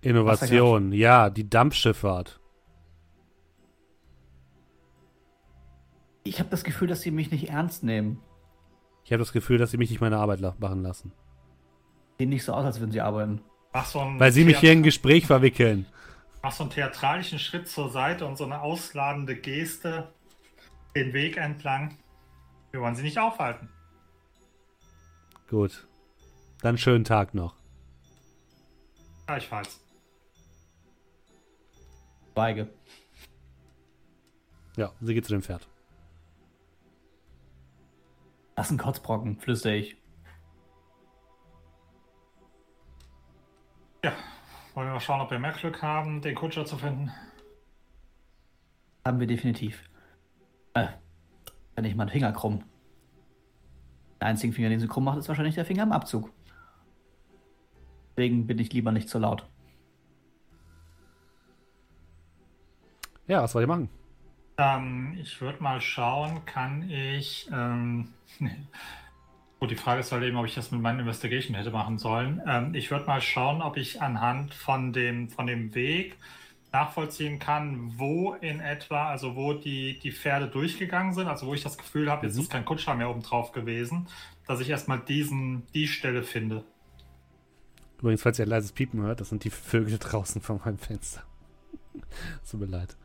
Innovation, 0.00 0.92
ja, 0.92 1.28
die 1.28 1.48
Dampfschifffahrt. 1.48 2.40
Ich 6.24 6.38
habe 6.38 6.50
das 6.50 6.62
Gefühl, 6.62 6.88
dass 6.88 7.00
Sie 7.00 7.10
mich 7.10 7.30
nicht 7.30 7.48
ernst 7.48 7.82
nehmen. 7.82 8.20
Ich 9.04 9.12
habe 9.12 9.20
das 9.20 9.32
Gefühl, 9.32 9.58
dass 9.58 9.70
Sie 9.70 9.78
mich 9.78 9.90
nicht 9.90 10.00
meine 10.00 10.18
Arbeit 10.18 10.40
machen 10.60 10.82
lassen. 10.82 11.12
Sieht 12.18 12.28
nicht 12.28 12.44
so 12.44 12.52
aus, 12.52 12.64
als 12.64 12.80
würden 12.80 12.92
Sie 12.92 13.00
arbeiten. 13.00 13.40
Mach 13.72 13.86
so 13.86 14.00
Weil 14.00 14.32
Sie 14.32 14.44
mich 14.44 14.58
hier 14.58 14.72
in 14.72 14.80
ein 14.80 14.82
Gespräch 14.82 15.26
verwickeln. 15.26 15.86
Mach 16.42 16.52
so 16.52 16.64
einen 16.64 16.70
theatralischen 16.70 17.38
Schritt 17.38 17.68
zur 17.68 17.90
Seite 17.90 18.26
und 18.26 18.36
so 18.36 18.44
eine 18.44 18.60
ausladende 18.60 19.36
Geste 19.36 20.12
den 20.94 21.12
Weg 21.12 21.36
entlang. 21.36 21.98
Wir 22.70 22.80
wollen 22.80 22.94
sie 22.94 23.02
nicht 23.02 23.18
aufhalten. 23.18 23.68
Gut. 25.48 25.86
Dann 26.60 26.78
schönen 26.78 27.04
Tag 27.04 27.34
noch. 27.34 27.54
Gleichfalls. 29.26 29.80
Weige. 32.34 32.68
Ja, 34.76 34.92
sie 35.00 35.14
geht 35.14 35.24
zu 35.24 35.32
dem 35.32 35.42
Pferd. 35.42 35.68
Das 38.54 38.66
ist 38.66 38.72
ein 38.72 38.78
Kotzbrocken, 38.78 39.38
flüstere 39.38 39.76
ich. 39.76 39.96
Ja, 44.04 44.12
wollen 44.78 44.90
wir 44.90 44.94
mal 44.94 45.00
schauen, 45.00 45.20
ob 45.20 45.32
wir 45.32 45.40
mehr 45.40 45.50
Glück 45.50 45.82
haben, 45.82 46.20
den 46.20 46.36
Kutscher 46.36 46.64
zu 46.64 46.76
finden. 46.76 47.10
Haben 49.04 49.18
wir 49.18 49.26
definitiv. 49.26 49.82
Äh, 50.74 50.86
wenn 51.74 51.84
ich 51.84 51.96
meinen 51.96 52.10
Finger 52.10 52.30
krumm. 52.30 52.62
Der 54.20 54.28
einzige 54.28 54.52
Finger, 54.52 54.68
den 54.68 54.78
sie 54.78 54.86
krumm 54.86 55.02
macht, 55.02 55.18
ist 55.18 55.26
wahrscheinlich 55.26 55.56
der 55.56 55.64
Finger 55.64 55.82
im 55.82 55.90
Abzug. 55.90 56.32
Deswegen 58.10 58.46
bin 58.46 58.60
ich 58.60 58.72
lieber 58.72 58.92
nicht 58.92 59.08
so 59.08 59.18
laut. 59.18 59.48
Ja, 63.26 63.42
was 63.42 63.50
soll 63.50 63.62
ich 63.62 63.68
machen? 63.68 63.88
Ähm, 64.58 65.18
ich 65.20 65.40
würde 65.40 65.60
mal 65.60 65.80
schauen, 65.80 66.44
kann 66.44 66.88
ich. 66.88 67.50
Ähm, 67.52 68.14
gut, 69.60 69.70
die 69.70 69.76
Frage 69.76 70.00
ist 70.00 70.12
halt 70.12 70.22
eben, 70.24 70.36
ob 70.36 70.46
ich 70.46 70.54
das 70.54 70.70
mit 70.70 70.80
meinen 70.80 71.00
Investigation 71.00 71.56
hätte 71.56 71.70
machen 71.70 71.98
sollen. 71.98 72.42
Ähm, 72.46 72.74
ich 72.74 72.90
würde 72.90 73.06
mal 73.06 73.20
schauen, 73.20 73.62
ob 73.62 73.76
ich 73.76 74.00
anhand 74.02 74.54
von 74.54 74.92
dem, 74.92 75.28
von 75.28 75.46
dem 75.46 75.74
Weg 75.74 76.16
nachvollziehen 76.72 77.38
kann, 77.38 77.98
wo 77.98 78.34
in 78.34 78.60
etwa, 78.60 79.08
also 79.08 79.34
wo 79.36 79.54
die, 79.54 79.98
die 80.00 80.12
Pferde 80.12 80.48
durchgegangen 80.48 81.14
sind, 81.14 81.26
also 81.28 81.46
wo 81.46 81.54
ich 81.54 81.62
das 81.62 81.78
Gefühl 81.78 82.10
habe, 82.10 82.26
jetzt 82.26 82.36
Mhm. 82.36 82.42
ist 82.42 82.50
kein 82.50 82.64
Kutscher 82.64 82.94
mehr 82.94 83.10
oben 83.10 83.22
drauf 83.22 83.52
gewesen, 83.52 84.06
dass 84.46 84.60
ich 84.60 84.68
erstmal 84.70 85.00
diesen, 85.00 85.66
die 85.74 85.88
Stelle 85.88 86.22
finde. 86.22 86.64
Übrigens, 87.98 88.22
falls 88.22 88.38
ihr 88.38 88.46
ein 88.46 88.50
leises 88.50 88.72
Piepen 88.72 89.02
hört, 89.02 89.20
das 89.20 89.30
sind 89.30 89.44
die 89.44 89.50
Vögel 89.50 89.98
draußen 89.98 90.40
von 90.40 90.60
meinem 90.64 90.78
Fenster. 90.78 91.22
Tut 92.50 92.60
mir 92.60 92.66
leid. 92.66 92.96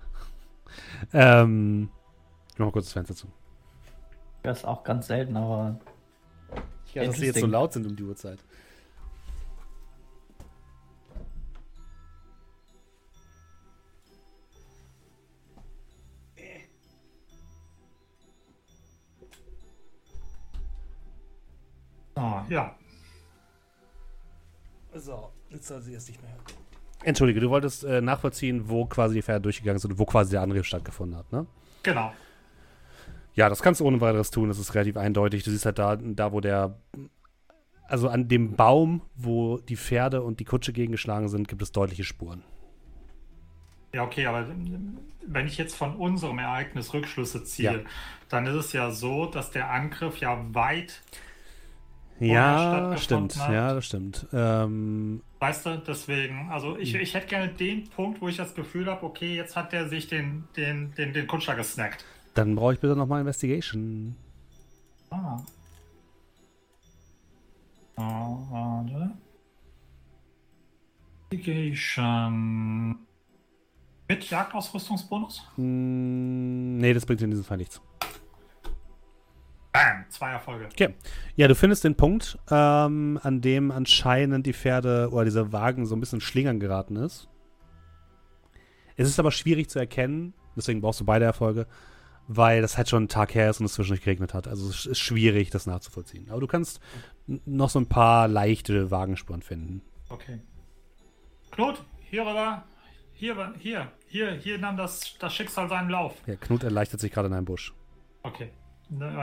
Ähm, 1.13 1.89
ich 2.51 2.59
mach 2.59 2.67
mal 2.67 2.71
kurz 2.71 2.85
das 2.87 2.93
Fenster 2.93 3.15
zu. 3.15 3.27
Das 4.43 4.59
ist 4.59 4.65
auch 4.65 4.83
ganz 4.83 5.07
selten, 5.07 5.37
aber 5.37 5.79
Ja, 6.93 7.05
dass 7.05 7.17
sie 7.17 7.25
jetzt 7.25 7.39
so 7.39 7.47
laut 7.47 7.73
sind 7.73 7.87
um 7.87 7.95
die 7.95 8.03
Uhrzeit. 8.03 8.39
Ah, 22.15 22.45
ja. 22.47 22.75
So, 24.93 25.31
jetzt 25.49 25.67
soll 25.67 25.81
sie 25.81 25.95
es 25.95 26.07
nicht 26.07 26.21
mehr 26.21 26.31
hören. 26.31 26.43
Entschuldige, 27.03 27.39
du 27.39 27.49
wolltest 27.49 27.83
äh, 27.83 28.01
nachvollziehen, 28.01 28.69
wo 28.69 28.85
quasi 28.85 29.15
die 29.15 29.21
Pferde 29.21 29.41
durchgegangen 29.41 29.79
sind 29.79 29.91
und 29.91 29.99
wo 29.99 30.05
quasi 30.05 30.31
der 30.31 30.41
Angriff 30.41 30.65
stattgefunden 30.65 31.17
hat, 31.17 31.31
ne? 31.31 31.47
Genau. 31.81 32.13
Ja, 33.35 33.49
das 33.49 33.61
kannst 33.61 33.81
du 33.81 33.85
ohne 33.85 33.99
weiteres 34.01 34.29
tun, 34.31 34.47
das 34.49 34.59
ist 34.59 34.75
relativ 34.75 34.97
eindeutig. 34.97 35.43
Du 35.43 35.51
siehst 35.51 35.65
halt 35.65 35.79
da, 35.79 35.95
da 35.95 36.31
wo 36.31 36.39
der, 36.39 36.77
also 37.87 38.07
an 38.09 38.27
dem 38.27 38.55
Baum, 38.55 39.01
wo 39.15 39.57
die 39.57 39.75
Pferde 39.77 40.21
und 40.21 40.39
die 40.39 40.45
Kutsche 40.45 40.71
gegengeschlagen 40.73 41.27
sind, 41.29 41.47
gibt 41.47 41.61
es 41.61 41.71
deutliche 41.71 42.03
Spuren. 42.03 42.43
Ja, 43.93 44.03
okay, 44.03 44.25
aber 44.25 44.47
wenn 45.25 45.47
ich 45.47 45.57
jetzt 45.57 45.75
von 45.75 45.95
unserem 45.95 46.39
Ereignis 46.39 46.93
Rückschlüsse 46.93 47.43
ziehe, 47.43 47.71
Ja. 47.73 47.79
dann 48.29 48.45
ist 48.47 48.55
es 48.55 48.73
ja 48.73 48.91
so, 48.91 49.25
dass 49.27 49.51
der 49.51 49.69
Angriff 49.71 50.17
ja 50.17 50.43
weit, 50.53 51.01
Ja, 52.19 52.95
stimmt, 52.97 53.35
hat. 53.37 53.51
ja, 53.53 53.73
das 53.73 53.85
stimmt. 53.85 54.27
Ähm, 54.33 55.21
weißt 55.39 55.65
du, 55.65 55.77
deswegen, 55.85 56.49
also 56.51 56.77
ich, 56.77 56.95
ich 56.95 57.13
hätte 57.13 57.27
gerne 57.27 57.49
den 57.49 57.89
Punkt, 57.89 58.21
wo 58.21 58.27
ich 58.27 58.37
das 58.37 58.55
Gefühl 58.55 58.85
habe, 58.87 59.05
okay, 59.05 59.35
jetzt 59.35 59.55
hat 59.55 59.73
der 59.73 59.87
sich 59.89 60.07
den, 60.07 60.45
den, 60.55 60.93
den, 60.95 61.13
den 61.13 61.27
Kutscher 61.27 61.55
gesnackt. 61.55 62.05
Dann 62.33 62.55
brauche 62.55 62.73
ich 62.73 62.79
bitte 62.79 62.95
nochmal 62.95 63.21
Investigation. 63.21 64.15
Ah. 65.09 65.41
Oh, 67.97 68.37
warte. 68.49 69.11
Investigation. 71.31 72.97
Mit 74.07 74.29
Jagdausrüstungsbonus? 74.29 75.41
Hm, 75.55 76.77
nee, 76.77 76.93
das 76.93 77.05
bringt 77.05 77.21
in 77.21 77.31
diesem 77.31 77.45
Fall 77.45 77.57
nichts. 77.57 77.81
Bam, 79.71 80.05
zwei 80.09 80.31
Erfolge. 80.31 80.65
Okay. 80.65 80.93
Ja, 81.35 81.47
du 81.47 81.55
findest 81.55 81.83
den 81.83 81.95
Punkt, 81.95 82.37
ähm, 82.51 83.19
an 83.23 83.41
dem 83.41 83.71
anscheinend 83.71 84.45
die 84.45 84.53
Pferde 84.53 85.09
oder 85.11 85.25
dieser 85.25 85.51
Wagen 85.51 85.87
so 85.87 85.95
ein 85.95 85.99
bisschen 85.99 86.17
in 86.17 86.21
Schlingern 86.21 86.59
geraten 86.59 86.95
ist. 86.95 87.27
Es 88.95 89.07
ist 89.07 89.19
aber 89.19 89.31
schwierig 89.31 89.69
zu 89.69 89.79
erkennen, 89.79 90.35
deswegen 90.55 90.81
brauchst 90.81 90.99
du 90.99 91.05
beide 91.05 91.25
Erfolge, 91.25 91.65
weil 92.27 92.61
das 92.61 92.77
halt 92.77 92.89
schon 92.89 93.03
einen 93.03 93.07
Tag 93.09 93.35
her 93.35 93.49
ist 93.49 93.59
und 93.59 93.65
es 93.65 93.73
zwischendurch 93.73 94.01
geregnet 94.03 94.33
hat. 94.33 94.47
Also 94.47 94.69
es 94.69 94.85
ist 94.85 94.99
schwierig, 94.99 95.49
das 95.49 95.65
nachzuvollziehen. 95.65 96.29
Aber 96.29 96.39
du 96.39 96.47
kannst 96.47 96.79
noch 97.27 97.69
so 97.69 97.79
ein 97.79 97.87
paar 97.87 98.27
leichte 98.27 98.91
Wagenspuren 98.91 99.41
finden. 99.41 99.81
Okay. 100.09 100.39
Claude, 101.51 101.79
hier 102.09 102.21
rüber. 102.21 102.63
Hier, 103.13 103.33
rüber. 103.33 103.53
hier, 103.59 103.91
hier, 104.07 104.33
hier 104.33 104.57
nahm 104.57 104.77
das, 104.77 105.15
das 105.19 105.33
Schicksal 105.33 105.69
seinen 105.69 105.89
Lauf. 105.89 106.15
Ja, 106.25 106.35
Knut 106.35 106.63
erleichtert 106.63 106.99
sich 106.99 107.11
gerade 107.11 107.27
in 107.27 107.33
einem 107.33 107.45
Busch. 107.45 107.73
Okay. 108.23 108.49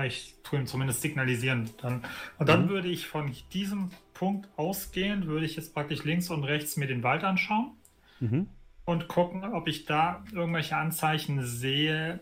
Ich 0.06 0.34
tue 0.42 0.58
ihm 0.58 0.66
zumindest 0.66 1.00
signalisieren. 1.00 1.70
Dann, 1.80 2.02
und 2.38 2.48
dann 2.48 2.64
Mhm. 2.64 2.68
würde 2.70 2.88
ich 2.88 3.06
von 3.06 3.32
diesem 3.52 3.90
Punkt 4.14 4.48
ausgehend, 4.56 5.26
würde 5.26 5.46
ich 5.46 5.54
jetzt 5.56 5.74
praktisch 5.74 6.02
links 6.04 6.28
und 6.30 6.44
rechts 6.44 6.76
mir 6.76 6.86
den 6.86 7.02
Wald 7.02 7.22
anschauen 7.24 7.72
Mhm. 8.20 8.48
und 8.84 9.06
gucken, 9.08 9.44
ob 9.44 9.68
ich 9.68 9.84
da 9.84 10.24
irgendwelche 10.32 10.76
Anzeichen 10.76 11.44
sehe, 11.46 12.18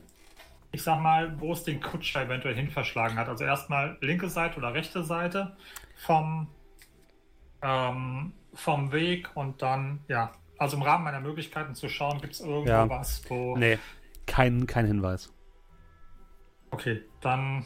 ich 0.73 0.83
sag 0.83 1.01
mal, 1.01 1.41
wo 1.41 1.53
es 1.53 1.65
den 1.65 1.81
Kutscher 1.81 2.23
eventuell 2.23 2.55
hin 2.55 2.71
verschlagen 2.71 3.17
hat. 3.17 3.29
Also 3.29 3.45
erstmal 3.45 3.97
linke 4.01 4.29
Seite 4.29 4.59
oder 4.59 4.75
rechte 4.75 5.03
Seite 5.03 5.57
vom, 5.97 6.49
ähm, 7.63 8.33
vom 8.55 8.93
Weg 8.93 9.31
und 9.35 9.63
dann, 9.63 10.01
ja, 10.09 10.33
also 10.59 10.77
im 10.77 10.83
Rahmen 10.83 11.05
meiner 11.05 11.21
Möglichkeiten 11.21 11.75
zu 11.75 11.89
schauen, 11.89 12.21
gibt 12.21 12.35
es 12.35 12.41
irgendwo 12.41 12.69
Ja. 12.69 12.89
was, 12.89 13.23
wo. 13.31 13.57
Nee, 13.57 13.79
kein, 14.27 14.67
kein 14.67 14.87
Hinweis. 14.87 15.33
Okay, 16.71 17.03
dann. 17.21 17.65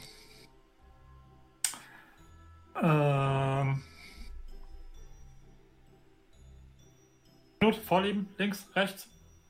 Ähm. 2.81 3.83
Gut, 7.61 7.77
vorlieben, 7.77 8.29
links, 8.39 8.69
rechts? 8.75 9.09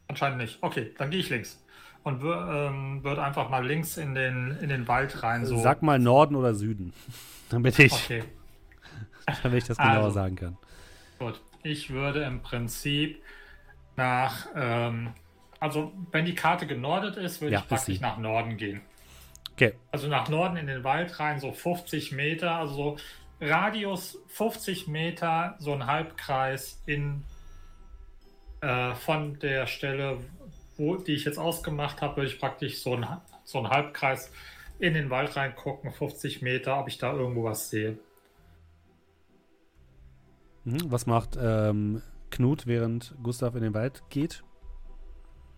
Anscheinend 0.08 0.38
nicht. 0.38 0.58
Okay, 0.62 0.94
dann 0.98 1.10
gehe 1.10 1.20
ich 1.20 1.30
links. 1.30 1.61
Und 2.04 2.22
ähm, 2.24 3.04
würde 3.04 3.22
einfach 3.22 3.48
mal 3.48 3.64
links 3.64 3.96
in 3.96 4.14
den, 4.14 4.58
in 4.60 4.68
den 4.68 4.88
Wald 4.88 5.22
rein. 5.22 5.46
So. 5.46 5.56
Sag 5.58 5.82
mal 5.82 5.98
Norden 5.98 6.34
oder 6.34 6.54
Süden. 6.54 6.92
Damit 7.48 7.78
ich, 7.78 7.92
Okay, 7.92 8.24
damit 9.42 9.58
ich 9.58 9.68
das 9.68 9.76
genauer 9.76 10.04
Also. 10.04 10.10
sagen 10.10 10.36
kann. 10.36 10.56
gut. 11.18 11.40
Ich 11.62 11.90
würde 11.90 12.24
im 12.24 12.40
Prinzip 12.42 13.22
nach. 13.96 14.46
Ähm, 14.56 15.12
also, 15.60 15.92
wenn 16.10 16.24
die 16.24 16.34
Karte 16.34 16.66
genordet 16.66 17.16
ist, 17.16 17.40
würde 17.40 17.52
Ja, 17.52 17.60
ich 17.60 17.68
praktisch 17.68 18.00
nach 18.00 18.18
Norden 18.18 18.56
gehen. 18.56 18.80
Okay. 19.52 19.74
Also 19.92 20.08
nach 20.08 20.28
Norden 20.28 20.56
in 20.56 20.66
den 20.66 20.82
Wald 20.82 21.20
rein, 21.20 21.38
so 21.38 21.52
50 21.52 22.10
Meter, 22.12 22.56
also 22.56 22.74
so 22.74 22.96
Radius 23.40 24.18
50 24.28 24.88
Meter, 24.88 25.54
so 25.60 25.72
ein 25.72 25.86
Halbkreis 25.86 26.82
in 26.86 27.22
äh, 28.60 28.94
von 28.94 29.38
der 29.38 29.66
Stelle, 29.66 30.18
wo 30.82 30.96
die 30.96 31.12
ich 31.14 31.24
jetzt 31.24 31.38
ausgemacht 31.38 32.02
habe, 32.02 32.16
würde 32.16 32.28
ich 32.28 32.40
praktisch 32.40 32.82
so 32.82 32.94
ein, 32.96 33.06
so 33.44 33.58
ein 33.58 33.68
Halbkreis 33.68 34.32
in 34.80 34.94
den 34.94 35.10
Wald 35.10 35.36
reingucken, 35.36 35.92
50 35.92 36.42
Meter, 36.42 36.80
ob 36.80 36.88
ich 36.88 36.98
da 36.98 37.12
irgendwo 37.12 37.44
was 37.44 37.70
sehe. 37.70 37.98
Mhm. 40.64 40.90
Was 40.90 41.06
macht 41.06 41.38
ähm, 41.40 42.02
Knut, 42.30 42.66
während 42.66 43.14
Gustav 43.22 43.54
in 43.54 43.62
den 43.62 43.74
Wald 43.74 44.02
geht? 44.10 44.42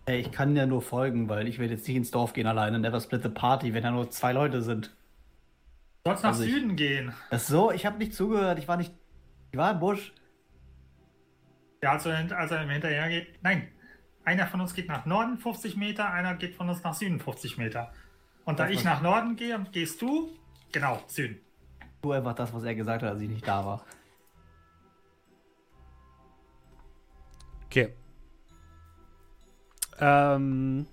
Ey, 0.05 0.19
ich 0.19 0.31
kann 0.31 0.55
ja 0.55 0.67
nur 0.67 0.83
folgen, 0.83 1.27
weil 1.29 1.47
ich 1.47 1.57
werde 1.57 1.73
jetzt 1.73 1.87
nicht 1.87 1.97
ins 1.97 2.11
Dorf 2.11 2.33
gehen 2.33 2.45
alleine. 2.45 2.77
Never 2.77 2.99
split 2.99 3.23
the 3.23 3.29
party, 3.29 3.73
wenn 3.73 3.81
da 3.81 3.89
nur 3.89 4.11
zwei 4.11 4.31
Leute 4.33 4.61
sind. 4.61 4.95
Du 6.03 6.11
sollst 6.11 6.23
nach 6.23 6.29
Also 6.33 6.43
ich- 6.43 6.51
Süden 6.53 6.75
gehen. 6.75 7.13
Das 7.31 7.43
ist 7.43 7.47
so, 7.47 7.71
ich 7.71 7.85
habe 7.87 7.97
nicht 7.97 8.13
zugehört. 8.13 8.59
Ich 8.59 8.67
war 8.67 8.77
nicht. 8.77 8.93
Ich 9.51 9.57
war 9.57 9.71
im 9.71 9.79
Busch. 9.79 10.13
Ja, 11.81 11.93
als 11.93 12.05
er, 12.05 12.37
als 12.37 12.51
er 12.51 12.63
ihm 12.63 12.69
hinterher 12.69 13.09
geht. 13.09 13.41
Nein, 13.41 13.67
einer 14.25 14.47
von 14.47 14.59
uns 14.59 14.73
geht 14.73 14.87
nach 14.87 15.05
Norden 15.05 15.37
50 15.37 15.77
Meter, 15.77 16.11
einer 16.11 16.35
geht 16.35 16.55
von 16.55 16.67
uns 16.67 16.83
nach 16.83 16.93
Süden 16.93 17.19
50 17.19 17.57
Meter. 17.57 17.93
Und 18.43 18.59
da 18.59 18.65
Das 18.65 18.73
ich 18.73 18.83
nach 18.83 19.01
Norden 19.01 19.35
gehe, 19.35 19.63
gehst 19.71 20.01
du, 20.01 20.29
genau, 20.71 21.01
Süden. 21.07 21.39
Tu 22.01 22.11
einfach 22.11 22.35
das, 22.35 22.53
was 22.53 22.63
er 22.63 22.75
gesagt 22.75 23.03
hat, 23.03 23.11
als 23.11 23.21
ich 23.21 23.29
nicht 23.29 23.47
da 23.47 23.65
war. 23.65 23.85
Okay. 27.65 27.93
Ähm, 29.99 30.87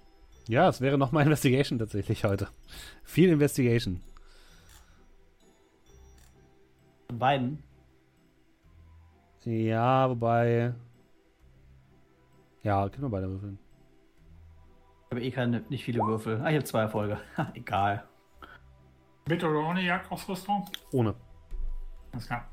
ja, 0.49 0.69
es 0.69 0.81
wäre 0.81 0.99
nochmal 0.99 1.23
Investigation 1.27 1.79
tatsächlich 1.79 2.25
heute. 2.25 2.49
Viel 3.05 3.31
Investigation. 3.31 4.03
Von 7.09 7.19
beiden. 7.19 7.63
Ja, 9.45 10.09
wobei. 10.09 10.75
Ja, 12.63 12.89
können 12.89 13.03
wir 13.03 13.11
beide 13.11 13.29
würfeln. 13.29 13.59
Ich 15.07 15.11
habe 15.11 15.23
eh 15.23 15.31
keine, 15.31 15.61
nicht 15.69 15.85
viele 15.85 16.01
Würfel. 16.01 16.41
Ah, 16.41 16.49
ich 16.49 16.55
habe 16.55 16.65
zwei 16.65 16.83
Erfolge. 16.83 17.21
Egal. 17.55 18.05
Mit 19.29 19.43
oder 19.45 19.69
ohne 19.69 19.83
Jagdausrüstung? 19.83 20.65
Ohne. 20.93 21.15
Alles 22.13 22.27
klar. 22.27 22.49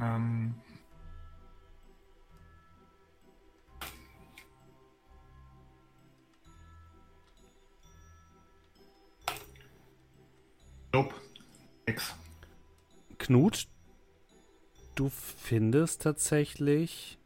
Ähm. 0.00 0.54
Nope. 10.92 11.14
Nix. 11.86 12.14
Knut, 13.18 13.68
du 14.94 15.08
findest 15.08 16.02
tatsächlich. 16.02 17.18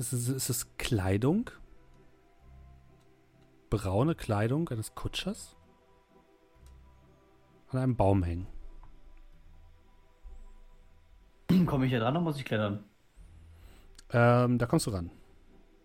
Ist 0.00 0.14
es, 0.14 0.28
ist 0.30 0.48
es 0.48 0.78
Kleidung? 0.78 1.50
Braune 3.68 4.14
Kleidung 4.14 4.66
eines 4.70 4.94
Kutschers? 4.94 5.56
An 7.68 7.80
einem 7.80 7.96
Baum 7.96 8.22
hängen. 8.22 8.46
Komme 11.66 11.84
ich 11.84 11.90
hier 11.90 12.00
dran 12.00 12.16
oder 12.16 12.24
muss 12.24 12.38
ich 12.38 12.46
klettern? 12.46 12.82
Ähm, 14.10 14.56
da 14.56 14.64
kommst 14.64 14.86
du 14.86 14.90
ran. 14.90 15.10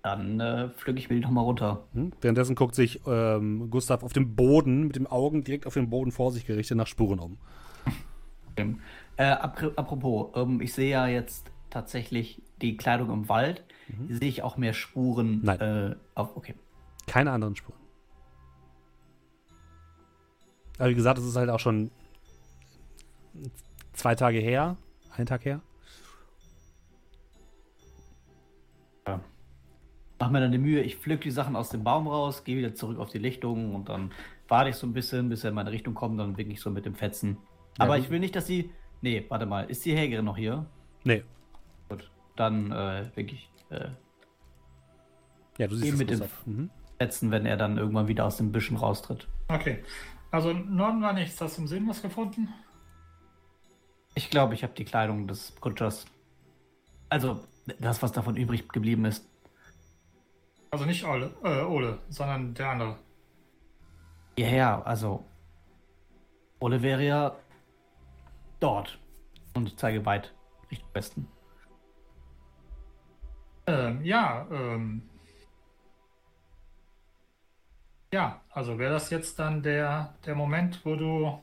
Dann 0.03 0.39
äh, 0.39 0.69
pflücke 0.69 0.97
ich 0.97 1.09
mir 1.09 1.17
die 1.17 1.21
nochmal 1.21 1.43
runter. 1.43 1.85
Hm? 1.91 2.13
Währenddessen 2.21 2.55
guckt 2.55 2.75
sich 2.75 3.01
ähm, 3.05 3.69
Gustav 3.69 4.01
auf 4.01 4.13
dem 4.13 4.33
Boden 4.37 4.87
mit 4.87 4.95
den 4.95 5.07
Augen 5.07 5.43
direkt 5.43 5.67
auf 5.67 5.73
den 5.73 5.89
Boden 5.89 6.13
vor 6.13 6.31
sich 6.31 6.45
gerichtet 6.45 6.77
nach 6.77 6.87
Spuren 6.87 7.19
um. 7.19 7.37
Äh, 9.17 9.33
apr- 9.33 9.75
apropos, 9.75 10.31
ähm, 10.35 10.61
ich 10.61 10.73
sehe 10.73 10.91
ja 10.91 11.07
jetzt 11.07 11.51
tatsächlich 11.75 12.41
die 12.61 12.77
Kleidung 12.77 13.11
im 13.11 13.27
Wald. 13.27 13.63
Sehe 14.09 14.29
ich 14.29 14.41
auch 14.41 14.55
mehr 14.55 14.73
Spuren 14.73 15.41
Nein. 15.43 15.59
Äh, 15.59 15.95
auf. 16.15 16.35
Okay. 16.35 16.55
Keine 17.05 17.31
anderen 17.31 17.55
Spuren. 17.55 17.77
Aber 20.79 20.89
wie 20.89 20.95
gesagt, 20.95 21.19
es 21.19 21.25
ist 21.25 21.35
halt 21.35 21.49
auch 21.49 21.59
schon 21.59 21.91
zwei 23.93 24.15
Tage 24.15 24.39
her, 24.39 24.77
ein 25.15 25.25
Tag 25.25 25.45
her. 25.45 25.61
Mach 30.17 30.31
mir 30.31 30.39
dann 30.39 30.51
die 30.53 30.57
Mühe, 30.57 30.81
ich 30.81 30.95
pflück 30.95 31.21
die 31.21 31.29
Sachen 31.29 31.57
aus 31.57 31.69
dem 31.69 31.83
Baum 31.83 32.07
raus, 32.07 32.45
gehe 32.45 32.57
wieder 32.57 32.73
zurück 32.73 32.99
auf 32.99 33.09
die 33.09 33.17
Lichtung 33.17 33.75
und 33.75 33.89
dann 33.89 34.11
warte 34.47 34.69
ich 34.69 34.77
so 34.77 34.87
ein 34.87 34.93
bisschen, 34.93 35.27
bis 35.27 35.43
er 35.43 35.49
in 35.49 35.55
meine 35.55 35.71
Richtung 35.71 35.93
kommt, 35.93 36.19
dann 36.19 36.37
winke 36.37 36.53
ich 36.53 36.61
so 36.61 36.69
mit 36.69 36.85
dem 36.85 36.95
Fetzen. 36.95 37.37
Aber 37.77 37.95
gut. 37.97 38.05
ich 38.05 38.09
will 38.09 38.19
nicht, 38.19 38.35
dass 38.35 38.47
sie. 38.47 38.71
Nee, 39.01 39.25
warte 39.27 39.45
mal, 39.45 39.69
ist 39.69 39.85
die 39.85 39.91
Jägerin 39.91 40.23
noch 40.23 40.37
hier? 40.37 40.65
Nee. 41.03 41.23
Dann 42.35 42.71
äh, 42.71 43.09
winke 43.15 43.35
ich 43.35 43.49
äh, 43.69 43.89
ja, 45.57 45.67
du 45.67 45.75
siehst 45.75 45.97
mit 45.97 46.09
dem-. 46.09 46.23
Mhm. 46.45 46.69
Wenn 47.21 47.45
er 47.45 47.57
dann 47.57 47.77
irgendwann 47.77 48.07
wieder 48.07 48.25
aus 48.25 48.37
den 48.37 48.51
Büschen 48.51 48.77
raustritt. 48.77 49.27
Okay. 49.49 49.83
Also 50.31 50.51
im 50.51 50.75
Norden 50.75 51.01
war 51.01 51.13
nichts. 51.13 51.39
Hast 51.41 51.57
du 51.57 51.61
im 51.61 51.67
Süden 51.67 51.87
was 51.87 52.01
gefunden? 52.01 52.53
Ich 54.15 54.29
glaube, 54.29 54.53
ich 54.53 54.63
habe 54.63 54.73
die 54.73 54.85
Kleidung 54.85 55.27
des 55.27 55.55
Kutschers. 55.59 56.05
Also, 57.09 57.41
das, 57.79 58.01
was 58.01 58.13
davon 58.13 58.37
übrig 58.37 58.67
geblieben 58.69 59.05
ist. 59.05 59.27
Also 60.71 60.85
nicht 60.85 61.05
Ole, 61.05 61.33
äh, 61.43 61.63
Ole 61.63 61.99
sondern 62.09 62.53
der 62.53 62.69
andere. 62.69 62.97
Ja, 64.37 64.47
ja, 64.47 64.81
also. 64.81 65.25
Ole 66.59 66.81
wäre 66.81 67.03
ja 67.03 67.35
dort. 68.59 68.97
Und 69.53 69.67
ich 69.67 69.77
zeige 69.77 70.05
weit 70.05 70.33
Richtung 70.71 70.89
Westen. 70.93 71.27
Ähm, 73.67 74.03
ja, 74.03 74.47
ähm. 74.51 75.01
Ja, 78.13 78.41
also 78.49 78.77
wäre 78.77 78.93
das 78.93 79.09
jetzt 79.09 79.39
dann 79.39 79.63
der, 79.63 80.15
der 80.25 80.35
Moment, 80.35 80.85
wo 80.85 80.95
du. 80.95 81.39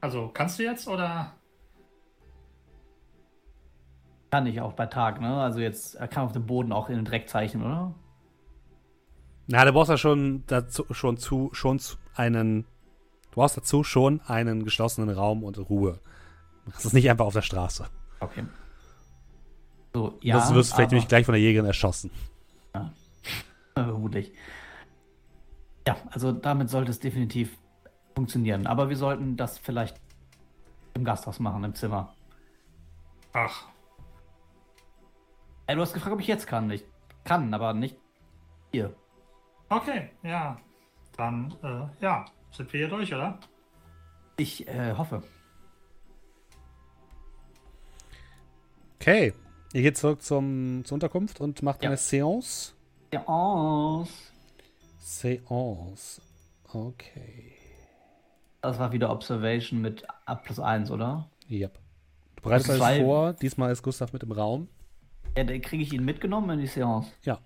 Also 0.00 0.28
kannst 0.28 0.58
du 0.58 0.64
jetzt 0.64 0.88
oder? 0.88 1.32
Kann 4.30 4.46
ich 4.46 4.60
auch 4.60 4.72
bei 4.72 4.86
Tag, 4.86 5.20
ne? 5.20 5.40
Also 5.42 5.60
jetzt, 5.60 5.94
er 5.94 6.08
kann 6.08 6.24
auf 6.24 6.32
dem 6.32 6.46
Boden 6.46 6.72
auch 6.72 6.88
in 6.88 6.96
den 6.96 7.04
Dreck 7.04 7.28
zeichnen, 7.28 7.64
oder? 7.64 7.94
Na, 9.46 9.64
du 9.64 9.72
brauchst 9.72 9.90
ja 9.90 9.96
schon 9.96 10.44
dazu 10.46 10.86
schon 10.90 11.18
zu 11.18 11.50
schon 11.52 11.78
zu 11.78 11.96
einen 12.14 12.62
du 13.30 13.36
brauchst 13.36 13.56
dazu 13.56 13.84
schon 13.84 14.20
einen 14.22 14.64
geschlossenen 14.64 15.10
Raum 15.10 15.44
und 15.44 15.58
Ruhe. 15.58 16.00
Das 16.66 16.84
ist 16.84 16.92
nicht 16.92 17.08
einfach 17.08 17.26
auf 17.26 17.34
der 17.34 17.42
Straße. 17.42 17.86
Okay. 18.20 18.44
So, 19.94 20.18
ja. 20.22 20.38
Ja, 20.38 20.48
du 20.48 20.54
wirst 20.54 20.70
vielleicht 20.74 20.88
aber- 20.88 20.94
nämlich 20.94 21.08
gleich 21.08 21.24
von 21.26 21.32
der 21.34 21.42
Jägerin 21.42 21.66
erschossen. 21.66 22.10
Vermutlich. 23.74 24.32
Ja, 25.86 25.96
also 26.10 26.32
damit 26.32 26.70
sollte 26.70 26.90
es 26.90 27.00
definitiv 27.00 27.58
funktionieren. 28.14 28.66
Aber 28.66 28.88
wir 28.88 28.96
sollten 28.96 29.36
das 29.36 29.58
vielleicht 29.58 30.00
im 30.94 31.04
Gasthaus 31.04 31.40
machen, 31.40 31.64
im 31.64 31.74
Zimmer. 31.74 32.14
Ach, 33.32 33.66
Ey, 35.66 35.76
du 35.76 35.80
hast 35.82 35.94
gefragt, 35.94 36.12
ob 36.12 36.20
ich 36.20 36.26
jetzt 36.26 36.46
kann. 36.46 36.70
Ich 36.70 36.84
kann, 37.24 37.54
aber 37.54 37.72
nicht 37.72 37.96
hier. 38.72 38.94
okay, 39.68 40.10
ja. 40.22 40.58
Dann, 41.16 41.54
äh, 41.62 41.86
ja, 42.04 42.24
sind 42.50 42.70
wir 42.72 42.80
hier 42.80 42.88
durch, 42.88 43.14
oder? 43.14 43.38
Ich 44.36 44.66
äh, 44.66 44.92
hoffe. 44.96 45.22
Okay. 49.00 49.32
Ihr 49.72 49.82
geht 49.82 49.96
zurück 49.96 50.22
zum, 50.22 50.82
zur 50.84 50.94
Unterkunft 50.96 51.40
und 51.40 51.62
macht 51.62 51.82
Ja. 51.82 51.90
eine 51.90 51.96
Seance. 51.96 52.72
Ja, 53.12 53.26
aus. 53.26 54.08
Seance. 55.00 56.20
Okay. 56.72 57.52
Das 58.60 58.78
war 58.78 58.92
wieder 58.92 59.10
Observation 59.10 59.80
mit 59.80 60.06
A 60.26 60.34
plus 60.34 60.58
1, 60.60 60.90
oder? 60.90 61.28
Yep. 61.50 61.78
Du 62.36 62.42
bereitest 62.42 62.70
alles 62.70 62.80
zwei- 62.82 63.00
vor. 63.00 63.32
Diesmal 63.34 63.72
ist 63.72 63.82
Gustav 63.82 64.12
mit 64.12 64.22
im 64.22 64.32
Raum. 64.32 64.68
Ja, 65.36 65.44
dann 65.44 65.60
kriege 65.62 65.82
ich 65.82 65.92
ihn 65.92 66.04
mitgenommen 66.04 66.50
in 66.50 66.60
die 66.60 66.66
Seance. 66.66 67.10
Ja. 67.22 67.40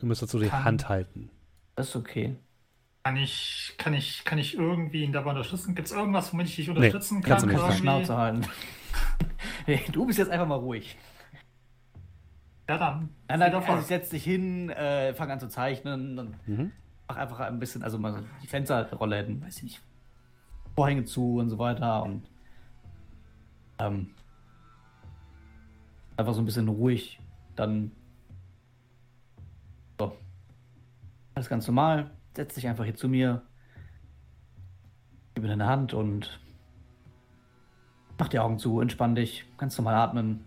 Du 0.00 0.06
müsst 0.06 0.22
dazu 0.22 0.38
die 0.38 0.48
Kann- 0.48 0.64
Hand 0.64 0.88
halten. 0.88 1.30
Das 1.76 1.88
ist 1.90 1.96
okay. 1.96 2.36
Kann 3.04 3.16
ich, 3.16 3.74
kann 3.76 3.92
ich, 3.94 4.24
kann 4.24 4.38
ich 4.38 4.54
irgendwie 4.54 5.04
ihn 5.04 5.12
dabei 5.12 5.30
unterstützen? 5.30 5.74
Gibt 5.74 5.88
es 5.88 5.92
irgendwas, 5.94 6.32
womit 6.32 6.48
ich 6.48 6.56
dich 6.56 6.70
unterstützen 6.70 7.20
kannst 7.22 7.46
kann? 7.46 7.48
du 7.50 7.54
nicht. 7.54 7.62
Kannst 7.62 7.80
du 7.80 7.84
Irgendwie? 7.84 8.04
Schnauze 8.06 8.16
halten. 8.16 8.46
Du 9.92 10.06
bist 10.06 10.18
jetzt 10.18 10.30
einfach 10.30 10.46
mal 10.46 10.56
ruhig. 10.56 10.96
Ja, 12.68 12.78
dann. 12.78 13.10
Nein, 13.28 13.38
nein, 13.40 13.42
also 13.42 13.56
Erfolg. 13.58 13.80
ich 13.80 13.86
setz 13.86 14.08
dich 14.10 14.24
hin, 14.24 14.70
äh, 14.70 15.12
fang 15.14 15.30
an 15.30 15.40
zu 15.40 15.48
zeichnen 15.48 16.18
und 16.18 16.48
Mhm. 16.48 16.72
mach 17.08 17.16
einfach 17.16 17.40
ein 17.40 17.58
bisschen, 17.58 17.82
also 17.82 17.98
mal 17.98 18.12
so 18.12 18.20
die 18.42 18.46
Fensterrolle 18.46 19.16
hätten, 19.16 19.42
weiß 19.42 19.58
ich 19.58 19.62
nicht, 19.64 19.82
Vorhänge 20.74 21.04
zu 21.04 21.36
und 21.38 21.50
so 21.50 21.58
weiter 21.58 22.02
und 22.02 22.26
ähm, 23.78 24.10
einfach 26.16 26.32
so 26.34 26.40
ein 26.40 26.46
bisschen 26.46 26.68
ruhig, 26.68 27.20
dann 27.56 27.90
so. 29.98 30.16
Alles 31.34 31.48
ganz 31.48 31.66
normal, 31.66 32.10
setz 32.36 32.54
dich 32.54 32.66
einfach 32.68 32.84
hier 32.84 32.94
zu 32.96 33.08
mir, 33.08 33.42
gib 35.34 35.42
mir 35.42 35.48
deine 35.50 35.66
Hand 35.66 35.92
und 35.94 36.40
mach 38.18 38.28
die 38.28 38.38
Augen 38.38 38.58
zu, 38.58 38.80
entspann 38.80 39.14
dich, 39.14 39.44
ganz 39.56 39.76
normal 39.78 39.94
atmen. 39.94 40.44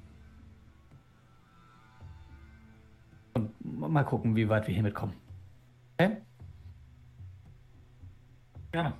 Und 3.34 3.52
mal 3.64 4.04
gucken, 4.04 4.36
wie 4.36 4.50
weit 4.50 4.68
wir 4.68 4.74
hier 4.74 4.84
mitkommen. 4.84 5.14
Okay? 6.00 6.18
Gerne. 8.72 8.94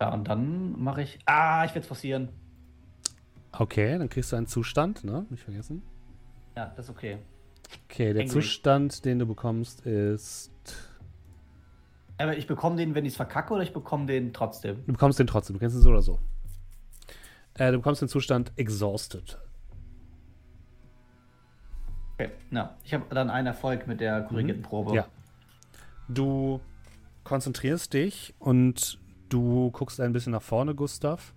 Ja, 0.00 0.12
und 0.12 0.26
dann 0.26 0.82
mache 0.82 1.02
ich. 1.02 1.18
Ah, 1.26 1.64
ich 1.64 1.70
werde 1.70 1.80
es 1.80 1.86
forcieren. 1.86 2.28
Okay, 3.52 3.98
dann 3.98 4.08
kriegst 4.08 4.32
du 4.32 4.36
einen 4.36 4.46
Zustand, 4.46 5.04
ne? 5.04 5.26
Nicht 5.30 5.44
vergessen. 5.44 5.82
Ja, 6.56 6.72
das 6.76 6.86
ist 6.86 6.90
okay. 6.90 7.18
Okay, 7.84 8.12
der 8.12 8.22
Angry. 8.22 8.32
Zustand, 8.32 9.04
den 9.04 9.18
du 9.18 9.26
bekommst, 9.26 9.86
ist. 9.86 10.50
Aber 12.18 12.36
ich 12.36 12.46
bekomme 12.46 12.76
den, 12.76 12.94
wenn 12.94 13.04
ich 13.04 13.12
es 13.12 13.16
verkacke, 13.16 13.54
oder 13.54 13.62
ich 13.62 13.72
bekomme 13.72 14.06
den 14.06 14.32
trotzdem. 14.32 14.84
Du 14.86 14.92
bekommst 14.92 15.18
den 15.18 15.26
trotzdem, 15.26 15.54
du 15.54 15.60
kennst 15.60 15.76
ihn 15.76 15.82
so 15.82 15.90
oder 15.90 16.02
so. 16.02 16.18
Äh, 17.54 17.72
du 17.72 17.78
bekommst 17.78 18.02
den 18.02 18.08
Zustand 18.08 18.52
exhausted. 18.56 19.38
Okay. 22.14 22.30
Ja, 22.50 22.76
ich 22.84 22.94
habe 22.94 23.14
dann 23.14 23.30
einen 23.30 23.46
Erfolg 23.46 23.86
mit 23.86 24.00
der 24.00 24.22
korrigierten 24.22 24.62
Probe. 24.62 24.94
Ja. 24.94 25.08
Du 26.08 26.60
konzentrierst 27.24 27.92
dich 27.92 28.34
und 28.38 28.98
du 29.28 29.70
guckst 29.70 30.00
ein 30.00 30.12
bisschen 30.12 30.32
nach 30.32 30.42
vorne, 30.42 30.74
Gustav, 30.74 31.34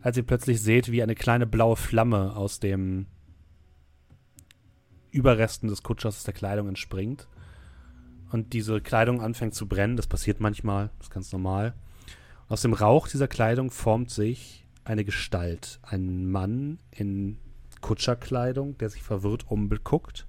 als 0.00 0.16
ihr 0.16 0.22
plötzlich 0.22 0.60
seht, 0.60 0.90
wie 0.90 1.02
eine 1.02 1.14
kleine 1.14 1.46
blaue 1.46 1.76
Flamme 1.76 2.36
aus 2.36 2.60
dem 2.60 3.06
Überresten 5.10 5.68
des 5.68 5.82
Kutschers 5.82 6.16
aus 6.16 6.24
der 6.24 6.34
Kleidung 6.34 6.68
entspringt. 6.68 7.28
Und 8.30 8.54
diese 8.54 8.80
Kleidung 8.80 9.20
anfängt 9.20 9.54
zu 9.54 9.68
brennen. 9.68 9.96
Das 9.96 10.06
passiert 10.06 10.40
manchmal, 10.40 10.90
das 10.98 11.08
ist 11.08 11.12
ganz 11.12 11.32
normal. 11.32 11.74
Und 12.48 12.54
aus 12.54 12.62
dem 12.62 12.72
Rauch 12.72 13.06
dieser 13.06 13.28
Kleidung 13.28 13.70
formt 13.70 14.10
sich 14.10 14.61
eine 14.84 15.04
Gestalt. 15.04 15.80
Ein 15.82 16.30
Mann 16.30 16.78
in 16.90 17.38
Kutscherkleidung, 17.80 18.78
der 18.78 18.90
sich 18.90 19.02
verwirrt 19.02 19.50
umguckt. 19.50 20.26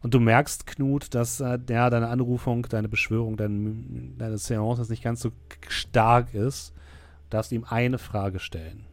Und 0.00 0.14
du 0.14 0.20
merkst, 0.20 0.66
Knut, 0.66 1.14
dass 1.14 1.40
äh, 1.40 1.58
ja, 1.68 1.90
deine 1.90 2.08
Anrufung, 2.08 2.62
deine 2.68 2.88
Beschwörung, 2.88 3.36
dein, 3.36 4.16
deine 4.18 4.38
Seance 4.38 4.88
nicht 4.90 5.02
ganz 5.02 5.20
so 5.20 5.32
stark 5.68 6.34
ist. 6.34 6.72
Du 7.24 7.30
darfst 7.30 7.50
ihm 7.52 7.64
eine 7.64 7.98
Frage 7.98 8.38
stellen. 8.38 8.86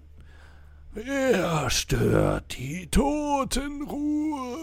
Wer 0.94 1.70
stört 1.70 2.58
die 2.58 2.88
Totenruhe? 2.88 4.54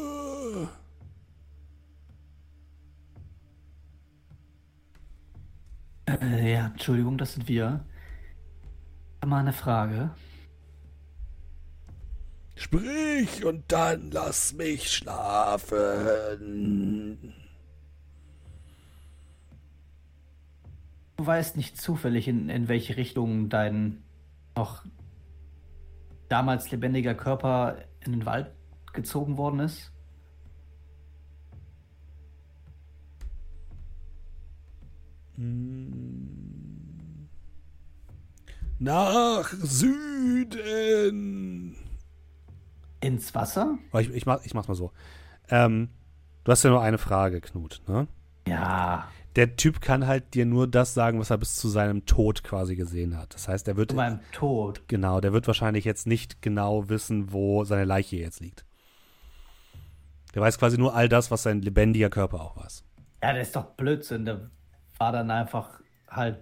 Äh, 6.07 6.55
ja, 6.55 6.67
Entschuldigung, 6.67 7.19
das 7.19 7.35
sind 7.35 7.49
wir. 7.49 7.85
Mal 9.27 9.41
eine 9.41 9.53
Frage. 9.53 10.11
Sprich 12.57 13.45
und 13.45 13.65
dann 13.69 14.11
lass 14.11 14.55
mich 14.55 14.91
schlafen. 14.91 16.39
Du 21.17 21.27
weißt 21.27 21.57
nicht 21.57 21.81
zufällig, 21.81 22.29
in, 22.29 22.49
in 22.49 22.69
welche 22.69 22.97
Richtung 22.97 23.49
dein 23.51 24.03
noch 24.57 24.85
damals 26.29 26.71
lebendiger 26.71 27.15
Körper 27.15 27.77
in 28.01 28.13
den 28.13 28.27
Wald 28.27 28.51
gezogen 28.93 29.37
worden 29.37 29.61
ist? 29.61 29.93
Nach 38.81 39.49
Süden. 39.63 41.77
Ins 43.01 43.35
Wasser? 43.35 43.79
Aber 43.91 44.01
Ich, 44.01 44.09
ich, 44.11 44.25
mach, 44.27 44.43
ich 44.45 44.55
mach's 44.55 44.69
mal 44.69 44.75
so. 44.75 44.91
Ähm, 45.51 45.91
du 46.45 46.53
hast 46.53 46.63
ja 46.65 46.71
nur 46.71 46.81
eine 46.83 46.97
Frage, 46.99 47.41
Knut, 47.43 47.83
ne? 47.87 48.09
Ja. 48.49 49.07
Der 49.37 49.55
Typ 49.57 49.81
kann 49.83 50.07
halt 50.07 50.33
dir 50.35 50.45
nur 50.47 50.67
das 50.67 50.95
sagen, 50.95 51.21
was 51.21 51.29
er 51.31 51.37
bis 51.39 51.55
zu 51.57 51.69
seinem 51.69 52.05
Tod 52.07 52.43
quasi 52.43 52.75
gesehen 52.75 53.17
hat. 53.19 53.35
Das 53.35 53.47
heißt, 53.49 53.69
er 53.69 53.77
wird 53.77 53.91
Zu 53.91 53.97
meinem 53.97 54.21
Tod. 54.33 54.83
genau, 54.89 55.21
der 55.21 55.33
wird 55.35 55.47
wahrscheinlich 55.47 55.85
jetzt 55.85 56.07
nicht 56.07 56.41
genau 56.43 56.89
wissen, 56.89 57.33
wo 57.33 57.65
seine 57.65 57.85
Leiche 57.85 58.17
jetzt 58.17 58.41
liegt. 58.41 58.65
Der 60.35 60.43
weiß 60.43 60.59
quasi 60.59 60.79
nur 60.79 60.95
all 60.95 61.09
das, 61.09 61.31
was 61.31 61.43
sein 61.43 61.61
lebendiger 61.63 62.09
Körper 62.11 62.41
auch 62.41 62.57
weiß. 62.57 62.85
Ja, 63.23 63.33
das 63.35 63.49
ist 63.49 63.57
doch 63.57 63.67
Blödsinn. 63.77 64.25
Der 64.25 64.51
war 64.99 65.13
dann 65.13 65.31
einfach 65.31 65.81
halt 66.09 66.39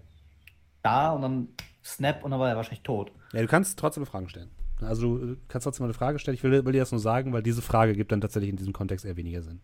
da 0.82 1.10
und 1.12 1.22
dann 1.22 1.48
snap 1.88 2.24
und 2.24 2.30
dann 2.30 2.40
war 2.40 2.48
er 2.48 2.56
wahrscheinlich 2.56 2.82
tot. 2.82 3.12
Ja, 3.32 3.40
du 3.40 3.48
kannst 3.48 3.78
trotzdem 3.78 4.06
Fragen 4.06 4.28
stellen. 4.28 4.50
Also 4.80 5.18
du 5.18 5.36
kannst 5.48 5.64
trotzdem 5.64 5.84
eine 5.84 5.94
Frage 5.94 6.18
stellen. 6.18 6.36
Ich 6.36 6.42
will, 6.42 6.64
will 6.64 6.72
dir 6.72 6.80
das 6.80 6.92
nur 6.92 7.00
sagen, 7.00 7.32
weil 7.32 7.42
diese 7.42 7.62
Frage 7.62 7.94
gibt 7.94 8.12
dann 8.12 8.20
tatsächlich 8.20 8.50
in 8.50 8.56
diesem 8.56 8.72
Kontext 8.72 9.04
eher 9.04 9.16
weniger 9.16 9.42
Sinn. 9.42 9.60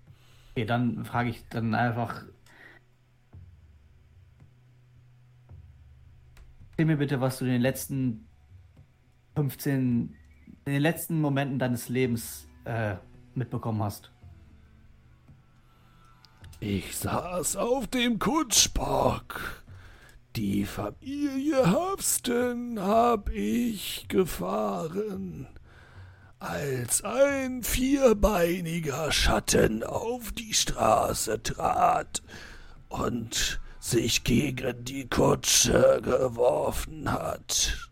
Okay, 0.53 0.65
dann 0.65 1.05
frage 1.05 1.31
ich 1.31 1.45
dann 1.49 1.75
einfach. 1.75 2.25
Erzähl 6.71 6.87
mir 6.87 6.97
bitte, 6.97 7.21
was 7.21 7.39
du 7.39 7.45
in 7.45 7.53
den 7.53 7.63
letzten 7.63 8.27
15, 9.37 10.17
in 10.65 10.73
den 10.73 10.83
letzten 10.83 11.21
Momenten 11.21 11.59
deines 11.59 11.89
Lebens 11.89 12.49
äh, 12.65 12.97
mitbekommen 13.35 13.83
hast. 13.83 14.11
Ich 16.61 16.97
saß 16.97 17.57
auf 17.57 17.87
dem 17.89 18.19
Kutschbock. 18.19 19.64
Die 20.37 20.65
Familie 20.65 21.71
Hubston 21.71 22.81
hab 22.81 23.31
ich 23.31 24.07
gefahren. 24.09 25.47
Als 26.41 27.05
ein 27.05 27.63
vierbeiniger 27.63 29.13
Schatten 29.13 29.85
auf 29.85 30.33
die 30.33 30.53
Straße 30.53 31.41
trat 31.41 32.25
und 32.89 33.61
sich 33.79 34.25
gegen 34.25 34.85
die 34.85 35.09
Kutsche 35.09 36.01
geworfen 36.03 37.13
hat. 37.13 37.91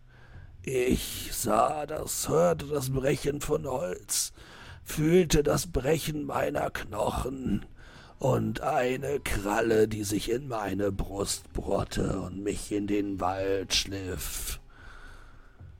Ich 0.63 1.29
sah 1.31 1.85
das, 1.85 2.27
hörte 2.27 2.65
das 2.65 2.89
Brechen 2.89 3.39
von 3.39 3.65
Holz, 3.65 4.33
fühlte 4.83 5.43
das 5.43 5.67
Brechen 5.67 6.25
meiner 6.25 6.71
Knochen 6.71 7.65
und 8.23 8.61
eine 8.61 9.19
Kralle, 9.19 9.89
die 9.89 10.05
sich 10.05 10.31
in 10.31 10.47
meine 10.47 10.93
Brust 10.93 11.51
bohrte 11.51 12.21
und 12.21 12.41
mich 12.41 12.71
in 12.71 12.87
den 12.87 13.19
Wald 13.19 13.73
schliff. 13.73 14.61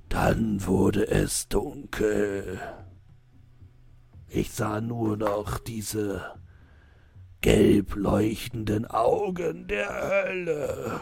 Dann 0.09 0.65
wurde 0.65 1.07
es 1.07 1.47
dunkel. 1.47 2.59
Ich 4.27 4.51
sah 4.51 4.81
nur 4.81 5.15
noch 5.15 5.57
diese 5.57 6.33
gelb 7.39 7.95
leuchtenden 7.95 8.87
Augen 8.87 9.69
der 9.69 9.87
Hölle. 9.93 10.99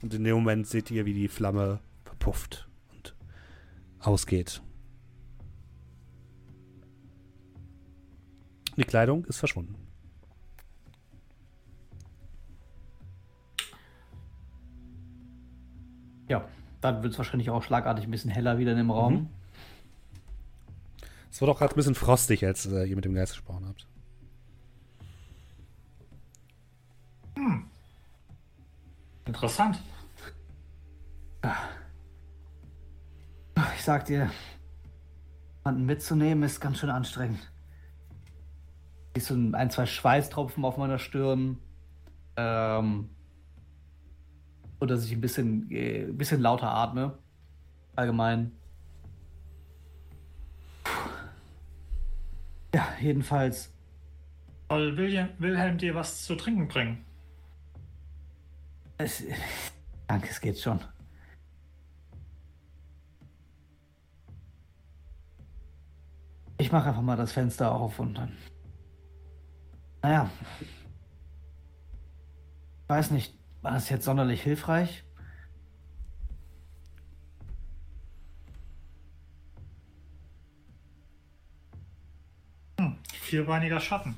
Und 0.00 0.14
in 0.14 0.24
dem 0.24 0.36
Moment 0.36 0.66
seht 0.66 0.90
ihr, 0.90 1.04
wie 1.04 1.12
die 1.12 1.28
Flamme 1.28 1.80
verpufft 2.04 2.70
und 2.90 3.14
ausgeht. 3.98 4.62
Die 8.76 8.84
Kleidung 8.84 9.24
ist 9.26 9.38
verschwunden. 9.38 9.74
Ja, 16.28 16.48
Dann 16.80 17.02
wird 17.02 17.12
es 17.12 17.18
wahrscheinlich 17.18 17.50
auch 17.50 17.62
schlagartig 17.62 18.04
ein 18.04 18.10
bisschen 18.10 18.30
heller 18.30 18.58
wieder 18.58 18.72
in 18.72 18.78
dem 18.78 18.90
Raum. 18.90 19.14
Mhm. 19.14 19.28
Es 21.30 21.40
wurde 21.40 21.52
auch 21.52 21.58
gerade 21.58 21.74
ein 21.74 21.76
bisschen 21.76 21.94
frostig, 21.94 22.44
als 22.44 22.66
äh, 22.66 22.84
ihr 22.84 22.96
mit 22.96 23.04
dem 23.04 23.14
Geist 23.14 23.32
gesprochen 23.32 23.66
habt. 23.68 23.86
Interessant. 29.24 29.80
Ich 33.76 33.84
sag 33.84 34.04
dir, 34.06 34.30
jemanden 35.58 35.86
mitzunehmen 35.86 36.42
ist 36.42 36.60
ganz 36.60 36.78
schön 36.78 36.90
anstrengend. 36.90 37.49
Siehst 39.14 39.28
so 39.28 39.34
ein, 39.34 39.54
ein, 39.54 39.70
zwei 39.70 39.86
Schweißtropfen 39.86 40.64
auf 40.64 40.76
meiner 40.76 40.98
Stirn. 40.98 41.58
Ähm, 42.36 43.10
und 44.78 44.90
dass 44.90 45.04
ich 45.04 45.12
ein 45.12 45.20
bisschen, 45.20 45.70
äh, 45.70 46.04
ein 46.04 46.16
bisschen 46.16 46.40
lauter 46.40 46.70
atme. 46.70 47.18
Allgemein. 47.96 48.52
Ja, 52.74 52.88
jedenfalls. 53.00 53.72
Soll 54.68 54.96
William, 54.96 55.28
Wilhelm 55.38 55.76
dir 55.78 55.94
was 55.94 56.24
zu 56.24 56.36
trinken 56.36 56.68
bringen? 56.68 57.04
Es, 58.98 59.24
danke, 60.06 60.28
es 60.30 60.40
geht 60.40 60.58
schon. 60.58 60.80
Ich 66.58 66.70
mache 66.70 66.90
einfach 66.90 67.02
mal 67.02 67.16
das 67.16 67.32
Fenster 67.32 67.72
auf 67.72 67.98
und 67.98 68.14
dann. 68.14 68.36
Naja. 70.02 70.30
Weiß 72.88 73.10
nicht, 73.10 73.38
war 73.62 73.72
das 73.72 73.88
jetzt 73.88 74.04
sonderlich 74.04 74.42
hilfreich? 74.42 75.04
Hm, 82.78 82.96
vierbeiniger 83.12 83.80
Schatten. 83.80 84.16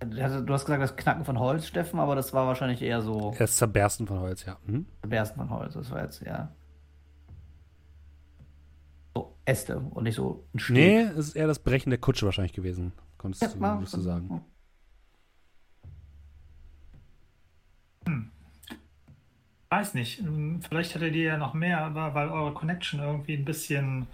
Du 0.00 0.52
hast 0.52 0.64
gesagt, 0.64 0.82
das 0.82 0.96
Knacken 0.96 1.24
von 1.24 1.38
Holz, 1.38 1.66
Steffen, 1.66 1.98
aber 1.98 2.14
das 2.14 2.32
war 2.32 2.46
wahrscheinlich 2.46 2.82
eher 2.82 3.00
so. 3.00 3.34
Das 3.38 3.56
Zerbersten 3.56 4.06
von 4.06 4.20
Holz, 4.20 4.44
ja. 4.44 4.58
Mhm. 4.66 4.86
Zerbersten 5.00 5.38
von 5.38 5.50
Holz, 5.50 5.74
das 5.74 5.90
war 5.90 6.02
jetzt 6.02 6.20
ja. 6.22 6.52
So 9.14 9.38
Äste 9.44 9.78
und 9.78 10.02
nicht 10.04 10.16
so 10.16 10.44
ein 10.54 10.58
Steg. 10.58 10.76
Nee, 10.76 11.00
es 11.02 11.28
ist 11.28 11.36
eher 11.36 11.46
das 11.46 11.60
Brechen 11.60 11.90
der 11.90 12.00
Kutsche 12.00 12.26
wahrscheinlich 12.26 12.52
gewesen, 12.52 12.92
konntest 13.16 13.42
ja, 13.42 13.48
du, 13.48 13.60
würdest 13.60 13.94
du 13.94 14.00
sagen. 14.00 14.44
Hm. 18.06 18.30
Weiß 19.70 19.94
nicht, 19.94 20.22
vielleicht 20.68 20.94
hättet 20.94 21.14
ihr 21.14 21.24
ja 21.24 21.36
noch 21.36 21.54
mehr, 21.54 21.90
weil 21.94 22.28
eure 22.28 22.54
Connection 22.54 23.00
irgendwie 23.00 23.34
ein 23.34 23.44
bisschen, 23.44 24.06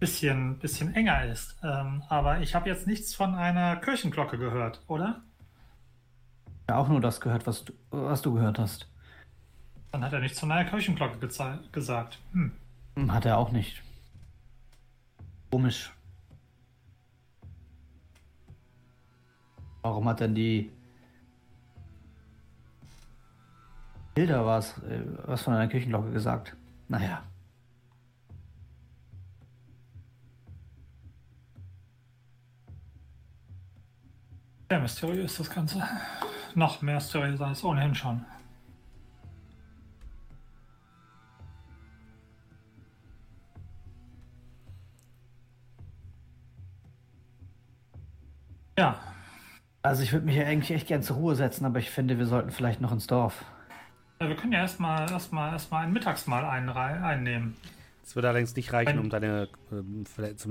bisschen, 0.00 0.58
bisschen 0.58 0.94
enger 0.94 1.26
ist. 1.26 1.56
Ähm, 1.62 2.02
aber 2.08 2.40
ich 2.40 2.54
habe 2.54 2.68
jetzt 2.68 2.86
nichts 2.86 3.14
von 3.14 3.34
einer 3.34 3.76
Kirchenglocke 3.76 4.38
gehört, 4.38 4.80
oder? 4.86 5.22
Ja, 6.68 6.78
auch 6.78 6.88
nur 6.88 7.00
das 7.00 7.20
gehört, 7.20 7.46
was 7.46 7.64
du, 7.64 7.72
was 7.90 8.22
du 8.22 8.32
gehört 8.32 8.58
hast. 8.58 8.88
Dann 9.90 10.02
hat 10.02 10.14
er 10.14 10.20
nichts 10.20 10.40
von 10.40 10.50
einer 10.50 10.68
Kirchenglocke 10.68 11.18
gesagt. 11.72 12.18
Hm. 12.32 12.52
hm. 12.96 13.12
Hat 13.12 13.26
er 13.26 13.36
auch 13.36 13.52
nicht. 13.52 13.82
Komisch. 15.50 15.92
Warum 19.82 20.08
hat 20.08 20.20
denn 20.20 20.34
die 20.34 20.70
Hilda 24.14 24.44
was, 24.44 24.76
äh, 24.78 25.00
was 25.24 25.42
von 25.42 25.54
einer 25.54 25.68
Kirchenglocke 25.68 26.10
gesagt? 26.12 26.56
Naja. 26.88 27.22
Sehr 34.68 34.80
mysteriös 34.80 35.36
das 35.36 35.50
Ganze. 35.50 35.82
Noch 36.54 36.82
mehr 36.82 36.96
mysteriös 36.96 37.40
als 37.40 37.64
ohnehin 37.64 37.94
schon. 37.94 38.24
Ja. 48.78 48.98
Also 49.82 50.02
ich 50.02 50.12
würde 50.12 50.26
mich 50.26 50.36
ja 50.36 50.44
eigentlich 50.44 50.70
echt 50.70 50.86
gern 50.86 51.02
zur 51.02 51.16
Ruhe 51.16 51.34
setzen, 51.34 51.64
aber 51.64 51.78
ich 51.78 51.90
finde, 51.90 52.18
wir 52.18 52.26
sollten 52.26 52.50
vielleicht 52.50 52.80
noch 52.80 52.92
ins 52.92 53.06
Dorf. 53.06 53.44
Ja, 54.22 54.28
wir 54.28 54.36
können 54.36 54.52
ja 54.52 54.60
erstmal 54.60 55.10
erstmal 55.10 55.52
erstmal 55.52 55.84
ein 55.84 55.92
Mittagsmahl 55.92 56.44
ein, 56.44 56.68
einnehmen. 56.68 57.56
Das 58.02 58.14
würde 58.14 58.28
allerdings 58.28 58.54
nicht 58.54 58.72
reichen, 58.72 59.00
um 59.00 59.10
deine 59.10 59.48
um 59.70 60.04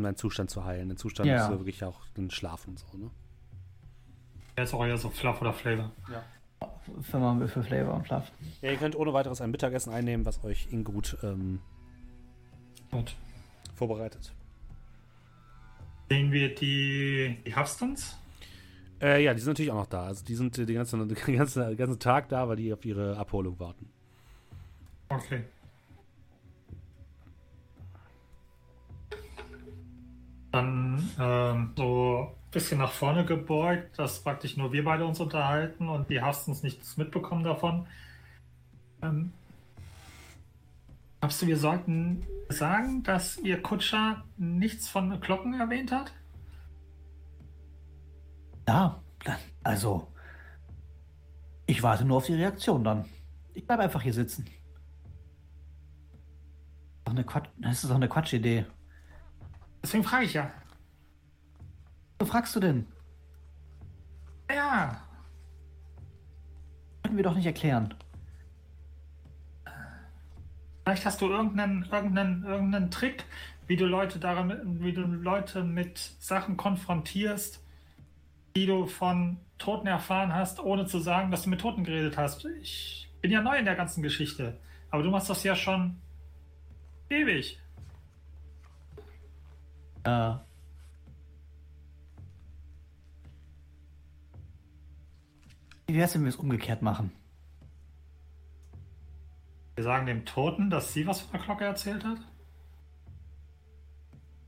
deinen 0.04 0.18
Zustand 0.18 0.50
zu 0.50 0.66
heilen. 0.66 0.90
Der 0.90 0.98
Zustand 0.98 1.30
ja. 1.30 1.38
ist 1.38 1.50
ja 1.50 1.58
wirklich 1.58 1.84
auch 1.86 2.02
ein 2.18 2.30
Schlaf 2.32 2.68
und 2.68 2.80
so, 2.80 2.98
ne? 2.98 3.10
Der 4.58 4.66
ist 4.66 4.74
auch 4.74 4.86
eher 4.86 4.98
so 4.98 5.10
Fluff 5.10 5.40
oder 5.40 5.54
Flavor. 5.54 5.92
Ja. 6.12 6.22
Für, 7.02 7.20
mal 7.20 7.48
für 7.48 7.64
Flavor 7.64 7.94
und 7.94 8.08
Fluff. 8.08 8.30
Ja, 8.62 8.72
ihr 8.72 8.78
könnt 8.78 8.98
ohne 8.98 9.14
weiteres 9.14 9.40
ein 9.40 9.52
Mittagessen 9.52 9.94
einnehmen, 9.94 10.26
was 10.26 10.44
euch 10.44 10.68
Ingut 10.72 11.18
ähm, 11.24 11.62
Gut. 12.92 13.16
vorbereitet. 13.76 14.34
Sehen 16.10 16.34
wir 16.34 16.54
die, 16.54 17.38
die 17.46 17.56
Hubstons? 17.56 18.18
Äh, 19.02 19.24
ja, 19.24 19.34
die 19.34 19.40
sind 19.40 19.52
natürlich 19.54 19.72
auch 19.72 19.76
noch 19.76 19.88
da. 19.88 20.04
Also 20.06 20.24
die 20.24 20.36
sind 20.36 20.56
den 20.56 20.68
ganzen, 20.68 21.08
den 21.26 21.38
ganzen, 21.38 21.68
den 21.68 21.78
ganzen 21.78 22.00
Tag 22.00 22.30
da, 22.30 22.48
weil 22.48 22.56
die 22.56 22.72
auf 22.72 22.86
ihre 22.86 23.18
Abholung 23.18 23.60
warten. 23.60 23.90
Okay. 25.10 25.44
Dann 30.52 31.10
ähm, 31.20 31.74
so 31.76 32.28
ein 32.30 32.52
bisschen 32.52 32.80
nach 32.80 32.92
vorne 32.92 33.26
gebeugt, 33.26 33.98
dass 33.98 34.22
praktisch 34.22 34.58
nur 34.58 34.72
wir 34.72 34.84
beide 34.84 35.06
uns 35.06 35.20
unterhalten 35.20 35.90
und 35.90 36.10
die 36.10 36.22
Hastens 36.22 36.62
nichts 36.62 36.98
mitbekommen 36.98 37.44
davon. 37.44 37.88
Ähm, 39.02 39.32
glaubst 41.20 41.42
du, 41.42 41.48
wir 41.48 41.58
sollten 41.58 42.26
sagen, 42.50 43.02
dass 43.04 43.38
ihr 43.38 43.62
Kutscher 43.62 44.24
nichts 44.38 44.90
von 44.90 45.20
Glocken 45.22 45.54
erwähnt 45.60 45.92
hat? 45.92 46.14
Ja, 48.68 49.02
also 49.64 50.12
ich 51.66 51.84
warte 51.84 52.06
nur 52.06 52.18
auf 52.18 52.26
die 52.26 52.36
Reaktion 52.36 52.84
dann. 52.84 53.06
Ich 53.54 53.66
bleibe 53.66 53.84
einfach 53.84 54.02
hier 54.02 54.14
sitzen. 54.14 54.46
Das 57.06 57.84
ist 57.84 57.90
doch 57.90 57.96
eine 57.96 58.08
Quatschidee. 58.08 58.66
Deswegen 59.84 60.04
frage 60.04 60.26
ich 60.26 60.34
ja. 60.34 60.52
Was 62.20 62.30
fragst 62.30 62.56
du 62.56 62.60
denn? 62.60 62.88
Ja. 64.50 65.02
Können 67.04 67.18
wir 67.18 67.24
doch 67.24 67.36
nicht 67.36 67.46
erklären. 67.46 67.94
Vielleicht 70.84 71.06
hast 71.06 71.22
du 71.22 71.30
irgendeinen, 71.30 71.84
irgendeinen, 71.86 72.44
irgendeinen 72.44 72.92
Trick, 72.92 73.26
wie 73.68 73.76
du 73.76 73.86
Leute 73.86 74.20
daran, 74.20 74.82
wie 74.82 74.94
du 74.94 75.02
Leute 75.02 75.64
mit 75.64 75.98
Sachen 76.20 76.58
konfrontierst, 76.58 77.61
die 78.56 78.66
du 78.66 78.86
von 78.86 79.38
Toten 79.58 79.88
erfahren 79.88 80.34
hast, 80.34 80.60
ohne 80.60 80.86
zu 80.86 81.00
sagen, 81.00 81.32
dass 81.32 81.44
du 81.44 81.50
mit 81.50 81.62
Toten 81.62 81.84
geredet 81.84 82.18
hast. 82.18 82.46
Ich 82.62 83.10
bin 83.22 83.32
ja 83.32 83.42
neu 83.42 83.58
in 83.58 83.66
der 83.66 83.76
ganzen 83.76 84.02
Geschichte, 84.02 84.60
aber 84.90 85.04
du 85.04 85.12
machst 85.12 85.30
das 85.30 85.44
ja 85.44 85.56
schon 85.56 85.98
ewig. 87.10 87.60
Äh. 90.04 90.34
Wie 95.88 95.96
wär's, 95.96 96.16
wenn 96.16 96.24
wir 96.24 96.30
es 96.30 96.38
umgekehrt 96.38 96.82
machen? 96.82 97.12
Wir 99.76 99.84
sagen 99.84 100.06
dem 100.06 100.26
Toten, 100.26 100.70
dass 100.70 100.94
sie 100.94 101.06
was 101.06 101.22
von 101.22 101.32
der 101.32 101.42
Glocke 101.42 101.66
erzählt 101.66 102.04
hat? 102.04 102.20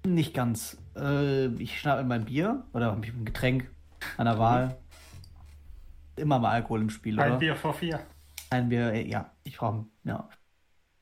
Nicht 0.06 0.34
ganz. 0.34 0.78
Äh, 0.96 1.48
ich 1.56 1.80
schnappe 1.80 2.04
mein 2.04 2.26
Bier 2.26 2.66
oder 2.74 2.94
ein 2.94 3.26
Getränk 3.26 3.70
an 4.18 4.26
der 4.26 4.38
Wahl. 4.40 4.78
Immer 6.16 6.40
mal 6.40 6.52
Alkohol 6.52 6.82
im 6.82 6.90
Spiel, 6.90 7.20
Ein 7.20 7.32
oder? 7.32 7.40
Bier 7.40 7.56
vor 7.56 7.74
vier. 7.74 8.00
Ein 8.50 8.70
Bier, 8.70 8.94
äh, 8.94 9.08
ja. 9.08 9.32
Ich 9.44 9.58
brauche, 9.58 9.86
ja. 10.04 10.30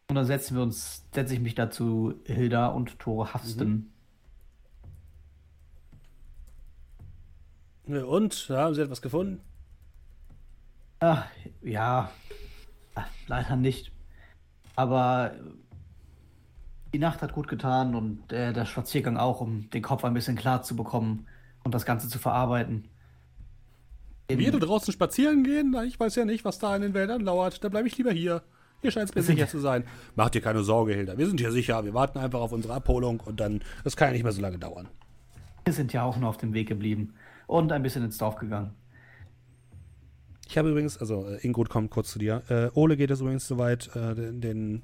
Und 0.09 0.15
dann 0.15 0.25
setzen 0.25 0.55
wir 0.55 0.63
uns, 0.63 1.05
setze 1.13 1.33
ich 1.33 1.39
mich 1.39 1.55
dazu 1.55 2.13
Hilda 2.25 2.67
und 2.67 2.99
Tore 2.99 3.33
Hafsten. 3.33 3.91
Mhm. 7.85 8.03
Und, 8.05 8.49
haben 8.49 8.73
Sie 8.73 8.81
etwas 8.81 9.01
gefunden? 9.01 9.41
Ach, 10.99 11.25
ja, 11.61 12.11
Ach, 12.95 13.07
leider 13.27 13.55
nicht. 13.55 13.91
Aber 14.75 15.33
die 16.93 16.99
Nacht 16.99 17.21
hat 17.21 17.33
gut 17.33 17.47
getan 17.47 17.95
und 17.95 18.31
äh, 18.31 18.53
der 18.53 18.65
Spaziergang 18.65 19.17
auch, 19.17 19.41
um 19.41 19.69
den 19.69 19.81
Kopf 19.81 20.03
ein 20.03 20.13
bisschen 20.13 20.35
klar 20.35 20.61
zu 20.61 20.75
bekommen 20.75 21.27
und 21.63 21.73
das 21.73 21.85
Ganze 21.85 22.09
zu 22.09 22.19
verarbeiten. 22.19 22.87
Wir 24.37 24.51
da 24.51 24.59
draußen 24.59 24.93
spazieren 24.93 25.43
gehen? 25.43 25.75
Ich 25.87 25.99
weiß 25.99 26.15
ja 26.15 26.25
nicht, 26.25 26.45
was 26.45 26.59
da 26.59 26.75
in 26.75 26.81
den 26.81 26.93
Wäldern 26.93 27.21
lauert. 27.21 27.63
Da 27.63 27.69
bleibe 27.69 27.87
ich 27.87 27.97
lieber 27.97 28.11
hier. 28.11 28.43
Hier 28.81 28.91
scheint 28.91 29.09
es 29.09 29.15
mir 29.15 29.21
sicher 29.21 29.47
zu 29.47 29.59
sein. 29.59 29.83
Macht 30.15 30.33
dir 30.33 30.41
keine 30.41 30.63
Sorge, 30.63 30.93
Hilda. 30.93 31.17
Wir 31.17 31.27
sind 31.27 31.39
hier 31.39 31.51
sicher. 31.51 31.85
Wir 31.85 31.93
warten 31.93 32.17
einfach 32.17 32.39
auf 32.39 32.51
unsere 32.51 32.73
Abholung 32.73 33.19
und 33.19 33.39
dann, 33.39 33.61
das 33.83 33.95
kann 33.95 34.07
ja 34.09 34.13
nicht 34.13 34.23
mehr 34.23 34.31
so 34.31 34.41
lange 34.41 34.57
dauern. 34.57 34.87
Wir 35.65 35.73
sind 35.73 35.93
ja 35.93 36.03
auch 36.03 36.17
nur 36.17 36.29
auf 36.29 36.37
dem 36.37 36.53
Weg 36.53 36.67
geblieben 36.67 37.13
und 37.45 37.71
ein 37.71 37.83
bisschen 37.83 38.03
ins 38.03 38.17
Dorf 38.17 38.35
gegangen. 38.37 38.71
Ich 40.47 40.57
habe 40.57 40.69
übrigens, 40.69 40.97
also 40.97 41.27
äh, 41.27 41.45
Ingrid 41.45 41.69
kommt 41.69 41.91
kurz 41.91 42.11
zu 42.11 42.19
dir. 42.19 42.41
Äh, 42.49 42.77
Ole 42.77 42.97
geht 42.97 43.11
es 43.11 43.21
übrigens 43.21 43.47
soweit 43.47 43.95
äh, 43.95 44.15
den, 44.15 44.41
den 44.41 44.81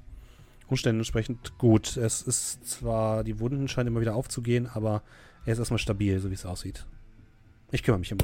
Umständen 0.68 1.00
entsprechend 1.00 1.58
gut. 1.58 1.98
Es 1.98 2.22
ist 2.22 2.66
zwar, 2.66 3.24
die 3.24 3.40
Wunden 3.40 3.68
scheinen 3.68 3.88
immer 3.88 4.02
wieder 4.02 4.16
aufzugehen, 4.16 4.70
aber 4.74 5.02
er 5.46 5.54
ist 5.54 5.60
erstmal 5.60 5.80
stabil, 5.80 6.20
so 6.20 6.30
wie 6.30 6.36
es 6.36 6.46
aussieht. 6.46 6.86
Ich 7.72 7.84
kümmere 7.84 8.00
mich 8.00 8.12
immer. 8.12 8.24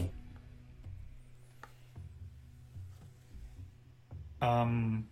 Ähm, 4.43 5.07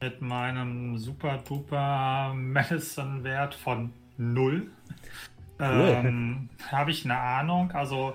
mit 0.00 0.20
meinem 0.20 0.98
super 0.98 1.38
duper 1.38 2.32
Medicine-Wert 2.34 3.54
von 3.54 3.92
0 4.16 4.70
ähm, 5.60 6.48
habe 6.70 6.90
ich 6.90 7.04
eine 7.04 7.18
Ahnung. 7.18 7.72
Also 7.72 8.14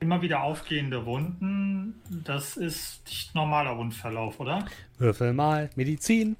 immer 0.00 0.22
wieder 0.22 0.42
aufgehende 0.42 1.06
Wunden, 1.06 2.00
das 2.24 2.56
ist 2.56 3.04
nicht 3.06 3.34
normaler 3.34 3.76
Wundverlauf, 3.76 4.38
oder? 4.38 4.64
Würfel 4.98 5.32
mal 5.32 5.70
Medizin. 5.74 6.36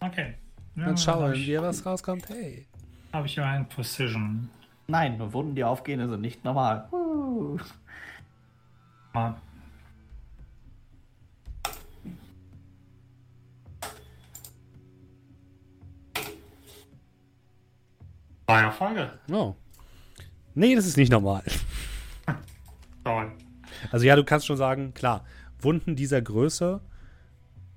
Okay. 0.00 0.34
Ja, 0.76 0.86
Dann 0.86 0.98
schauen 0.98 1.34
wir, 1.34 1.62
was 1.62 1.84
rauskommt. 1.84 2.28
Hey. 2.28 2.66
Habe 3.12 3.26
ich 3.26 3.36
ja 3.36 3.44
ein 3.46 3.68
Precision. 3.68 4.48
Nein, 4.86 5.18
nur 5.18 5.32
Wunden, 5.32 5.54
die 5.54 5.64
aufgehen, 5.64 6.06
sind 6.08 6.20
nicht 6.20 6.44
normal. 6.44 6.88
Uh. 6.90 7.58
Mal. 9.12 9.36
Zwei 18.46 18.60
Erfolge. 18.60 19.18
Oh. 19.30 19.54
Nee, 20.54 20.74
das 20.74 20.86
ist 20.86 20.96
nicht 20.96 21.10
normal. 21.10 21.42
Toll. 23.04 23.32
Also 23.90 24.06
ja, 24.06 24.16
du 24.16 24.24
kannst 24.24 24.46
schon 24.46 24.56
sagen, 24.56 24.94
klar, 24.94 25.24
Wunden 25.60 25.96
dieser 25.96 26.22
Größe 26.22 26.80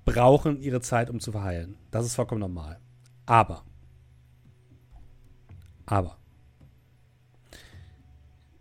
brauchen 0.05 0.61
ihre 0.61 0.81
Zeit, 0.81 1.09
um 1.09 1.19
zu 1.19 1.31
verheilen. 1.31 1.77
Das 1.91 2.05
ist 2.05 2.15
vollkommen 2.15 2.41
normal. 2.41 2.79
Aber, 3.25 3.63
aber, 5.85 6.17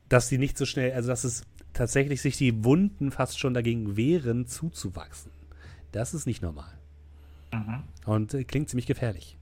dass 0.08 0.28
sie 0.28 0.38
nicht 0.38 0.58
so 0.58 0.64
schnell, 0.64 0.92
also 0.92 1.08
dass 1.08 1.24
es 1.24 1.44
tatsächlich 1.72 2.20
sich 2.22 2.36
die 2.36 2.64
Wunden 2.64 3.12
fast 3.12 3.38
schon 3.38 3.54
dagegen 3.54 3.96
wehren, 3.96 4.46
zuzuwachsen. 4.46 5.30
Das 5.92 6.14
ist 6.14 6.26
nicht 6.26 6.42
normal. 6.42 6.72
Mhm. 7.52 7.84
Und 8.06 8.34
äh, 8.34 8.44
klingt 8.44 8.68
ziemlich 8.68 8.86
gefährlich. 8.86 9.35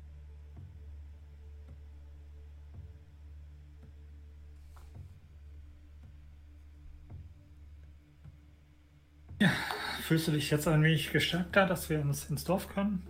Fühlst 10.03 10.29
du 10.29 10.33
dich 10.33 10.51
jetzt 10.51 10.69
ein 10.69 10.83
wenig 10.83 11.11
gestärkter, 11.13 11.67
dass 11.67 11.89
wir 11.89 12.01
ins, 12.01 12.29
ins 12.31 12.45
Dorf 12.45 12.69
können? 12.69 13.07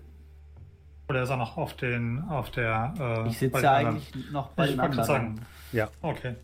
Oder 1.09 1.23
ist 1.24 1.31
er 1.31 1.36
noch 1.36 1.56
auf 1.56 1.74
den, 1.74 2.20
auf 2.28 2.51
der. 2.51 2.94
Äh, 2.98 3.28
Ich 3.28 3.39
sitze 3.39 3.61
ja 3.62 3.74
anderen? 3.77 3.97
eigentlich 3.97 4.31
noch 4.32 4.48
bei 4.51 4.65
Ich 4.66 4.70
den 4.73 4.81
anderen. 4.81 5.05
sagen. 5.05 5.40
Ja. 5.73 5.89
Okay. 6.01 6.35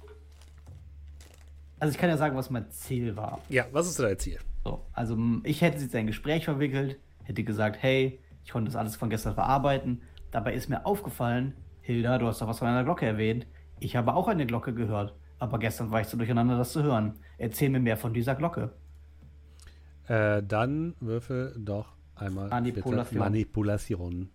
Also 1.79 1.93
ich 1.93 1.99
kann 1.99 2.11
ja 2.11 2.17
sagen, 2.17 2.37
was 2.37 2.51
mein 2.51 2.71
Ziel 2.71 3.17
war. 3.17 3.39
Ja, 3.49 3.65
was 3.73 3.87
ist 3.87 3.99
dein 3.99 4.19
Ziel? 4.19 4.39
So, 4.65 4.85
also 4.93 5.17
ich 5.45 5.63
hätte 5.63 5.81
jetzt 5.81 5.95
ein 5.95 6.07
Gespräch 6.07 6.45
verwickelt, 6.45 6.99
hätte 7.25 7.43
gesagt, 7.43 7.79
hey, 7.81 8.21
ich 8.45 8.51
konnte 8.51 8.71
das 8.71 8.77
alles 8.77 8.97
von 8.97 9.09
gestern 9.09 9.35
verarbeiten. 9.35 10.03
Dabei 10.31 10.53
ist 10.53 10.69
mir 10.69 10.85
aufgefallen, 10.85 11.55
Hilda, 11.81 12.19
du 12.19 12.27
hast 12.27 12.43
doch 12.43 12.49
was 12.49 12.59
von 12.59 12.69
einer 12.69 12.85
Glocke 12.85 13.07
erwähnt. 13.07 13.47
Ich 13.79 13.97
habe 13.97 14.13
auch 14.15 14.29
eine 14.29 14.45
Glocke 14.47 14.75
gehört. 14.75 15.15
Aber 15.39 15.59
gestern 15.59 15.91
war 15.91 16.03
ich 16.03 16.07
so 16.09 16.19
durcheinander, 16.19 16.59
das 16.59 16.73
zu 16.73 16.83
hören. 16.83 17.19
Erzähl 17.39 17.71
mir 17.71 17.81
mehr 17.81 17.97
von 17.97 18.13
dieser 18.13 18.35
Glocke. 18.35 18.75
Äh, 20.11 20.43
dann 20.43 20.97
würfel 20.99 21.55
doch 21.57 21.93
einmal 22.17 22.49
Manipulation. 22.49 23.19
Manipulation. 23.21 24.29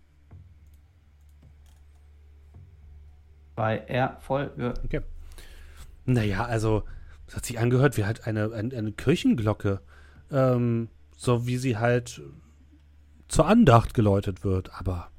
Bei 3.54 3.76
Erfolge. 3.80 4.72
Okay. 4.86 5.02
Naja, 6.06 6.46
also, 6.46 6.84
es 7.26 7.36
hat 7.36 7.44
sich 7.44 7.58
angehört 7.58 7.98
wie 7.98 8.06
halt 8.06 8.26
eine, 8.26 8.52
eine, 8.52 8.74
eine 8.74 8.92
Kirchenglocke. 8.92 9.82
Ähm, 10.30 10.88
so 11.14 11.46
wie 11.46 11.58
sie 11.58 11.76
halt 11.76 12.22
zur 13.28 13.46
Andacht 13.46 13.92
geläutet 13.92 14.44
wird. 14.44 14.70
Aber, 14.80 15.10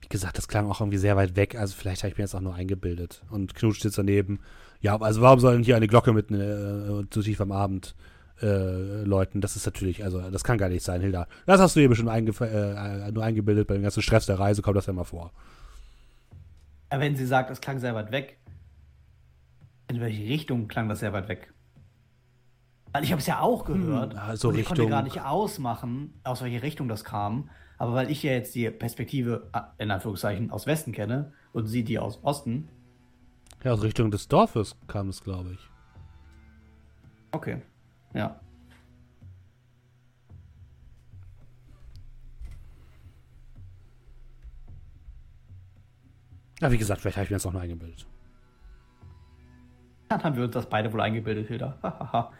wie 0.00 0.08
gesagt, 0.08 0.38
das 0.38 0.46
klang 0.46 0.70
auch 0.70 0.80
irgendwie 0.80 0.98
sehr 0.98 1.16
weit 1.16 1.34
weg. 1.34 1.56
Also, 1.56 1.74
vielleicht 1.76 2.04
habe 2.04 2.12
ich 2.12 2.18
mir 2.18 2.22
jetzt 2.22 2.36
auch 2.36 2.40
nur 2.40 2.54
eingebildet. 2.54 3.24
Und 3.30 3.56
Knut 3.56 3.74
steht 3.74 3.98
daneben. 3.98 4.38
Ja, 4.80 4.96
also, 5.00 5.22
warum 5.22 5.40
soll 5.40 5.54
denn 5.54 5.64
hier 5.64 5.74
eine 5.74 5.88
Glocke 5.88 6.12
mitten 6.12 6.34
äh, 6.34 7.10
zu 7.10 7.20
tief 7.22 7.40
am 7.40 7.50
Abend 7.50 7.96
äh, 8.42 9.02
läuten? 9.04 9.40
Das 9.40 9.56
ist 9.56 9.66
natürlich, 9.66 10.04
also, 10.04 10.30
das 10.30 10.44
kann 10.44 10.58
gar 10.58 10.68
nicht 10.68 10.84
sein, 10.84 11.00
Hilda. 11.00 11.26
Das 11.46 11.60
hast 11.60 11.76
du 11.76 11.88
bestimmt 11.88 12.10
eingef- 12.10 12.44
äh, 12.44 13.10
nur 13.12 13.24
eingebildet. 13.24 13.66
Bei 13.68 13.74
dem 13.74 13.82
ganzen 13.82 14.02
Stress 14.02 14.26
der 14.26 14.38
Reise 14.38 14.62
kommt 14.62 14.76
das 14.76 14.86
ja 14.86 14.92
mal 14.92 15.04
vor. 15.04 15.32
Aber 16.90 17.02
wenn 17.02 17.16
sie 17.16 17.26
sagt, 17.26 17.50
es 17.50 17.60
klang 17.60 17.78
sehr 17.78 17.94
weit 17.94 18.10
weg, 18.12 18.38
in 19.90 20.00
welche 20.00 20.22
Richtung 20.24 20.68
klang 20.68 20.88
das 20.88 21.00
sehr 21.00 21.12
weit 21.12 21.28
weg? 21.28 21.52
Weil 22.92 23.04
ich 23.04 23.12
habe 23.12 23.20
es 23.20 23.26
ja 23.26 23.40
auch 23.40 23.64
gehört. 23.64 24.14
Hm, 24.14 24.18
also 24.18 24.50
ich 24.52 24.64
konnte 24.64 24.82
Richtung- 24.82 24.90
gar 24.90 25.02
nicht 25.02 25.20
ausmachen, 25.20 26.14
aus 26.24 26.42
welche 26.42 26.62
Richtung 26.62 26.88
das 26.88 27.04
kam. 27.04 27.50
Aber 27.76 27.94
weil 27.94 28.10
ich 28.10 28.22
ja 28.22 28.32
jetzt 28.32 28.54
die 28.54 28.70
Perspektive, 28.70 29.48
ah, 29.52 29.72
in 29.78 29.90
Anführungszeichen, 29.90 30.50
aus 30.50 30.66
Westen 30.66 30.92
kenne 30.92 31.32
und 31.52 31.66
sie 31.66 31.84
die 31.84 31.98
aus 31.98 32.18
Osten. 32.24 32.68
Ja, 33.62 33.72
aus 33.72 33.82
Richtung 33.82 34.10
des 34.10 34.28
Dorfes 34.28 34.76
kam 34.86 35.08
es, 35.10 35.22
glaube 35.22 35.52
ich. 35.52 35.70
Okay. 37.32 37.60
Ja. 38.14 38.40
Ja, 46.60 46.72
wie 46.72 46.78
gesagt, 46.78 47.00
vielleicht 47.00 47.16
habe 47.16 47.24
ich 47.24 47.30
mir 47.30 47.36
das 47.36 47.46
auch 47.46 47.52
nur 47.52 47.62
eingebildet. 47.62 48.06
Dann 50.08 50.24
haben 50.24 50.36
wir 50.36 50.44
uns 50.44 50.54
das 50.54 50.68
beide 50.68 50.92
wohl 50.92 51.00
eingebildet, 51.00 51.46
Hilda. 51.48 51.78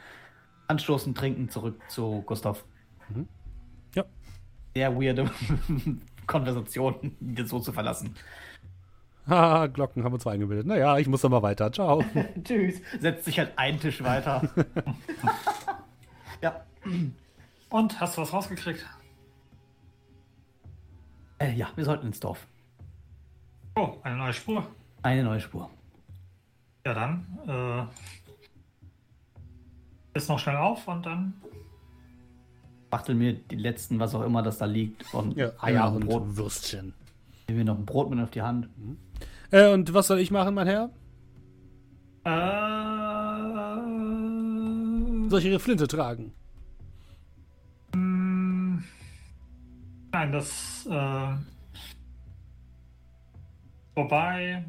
Anstoßen, 0.67 1.15
trinken, 1.15 1.49
zurück 1.49 1.81
zu 1.89 2.23
Gustav. 2.23 2.65
Ja. 3.95 4.05
Sehr 4.75 4.95
weirde 4.95 5.31
Konversation, 6.27 7.17
das 7.21 7.49
so 7.49 7.61
zu 7.61 7.73
verlassen. 7.73 8.15
Haha, 9.29 9.67
Glocken 9.67 10.05
haben 10.05 10.13
wir 10.13 10.19
zwar 10.19 10.33
eingebildet. 10.33 10.67
Naja, 10.67 10.97
ich 10.99 11.07
muss 11.07 11.21
dann 11.21 11.31
mal 11.31 11.43
weiter. 11.43 11.71
Ciao. 11.73 12.03
Tschüss. 12.45 12.81
Setzt 12.99 13.25
sich 13.27 13.39
halt 13.39 13.53
einen 13.57 13.79
Tisch 13.79 14.03
weiter. 14.03 14.49
ja. 16.43 16.65
Und 17.69 18.01
hast 18.01 18.17
du 18.17 18.23
was 18.23 18.33
rausgekriegt? 18.33 18.87
Äh, 21.39 21.53
ja, 21.53 21.69
wir 21.77 21.85
sollten 21.85 22.07
ins 22.07 22.21
Dorf. 22.21 22.47
Oh, 23.77 23.97
eine 24.03 24.17
neue 24.17 24.33
Spur. 24.33 24.67
Eine 25.03 25.23
neue 25.25 25.41
Spur. 25.41 25.71
Ja, 26.87 26.95
dann. 26.95 27.89
Äh, 30.15 30.19
ist 30.19 30.29
noch 30.29 30.39
schnell 30.39 30.57
auf 30.57 30.89
und 30.89 31.05
dann. 31.07 31.35
Bachtel 32.91 33.15
mir 33.15 33.35
die 33.35 33.57
letzten, 33.57 34.01
was 34.01 34.15
auch 34.15 34.23
immer 34.23 34.43
das 34.43 34.59
da 34.59 34.65
liegt, 34.65 35.13
und 35.13 35.37
Ja, 35.37 35.49
Eier 35.61 35.85
Eier 35.85 35.93
und 35.93 36.03
und 36.05 36.09
Brot. 36.09 36.37
Würstchen. 36.37 36.95
Nehmen 37.47 37.59
wir 37.59 37.65
noch 37.67 37.79
ein 37.79 37.85
Brot 37.85 38.11
mit 38.11 38.19
auf 38.21 38.31
die 38.31 38.43
Hand. 38.43 38.69
Äh, 39.51 39.73
und 39.73 39.95
was 39.95 40.07
soll 40.09 40.19
ich 40.21 40.31
machen, 40.31 40.55
mein 40.55 40.67
Herr? 40.67 40.91
Äh, 42.25 42.89
Soll 45.31 45.41
ich 45.41 45.47
Ihre 45.47 45.61
Flinte 45.61 45.87
tragen? 45.89 46.33
mm, 47.95 48.79
nein, 50.13 50.33
das. 50.33 50.87
Äh, 50.91 51.31
wobei. 53.95 54.65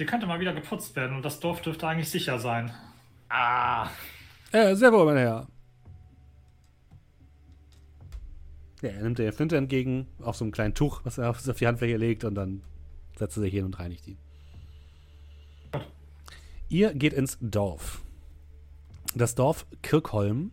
Die 0.00 0.06
könnte 0.06 0.26
mal 0.26 0.40
wieder 0.40 0.52
geputzt 0.54 0.96
werden 0.96 1.16
und 1.16 1.24
das 1.24 1.38
Dorf 1.38 1.60
dürfte 1.62 1.86
eigentlich 1.86 2.10
sicher 2.10 2.38
sein. 2.40 2.72
Ah. 3.28 3.88
Äh, 4.50 4.74
sehr 4.74 4.92
wohl, 4.92 5.04
mein 5.04 5.16
Herr. 5.16 5.46
Ja, 8.82 8.88
er 8.90 9.02
nimmt 9.02 9.18
der 9.18 9.32
Flinte 9.32 9.56
entgegen, 9.56 10.08
auf 10.20 10.34
so 10.36 10.44
einem 10.44 10.50
kleinen 10.52 10.74
Tuch, 10.74 11.02
was 11.04 11.18
er 11.18 11.30
auf, 11.30 11.48
auf 11.48 11.56
die 11.56 11.66
Handfläche 11.68 11.96
legt, 11.96 12.24
und 12.24 12.34
dann 12.34 12.62
setzt 13.22 13.36
er 13.36 13.42
sich 13.42 13.54
hin 13.54 13.64
und 13.64 13.78
reinigt 13.78 14.06
ihn. 14.08 14.18
Ihr 16.68 16.92
geht 16.92 17.12
ins 17.12 17.38
Dorf. 17.40 18.02
Das 19.14 19.36
Dorf 19.36 19.66
Kirkholm 19.80 20.50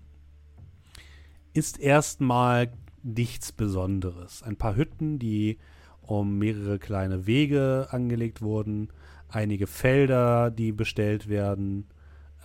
ist 1.54 1.80
erstmal 1.80 2.72
nichts 3.02 3.52
Besonderes. 3.52 4.44
Ein 4.44 4.56
paar 4.56 4.76
Hütten, 4.76 5.18
die 5.18 5.58
um 6.02 6.38
mehrere 6.38 6.78
kleine 6.78 7.26
Wege 7.26 7.88
angelegt 7.90 8.42
wurden, 8.42 8.90
einige 9.30 9.66
Felder, 9.66 10.52
die 10.52 10.72
bestellt 10.72 11.28
werden, 11.28 11.88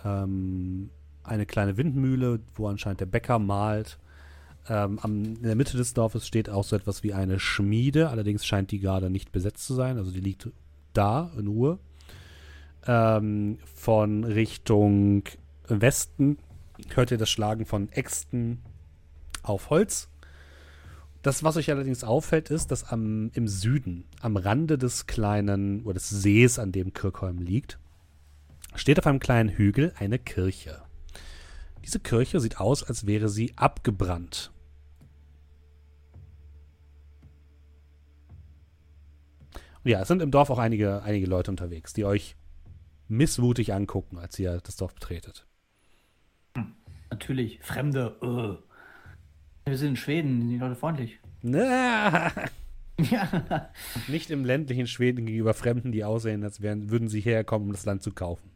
ähm, 0.03 0.89
eine 1.23 1.45
kleine 1.45 1.77
Windmühle, 1.77 2.39
wo 2.55 2.67
anscheinend 2.67 3.01
der 3.01 3.07
Bäcker 3.07 3.37
malt, 3.37 3.99
Ähm, 4.67 4.99
am, 4.99 5.23
in 5.23 5.43
der 5.43 5.55
Mitte 5.55 5.77
des 5.77 5.93
Dorfes 5.93 6.27
steht 6.27 6.49
auch 6.49 6.63
so 6.63 6.75
etwas 6.75 7.03
wie 7.03 7.13
eine 7.13 7.39
Schmiede, 7.39 8.09
allerdings 8.09 8.45
scheint 8.45 8.71
die 8.71 8.79
gerade 8.79 9.09
nicht 9.09 9.31
besetzt 9.31 9.65
zu 9.65 9.75
sein, 9.75 9.97
also 9.97 10.11
die 10.11 10.21
liegt 10.21 10.49
da 10.93 11.31
in 11.37 11.47
Ruhe. 11.47 11.79
Ähm, 12.87 13.59
von 13.75 14.23
Richtung 14.23 15.23
Westen 15.67 16.37
hört 16.93 17.11
ihr 17.11 17.17
das 17.17 17.29
Schlagen 17.29 17.65
von 17.65 17.89
Äxten 17.91 18.61
auf 19.43 19.69
Holz. 19.69 20.09
Das, 21.21 21.43
was 21.43 21.57
euch 21.57 21.71
allerdings 21.71 22.03
auffällt, 22.03 22.51
ist, 22.51 22.69
dass 22.69 22.83
am, 22.83 23.31
im 23.33 23.47
Süden, 23.47 24.05
am 24.21 24.37
Rande 24.37 24.77
des 24.77 25.07
kleinen 25.07 25.83
oder 25.83 25.95
des 25.95 26.09
Sees, 26.09 26.59
an 26.59 26.71
dem 26.71 26.93
Kirchholm 26.93 27.39
liegt, 27.39 27.79
steht 28.75 28.99
auf 28.99 29.07
einem 29.07 29.19
kleinen 29.19 29.49
Hügel 29.49 29.93
eine 29.97 30.19
Kirche. 30.19 30.81
Diese 31.83 31.99
Kirche 31.99 32.39
sieht 32.39 32.59
aus, 32.59 32.83
als 32.83 33.07
wäre 33.07 33.29
sie 33.29 33.53
abgebrannt. 33.55 34.51
Ja, 39.85 40.01
es 40.01 40.07
sind 40.07 40.21
im 40.21 40.31
Dorf 40.31 40.49
auch 40.49 40.59
einige, 40.59 41.03
einige 41.03 41.27
Leute 41.27 41.51
unterwegs, 41.51 41.93
die 41.93 42.05
euch 42.05 42.35
missmutig 43.07 43.73
angucken, 43.73 44.17
als 44.17 44.37
ihr 44.39 44.59
das 44.63 44.75
Dorf 44.77 44.93
betretet. 44.93 45.45
Natürlich, 47.11 47.59
Fremde. 47.61 48.15
Uh. 48.21 48.57
Wir 49.67 49.77
sind 49.77 49.89
in 49.89 49.95
Schweden, 49.95 50.41
sind 50.41 50.49
die 50.49 50.57
Leute 50.57 50.75
freundlich. 50.75 51.19
Na, 51.41 52.31
ja. 52.99 53.69
Nicht 54.07 54.31
im 54.31 54.43
ländlichen 54.43 54.87
Schweden 54.87 55.25
gegenüber 55.25 55.53
Fremden, 55.53 55.91
die 55.91 56.03
aussehen, 56.03 56.43
als 56.43 56.61
wären, 56.61 56.89
würden 56.89 57.07
sie 57.07 57.21
herkommen, 57.21 57.67
um 57.67 57.71
das 57.71 57.85
Land 57.85 58.03
zu 58.03 58.11
kaufen. 58.11 58.51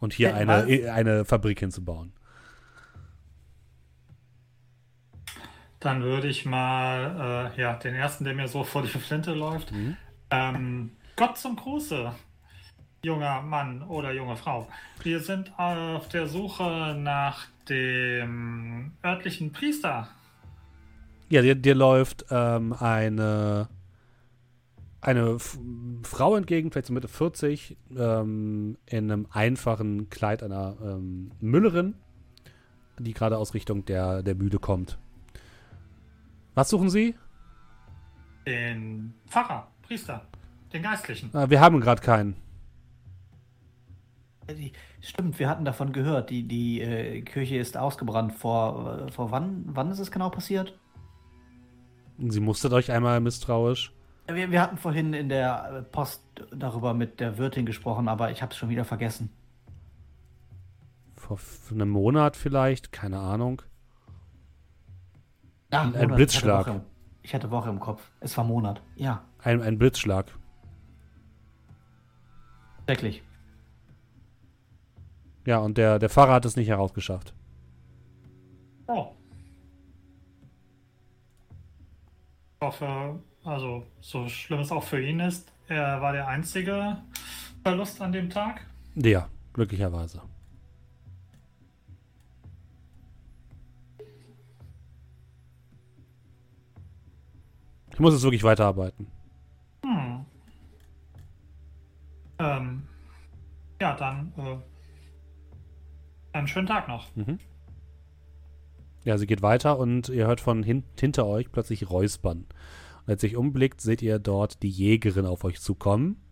Und 0.00 0.12
hier 0.12 0.34
eine, 0.34 0.92
eine 0.92 1.24
Fabrik 1.24 1.60
hinzubauen. 1.60 2.12
Dann 5.80 6.02
würde 6.02 6.28
ich 6.28 6.44
mal 6.44 7.52
äh, 7.56 7.60
ja, 7.60 7.74
den 7.74 7.94
ersten, 7.94 8.24
der 8.24 8.34
mir 8.34 8.48
so 8.48 8.64
vor 8.64 8.82
die 8.82 8.88
Flinte 8.88 9.32
läuft. 9.32 9.72
Mhm. 9.72 9.96
Ähm, 10.30 10.90
Gott 11.16 11.38
zum 11.38 11.56
Gruße, 11.56 12.12
junger 13.02 13.42
Mann 13.42 13.82
oder 13.82 14.12
junge 14.12 14.36
Frau. 14.36 14.68
Wir 15.02 15.20
sind 15.20 15.58
auf 15.58 16.08
der 16.08 16.26
Suche 16.26 16.96
nach 16.98 17.46
dem 17.68 18.92
örtlichen 19.04 19.52
Priester. 19.52 20.08
Ja, 21.28 21.42
dir, 21.42 21.54
dir 21.54 21.74
läuft 21.74 22.26
ähm, 22.30 22.72
eine, 22.72 23.68
eine 25.00 25.34
F 25.34 25.58
Frau 26.02 26.36
entgegen, 26.36 26.70
vielleicht 26.70 26.86
so 26.86 26.92
Mitte 26.92 27.08
40, 27.08 27.76
ähm, 27.96 28.78
in 28.86 29.10
einem 29.10 29.26
einfachen 29.30 30.08
Kleid 30.08 30.42
einer 30.42 30.76
ähm, 30.82 31.32
Müllerin, 31.40 31.94
die 32.98 33.12
gerade 33.12 33.36
aus 33.36 33.54
Richtung 33.54 33.84
der, 33.84 34.22
der 34.22 34.34
Mühle 34.34 34.58
kommt. 34.58 34.98
Was 36.54 36.70
suchen 36.70 36.88
Sie? 36.88 37.14
Den 38.46 39.12
Pfarrer, 39.26 39.70
Priester, 39.88 40.20
den 40.72 40.82
Geistlichen. 40.82 41.30
Ah, 41.32 41.48
wir 41.48 41.60
haben 41.60 41.80
gerade 41.80 42.02
keinen. 42.02 42.36
Stimmt, 45.00 45.38
wir 45.38 45.48
hatten 45.48 45.64
davon 45.64 45.92
gehört. 45.92 46.28
Die, 46.28 46.46
die 46.46 46.80
äh, 46.82 47.22
Kirche 47.22 47.56
ist 47.56 47.76
ausgebrannt. 47.76 48.34
Vor, 48.34 49.06
äh, 49.06 49.12
vor 49.12 49.30
wann, 49.30 49.64
wann 49.66 49.90
ist 49.90 49.98
es 49.98 50.10
genau 50.10 50.28
passiert? 50.28 50.78
Sie 52.18 52.40
mustert 52.40 52.72
euch 52.74 52.90
einmal 52.92 53.20
misstrauisch. 53.20 53.92
Wir, 54.26 54.50
wir 54.50 54.60
hatten 54.60 54.76
vorhin 54.76 55.14
in 55.14 55.30
der 55.30 55.86
Post 55.90 56.22
darüber 56.54 56.92
mit 56.92 57.18
der 57.18 57.38
Wirtin 57.38 57.64
gesprochen, 57.64 58.08
aber 58.08 58.30
ich 58.30 58.42
habe 58.42 58.52
es 58.52 58.58
schon 58.58 58.68
wieder 58.68 58.84
vergessen. 58.84 59.30
Vor 61.16 61.38
einem 61.70 61.88
Monat 61.88 62.36
vielleicht, 62.36 62.92
keine 62.92 63.20
Ahnung. 63.20 63.62
Ja, 65.72 65.82
ein, 65.82 65.94
ein 65.94 66.08
Blitzschlag. 66.08 66.82
Ich 67.28 67.34
hatte, 67.34 67.50
Woche 67.50 67.68
im 67.68 67.78
Kopf. 67.78 68.10
Es 68.20 68.34
war 68.38 68.44
Monat, 68.44 68.80
ja. 68.96 69.22
Ein, 69.42 69.60
ein 69.60 69.76
Blitzschlag. 69.76 70.32
Schrecklich. 72.86 73.22
Ja, 75.44 75.58
und 75.58 75.76
der, 75.76 75.98
der 75.98 76.08
Fahrer 76.08 76.32
hat 76.32 76.46
es 76.46 76.56
nicht 76.56 76.68
herausgeschafft. 76.68 77.34
Oh. 78.86 79.08
Ich 82.54 82.66
hoffe, 82.66 83.20
also 83.44 83.84
so 84.00 84.26
schlimm 84.30 84.60
es 84.60 84.72
auch 84.72 84.84
für 84.84 85.02
ihn 85.02 85.20
ist, 85.20 85.52
er 85.68 86.00
war 86.00 86.14
der 86.14 86.28
einzige 86.28 86.96
Verlust 87.62 88.00
an 88.00 88.12
dem 88.12 88.30
Tag. 88.30 88.66
Ja, 88.94 89.28
glücklicherweise. 89.52 90.22
Ich 97.98 98.00
muss 98.00 98.14
jetzt 98.14 98.22
wirklich 98.22 98.44
weiterarbeiten. 98.44 99.08
Hm. 99.84 100.24
Ähm, 102.38 102.82
ja, 103.80 103.96
dann 103.96 104.32
äh, 104.36 104.56
einen 106.32 106.46
schönen 106.46 106.68
Tag 106.68 106.86
noch. 106.86 107.08
Mhm. 107.16 107.40
Ja, 109.02 109.18
sie 109.18 109.26
geht 109.26 109.42
weiter 109.42 109.80
und 109.80 110.10
ihr 110.10 110.28
hört 110.28 110.40
von 110.40 110.62
hin 110.62 110.84
hinter 110.96 111.26
euch 111.26 111.50
plötzlich 111.50 111.90
Räuspern. 111.90 112.46
Und 113.04 113.08
als 113.08 113.24
ihr 113.24 113.30
euch 113.30 113.36
umblickt, 113.36 113.80
seht 113.80 114.00
ihr 114.00 114.20
dort 114.20 114.62
die 114.62 114.70
Jägerin 114.70 115.26
auf 115.26 115.42
euch 115.42 115.60
zukommen. 115.60 116.22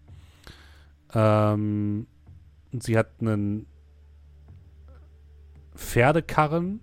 Ähm, 1.15 2.07
und 2.73 2.85
sie 2.85 2.97
hat 2.97 3.09
einen 3.21 3.67
Pferdekarren 5.75 6.79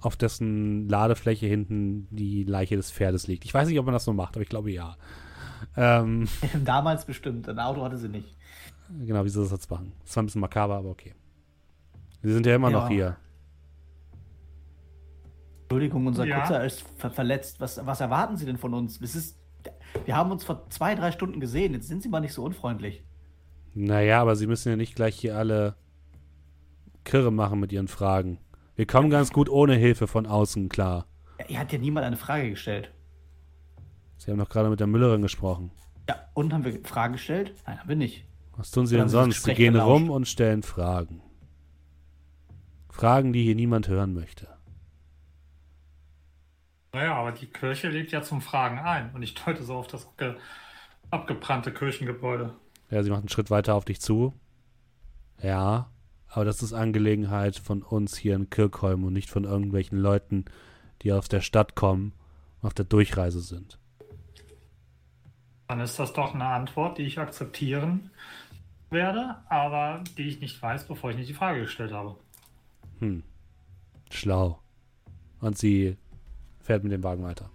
auf 0.00 0.16
dessen 0.16 0.88
Ladefläche 0.88 1.46
hinten 1.46 2.06
die 2.10 2.44
Leiche 2.44 2.76
des 2.76 2.92
Pferdes 2.92 3.26
liegt. 3.26 3.44
Ich 3.44 3.52
weiß 3.52 3.68
nicht, 3.68 3.78
ob 3.78 3.86
man 3.86 3.94
das 3.94 4.04
so 4.04 4.12
macht, 4.12 4.36
aber 4.36 4.42
ich 4.42 4.48
glaube 4.48 4.70
ja. 4.70 4.96
Ähm, 5.76 6.28
Damals 6.64 7.04
bestimmt. 7.04 7.48
Ein 7.48 7.58
Auto 7.58 7.82
hatte 7.84 7.98
sie 7.98 8.08
nicht. 8.08 8.36
Genau, 9.04 9.24
wie 9.24 9.28
sie 9.28 9.40
das 9.40 9.50
jetzt 9.50 9.70
machen. 9.70 9.92
Das 10.04 10.16
war 10.16 10.22
ein 10.22 10.26
bisschen 10.26 10.40
makaber, 10.40 10.76
aber 10.76 10.90
okay. 10.90 11.14
Sie 12.22 12.32
sind 12.32 12.46
ja 12.46 12.54
immer 12.54 12.70
ja. 12.70 12.80
noch 12.80 12.88
hier. 12.88 13.16
Entschuldigung, 15.64 16.06
unser 16.06 16.24
ja. 16.24 16.40
Kutzer 16.40 16.64
ist 16.64 16.82
ver 16.96 17.10
verletzt. 17.10 17.60
Was, 17.60 17.84
was 17.84 18.00
erwarten 18.00 18.36
Sie 18.36 18.46
denn 18.46 18.56
von 18.56 18.72
uns? 18.72 19.00
Es 19.02 19.14
ist, 19.14 19.38
wir 20.04 20.16
haben 20.16 20.30
uns 20.30 20.44
vor 20.44 20.68
zwei, 20.70 20.94
drei 20.94 21.12
Stunden 21.12 21.40
gesehen. 21.40 21.74
Jetzt 21.74 21.88
sind 21.88 22.02
Sie 22.02 22.08
mal 22.08 22.20
nicht 22.20 22.32
so 22.32 22.42
unfreundlich. 22.42 23.04
Naja, 23.74 24.22
aber 24.22 24.34
Sie 24.34 24.46
müssen 24.46 24.70
ja 24.70 24.76
nicht 24.76 24.94
gleich 24.94 25.16
hier 25.16 25.36
alle 25.36 25.76
Kirre 27.04 27.30
machen 27.30 27.60
mit 27.60 27.72
Ihren 27.72 27.88
Fragen. 27.88 28.38
Wir 28.78 28.86
kommen 28.86 29.10
ganz 29.10 29.32
gut 29.32 29.48
ohne 29.48 29.74
Hilfe 29.74 30.06
von 30.06 30.24
außen 30.24 30.68
klar. 30.68 31.08
Ja, 31.40 31.46
ihr 31.48 31.58
hat 31.58 31.72
ja 31.72 31.80
niemand 31.80 32.06
eine 32.06 32.16
Frage 32.16 32.50
gestellt. 32.50 32.92
Sie 34.18 34.30
haben 34.30 34.38
doch 34.38 34.48
gerade 34.48 34.70
mit 34.70 34.78
der 34.78 34.86
Müllerin 34.86 35.20
gesprochen. 35.20 35.72
Ja, 36.08 36.14
und 36.34 36.52
haben 36.52 36.64
wir 36.64 36.80
Fragen 36.84 37.14
gestellt? 37.14 37.56
Nein, 37.66 37.80
haben 37.80 37.88
wir 37.88 37.96
nicht. 37.96 38.24
Was 38.56 38.70
tun 38.70 38.86
Sie 38.86 38.96
denn 38.96 39.08
sonst? 39.08 39.42
Sie 39.42 39.54
gehen 39.54 39.72
gelauscht. 39.72 39.90
rum 39.90 40.10
und 40.10 40.28
stellen 40.28 40.62
Fragen. 40.62 41.20
Fragen, 42.88 43.32
die 43.32 43.42
hier 43.42 43.56
niemand 43.56 43.88
hören 43.88 44.14
möchte. 44.14 44.46
Naja, 46.92 47.16
aber 47.16 47.32
die 47.32 47.46
Kirche 47.46 47.88
legt 47.88 48.12
ja 48.12 48.22
zum 48.22 48.40
Fragen 48.40 48.78
ein 48.78 49.12
und 49.12 49.24
ich 49.24 49.34
deute 49.34 49.64
so 49.64 49.74
auf 49.74 49.88
das 49.88 50.06
abgebrannte 51.10 51.74
Kirchengebäude. 51.74 52.54
Ja, 52.90 53.02
sie 53.02 53.10
macht 53.10 53.22
einen 53.22 53.28
Schritt 53.28 53.50
weiter 53.50 53.74
auf 53.74 53.84
dich 53.84 54.00
zu. 54.00 54.34
Ja, 55.42 55.90
aber 56.28 56.44
das 56.44 56.62
ist 56.62 56.72
Angelegenheit 56.72 57.56
von 57.56 57.82
uns 57.82 58.16
hier 58.16 58.34
in 58.34 58.50
Kirkholm 58.50 59.04
und 59.04 59.12
nicht 59.12 59.30
von 59.30 59.44
irgendwelchen 59.44 59.98
Leuten, 59.98 60.44
die 61.02 61.12
aus 61.12 61.28
der 61.28 61.40
Stadt 61.40 61.74
kommen 61.74 62.12
und 62.60 62.66
auf 62.66 62.74
der 62.74 62.84
Durchreise 62.84 63.40
sind. 63.40 63.78
Dann 65.68 65.80
ist 65.80 65.98
das 65.98 66.12
doch 66.12 66.34
eine 66.34 66.46
Antwort, 66.46 66.98
die 66.98 67.02
ich 67.02 67.18
akzeptieren 67.18 68.10
werde, 68.90 69.36
aber 69.48 70.02
die 70.16 70.28
ich 70.28 70.40
nicht 70.40 70.60
weiß, 70.60 70.86
bevor 70.86 71.10
ich 71.10 71.16
nicht 71.16 71.28
die 71.28 71.34
Frage 71.34 71.62
gestellt 71.62 71.92
habe. 71.92 72.16
Hm. 73.00 73.22
Schlau. 74.10 74.60
Und 75.40 75.58
sie 75.58 75.96
fährt 76.60 76.82
mit 76.82 76.92
dem 76.92 77.02
Wagen 77.02 77.22
weiter. 77.22 77.50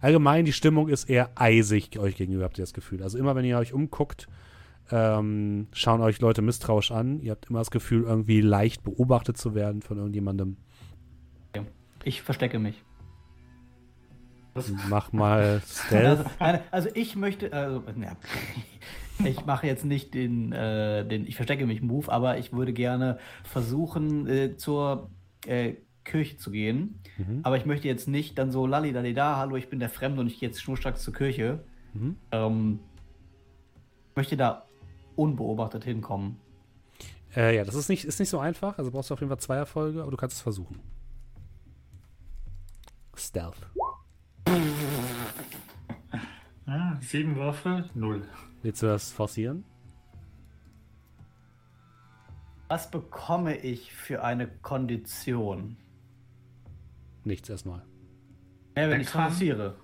Allgemein, 0.00 0.44
die 0.44 0.52
Stimmung 0.52 0.88
ist 0.88 1.08
eher 1.08 1.30
eisig 1.36 1.96
euch 1.96 2.16
gegenüber, 2.16 2.44
habt 2.44 2.58
ihr 2.58 2.64
das 2.64 2.74
Gefühl. 2.74 3.04
Also 3.04 3.18
immer, 3.18 3.36
wenn 3.36 3.44
ihr 3.44 3.56
euch 3.56 3.72
umguckt, 3.72 4.26
ähm, 4.92 5.66
schauen 5.72 6.02
euch 6.02 6.20
Leute 6.20 6.42
misstrauisch 6.42 6.92
an. 6.92 7.20
Ihr 7.20 7.32
habt 7.32 7.48
immer 7.48 7.60
das 7.60 7.70
Gefühl, 7.70 8.04
irgendwie 8.04 8.40
leicht 8.40 8.84
beobachtet 8.84 9.38
zu 9.38 9.54
werden 9.54 9.82
von 9.82 9.96
irgendjemandem. 9.96 10.56
Ich 12.04 12.22
verstecke 12.22 12.58
mich. 12.58 12.82
Mach 14.88 15.12
mal 15.12 15.62
Stealth. 15.66 16.26
Also, 16.38 16.60
also 16.70 16.88
ich 16.94 17.16
möchte, 17.16 17.52
also, 17.52 17.82
ja, 18.00 18.16
ich 19.26 19.46
mache 19.46 19.66
jetzt 19.66 19.84
nicht 19.84 20.14
den, 20.14 20.52
äh, 20.52 21.06
den, 21.06 21.26
ich 21.26 21.36
verstecke 21.36 21.66
mich 21.66 21.80
Move, 21.80 22.12
aber 22.12 22.38
ich 22.38 22.52
würde 22.52 22.72
gerne 22.72 23.18
versuchen, 23.44 24.26
äh, 24.26 24.56
zur 24.56 25.10
äh, 25.46 25.74
Kirche 26.04 26.36
zu 26.36 26.50
gehen. 26.50 27.00
Mhm. 27.16 27.40
Aber 27.44 27.56
ich 27.56 27.64
möchte 27.64 27.88
jetzt 27.88 28.08
nicht 28.08 28.36
dann 28.36 28.50
so 28.50 28.66
lalli 28.66 28.92
da, 29.14 29.36
hallo, 29.36 29.56
ich 29.56 29.70
bin 29.70 29.78
der 29.78 29.88
Fremde 29.88 30.20
und 30.20 30.26
ich 30.26 30.38
gehe 30.40 30.48
jetzt 30.48 30.60
schnurstracks 30.60 31.02
zur 31.02 31.14
Kirche. 31.14 31.64
Mhm. 31.94 32.16
Ähm, 32.30 32.80
möchte 34.14 34.36
da 34.36 34.66
unbeobachtet 35.22 35.84
hinkommen. 35.84 36.36
Äh, 37.34 37.56
ja, 37.56 37.64
das 37.64 37.74
ist 37.74 37.88
nicht, 37.88 38.04
ist 38.04 38.18
nicht 38.20 38.28
so 38.28 38.38
einfach. 38.40 38.76
Also 38.78 38.90
brauchst 38.90 39.10
du 39.10 39.14
auf 39.14 39.20
jeden 39.20 39.30
Fall 39.30 39.38
zwei 39.40 39.56
Erfolge, 39.56 40.02
aber 40.02 40.10
du 40.10 40.16
kannst 40.16 40.36
es 40.36 40.42
versuchen. 40.42 40.80
Stealth. 43.16 43.56
Ja, 46.66 46.98
sieben 47.00 47.36
Würfel, 47.36 47.88
null. 47.94 48.22
Willst 48.62 48.82
du 48.82 48.86
das 48.86 49.10
forcieren? 49.12 49.64
Was 52.68 52.90
bekomme 52.90 53.56
ich 53.56 53.92
für 53.92 54.22
eine 54.24 54.48
Kondition? 54.48 55.76
Nichts 57.24 57.48
erstmal. 57.50 57.82
Ja, 58.76 58.88
wenn 58.88 59.00
ich 59.02 59.08
forciere. 59.08 59.76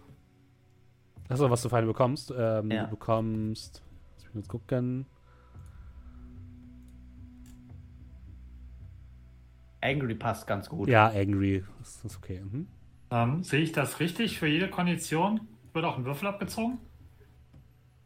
Achso, 1.28 1.50
was 1.50 1.60
du 1.62 1.68
für 1.68 1.76
eine 1.76 1.86
bekommst. 1.86 2.32
Ähm, 2.36 2.70
Ja. 2.70 2.84
Du 2.84 2.90
bekommst. 2.90 3.82
Lass 4.16 4.24
mich 4.24 4.32
kurz 4.32 4.48
gucken. 4.48 5.06
Angry 9.80 10.14
passt 10.14 10.46
ganz 10.46 10.68
gut. 10.68 10.88
Ja, 10.88 11.08
Angry. 11.08 11.64
Das 11.78 12.04
ist 12.04 12.16
okay. 12.16 12.40
Mhm. 12.40 12.66
Ähm, 13.10 13.42
sehe 13.42 13.60
ich 13.60 13.72
das 13.72 14.00
richtig? 14.00 14.38
Für 14.38 14.46
jede 14.46 14.68
Kondition 14.68 15.40
wird 15.72 15.84
auch 15.84 15.96
ein 15.96 16.04
Würfel 16.04 16.28
abgezogen? 16.28 16.78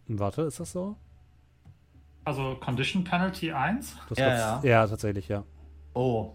Warte, 0.07 0.42
ist 0.42 0.60
das 0.60 0.73
so? 0.73 0.97
Also 2.25 2.57
Condition 2.60 3.02
Penalty 3.05 3.52
1? 3.52 3.97
Das 4.09 4.18
Ja, 4.18 4.34
ja. 4.34 4.60
ja, 4.62 4.86
tatsächlich, 4.86 5.28
ja. 5.28 5.44
Oh. 5.94 6.34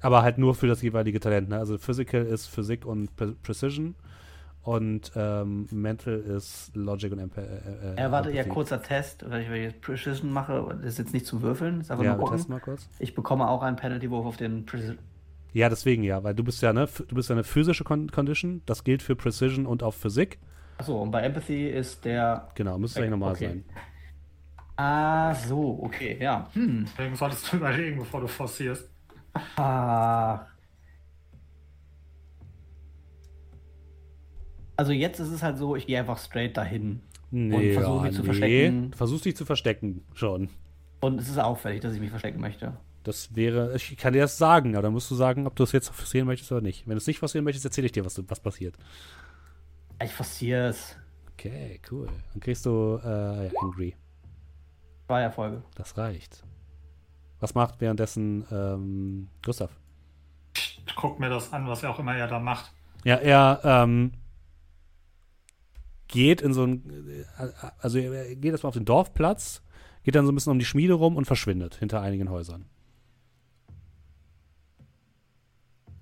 Aber 0.00 0.22
halt 0.22 0.38
nur 0.38 0.54
für 0.54 0.66
das 0.66 0.80
jeweilige 0.80 1.20
Talent. 1.20 1.50
Ne? 1.50 1.58
Also 1.58 1.76
Physical 1.76 2.24
ist 2.24 2.46
Physik 2.46 2.86
und 2.86 3.14
Pre 3.16 3.32
Precision 3.42 3.94
und 4.62 5.12
ähm, 5.16 5.66
Mental 5.70 6.18
ist 6.18 6.70
Logic 6.74 7.10
und 7.12 7.18
Empa 7.18 7.40
äh, 7.40 7.94
äh, 7.94 7.98
Ja, 7.98 8.10
warte, 8.12 8.30
ja, 8.30 8.44
kurzer 8.44 8.82
Test, 8.82 9.24
weil 9.28 9.42
ich, 9.42 9.50
weil 9.50 9.56
ich 9.56 9.64
jetzt 9.72 9.80
Precision 9.80 10.30
mache, 10.32 10.76
das 10.82 10.92
ist 10.92 10.98
jetzt 10.98 11.12
nicht 11.14 11.26
zu 11.26 11.40
würfeln, 11.42 11.80
ist 11.80 11.90
einfach 11.90 12.04
Ja, 12.04 12.10
nur 12.12 12.20
gucken. 12.20 12.36
testen 12.36 12.54
mal 12.54 12.60
kurz. 12.60 12.88
Ich 12.98 13.14
bekomme 13.14 13.48
auch 13.48 13.62
einen 13.62 13.76
Penalty-Wurf 13.76 14.26
auf 14.26 14.36
den 14.36 14.66
Precision. 14.66 14.98
Ja, 15.52 15.68
deswegen 15.68 16.02
ja, 16.04 16.22
weil 16.22 16.34
du 16.34 16.44
bist 16.44 16.62
ja, 16.62 16.72
ne, 16.72 16.88
du 17.08 17.14
bist 17.14 17.28
ja 17.28 17.34
eine 17.34 17.42
physische 17.44 17.82
Con 17.84 18.10
Condition, 18.10 18.62
das 18.66 18.84
gilt 18.84 19.02
für 19.02 19.16
Precision 19.16 19.66
und 19.66 19.82
auf 19.82 19.96
Physik. 19.96 20.38
Achso, 20.78 21.00
und 21.02 21.10
bei 21.10 21.22
Empathy 21.22 21.68
ist 21.68 22.04
der. 22.04 22.48
Genau, 22.54 22.78
müsste 22.78 23.00
eigentlich 23.00 23.10
normal 23.10 23.32
Okay. 23.32 23.46
sein. 23.46 23.64
Ah, 24.76 25.34
so, 25.34 25.80
okay, 25.82 26.16
ja. 26.20 26.48
Hm. 26.54 26.86
Deswegen 26.86 27.16
solltest 27.16 27.52
du 27.52 27.56
überlegen, 27.56 27.98
bevor 27.98 28.20
du 28.20 28.28
forcierst. 28.28 28.88
Ah. 29.56 30.46
Also 34.80 34.92
jetzt 34.92 35.20
ist 35.20 35.28
es 35.28 35.42
halt 35.42 35.58
so, 35.58 35.76
ich 35.76 35.86
gehe 35.86 35.98
einfach 35.98 36.16
straight 36.16 36.56
dahin. 36.56 37.02
Nee, 37.30 37.74
versuche 37.74 37.96
ja, 37.96 38.02
mich 38.04 38.14
zu 38.14 38.22
nee. 38.22 38.24
verstecken. 38.24 38.92
Versuchst 38.94 39.24
dich 39.26 39.36
zu 39.36 39.44
verstecken, 39.44 40.06
schon. 40.14 40.48
Und 41.00 41.20
es 41.20 41.28
ist 41.28 41.36
auffällig, 41.36 41.82
dass 41.82 41.92
ich 41.92 42.00
mich 42.00 42.08
verstecken 42.08 42.40
möchte. 42.40 42.78
Das 43.02 43.36
wäre, 43.36 43.76
ich 43.76 43.98
kann 43.98 44.14
dir 44.14 44.22
das 44.22 44.38
sagen, 44.38 44.76
aber 44.76 44.84
dann 44.84 44.94
musst 44.94 45.10
du 45.10 45.14
sagen, 45.14 45.46
ob 45.46 45.54
du 45.54 45.64
es 45.64 45.72
jetzt 45.72 45.88
forcieren 45.88 46.26
möchtest 46.26 46.50
oder 46.50 46.62
nicht. 46.62 46.86
Wenn 46.86 46.92
du 46.92 46.96
es 46.96 47.06
nicht 47.06 47.18
forcieren 47.18 47.44
möchtest, 47.44 47.66
erzähle 47.66 47.88
ich 47.88 47.92
dir, 47.92 48.06
was, 48.06 48.22
was 48.26 48.40
passiert. 48.40 48.74
Ich 50.02 50.14
forciere 50.14 50.68
es. 50.68 50.96
Okay, 51.34 51.78
cool. 51.90 52.08
Dann 52.32 52.40
kriegst 52.40 52.64
du 52.64 52.98
äh, 53.04 53.48
ja, 53.48 53.50
Angry. 53.60 53.94
Zwei 55.08 55.20
Erfolge. 55.20 55.62
Das 55.74 55.98
reicht. 55.98 56.42
Was 57.38 57.54
macht 57.54 57.82
währenddessen 57.82 58.46
ähm, 58.50 59.28
Gustav? 59.44 59.78
Ich 60.56 60.96
guck 60.96 61.20
mir 61.20 61.28
das 61.28 61.52
an, 61.52 61.68
was 61.68 61.82
er 61.82 61.90
auch 61.90 61.98
immer 61.98 62.16
er 62.16 62.28
da 62.28 62.38
macht. 62.38 62.72
Ja, 63.04 63.16
er 63.16 63.60
ähm, 63.62 64.12
geht 66.10 66.42
in 66.42 66.52
so 66.52 66.64
ein, 66.64 66.82
äh, 67.38 67.46
also 67.78 67.98
er 67.98 68.36
geht 68.36 68.52
erstmal 68.52 68.68
auf 68.68 68.74
den 68.74 68.84
Dorfplatz, 68.84 69.62
geht 70.02 70.14
dann 70.14 70.26
so 70.26 70.32
ein 70.32 70.34
bisschen 70.34 70.52
um 70.52 70.58
die 70.58 70.64
Schmiede 70.64 70.94
rum 70.94 71.16
und 71.16 71.24
verschwindet 71.24 71.76
hinter 71.76 72.00
einigen 72.02 72.28
Häusern. 72.28 72.66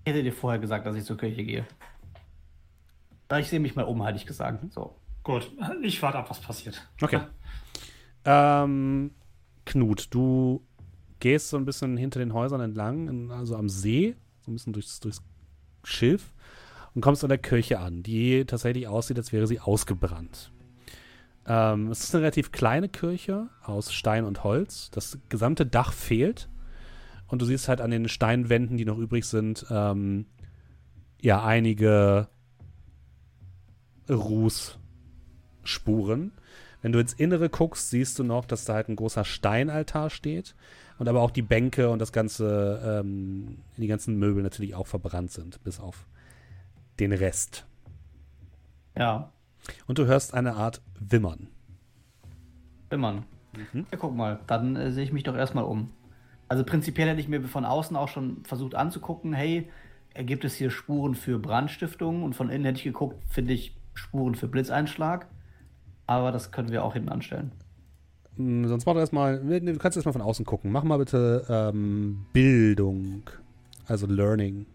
Ich 0.05 0.12
hätte 0.12 0.23
dir 0.23 0.33
vorher 0.33 0.59
gesagt, 0.59 0.87
dass 0.87 0.97
ich 0.97 1.05
zur 1.05 1.19
Kirche 1.19 1.45
gehe. 1.45 1.67
Da 3.28 3.39
ich 3.39 3.49
sehe 3.49 3.61
mich 3.61 3.77
mal 3.77 3.83
um, 3.83 4.03
hatte 4.03 4.17
ich 4.17 4.25
gesagt. 4.25 4.73
So. 4.73 4.97
Gut, 5.23 5.53
ich 5.83 6.01
warte 6.01 6.19
ab, 6.19 6.31
was 6.31 6.41
passiert. 6.41 6.89
Okay. 7.03 7.20
Ähm, 8.25 9.11
Knut, 9.67 10.07
du 10.11 10.67
gehst 11.20 11.51
so 11.51 11.59
ein 11.59 11.67
bisschen 11.67 11.99
hinter 11.99 12.20
den 12.20 12.33
Häusern 12.33 12.62
entlang, 12.62 13.31
also 13.31 13.57
am 13.57 13.69
See, 13.69 14.17
so 14.41 14.51
ein 14.51 14.55
bisschen 14.55 14.73
durchs, 14.73 15.01
durchs 15.01 15.23
Schilf 15.85 16.33
und 16.99 17.02
kommst 17.02 17.23
an 17.23 17.28
der 17.28 17.39
Kirche 17.39 17.78
an, 17.78 18.02
die 18.02 18.44
tatsächlich 18.44 18.89
aussieht, 18.89 19.18
als 19.18 19.33
wäre 19.33 19.47
sie 19.47 19.60
ausgebrannt. 19.60 20.51
Ähm, 21.47 21.93
es 21.93 22.02
ist 22.02 22.12
eine 22.12 22.23
relativ 22.23 22.51
kleine 22.51 22.89
Kirche 22.89 23.51
aus 23.62 23.93
Stein 23.93 24.25
und 24.25 24.43
Holz. 24.43 24.91
Das 24.91 25.17
gesamte 25.28 25.65
Dach 25.65 25.93
fehlt. 25.93 26.49
Und 27.28 27.41
du 27.41 27.47
siehst 27.47 27.68
halt 27.68 27.81
an 27.81 27.93
den 27.93 28.09
Steinwänden, 28.09 28.77
die 28.78 28.85
noch 28.85 28.99
übrig 28.99 29.27
sind, 29.27 29.65
ähm, 29.70 30.27
ja, 31.23 31.44
einige 31.44 32.27
Rußspuren. 34.10 34.83
Wenn 36.83 36.91
du 36.91 36.99
ins 36.99 37.12
Innere 37.12 37.49
guckst, 37.49 37.91
siehst 37.91 38.18
du 38.18 38.25
noch, 38.25 38.44
dass 38.44 38.65
da 38.65 38.75
halt 38.75 38.89
ein 38.89 38.97
großer 38.97 39.25
Steinaltar 39.25 40.10
steht 40.10 40.57
und 40.99 41.07
aber 41.07 41.20
auch 41.20 41.31
die 41.31 41.43
Bänke 41.43 41.91
und 41.91 42.01
das 42.01 42.10
ganze, 42.10 42.83
ähm, 42.85 43.59
die 43.77 43.86
ganzen 43.86 44.18
Möbel 44.18 44.43
natürlich 44.43 44.75
auch 44.75 44.89
verbrannt 44.89 45.31
sind, 45.31 45.62
bis 45.62 45.78
auf 45.78 46.09
den 47.01 47.12
Rest. 47.12 47.67
Ja, 48.97 49.31
Und 49.86 49.99
du 49.99 50.07
hörst 50.07 50.35
eine 50.35 50.55
Art 50.55 50.83
Wimmern. 50.99 51.49
Wimmern. 52.91 53.25
Mhm. 53.73 53.86
Ja, 53.91 53.99
guck 53.99 54.15
mal, 54.15 54.41
dann 54.47 54.77
äh, 54.77 54.91
sehe 54.93 55.05
ich 55.05 55.12
mich 55.12 55.23
doch 55.25 55.36
erstmal 55.36 55.65
um. 55.65 55.91
Also 56.49 56.65
prinzipiell 56.65 57.09
hätte 57.09 57.20
ich 57.20 57.28
mir 57.28 57.43
von 57.43 57.65
außen 57.65 57.97
auch 57.97 58.09
schon 58.09 58.43
versucht 58.44 58.75
anzugucken, 58.75 59.33
hey, 59.35 59.68
äh, 60.15 60.25
gibt 60.25 60.44
es 60.44 60.55
hier 60.55 60.70
Spuren 60.70 61.15
für 61.15 61.39
Brandstiftung? 61.39 62.23
Und 62.23 62.35
von 62.35 62.49
innen 62.51 62.65
hätte 62.65 62.78
ich 62.78 62.85
geguckt, 62.85 63.23
finde 63.28 63.52
ich 63.52 63.77
Spuren 63.94 64.35
für 64.35 64.49
Blitzeinschlag. 64.49 65.27
Aber 66.07 66.33
das 66.33 66.51
können 66.52 66.70
wir 66.70 66.85
auch 66.85 66.94
hinten 66.94 67.10
anstellen. 67.10 67.52
Hm, 68.36 68.67
Sonst 68.67 68.86
mach 68.86 68.94
doch 68.94 69.01
erstmal, 69.01 69.39
du 69.41 69.77
kannst 69.78 69.97
erstmal 69.97 70.15
von 70.15 70.23
außen 70.23 70.44
gucken. 70.47 70.73
Mach 70.73 70.85
mal 70.85 70.97
bitte 70.99 71.44
ähm, 71.49 72.25
Bildung, 72.33 73.23
also 73.86 74.07
Learning. 74.07 74.67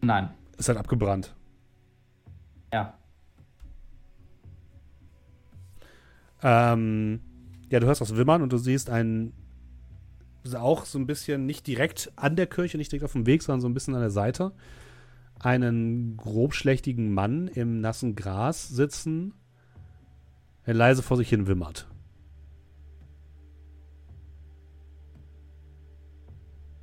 Nein. 0.00 0.30
Ist 0.56 0.68
halt 0.68 0.78
abgebrannt. 0.78 1.34
Ja. 2.72 2.94
Ähm, 6.42 7.20
ja, 7.70 7.80
du 7.80 7.86
hörst 7.86 8.00
das 8.00 8.16
Wimmern 8.16 8.42
und 8.42 8.52
du 8.52 8.58
siehst 8.58 8.90
einen, 8.90 9.32
auch 10.54 10.84
so 10.84 10.98
ein 10.98 11.06
bisschen 11.06 11.46
nicht 11.46 11.66
direkt 11.66 12.12
an 12.16 12.36
der 12.36 12.46
Kirche, 12.46 12.78
nicht 12.78 12.90
direkt 12.92 13.04
auf 13.04 13.12
dem 13.12 13.26
Weg, 13.26 13.42
sondern 13.42 13.60
so 13.60 13.68
ein 13.68 13.74
bisschen 13.74 13.94
an 13.94 14.00
der 14.00 14.10
Seite, 14.10 14.52
einen 15.38 16.16
grobschlächtigen 16.16 17.12
Mann 17.12 17.48
im 17.48 17.80
nassen 17.80 18.14
Gras 18.16 18.68
sitzen, 18.68 19.34
der 20.66 20.74
leise 20.74 21.02
vor 21.02 21.16
sich 21.16 21.28
hin 21.28 21.46
wimmert. 21.46 21.88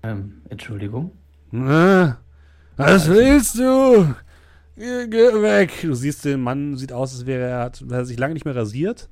Ähm, 0.04 0.42
Entschuldigung. 0.50 1.12
Äh, 1.52 2.14
was 2.78 3.10
willst 3.10 3.58
du? 3.58 4.16
Geh, 4.76 5.08
geh 5.08 5.42
weg. 5.42 5.74
Du 5.82 5.96
siehst 5.96 6.24
den 6.24 6.42
Mann, 6.42 6.78
sieht 6.78 6.94
aus, 6.94 7.14
als 7.14 7.26
wäre 7.26 7.50
er, 7.50 7.60
hat, 7.62 7.84
er 7.90 8.06
sich 8.06 8.20
lange 8.20 8.36
nicht 8.36 8.46
mehr 8.46 8.56
rasiert. 8.56 9.10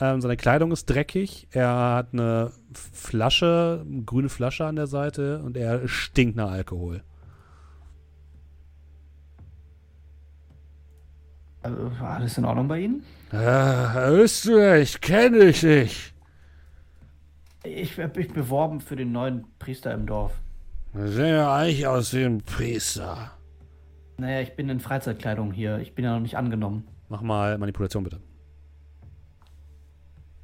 Ähm, 0.00 0.20
seine 0.20 0.36
Kleidung 0.36 0.72
ist 0.72 0.86
dreckig. 0.86 1.48
Er 1.50 1.68
hat 1.68 2.08
eine 2.12 2.52
Flasche, 2.72 3.84
eine 3.84 4.02
grüne 4.02 4.28
Flasche 4.28 4.64
an 4.64 4.76
der 4.76 4.86
Seite 4.86 5.42
und 5.42 5.56
er 5.56 5.86
stinkt 5.88 6.36
nach 6.36 6.50
Alkohol. 6.50 7.02
Also, 11.62 11.90
alles 12.02 12.38
in 12.38 12.44
Ordnung 12.46 12.68
bei 12.68 12.80
Ihnen? 12.80 13.04
Äh, 13.32 14.16
bist 14.16 14.46
du? 14.46 14.80
Ich 14.80 15.00
kenne 15.00 15.40
dich 15.40 15.62
nicht. 15.62 16.14
Ich 17.64 17.98
habe 17.98 18.18
mich 18.18 18.32
beworben 18.32 18.80
für 18.80 18.96
den 18.96 19.12
neuen 19.12 19.44
Priester 19.58 19.92
im 19.92 20.06
Dorf. 20.06 20.32
Das 20.92 21.10
sieht 21.10 21.26
ja 21.26 21.54
eigentlich 21.54 21.86
aus 21.86 22.12
wie 22.14 22.24
ein 22.24 22.42
Priester. 22.42 23.32
Naja, 24.16 24.40
ich 24.40 24.56
bin 24.56 24.68
in 24.68 24.80
Freizeitkleidung 24.80 25.52
hier. 25.52 25.78
Ich 25.78 25.94
bin 25.94 26.04
ja 26.04 26.12
noch 26.14 26.20
nicht 26.20 26.36
angenommen. 26.36 26.86
Mach 27.08 27.22
mal 27.22 27.56
Manipulation 27.58 28.04
bitte. 28.04 28.20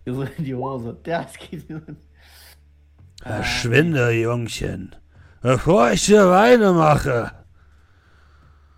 So 0.06 0.22
in 0.22 0.44
die 0.44 0.54
Hose. 0.54 0.96
Ja, 1.04 1.26
es 1.28 1.38
geht. 1.38 1.66
Verschwinde, 3.22 4.12
Jungchen, 4.12 4.94
bevor 5.42 5.90
ich 5.90 6.06
dir 6.06 6.30
Weine 6.30 6.72
mache. 6.72 7.32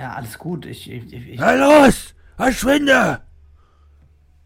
Ja, 0.00 0.14
alles 0.14 0.38
gut. 0.38 0.64
Ich, 0.64 0.90
ich, 0.90 1.12
ich, 1.12 1.28
ich, 1.28 1.38
Na 1.40 1.54
los, 1.54 2.14
verschwinde! 2.36 3.20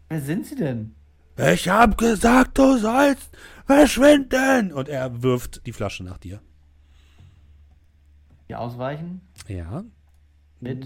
wer 0.09 0.21
sind 0.21 0.45
Sie 0.45 0.55
denn? 0.55 0.95
Ich 1.37 1.69
hab 1.69 1.97
gesagt, 1.97 2.57
du 2.57 2.77
sollst 2.77 3.29
verschwinden! 3.65 4.73
Und 4.73 4.89
er 4.89 5.23
wirft 5.23 5.65
die 5.65 5.71
Flasche 5.73 6.03
nach 6.03 6.17
dir. 6.17 6.41
Die 8.53 8.57
ausweichen? 8.57 9.19
Ja. 9.47 9.83
Mit? 10.59 10.85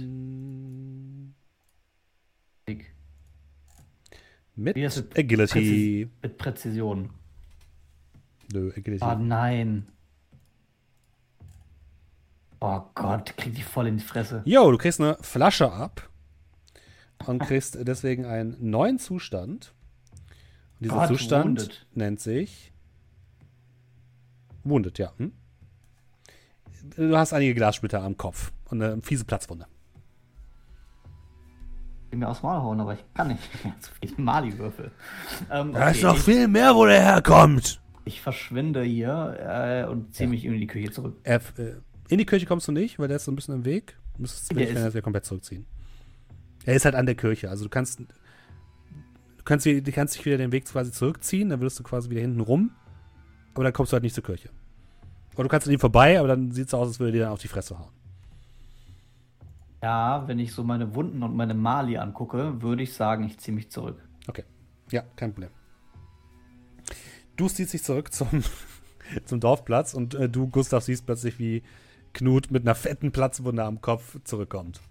Mit 4.56 4.76
Wie 4.78 4.86
heißt 4.86 5.00
es? 5.00 5.18
Agility. 5.18 6.10
Mit 6.22 6.38
Präzision. 6.38 7.10
Nö, 8.54 8.72
Agility. 8.72 9.04
Ah, 9.04 9.16
nein. 9.16 9.90
Oh 12.62 12.84
Gott, 12.96 13.36
krieg 13.36 13.54
die 13.54 13.64
voll 13.64 13.88
in 13.88 13.98
die 13.98 14.04
Fresse. 14.04 14.44
Jo, 14.46 14.72
du 14.72 14.78
kriegst 14.78 15.02
eine 15.02 15.18
Flasche 15.20 15.70
ab 15.70 16.10
und 17.26 17.40
kriegst 17.40 17.78
deswegen 17.86 18.26
einen 18.26 18.56
neuen 18.62 18.98
Zustand. 18.98 19.74
Und 20.76 20.86
dieser 20.86 20.96
Gott, 20.96 21.08
Zustand 21.10 21.60
wounded. 21.60 21.88
nennt 21.96 22.22
sich 22.22 22.72
Wounded, 24.64 24.98
ja. 25.00 25.12
Hm? 25.18 25.34
Du 26.96 27.18
hast 27.18 27.34
einige 27.34 27.54
Glassplitter 27.54 28.02
am 28.04 28.18
Kopf 28.18 28.52
und 28.70 28.82
eine 28.82 29.02
fiese 29.02 29.26
Platzwunde. 29.26 29.66
Ich 32.06 32.12
will 32.14 32.20
mir 32.20 32.30
aufs 32.30 32.42
Maul 32.42 32.62
hauen, 32.62 32.80
aber 32.80 32.94
ich 32.94 33.04
kann 33.14 33.28
nicht. 33.30 33.42
Zu 33.82 33.92
viele 34.00 34.14
Mali-Würfel. 34.18 34.92
Ähm, 35.52 35.74
Da 35.74 35.90
ist 35.90 35.98
okay, 36.04 36.06
noch 36.06 36.18
viel 36.18 36.48
mehr, 36.48 36.74
wo 36.76 36.86
der 36.86 37.02
herkommt. 37.02 37.82
ich 38.06 38.22
verschwinde 38.22 38.84
hier 38.84 39.84
äh, 39.86 39.90
und 39.92 40.14
ziehe 40.16 40.30
mich 40.30 40.46
in 40.46 40.54
die 40.58 40.68
Küche 40.68 40.92
zurück. 40.92 41.18
Er, 41.24 41.42
äh, 41.58 41.74
in 42.08 42.18
die 42.18 42.26
Kirche 42.26 42.46
kommst 42.46 42.68
du 42.68 42.72
nicht, 42.72 42.98
weil 43.00 43.08
der 43.10 43.18
ist 43.18 43.26
so 43.26 43.32
ein 43.32 43.36
bisschen 43.36 43.56
im 43.56 43.66
Weg. 43.66 43.98
Du 44.16 44.22
müsstest 44.22 44.50
Der 44.52 44.58
dich, 44.66 44.76
er 44.76 44.90
sich 44.92 45.04
komplett 45.04 45.26
zurückziehen. 45.26 45.66
Er 46.64 46.76
ist 46.76 46.86
halt 46.86 46.96
an 46.96 47.06
der 47.06 47.16
Kirche, 47.16 47.50
also 47.50 47.66
du 47.66 47.70
kannst 47.70 48.00
du 48.00 48.06
kannst, 49.44 49.66
du 49.66 49.92
kannst 49.92 50.16
dich 50.16 50.26
wieder 50.26 50.38
den 50.38 50.52
Weg 50.52 50.66
quasi 50.66 50.92
zurückziehen, 50.92 51.50
dann 51.50 51.60
würdest 51.60 51.80
du 51.80 51.84
quasi 51.84 52.10
wieder 52.10 52.22
hinten 52.22 52.42
rum, 52.42 52.72
aber 53.54 53.66
dann 53.66 53.74
kommst 53.74 53.92
du 53.92 53.96
halt 53.96 54.04
nicht 54.04 54.16
zur 54.16 54.24
Kirche. 54.24 54.50
Oder 55.38 55.44
du 55.44 55.50
kannst 55.50 55.68
an 55.68 55.74
ihm 55.74 55.80
vorbei, 55.80 56.20
aber 56.20 56.28
dann 56.28 56.52
sieht 56.52 56.68
es 56.68 56.74
aus, 56.74 56.88
als 56.88 57.00
würde 57.00 57.12
er 57.12 57.14
dir 57.14 57.24
dann 57.26 57.34
auf 57.34 57.42
die 57.42 57.48
Fresse 57.48 57.78
hauen. 57.80 57.92
Ja, 59.82 60.28
wenn 60.28 60.40
ich 60.40 60.52
so 60.54 60.64
meine 60.64 60.96
Wunden 60.96 61.22
und 61.24 61.36
meine 61.36 61.54
Mali 61.54 61.98
angucke, 61.98 62.62
würde 62.62 62.82
ich 62.84 62.94
sagen, 62.94 63.24
ich 63.24 63.38
ziehe 63.38 63.54
mich 63.54 63.70
zurück. 63.70 64.04
Okay. 64.28 64.44
Ja, 64.92 65.04
kein 65.16 65.32
Problem. 65.34 65.52
Du 67.36 67.48
ziehst 67.48 67.74
dich 67.74 67.84
zurück 67.84 68.12
zum, 68.12 68.44
zum 69.26 69.40
Dorfplatz 69.40 69.94
und 69.94 70.16
äh, 70.16 70.28
du, 70.28 70.48
Gustav, 70.48 70.84
siehst 70.84 71.06
plötzlich, 71.06 71.38
wie 71.38 71.62
Knut 72.14 72.50
mit 72.50 72.64
einer 72.64 72.74
fetten 72.74 73.12
Platzwunde 73.12 73.64
am 73.64 73.80
Kopf 73.80 74.18
zurückkommt. 74.24 74.82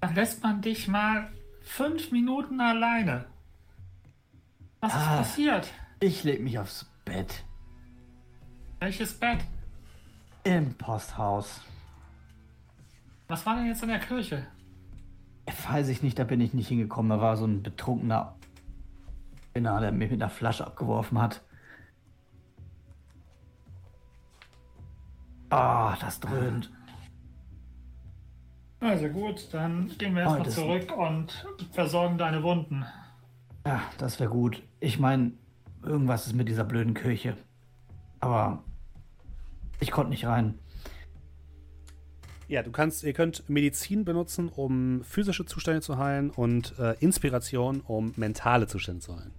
Dann 0.00 0.14
lässt 0.14 0.42
man 0.42 0.62
dich 0.62 0.88
mal 0.88 1.28
fünf 1.60 2.10
Minuten 2.12 2.60
alleine. 2.60 3.26
Was 4.80 4.94
ist 4.94 4.98
Ah. 5.00 5.16
passiert? 5.18 5.68
Ich 6.00 6.24
leg 6.24 6.40
mich 6.40 6.58
aufs 6.58 6.86
Bett. 7.04 7.44
Welches 8.80 9.14
Bett? 9.18 9.38
Im 10.44 10.74
Posthaus. 10.74 11.60
Was 13.26 13.44
war 13.44 13.56
denn 13.56 13.66
jetzt 13.66 13.82
in 13.82 13.88
der 13.88 13.98
Kirche? 13.98 14.46
Weiß 15.70 15.88
ich 15.88 16.02
nicht, 16.02 16.18
da 16.18 16.24
bin 16.24 16.40
ich 16.40 16.54
nicht 16.54 16.68
hingekommen. 16.68 17.10
Da 17.10 17.20
war 17.20 17.36
so 17.36 17.46
ein 17.46 17.62
betrunkener 17.62 18.36
Spinner, 19.48 19.80
der 19.80 19.92
mich 19.92 20.10
mit 20.10 20.22
einer 20.22 20.30
Flasche 20.30 20.66
abgeworfen 20.66 21.20
hat. 21.20 21.42
Ah, 25.50 25.96
das 26.00 26.20
dröhnt. 26.20 26.70
Also 28.80 29.08
gut, 29.08 29.48
dann 29.52 29.88
gehen 29.98 30.14
wir 30.14 30.22
Oh, 30.22 30.36
erstmal 30.36 30.50
zurück 30.50 30.96
und 30.96 31.46
versorgen 31.72 32.16
deine 32.18 32.42
Wunden. 32.42 32.84
Ja, 33.66 33.82
das 33.98 34.20
wäre 34.20 34.30
gut. 34.30 34.62
Ich 34.80 34.98
meine, 34.98 35.32
irgendwas 35.82 36.26
ist 36.26 36.34
mit 36.34 36.48
dieser 36.48 36.64
blöden 36.64 36.94
Kirche. 36.94 37.36
Aber 38.20 38.62
ich 39.80 39.90
konnte 39.90 40.10
nicht 40.10 40.26
rein. 40.26 40.58
Ja, 42.48 42.62
du 42.62 42.70
kannst, 42.72 43.02
ihr 43.04 43.12
könnt 43.12 43.48
Medizin 43.50 44.04
benutzen, 44.04 44.48
um 44.48 45.02
physische 45.04 45.44
Zustände 45.44 45.82
zu 45.82 45.98
heilen 45.98 46.30
und 46.30 46.78
äh, 46.78 46.94
Inspiration, 47.00 47.80
um 47.82 48.14
mentale 48.16 48.66
Zustände 48.66 49.00
zu 49.00 49.14
heilen. 49.16 49.32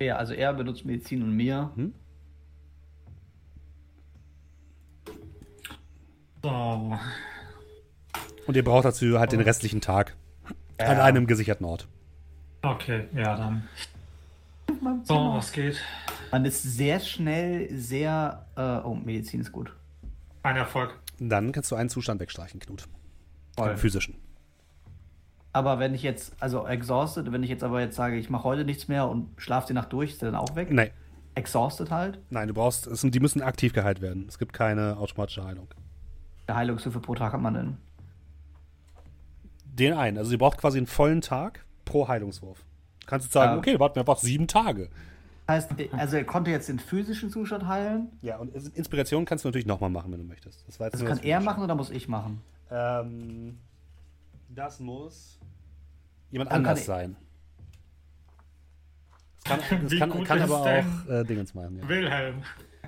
Ja, 0.00 0.16
also 0.16 0.32
er 0.32 0.54
benutzt 0.54 0.86
Medizin 0.86 1.22
und 1.22 1.36
mir. 1.36 1.70
So. 6.42 6.98
Und 8.46 8.56
ihr 8.56 8.64
braucht 8.64 8.86
dazu 8.86 9.18
halt 9.18 9.32
den 9.32 9.40
restlichen 9.40 9.80
Tag 9.82 10.16
an 10.78 10.96
Ja. 10.96 11.04
einem 11.04 11.26
gesicherten 11.26 11.66
Ort. 11.66 11.86
Okay, 12.62 13.04
ja, 13.14 13.36
dann. 13.36 13.68
So, 15.04 15.34
was 15.34 15.52
geht? 15.52 15.78
Man 16.32 16.44
ist 16.44 16.62
sehr 16.62 17.00
schnell, 17.00 17.68
sehr. 17.76 18.46
Äh, 18.56 18.86
oh, 18.86 18.94
Medizin 18.94 19.40
ist 19.40 19.52
gut. 19.52 19.74
Ein 20.42 20.56
Erfolg. 20.56 20.98
Dann 21.18 21.52
kannst 21.52 21.70
du 21.70 21.76
einen 21.76 21.88
Zustand 21.90 22.20
wegstreichen, 22.20 22.60
Knut. 22.60 22.86
Voll. 23.56 23.68
Einen 23.70 23.78
physischen. 23.78 24.14
Aber 25.52 25.78
wenn 25.80 25.94
ich 25.94 26.02
jetzt, 26.02 26.34
also 26.40 26.66
exhausted, 26.66 27.32
wenn 27.32 27.42
ich 27.42 27.50
jetzt 27.50 27.64
aber 27.64 27.80
jetzt 27.80 27.96
sage, 27.96 28.16
ich 28.16 28.30
mache 28.30 28.44
heute 28.44 28.64
nichts 28.64 28.86
mehr 28.86 29.08
und 29.08 29.28
schlafe 29.36 29.66
die 29.66 29.72
Nacht 29.74 29.92
durch, 29.92 30.12
ist 30.12 30.22
der 30.22 30.30
dann 30.30 30.40
auch 30.40 30.54
weg? 30.54 30.70
Nee, 30.70 30.92
Exhausted 31.34 31.90
halt. 31.90 32.20
nein, 32.30 32.48
du 32.48 32.54
brauchst, 32.54 32.86
es 32.86 33.00
sind, 33.00 33.14
die 33.14 33.20
müssen 33.20 33.42
aktiv 33.42 33.72
geheilt 33.72 34.00
werden. 34.00 34.26
Es 34.28 34.38
gibt 34.38 34.52
keine 34.52 34.96
automatische 34.96 35.44
Heilung. 35.44 35.68
Der 36.46 36.54
Heilungshilfe 36.56 37.00
pro 37.00 37.14
Tag 37.16 37.32
hat 37.32 37.40
man 37.40 37.54
denn. 37.54 37.76
Den 39.64 39.92
einen. 39.94 40.18
Also 40.18 40.32
ihr 40.32 40.38
braucht 40.38 40.58
quasi 40.58 40.78
einen 40.78 40.86
vollen 40.86 41.20
Tag 41.20 41.64
pro 41.84 42.08
Heilungswurf. 42.08 42.64
Du 43.00 43.06
kannst 43.06 43.26
jetzt 43.26 43.32
sagen, 43.32 43.52
Ja. 43.52 43.58
okay, 43.58 43.78
warten 43.80 43.96
wir 43.96 44.00
einfach 44.00 44.18
sieben 44.18 44.46
Tage. 44.46 44.88
Heißt, 45.50 45.72
also 45.92 46.16
er 46.16 46.24
konnte 46.24 46.52
jetzt 46.52 46.68
den 46.68 46.78
physischen 46.78 47.28
Zustand 47.28 47.66
heilen. 47.66 48.12
Ja, 48.22 48.36
und 48.36 48.54
Inspiration 48.54 49.24
kannst 49.24 49.44
du 49.44 49.48
natürlich 49.48 49.66
nochmal 49.66 49.90
machen, 49.90 50.12
wenn 50.12 50.20
du 50.20 50.24
möchtest. 50.24 50.64
Das 50.68 50.78
war 50.78 50.86
jetzt 50.86 50.94
Also 50.94 51.04
nur 51.04 51.08
kann 51.08 51.18
das 51.18 51.26
er 51.26 51.40
machen 51.40 51.64
oder 51.64 51.74
muss 51.74 51.90
ich 51.90 52.06
machen? 52.06 52.40
Ähm, 52.70 53.58
das 54.48 54.78
muss 54.78 55.40
jemand 56.30 56.52
Dann 56.52 56.62
kann 56.62 56.70
anders 56.70 56.86
sein. 56.86 57.16
Das 59.42 59.58
kann, 59.68 59.82
das 59.82 59.98
kann, 59.98 60.24
kann 60.24 60.42
aber 60.42 60.60
auch 60.60 61.10
äh, 61.10 61.24
Dingens 61.24 61.52
machen. 61.52 61.80
Ja. 61.82 61.88
Wilhelm. 61.88 62.42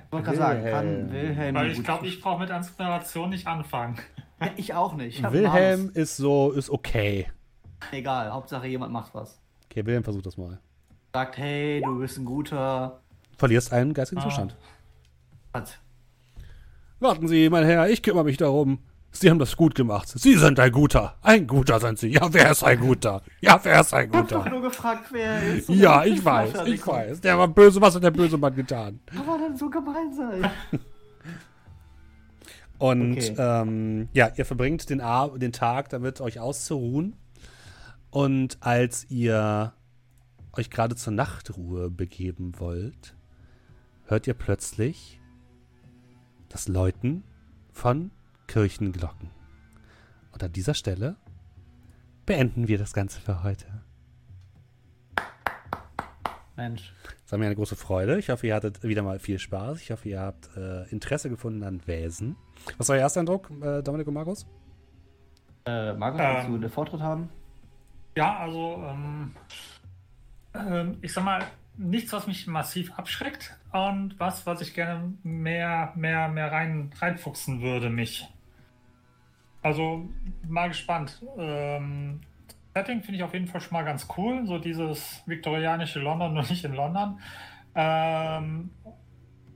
Ich 0.05 0.11
wollte 0.13 0.25
gerade 0.25 0.37
sagen, 0.37 0.63
Wilhelm. 0.63 0.73
kann 0.73 1.11
Wilhelm. 1.11 1.55
Weil 1.55 1.71
ich 1.71 1.83
glaube, 1.83 2.07
ich 2.07 2.21
brauche 2.21 2.39
mit 2.39 2.49
Inspiration 2.49 3.29
nicht 3.29 3.45
anfangen. 3.45 3.97
Ja, 4.39 4.51
ich 4.55 4.73
auch 4.73 4.95
nicht. 4.95 5.19
Ich 5.19 5.31
Wilhelm 5.31 5.91
ist 5.93 6.15
so, 6.15 6.51
ist 6.51 6.69
okay. 6.69 7.27
Egal, 7.91 8.31
Hauptsache 8.31 8.67
jemand 8.67 8.93
macht 8.93 9.13
was. 9.13 9.41
Okay, 9.65 9.85
Wilhelm 9.85 10.05
versucht 10.05 10.25
das 10.25 10.37
mal. 10.37 10.61
Sagt, 11.15 11.37
hey, 11.37 11.79
du 11.85 11.99
bist 11.99 12.17
ein 12.17 12.25
guter. 12.25 12.99
Verlierst 13.37 13.71
einen 13.71 13.93
geistigen 13.93 14.19
Ah. 14.21 14.23
Zustand. 14.23 14.55
Was? 15.51 15.73
Warten 16.99 17.27
Sie, 17.27 17.51
mein 17.51 17.65
Herr, 17.65 17.87
ich 17.87 18.01
kümmere 18.01 18.23
mich 18.23 18.37
darum. 18.37 18.79
Sie 19.11 19.29
haben 19.29 19.37
das 19.37 19.55
gut 19.55 19.75
gemacht. 19.75 20.07
Sie 20.09 20.33
sind 20.35 20.59
ein 20.59 20.71
Guter. 20.71 21.15
Ein 21.21 21.45
Guter 21.45 21.79
sind 21.79 21.99
Sie. 21.99 22.07
Ja, 22.07 22.33
wer 22.33 22.49
ist 22.49 22.63
ein 22.63 22.79
Guter? 22.79 23.21
Ja, 23.41 23.59
wer 23.61 23.81
ist 23.81 23.93
ein 23.93 24.09
Ich 24.09 24.17
hab 24.17 24.27
doch 24.27 24.37
Guter? 24.39 24.49
nur 24.49 24.61
gefragt, 24.63 25.09
wer 25.11 25.33
er 25.33 25.53
ist. 25.53 25.69
Ja, 25.69 26.03
ich 26.03 26.25
weiß, 26.25 26.65
ich 26.65 26.87
weiß. 26.87 27.21
Der 27.21 27.37
war 27.37 27.47
böse. 27.47 27.79
Was 27.79 27.93
hat 27.93 28.01
der 28.03 28.09
böse 28.09 28.39
Mann 28.39 28.55
getan? 28.55 28.99
Kann 29.05 29.23
man 29.27 29.39
denn 29.39 29.55
so 29.55 29.69
gemein 29.69 30.11
sein? 30.17 30.49
Und 32.79 33.11
Okay. 33.19 33.35
ähm, 33.37 34.09
ja, 34.13 34.31
ihr 34.35 34.45
verbringt 34.45 34.89
den, 34.89 35.03
den 35.35 35.51
Tag 35.51 35.89
damit, 35.89 36.19
euch 36.21 36.39
auszuruhen. 36.39 37.15
Und 38.09 38.57
als 38.61 39.05
ihr 39.11 39.73
euch 40.55 40.69
gerade 40.69 40.95
zur 40.95 41.13
Nachtruhe 41.13 41.89
begeben 41.89 42.59
wollt, 42.59 43.15
hört 44.05 44.27
ihr 44.27 44.33
plötzlich 44.33 45.19
das 46.49 46.67
Läuten 46.67 47.23
von 47.71 48.11
Kirchenglocken. 48.47 49.29
Und 50.31 50.43
an 50.43 50.51
dieser 50.51 50.73
Stelle 50.73 51.15
beenden 52.25 52.67
wir 52.67 52.77
das 52.77 52.93
Ganze 52.93 53.19
für 53.19 53.43
heute. 53.43 53.65
Mensch. 56.55 56.93
Es 57.25 57.31
war 57.31 57.39
mir 57.39 57.45
eine 57.45 57.55
große 57.55 57.75
Freude. 57.75 58.19
Ich 58.19 58.29
hoffe, 58.29 58.45
ihr 58.45 58.53
hattet 58.53 58.83
wieder 58.83 59.01
mal 59.01 59.17
viel 59.17 59.39
Spaß. 59.39 59.81
Ich 59.81 59.89
hoffe, 59.89 60.07
ihr 60.09 60.19
habt 60.19 60.55
äh, 60.55 60.87
Interesse 60.89 61.29
gefunden 61.29 61.63
an 61.63 61.81
Wesen. 61.87 62.35
Was 62.77 62.89
war 62.89 62.95
euer 62.95 63.01
erster 63.01 63.21
Eindruck, 63.21 63.49
äh, 63.61 63.81
Dominik 63.81 64.07
und 64.07 64.13
Markus? 64.13 64.45
Äh, 65.65 65.93
Markus, 65.93 66.21
Ähm. 66.21 66.27
willst 66.35 66.49
du 66.49 66.57
den 66.59 66.69
Vortritt 66.69 67.01
haben? 67.01 67.29
Ja, 68.15 68.37
also, 68.37 68.83
ähm, 68.87 69.31
ähm, 70.53 70.97
ich 71.01 71.13
sag 71.13 71.23
mal, 71.23 71.43
nichts, 71.77 72.13
was 72.13 72.27
mich 72.27 72.47
massiv 72.47 72.93
abschreckt 72.93 73.57
und 73.71 74.19
was, 74.19 74.45
was 74.45 74.61
ich 74.61 74.73
gerne 74.73 75.13
mehr, 75.23 75.93
mehr, 75.95 76.27
mehr 76.27 76.51
rein, 76.51 76.91
reinfuchsen 76.99 77.61
würde, 77.61 77.89
mich. 77.89 78.27
Also, 79.61 80.09
mal 80.47 80.67
gespannt. 80.67 81.21
Ähm, 81.37 82.21
Setting 82.75 83.01
finde 83.01 83.17
ich 83.17 83.23
auf 83.23 83.33
jeden 83.33 83.47
Fall 83.47 83.61
schon 83.61 83.73
mal 83.73 83.83
ganz 83.83 84.07
cool. 84.17 84.45
So 84.45 84.57
dieses 84.57 85.21
viktorianische 85.25 85.99
London, 85.99 86.33
nur 86.33 86.43
nicht 86.43 86.63
in 86.65 86.73
London. 86.73 87.19
Ähm, 87.75 88.71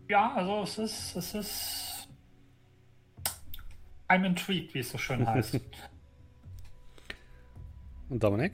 ja, 0.07 0.33
also 0.33 0.61
es 0.61 0.77
ist, 0.77 1.15
es 1.15 1.33
ist. 1.33 2.07
I'm 4.07 4.23
intrigued, 4.25 4.73
wie 4.73 4.79
es 4.79 4.89
so 4.89 4.97
schön 4.97 5.27
heißt. 5.27 5.59
Und 8.09 8.23
Dominik? 8.23 8.53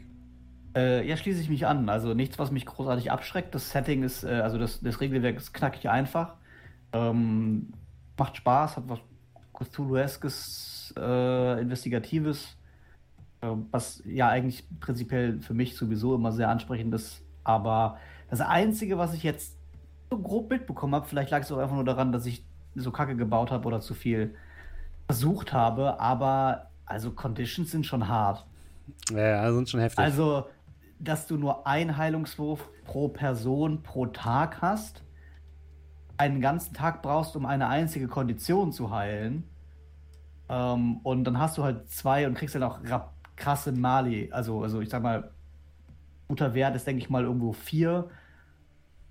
Äh, 0.75 1.07
ja, 1.07 1.17
schließe 1.17 1.41
ich 1.41 1.49
mich 1.49 1.67
an. 1.67 1.89
Also 1.89 2.13
nichts, 2.13 2.39
was 2.39 2.51
mich 2.51 2.65
großartig 2.65 3.11
abschreckt. 3.11 3.53
Das 3.53 3.69
Setting 3.69 4.03
ist, 4.03 4.23
äh, 4.23 4.41
also 4.41 4.57
das, 4.57 4.81
das 4.81 5.01
Regelwerk 5.01 5.37
ist 5.37 5.53
knackig 5.53 5.89
einfach. 5.89 6.35
Ähm, 6.91 7.73
macht 8.17 8.37
Spaß, 8.37 8.77
hat 8.77 8.83
was 8.87 8.99
Cthulhu-eskes, 9.53 10.93
äh, 10.97 11.61
Investigatives. 11.61 12.57
Äh, 13.41 13.47
was 13.71 14.01
ja 14.05 14.29
eigentlich 14.29 14.65
prinzipiell 14.79 15.39
für 15.41 15.53
mich 15.53 15.75
sowieso 15.75 16.15
immer 16.15 16.31
sehr 16.31 16.49
ansprechend 16.49 16.93
ist. 16.95 17.21
Aber 17.43 17.97
das 18.29 18.41
Einzige, 18.41 18.97
was 18.97 19.13
ich 19.13 19.23
jetzt 19.23 19.57
so 20.09 20.17
grob 20.17 20.49
mitbekommen 20.49 20.95
habe, 20.95 21.07
vielleicht 21.07 21.29
lag 21.31 21.41
es 21.41 21.51
auch 21.51 21.57
einfach 21.57 21.75
nur 21.75 21.85
daran, 21.85 22.11
dass 22.11 22.25
ich 22.25 22.45
so 22.75 22.91
Kacke 22.91 23.15
gebaut 23.15 23.51
habe 23.51 23.67
oder 23.67 23.79
zu 23.81 23.93
viel 23.93 24.35
versucht 25.05 25.53
habe, 25.53 25.99
aber 25.99 26.69
also 26.85 27.11
Conditions 27.11 27.71
sind 27.71 27.85
schon 27.85 28.07
hart. 28.07 28.45
Ja, 29.11 29.51
sind 29.51 29.69
schon 29.69 29.79
heftig. 29.79 29.99
Also, 29.99 30.45
dass 31.03 31.27
du 31.27 31.37
nur 31.37 31.67
einen 31.67 31.97
Heilungswurf 31.97 32.69
pro 32.85 33.07
Person 33.07 33.83
pro 33.83 34.05
Tag 34.07 34.61
hast, 34.61 35.03
einen 36.17 36.41
ganzen 36.41 36.73
Tag 36.73 37.01
brauchst, 37.01 37.35
um 37.35 37.45
eine 37.45 37.67
einzige 37.67 38.07
Kondition 38.07 38.71
zu 38.71 38.91
heilen. 38.91 39.43
Ähm, 40.49 40.97
und 41.03 41.23
dann 41.25 41.39
hast 41.39 41.57
du 41.57 41.63
halt 41.63 41.89
zwei 41.89 42.27
und 42.27 42.35
kriegst 42.35 42.55
dann 42.55 42.63
auch 42.63 42.79
krasse 43.35 43.71
Mali. 43.71 44.29
Also, 44.31 44.61
also 44.61 44.81
ich 44.81 44.89
sag 44.89 45.01
mal, 45.03 45.31
guter 46.27 46.53
Wert 46.53 46.75
ist, 46.75 46.87
denke 46.87 47.01
ich 47.01 47.09
mal, 47.09 47.23
irgendwo 47.23 47.51
vier 47.51 48.09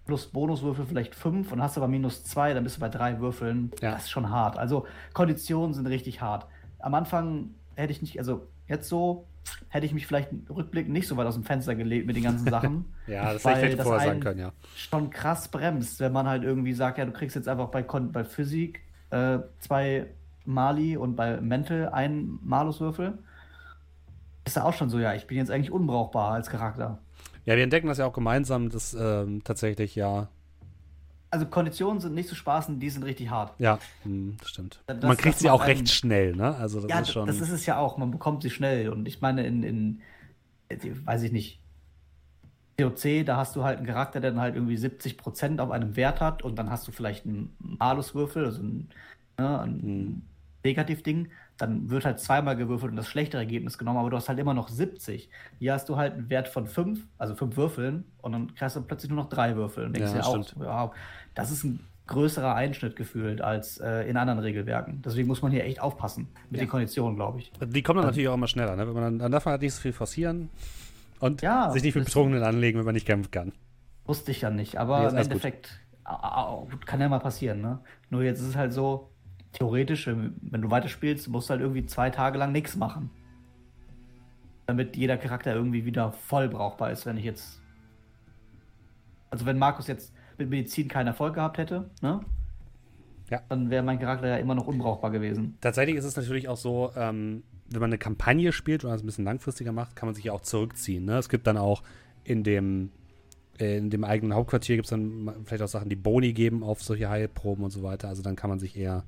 plus 0.04 0.26
Bonuswürfel 0.26 0.84
vielleicht 0.84 1.14
fünf 1.14 1.52
und 1.52 1.62
hast 1.62 1.76
aber 1.76 1.88
minus 1.88 2.24
zwei, 2.24 2.54
dann 2.54 2.64
bist 2.64 2.76
du 2.76 2.80
bei 2.80 2.88
drei 2.88 3.20
Würfeln. 3.20 3.70
Ja. 3.80 3.92
Das 3.92 4.04
ist 4.04 4.10
schon 4.10 4.30
hart. 4.30 4.58
Also 4.58 4.86
Konditionen 5.12 5.74
sind 5.74 5.86
richtig 5.86 6.20
hart. 6.20 6.46
Am 6.78 6.94
Anfang 6.94 7.50
hätte 7.76 7.92
ich 7.92 8.02
nicht, 8.02 8.18
also 8.18 8.48
jetzt 8.66 8.88
so, 8.88 9.26
hätte 9.68 9.86
ich 9.86 9.94
mich 9.94 10.06
vielleicht 10.06 10.30
rückblickend 10.50 10.92
nicht 10.92 11.08
so 11.08 11.16
weit 11.16 11.26
aus 11.26 11.34
dem 11.34 11.44
Fenster 11.44 11.74
gelegt 11.74 12.06
mit 12.06 12.16
den 12.16 12.24
ganzen 12.24 12.48
Sachen. 12.48 12.84
ja, 13.06 13.32
das 13.32 13.44
hätte 13.44 13.68
ich 13.68 13.80
vorher 13.80 14.06
sagen 14.06 14.20
können, 14.20 14.40
ja. 14.40 14.52
Schon 14.76 15.10
krass 15.10 15.48
bremst, 15.48 16.00
wenn 16.00 16.12
man 16.12 16.26
halt 16.26 16.44
irgendwie 16.44 16.74
sagt, 16.74 16.98
ja, 16.98 17.04
du 17.04 17.12
kriegst 17.12 17.36
jetzt 17.36 17.48
einfach 17.48 17.68
bei, 17.68 17.82
bei 17.82 18.24
Physik 18.24 18.80
äh, 19.10 19.38
zwei 19.60 20.06
Mali 20.44 20.96
und 20.96 21.16
bei 21.16 21.40
Mental 21.40 21.88
einen 21.88 22.38
Maluswürfel. 22.42 23.18
Ist 24.44 24.56
ja 24.56 24.64
auch 24.64 24.74
schon 24.74 24.90
so, 24.90 24.98
ja, 24.98 25.14
ich 25.14 25.26
bin 25.26 25.38
jetzt 25.38 25.50
eigentlich 25.50 25.70
unbrauchbar 25.70 26.32
als 26.32 26.50
Charakter. 26.50 26.98
Ja, 27.44 27.56
wir 27.56 27.62
entdecken 27.62 27.86
das 27.86 27.98
ja 27.98 28.06
auch 28.06 28.12
gemeinsam, 28.12 28.70
dass 28.70 28.94
ähm, 28.94 29.42
tatsächlich 29.44 29.94
ja. 29.94 30.28
Also 31.32 31.46
Konditionen 31.46 31.98
sind 31.98 32.14
nicht 32.14 32.28
zu 32.28 32.34
spaßen, 32.34 32.78
die 32.78 32.90
sind 32.90 33.04
richtig 33.04 33.30
hart. 33.30 33.58
Ja, 33.58 33.78
mh, 34.04 34.10
hm, 34.12 34.36
stimmt. 34.44 34.82
Das, 34.86 35.02
man 35.02 35.16
kriegt 35.16 35.38
sie 35.38 35.48
auch 35.48 35.66
recht 35.66 35.88
schnell, 35.88 36.36
ne? 36.36 36.54
Also 36.56 36.80
das 36.80 36.90
ja, 36.90 37.00
ist 37.00 37.10
schon. 37.10 37.26
Das 37.26 37.40
ist 37.40 37.48
es 37.48 37.64
ja 37.64 37.78
auch, 37.78 37.96
man 37.96 38.10
bekommt 38.10 38.42
sie 38.42 38.50
schnell. 38.50 38.90
Und 38.90 39.08
ich 39.08 39.22
meine, 39.22 39.46
in, 39.46 39.62
in 39.62 40.02
weiß 40.68 41.22
ich 41.22 41.32
nicht, 41.32 41.58
COC, 42.78 43.24
da 43.24 43.38
hast 43.38 43.56
du 43.56 43.64
halt 43.64 43.78
einen 43.78 43.86
Charakter, 43.86 44.20
der 44.20 44.32
dann 44.32 44.40
halt 44.40 44.56
irgendwie 44.56 44.76
70% 44.76 45.58
auf 45.58 45.70
einem 45.70 45.96
Wert 45.96 46.20
hat 46.20 46.42
und 46.42 46.56
dann 46.56 46.70
hast 46.70 46.86
du 46.86 46.92
vielleicht 46.92 47.24
einen 47.24 47.56
Maluswürfel, 47.58 48.44
also 48.44 48.62
ein, 48.62 48.90
ne, 49.38 49.60
ein 49.60 49.82
hm. 49.82 50.22
Negativding 50.64 51.30
dann 51.62 51.90
wird 51.90 52.04
halt 52.04 52.18
zweimal 52.18 52.56
gewürfelt 52.56 52.90
und 52.90 52.96
das 52.96 53.06
schlechtere 53.06 53.40
Ergebnis 53.40 53.78
genommen, 53.78 53.98
aber 53.98 54.10
du 54.10 54.16
hast 54.16 54.28
halt 54.28 54.38
immer 54.40 54.52
noch 54.52 54.68
70. 54.68 55.30
Hier 55.60 55.74
hast 55.74 55.88
du 55.88 55.96
halt 55.96 56.14
einen 56.14 56.28
Wert 56.28 56.48
von 56.48 56.66
5, 56.66 57.06
also 57.18 57.36
5 57.36 57.56
Würfeln, 57.56 58.04
und 58.20 58.32
dann 58.32 58.54
kriegst 58.54 58.74
du 58.74 58.82
plötzlich 58.82 59.10
nur 59.10 59.22
noch 59.22 59.28
3 59.28 59.54
Würfel. 59.54 59.86
Und 59.86 59.96
denkst 59.96 60.12
ja, 60.12 60.22
dir 60.22 60.26
auch, 60.26 60.44
wow, 60.56 60.94
das 61.34 61.50
ist 61.50 61.64
ein 61.64 61.80
größerer 62.06 62.54
Einschnitt 62.54 62.96
gefühlt 62.96 63.40
als 63.40 63.78
äh, 63.78 64.08
in 64.08 64.16
anderen 64.16 64.40
Regelwerken. 64.40 65.02
Deswegen 65.02 65.28
muss 65.28 65.42
man 65.42 65.52
hier 65.52 65.64
echt 65.64 65.80
aufpassen 65.80 66.28
mit 66.50 66.60
ja. 66.60 66.66
den 66.66 66.70
Konditionen, 66.70 67.16
glaube 67.16 67.38
ich. 67.38 67.52
Die 67.52 67.82
kommen 67.82 67.96
dann, 67.96 68.02
dann 68.02 68.06
natürlich 68.06 68.28
auch 68.28 68.34
immer 68.34 68.48
schneller. 68.48 68.76
Ne? 68.76 68.86
Wenn 68.86 68.94
man 68.94 69.18
dann, 69.18 69.32
darf 69.32 69.44
man 69.44 69.52
halt 69.52 69.62
nicht 69.62 69.74
so 69.74 69.80
viel 69.80 69.92
forcieren 69.92 70.50
und 71.20 71.42
ja, 71.42 71.70
sich 71.70 71.82
nicht 71.82 71.94
mit 71.94 72.04
Betrogenen 72.04 72.42
anlegen, 72.42 72.78
wenn 72.78 72.84
man 72.84 72.94
nicht 72.94 73.06
kämpfen 73.06 73.30
kann. 73.30 73.52
Wusste 74.04 74.32
ich 74.32 74.40
ja 74.40 74.50
nicht, 74.50 74.78
aber 74.78 75.00
nee, 75.00 75.08
im 75.10 75.16
Endeffekt 75.16 75.80
kann 76.84 77.00
ja 77.00 77.08
mal 77.08 77.20
passieren. 77.20 77.60
Ne? 77.60 77.78
Nur 78.10 78.22
jetzt 78.22 78.40
ist 78.40 78.48
es 78.48 78.56
halt 78.56 78.72
so, 78.72 79.12
theoretisch, 79.52 80.06
wenn, 80.06 80.34
wenn 80.40 80.62
du 80.62 80.70
weiterspielst, 80.70 81.28
musst 81.28 81.48
du 81.48 81.52
halt 81.52 81.60
irgendwie 81.60 81.86
zwei 81.86 82.10
Tage 82.10 82.38
lang 82.38 82.52
nichts 82.52 82.76
machen. 82.76 83.10
Damit 84.66 84.96
jeder 84.96 85.16
Charakter 85.16 85.54
irgendwie 85.54 85.84
wieder 85.84 86.12
voll 86.12 86.48
brauchbar 86.48 86.90
ist, 86.90 87.06
wenn 87.06 87.16
ich 87.16 87.24
jetzt. 87.24 87.60
Also 89.30 89.46
wenn 89.46 89.58
Markus 89.58 89.86
jetzt 89.86 90.12
mit 90.38 90.50
Medizin 90.50 90.88
keinen 90.88 91.08
Erfolg 91.08 91.34
gehabt 91.34 91.58
hätte, 91.58 91.90
ne? 92.00 92.20
Ja. 93.30 93.40
Dann 93.48 93.70
wäre 93.70 93.82
mein 93.82 93.98
Charakter 93.98 94.28
ja 94.28 94.36
immer 94.36 94.54
noch 94.54 94.66
unbrauchbar 94.66 95.10
gewesen. 95.10 95.56
Tatsächlich 95.62 95.96
ist 95.96 96.04
es 96.04 96.16
natürlich 96.16 96.48
auch 96.48 96.58
so, 96.58 96.92
ähm, 96.96 97.42
wenn 97.70 97.80
man 97.80 97.88
eine 97.88 97.98
Kampagne 97.98 98.52
spielt 98.52 98.84
oder 98.84 98.94
es 98.94 99.02
ein 99.02 99.06
bisschen 99.06 99.24
langfristiger 99.24 99.72
macht, 99.72 99.96
kann 99.96 100.06
man 100.06 100.14
sich 100.14 100.24
ja 100.24 100.32
auch 100.32 100.42
zurückziehen. 100.42 101.06
Ne? 101.06 101.16
Es 101.16 101.30
gibt 101.30 101.46
dann 101.46 101.56
auch 101.56 101.82
in 102.24 102.44
dem, 102.44 102.90
in 103.56 103.88
dem 103.88 104.04
eigenen 104.04 104.34
Hauptquartier 104.34 104.76
gibt 104.76 104.86
es 104.86 104.90
dann 104.90 105.32
vielleicht 105.44 105.62
auch 105.62 105.68
Sachen, 105.68 105.88
die 105.88 105.96
Boni 105.96 106.34
geben 106.34 106.62
auf 106.62 106.82
solche 106.82 107.08
Heilproben 107.08 107.64
und 107.64 107.70
so 107.70 107.82
weiter. 107.82 108.08
Also 108.08 108.22
dann 108.22 108.36
kann 108.36 108.50
man 108.50 108.58
sich 108.58 108.76
eher 108.76 109.04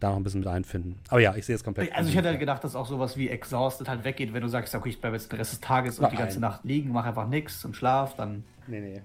da 0.00 0.10
noch 0.10 0.16
ein 0.16 0.22
bisschen 0.22 0.40
mit 0.40 0.48
einfinden. 0.48 0.98
Aber 1.08 1.20
ja, 1.20 1.34
ich 1.36 1.44
sehe 1.44 1.54
es 1.54 1.62
komplett. 1.62 1.94
Also 1.94 2.08
ich 2.08 2.16
hätte 2.16 2.28
halt 2.28 2.40
gedacht, 2.40 2.64
dass 2.64 2.74
auch 2.74 2.86
sowas 2.86 3.16
wie 3.16 3.28
Exhausted 3.28 3.88
halt 3.88 4.04
weggeht, 4.04 4.32
wenn 4.32 4.42
du 4.42 4.48
sagst, 4.48 4.74
okay, 4.74 4.88
ich 4.88 5.00
bleibe 5.00 5.16
jetzt 5.16 5.30
den 5.30 5.36
Rest 5.36 5.52
des 5.52 5.60
Tages 5.60 5.98
und 5.98 6.04
Nein. 6.04 6.12
die 6.12 6.16
ganze 6.16 6.40
Nacht 6.40 6.64
liegen, 6.64 6.90
mache 6.90 7.08
einfach 7.08 7.28
nichts 7.28 7.64
und 7.64 7.76
schlaf, 7.76 8.16
dann. 8.16 8.44
Nee, 8.66 8.80
nee. 8.80 9.02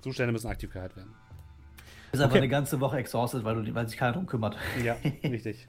Zustände 0.00 0.32
müssen 0.32 0.48
aktiv 0.48 0.72
gehalten 0.72 0.96
werden. 0.96 1.14
Ist 2.12 2.20
einfach 2.20 2.36
eine 2.36 2.48
ganze 2.48 2.80
Woche 2.80 2.98
exhausted, 2.98 3.44
weil, 3.44 3.62
du, 3.62 3.74
weil 3.74 3.88
sich 3.88 3.98
keiner 3.98 4.12
darum 4.12 4.26
kümmert. 4.26 4.56
Ja, 4.82 4.96
richtig. 5.24 5.66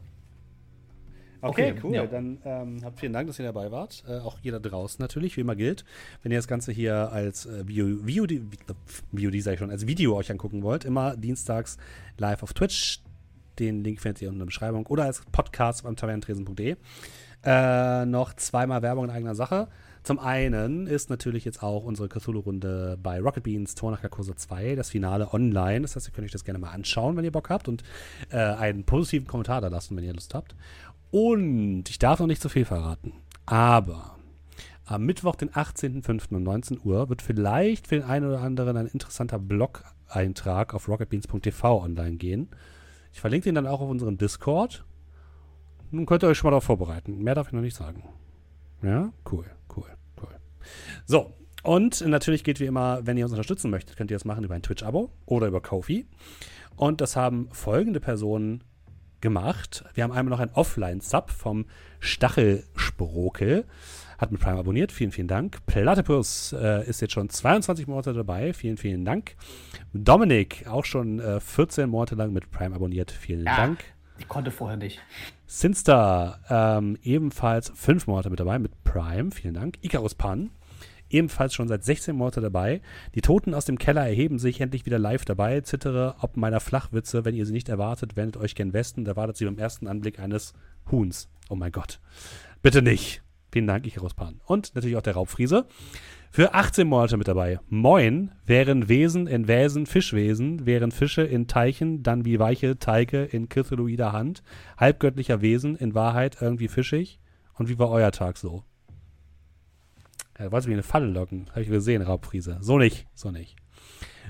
Okay, 1.41 1.71
okay, 1.71 1.79
cool. 1.83 1.95
Ja. 1.95 2.05
Dann 2.05 2.39
ähm, 2.45 2.81
habt 2.83 2.99
vielen 2.99 3.13
Dank, 3.13 3.27
dass 3.27 3.37
ihr 3.39 3.45
dabei 3.45 3.71
wart. 3.71 4.03
Äh, 4.07 4.19
auch 4.19 4.39
jeder 4.41 4.59
draußen 4.59 5.01
natürlich, 5.01 5.37
wie 5.37 5.41
immer 5.41 5.55
gilt. 5.55 5.85
Wenn 6.23 6.31
ihr 6.31 6.37
das 6.37 6.47
Ganze 6.47 6.71
hier 6.71 7.11
als 7.11 7.45
äh, 7.45 7.67
Video, 7.67 8.05
Video, 8.05 8.25
Video, 9.11 9.41
sag 9.41 9.53
ich 9.53 9.59
schon, 9.59 9.69
als 9.69 9.85
Video 9.87 10.15
euch 10.15 10.31
angucken 10.31 10.63
wollt, 10.63 10.85
immer 10.85 11.15
dienstags 11.15 11.77
live 12.17 12.43
auf 12.43 12.53
Twitch. 12.53 13.01
Den 13.59 13.83
Link 13.83 14.01
findet 14.01 14.21
ihr 14.21 14.29
unten 14.29 14.37
in 14.37 14.39
der 14.41 14.45
Beschreibung 14.47 14.85
oder 14.87 15.05
als 15.05 15.21
Podcast 15.31 15.83
beim 15.83 15.95
tavernentresen.de. 15.95 16.75
Äh, 17.43 18.05
noch 18.05 18.33
zweimal 18.35 18.81
Werbung 18.81 19.05
in 19.05 19.09
eigener 19.11 19.35
Sache. 19.35 19.67
Zum 20.07 20.19
einen 20.19 20.87
ist 20.87 21.09
natürlich 21.09 21.43
jetzt 21.43 21.61
auch 21.61 21.83
unsere 21.83 22.07
Cthulhu-Runde 22.07 22.97
bei 23.03 23.19
Rocket 23.19 23.43
Beans 23.43 23.75
Tornacher 23.75 24.07
Kurse 24.07 24.35
2, 24.35 24.75
das 24.75 24.89
Finale 24.89 25.33
online. 25.33 25.81
Das 25.81 25.97
heißt, 25.97 26.07
ihr 26.07 26.13
könnt 26.13 26.23
euch 26.23 26.31
das 26.31 26.45
gerne 26.45 26.59
mal 26.59 26.69
anschauen, 26.69 27.17
wenn 27.17 27.25
ihr 27.25 27.31
Bock 27.33 27.49
habt 27.49 27.67
und 27.67 27.83
äh, 28.29 28.37
einen 28.37 28.85
positiven 28.85 29.27
Kommentar 29.27 29.59
da 29.59 29.67
lassen, 29.67 29.97
wenn 29.97 30.05
ihr 30.05 30.13
Lust 30.13 30.33
habt. 30.33 30.55
Und 31.11 31.89
ich 31.89 31.99
darf 31.99 32.21
noch 32.21 32.27
nicht 32.27 32.41
zu 32.41 32.47
viel 32.47 32.63
verraten, 32.63 33.11
aber 33.47 34.15
am 34.85 35.05
Mittwoch, 35.05 35.35
den 35.35 35.49
18.05. 35.49 36.33
um 36.33 36.43
19 36.43 36.79
Uhr, 36.85 37.09
wird 37.09 37.21
vielleicht 37.21 37.87
für 37.87 37.95
den 37.95 38.05
einen 38.05 38.27
oder 38.27 38.39
anderen 38.39 38.77
ein 38.77 38.87
interessanter 38.87 39.39
Blog-Eintrag 39.39 40.73
auf 40.73 40.87
rocketbeans.tv 40.87 41.83
online 41.83 42.15
gehen. 42.15 42.47
Ich 43.11 43.19
verlinke 43.19 43.49
den 43.49 43.55
dann 43.55 43.67
auch 43.67 43.81
auf 43.81 43.89
unserem 43.89 44.17
Discord. 44.17 44.85
Nun 45.91 46.05
könnt 46.05 46.23
ihr 46.23 46.29
euch 46.29 46.37
schon 46.37 46.47
mal 46.47 46.51
darauf 46.51 46.63
vorbereiten. 46.63 47.21
Mehr 47.21 47.35
darf 47.35 47.47
ich 47.47 47.53
noch 47.53 47.59
nicht 47.59 47.75
sagen. 47.75 48.03
Ja, 48.81 49.11
cool. 49.29 49.43
So, 51.05 51.33
und 51.63 52.05
natürlich 52.05 52.43
geht 52.43 52.59
wie 52.59 52.65
immer, 52.65 53.05
wenn 53.05 53.17
ihr 53.17 53.25
uns 53.25 53.33
unterstützen 53.33 53.69
möchtet, 53.69 53.97
könnt 53.97 54.11
ihr 54.11 54.15
das 54.15 54.25
machen 54.25 54.43
über 54.43 54.55
ein 54.55 54.61
Twitch-Abo 54.61 55.11
oder 55.25 55.47
über 55.47 55.61
Kofi. 55.61 56.07
Und 56.75 57.01
das 57.01 57.15
haben 57.15 57.49
folgende 57.51 57.99
Personen 57.99 58.63
gemacht. 59.19 59.83
Wir 59.93 60.03
haben 60.03 60.11
einmal 60.11 60.31
noch 60.31 60.39
ein 60.39 60.53
Offline-Sub 60.53 61.31
vom 61.31 61.65
Stachelsprokel 61.99 63.65
hat 64.17 64.31
mit 64.31 64.41
Prime 64.41 64.59
abonniert. 64.59 64.91
Vielen, 64.91 65.11
vielen 65.11 65.27
Dank. 65.27 65.65
Platypus 65.65 66.53
äh, 66.53 66.87
ist 66.87 67.01
jetzt 67.01 67.13
schon 67.13 67.29
22 67.29 67.87
Monate 67.87 68.13
dabei. 68.13 68.53
Vielen, 68.53 68.77
vielen 68.77 69.05
Dank. 69.05 69.35
Dominik, 69.93 70.65
auch 70.67 70.85
schon 70.85 71.19
äh, 71.19 71.39
14 71.39 71.89
Monate 71.89 72.15
lang 72.15 72.33
mit 72.33 72.49
Prime 72.51 72.75
abonniert. 72.75 73.11
Vielen 73.11 73.45
ja, 73.45 73.55
Dank. 73.55 73.83
Ich 74.19 74.27
konnte 74.27 74.51
vorher 74.51 74.77
nicht. 74.77 74.99
Sinster, 75.45 76.39
ähm, 76.49 76.97
ebenfalls 77.03 77.71
fünf 77.75 78.07
Monate 78.07 78.29
mit 78.29 78.39
dabei 78.39 78.59
mit 78.59 78.83
Prime. 78.83 79.31
Vielen 79.31 79.53
Dank. 79.53 79.77
Icarus 79.81 80.15
Pan, 80.15 80.49
ebenfalls 81.09 81.53
schon 81.53 81.67
seit 81.67 81.83
16 81.83 82.15
Monaten 82.15 82.41
dabei. 82.41 82.81
Die 83.15 83.21
Toten 83.21 83.53
aus 83.53 83.65
dem 83.65 83.77
Keller 83.77 84.05
erheben 84.05 84.39
sich 84.39 84.61
endlich 84.61 84.85
wieder 84.85 84.99
live 84.99 85.25
dabei. 85.25 85.61
Zittere 85.61 86.15
ob 86.19 86.37
meiner 86.37 86.59
Flachwitze. 86.59 87.25
Wenn 87.25 87.35
ihr 87.35 87.45
sie 87.45 87.53
nicht 87.53 87.69
erwartet, 87.69 88.15
wendet 88.15 88.37
euch 88.37 88.55
gen 88.55 88.73
Westen. 88.73 89.05
Da 89.05 89.15
wartet 89.15 89.37
sie 89.37 89.45
beim 89.45 89.57
ersten 89.57 89.87
Anblick 89.87 90.19
eines 90.19 90.53
Huhns. 90.91 91.29
Oh 91.49 91.55
mein 91.55 91.71
Gott. 91.71 91.99
Bitte 92.61 92.81
nicht. 92.81 93.21
Vielen 93.51 93.67
Dank, 93.67 93.87
Icarus 93.87 94.13
Pan. 94.13 94.41
Und 94.45 94.75
natürlich 94.75 94.97
auch 94.97 95.01
der 95.01 95.13
Raubfriese. 95.13 95.65
Für 96.31 96.53
18 96.53 96.87
Monate 96.87 97.17
mit 97.17 97.27
dabei. 97.27 97.59
Moin, 97.69 98.31
wären 98.45 98.89
Wesen 98.89 99.27
in 99.27 99.47
Wäsen 99.47 99.85
Fischwesen, 99.85 100.65
wären 100.65 100.91
Fische 100.91 101.23
in 101.23 101.47
Teichen, 101.47 102.03
dann 102.03 102.25
wie 102.25 102.39
weiche 102.39 102.77
Teige 102.77 103.23
in 103.23 103.49
Cthulhuider 103.49 104.11
Hand, 104.11 104.43
halbgöttlicher 104.77 105.41
Wesen, 105.41 105.75
in 105.75 105.95
Wahrheit 105.95 106.37
irgendwie 106.41 106.67
fischig. 106.67 107.19
Und 107.55 107.69
wie 107.69 107.79
war 107.79 107.89
euer 107.89 108.11
Tag 108.11 108.37
so? 108.37 108.63
Er 110.35 110.51
wollte 110.51 110.67
mich 110.67 110.73
in 110.73 110.79
eine 110.79 110.83
Falle 110.83 111.07
locken. 111.07 111.47
Habe 111.49 111.61
ich 111.61 111.69
gesehen, 111.69 112.03
Raubfriese. 112.03 112.57
So 112.61 112.77
nicht, 112.77 113.07
so 113.15 113.31
nicht. 113.31 113.55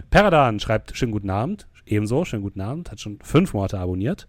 Peradan 0.10 0.60
schreibt 0.60 0.96
schönen 0.96 1.12
guten 1.12 1.30
Abend. 1.30 1.68
Ebenso, 1.86 2.24
schönen 2.24 2.44
guten 2.44 2.62
Abend. 2.62 2.92
Hat 2.92 3.02
schon 3.02 3.20
fünf 3.22 3.54
Monate 3.54 3.80
abonniert. 3.80 4.28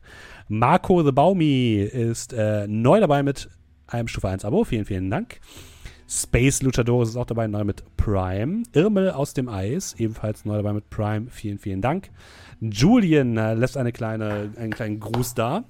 Marco 0.49 1.05
the 1.05 1.13
Baumi 1.13 1.77
ist 1.81 2.33
äh, 2.33 2.67
neu 2.67 2.99
dabei 2.99 3.23
mit 3.23 3.49
einem 3.87 4.09
Stufe 4.09 4.29
1 4.29 4.45
Abo. 4.45 4.65
Vielen, 4.65 4.85
vielen 4.85 5.11
Dank. 5.11 5.41
Space 6.11 6.62
Luchadores 6.62 7.11
ist 7.11 7.17
auch 7.17 7.27
dabei, 7.27 7.47
neu 7.49 7.65
mit 7.65 7.85
Prime. 7.99 8.62
Irmel 8.73 9.11
aus 9.11 9.35
dem 9.35 9.49
Eis, 9.49 9.95
ebenfalls 9.99 10.47
neu 10.47 10.57
dabei 10.57 10.73
mit 10.73 10.89
Prime. 10.89 11.27
Vielen, 11.28 11.59
vielen 11.59 11.83
Dank. 11.83 12.11
Julian 12.61 13.37
äh, 13.37 13.53
lässt 13.53 13.77
eine 13.77 13.93
kleine, 13.93 14.51
einen 14.57 14.73
kleinen 14.73 15.01
Gruß 15.01 15.35
da. 15.35 15.65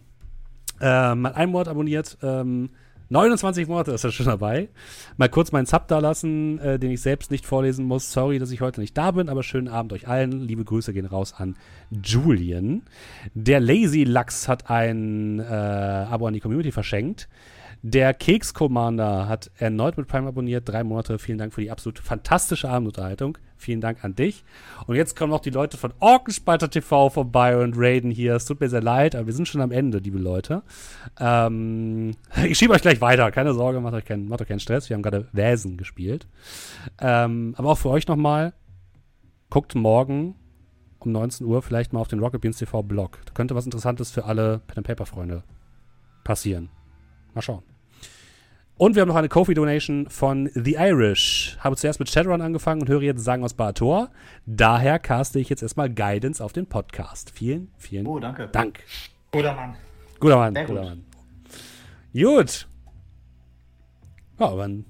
Ähm, 0.81 1.27
hat 1.27 1.35
einen 1.35 1.51
Monat 1.51 1.67
abonniert. 1.67 2.19
Ähm, 2.23 2.71
29 3.09 3.67
Monate 3.67 3.91
ist 3.91 4.05
er 4.05 4.13
schon 4.13 4.27
dabei. 4.27 4.69
Mal 5.17 5.29
kurz 5.29 5.51
meinen 5.51 5.67
Sub 5.67 5.89
da 5.89 5.99
lassen, 5.99 6.61
äh, 6.61 6.79
den 6.79 6.93
ich 6.93 7.01
selbst 7.01 7.33
nicht 7.33 7.45
vorlesen 7.45 7.85
muss. 7.85 8.13
Sorry, 8.13 8.39
dass 8.39 8.53
ich 8.53 8.61
heute 8.61 8.81
nicht 8.81 8.97
da 8.97 9.11
bin, 9.11 9.29
aber 9.29 9.43
schönen 9.43 9.67
Abend 9.67 9.93
euch 9.93 10.07
allen. 10.07 10.47
Liebe 10.47 10.65
Grüße 10.65 10.93
gehen 10.93 11.07
raus 11.07 11.35
an 11.37 11.57
Julian. 11.91 12.83
Der 13.35 13.59
Lazy 13.59 14.05
Lachs 14.05 14.47
hat 14.47 14.71
ein 14.71 15.41
äh, 15.41 15.43
Abo 15.43 16.29
an 16.29 16.35
die 16.35 16.41
Community 16.41 16.71
verschenkt. 16.71 17.29
Der 17.83 18.13
Keks 18.13 18.55
Commander 18.55 19.29
hat 19.29 19.51
erneut 19.57 19.97
mit 19.97 20.09
Prime 20.09 20.29
abonniert. 20.29 20.69
Drei 20.69 20.83
Monate. 20.83 21.19
Vielen 21.19 21.39
Dank 21.39 21.55
für 21.55 21.61
die 21.61 21.71
absolut 21.71 21.99
fantastische 22.01 22.69
Abendunterhaltung. 22.69 23.39
Vielen 23.57 23.81
Dank 23.81 24.05
an 24.05 24.15
dich. 24.15 24.45
Und 24.87 24.97
jetzt 24.97 25.17
kommen 25.17 25.31
noch 25.31 25.41
die 25.41 25.51
Leute 25.51 25.77
von 25.77 25.93
Orkenspalter 26.01 26.71
TV 26.71 27.11
vorbei 27.11 27.57
und 27.57 27.75
raiden 27.77 28.11
hier. 28.11 28.35
Es 28.35 28.47
tut 28.47 28.61
mir 28.61 28.69
sehr 28.69 28.83
leid, 28.83 29.15
aber 29.15 29.27
wir 29.27 29.33
sind 29.33 29.47
schon 29.47 29.61
am 29.61 29.71
Ende, 29.71 29.99
liebe 29.99 30.19
Leute. 30.19 30.63
Ähm, 31.21 32.15
ich 32.45 32.59
schiebe 32.59 32.75
euch 32.75 32.83
gleich 32.83 33.01
weiter. 33.01 33.31
Keine 33.31 33.55
Sorge, 33.55 33.81
macht 33.81 33.95
euch, 33.95 34.05
keinen, 34.05 34.29
macht 34.29 34.43
euch 34.43 34.49
keinen 34.49 34.61
Stress. 34.61 34.89
Wir 34.89 34.95
haben 34.95 35.03
gerade 35.03 35.29
Wäsen 35.33 35.77
gespielt. 35.77 36.27
Ähm, 37.01 37.55
aber 37.57 37.71
auch 37.71 37.79
für 37.79 37.91
euch 37.91 38.07
nochmal. 38.09 38.55
Guckt 39.51 39.75
morgen 39.75 40.35
um 40.99 41.13
19 41.13 41.47
Uhr 41.47 41.63
vielleicht 41.63 41.93
mal 41.93 42.01
auf 42.01 42.09
den 42.09 42.19
Rocket 42.19 42.41
Beans 42.41 42.59
TV 42.59 42.83
Blog. 42.83 43.21
Da 43.25 43.33
könnte 43.33 43.55
was 43.55 43.65
Interessantes 43.65 44.11
für 44.11 44.25
alle 44.25 44.61
Pen 44.67 44.83
Paper 44.83 45.07
Freunde 45.07 45.45
passieren. 46.25 46.71
Mal 47.35 47.43
schauen. 47.43 47.63
Und 48.77 48.95
wir 48.95 49.03
haben 49.03 49.09
noch 49.09 49.17
eine 49.17 49.29
Kofi-Donation 49.29 50.09
von 50.09 50.51
The 50.55 50.75
Irish. 50.75 51.57
Habe 51.61 51.75
zuerst 51.77 51.99
mit 51.99 52.09
Shadowrun 52.11 52.41
angefangen 52.41 52.81
und 52.83 52.89
höre 52.89 53.03
jetzt 53.03 53.25
Sagen 53.25 53.43
aus 53.43 53.55
Baator. 53.55 54.11
Daher 54.47 55.01
caste 55.01 55.41
ich 55.41 55.49
jetzt 55.49 55.63
erstmal 55.63 55.91
Guidance 55.93 56.43
auf 56.43 56.53
den 56.53 56.67
Podcast. 56.67 57.31
Vielen, 57.31 57.73
vielen 57.77 58.07
Oh, 58.07 58.21
danke. 58.21 58.47
Dank. 58.49 58.85
Guter 59.33 59.55
Mann. 59.55 59.75
Guter 60.21 60.37
Mann, 60.37 60.55
Sehr 60.55 60.65
guter 60.67 60.81
gut. 60.81 60.89
Mann. 60.91 61.05
Gut. 62.13 62.69
Ja, 64.39 64.55
dann 64.55 64.85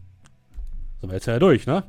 sind 1.00 1.08
wir 1.10 1.14
jetzt 1.14 1.26
ja 1.26 1.38
durch, 1.38 1.66
ne? 1.66 1.84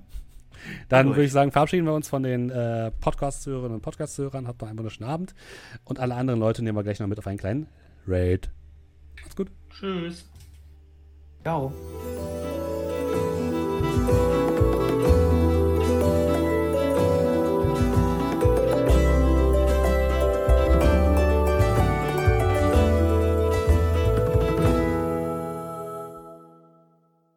Dann 0.87 1.07
Durch. 1.07 1.17
würde 1.17 1.25
ich 1.25 1.31
sagen, 1.33 1.51
verabschieden 1.51 1.85
wir 1.85 1.93
uns 1.93 2.07
von 2.07 2.23
den 2.23 2.49
äh, 2.49 2.91
Podcast-Hörerinnen 2.99 3.75
und 3.75 3.81
Podcast-Hörern. 3.81 4.47
Habt 4.47 4.61
noch 4.61 4.69
einen 4.69 4.77
wunderschönen 4.77 5.09
Abend. 5.09 5.33
Und 5.83 5.99
alle 5.99 6.15
anderen 6.15 6.39
Leute 6.39 6.63
nehmen 6.63 6.77
wir 6.77 6.83
gleich 6.83 6.99
noch 6.99 7.07
mit 7.07 7.17
auf 7.19 7.27
einen 7.27 7.37
kleinen 7.37 7.67
Raid. 8.07 8.49
Macht's 9.21 9.35
gut. 9.35 9.51
Tschüss. 9.69 10.29
Ciao. 11.43 11.71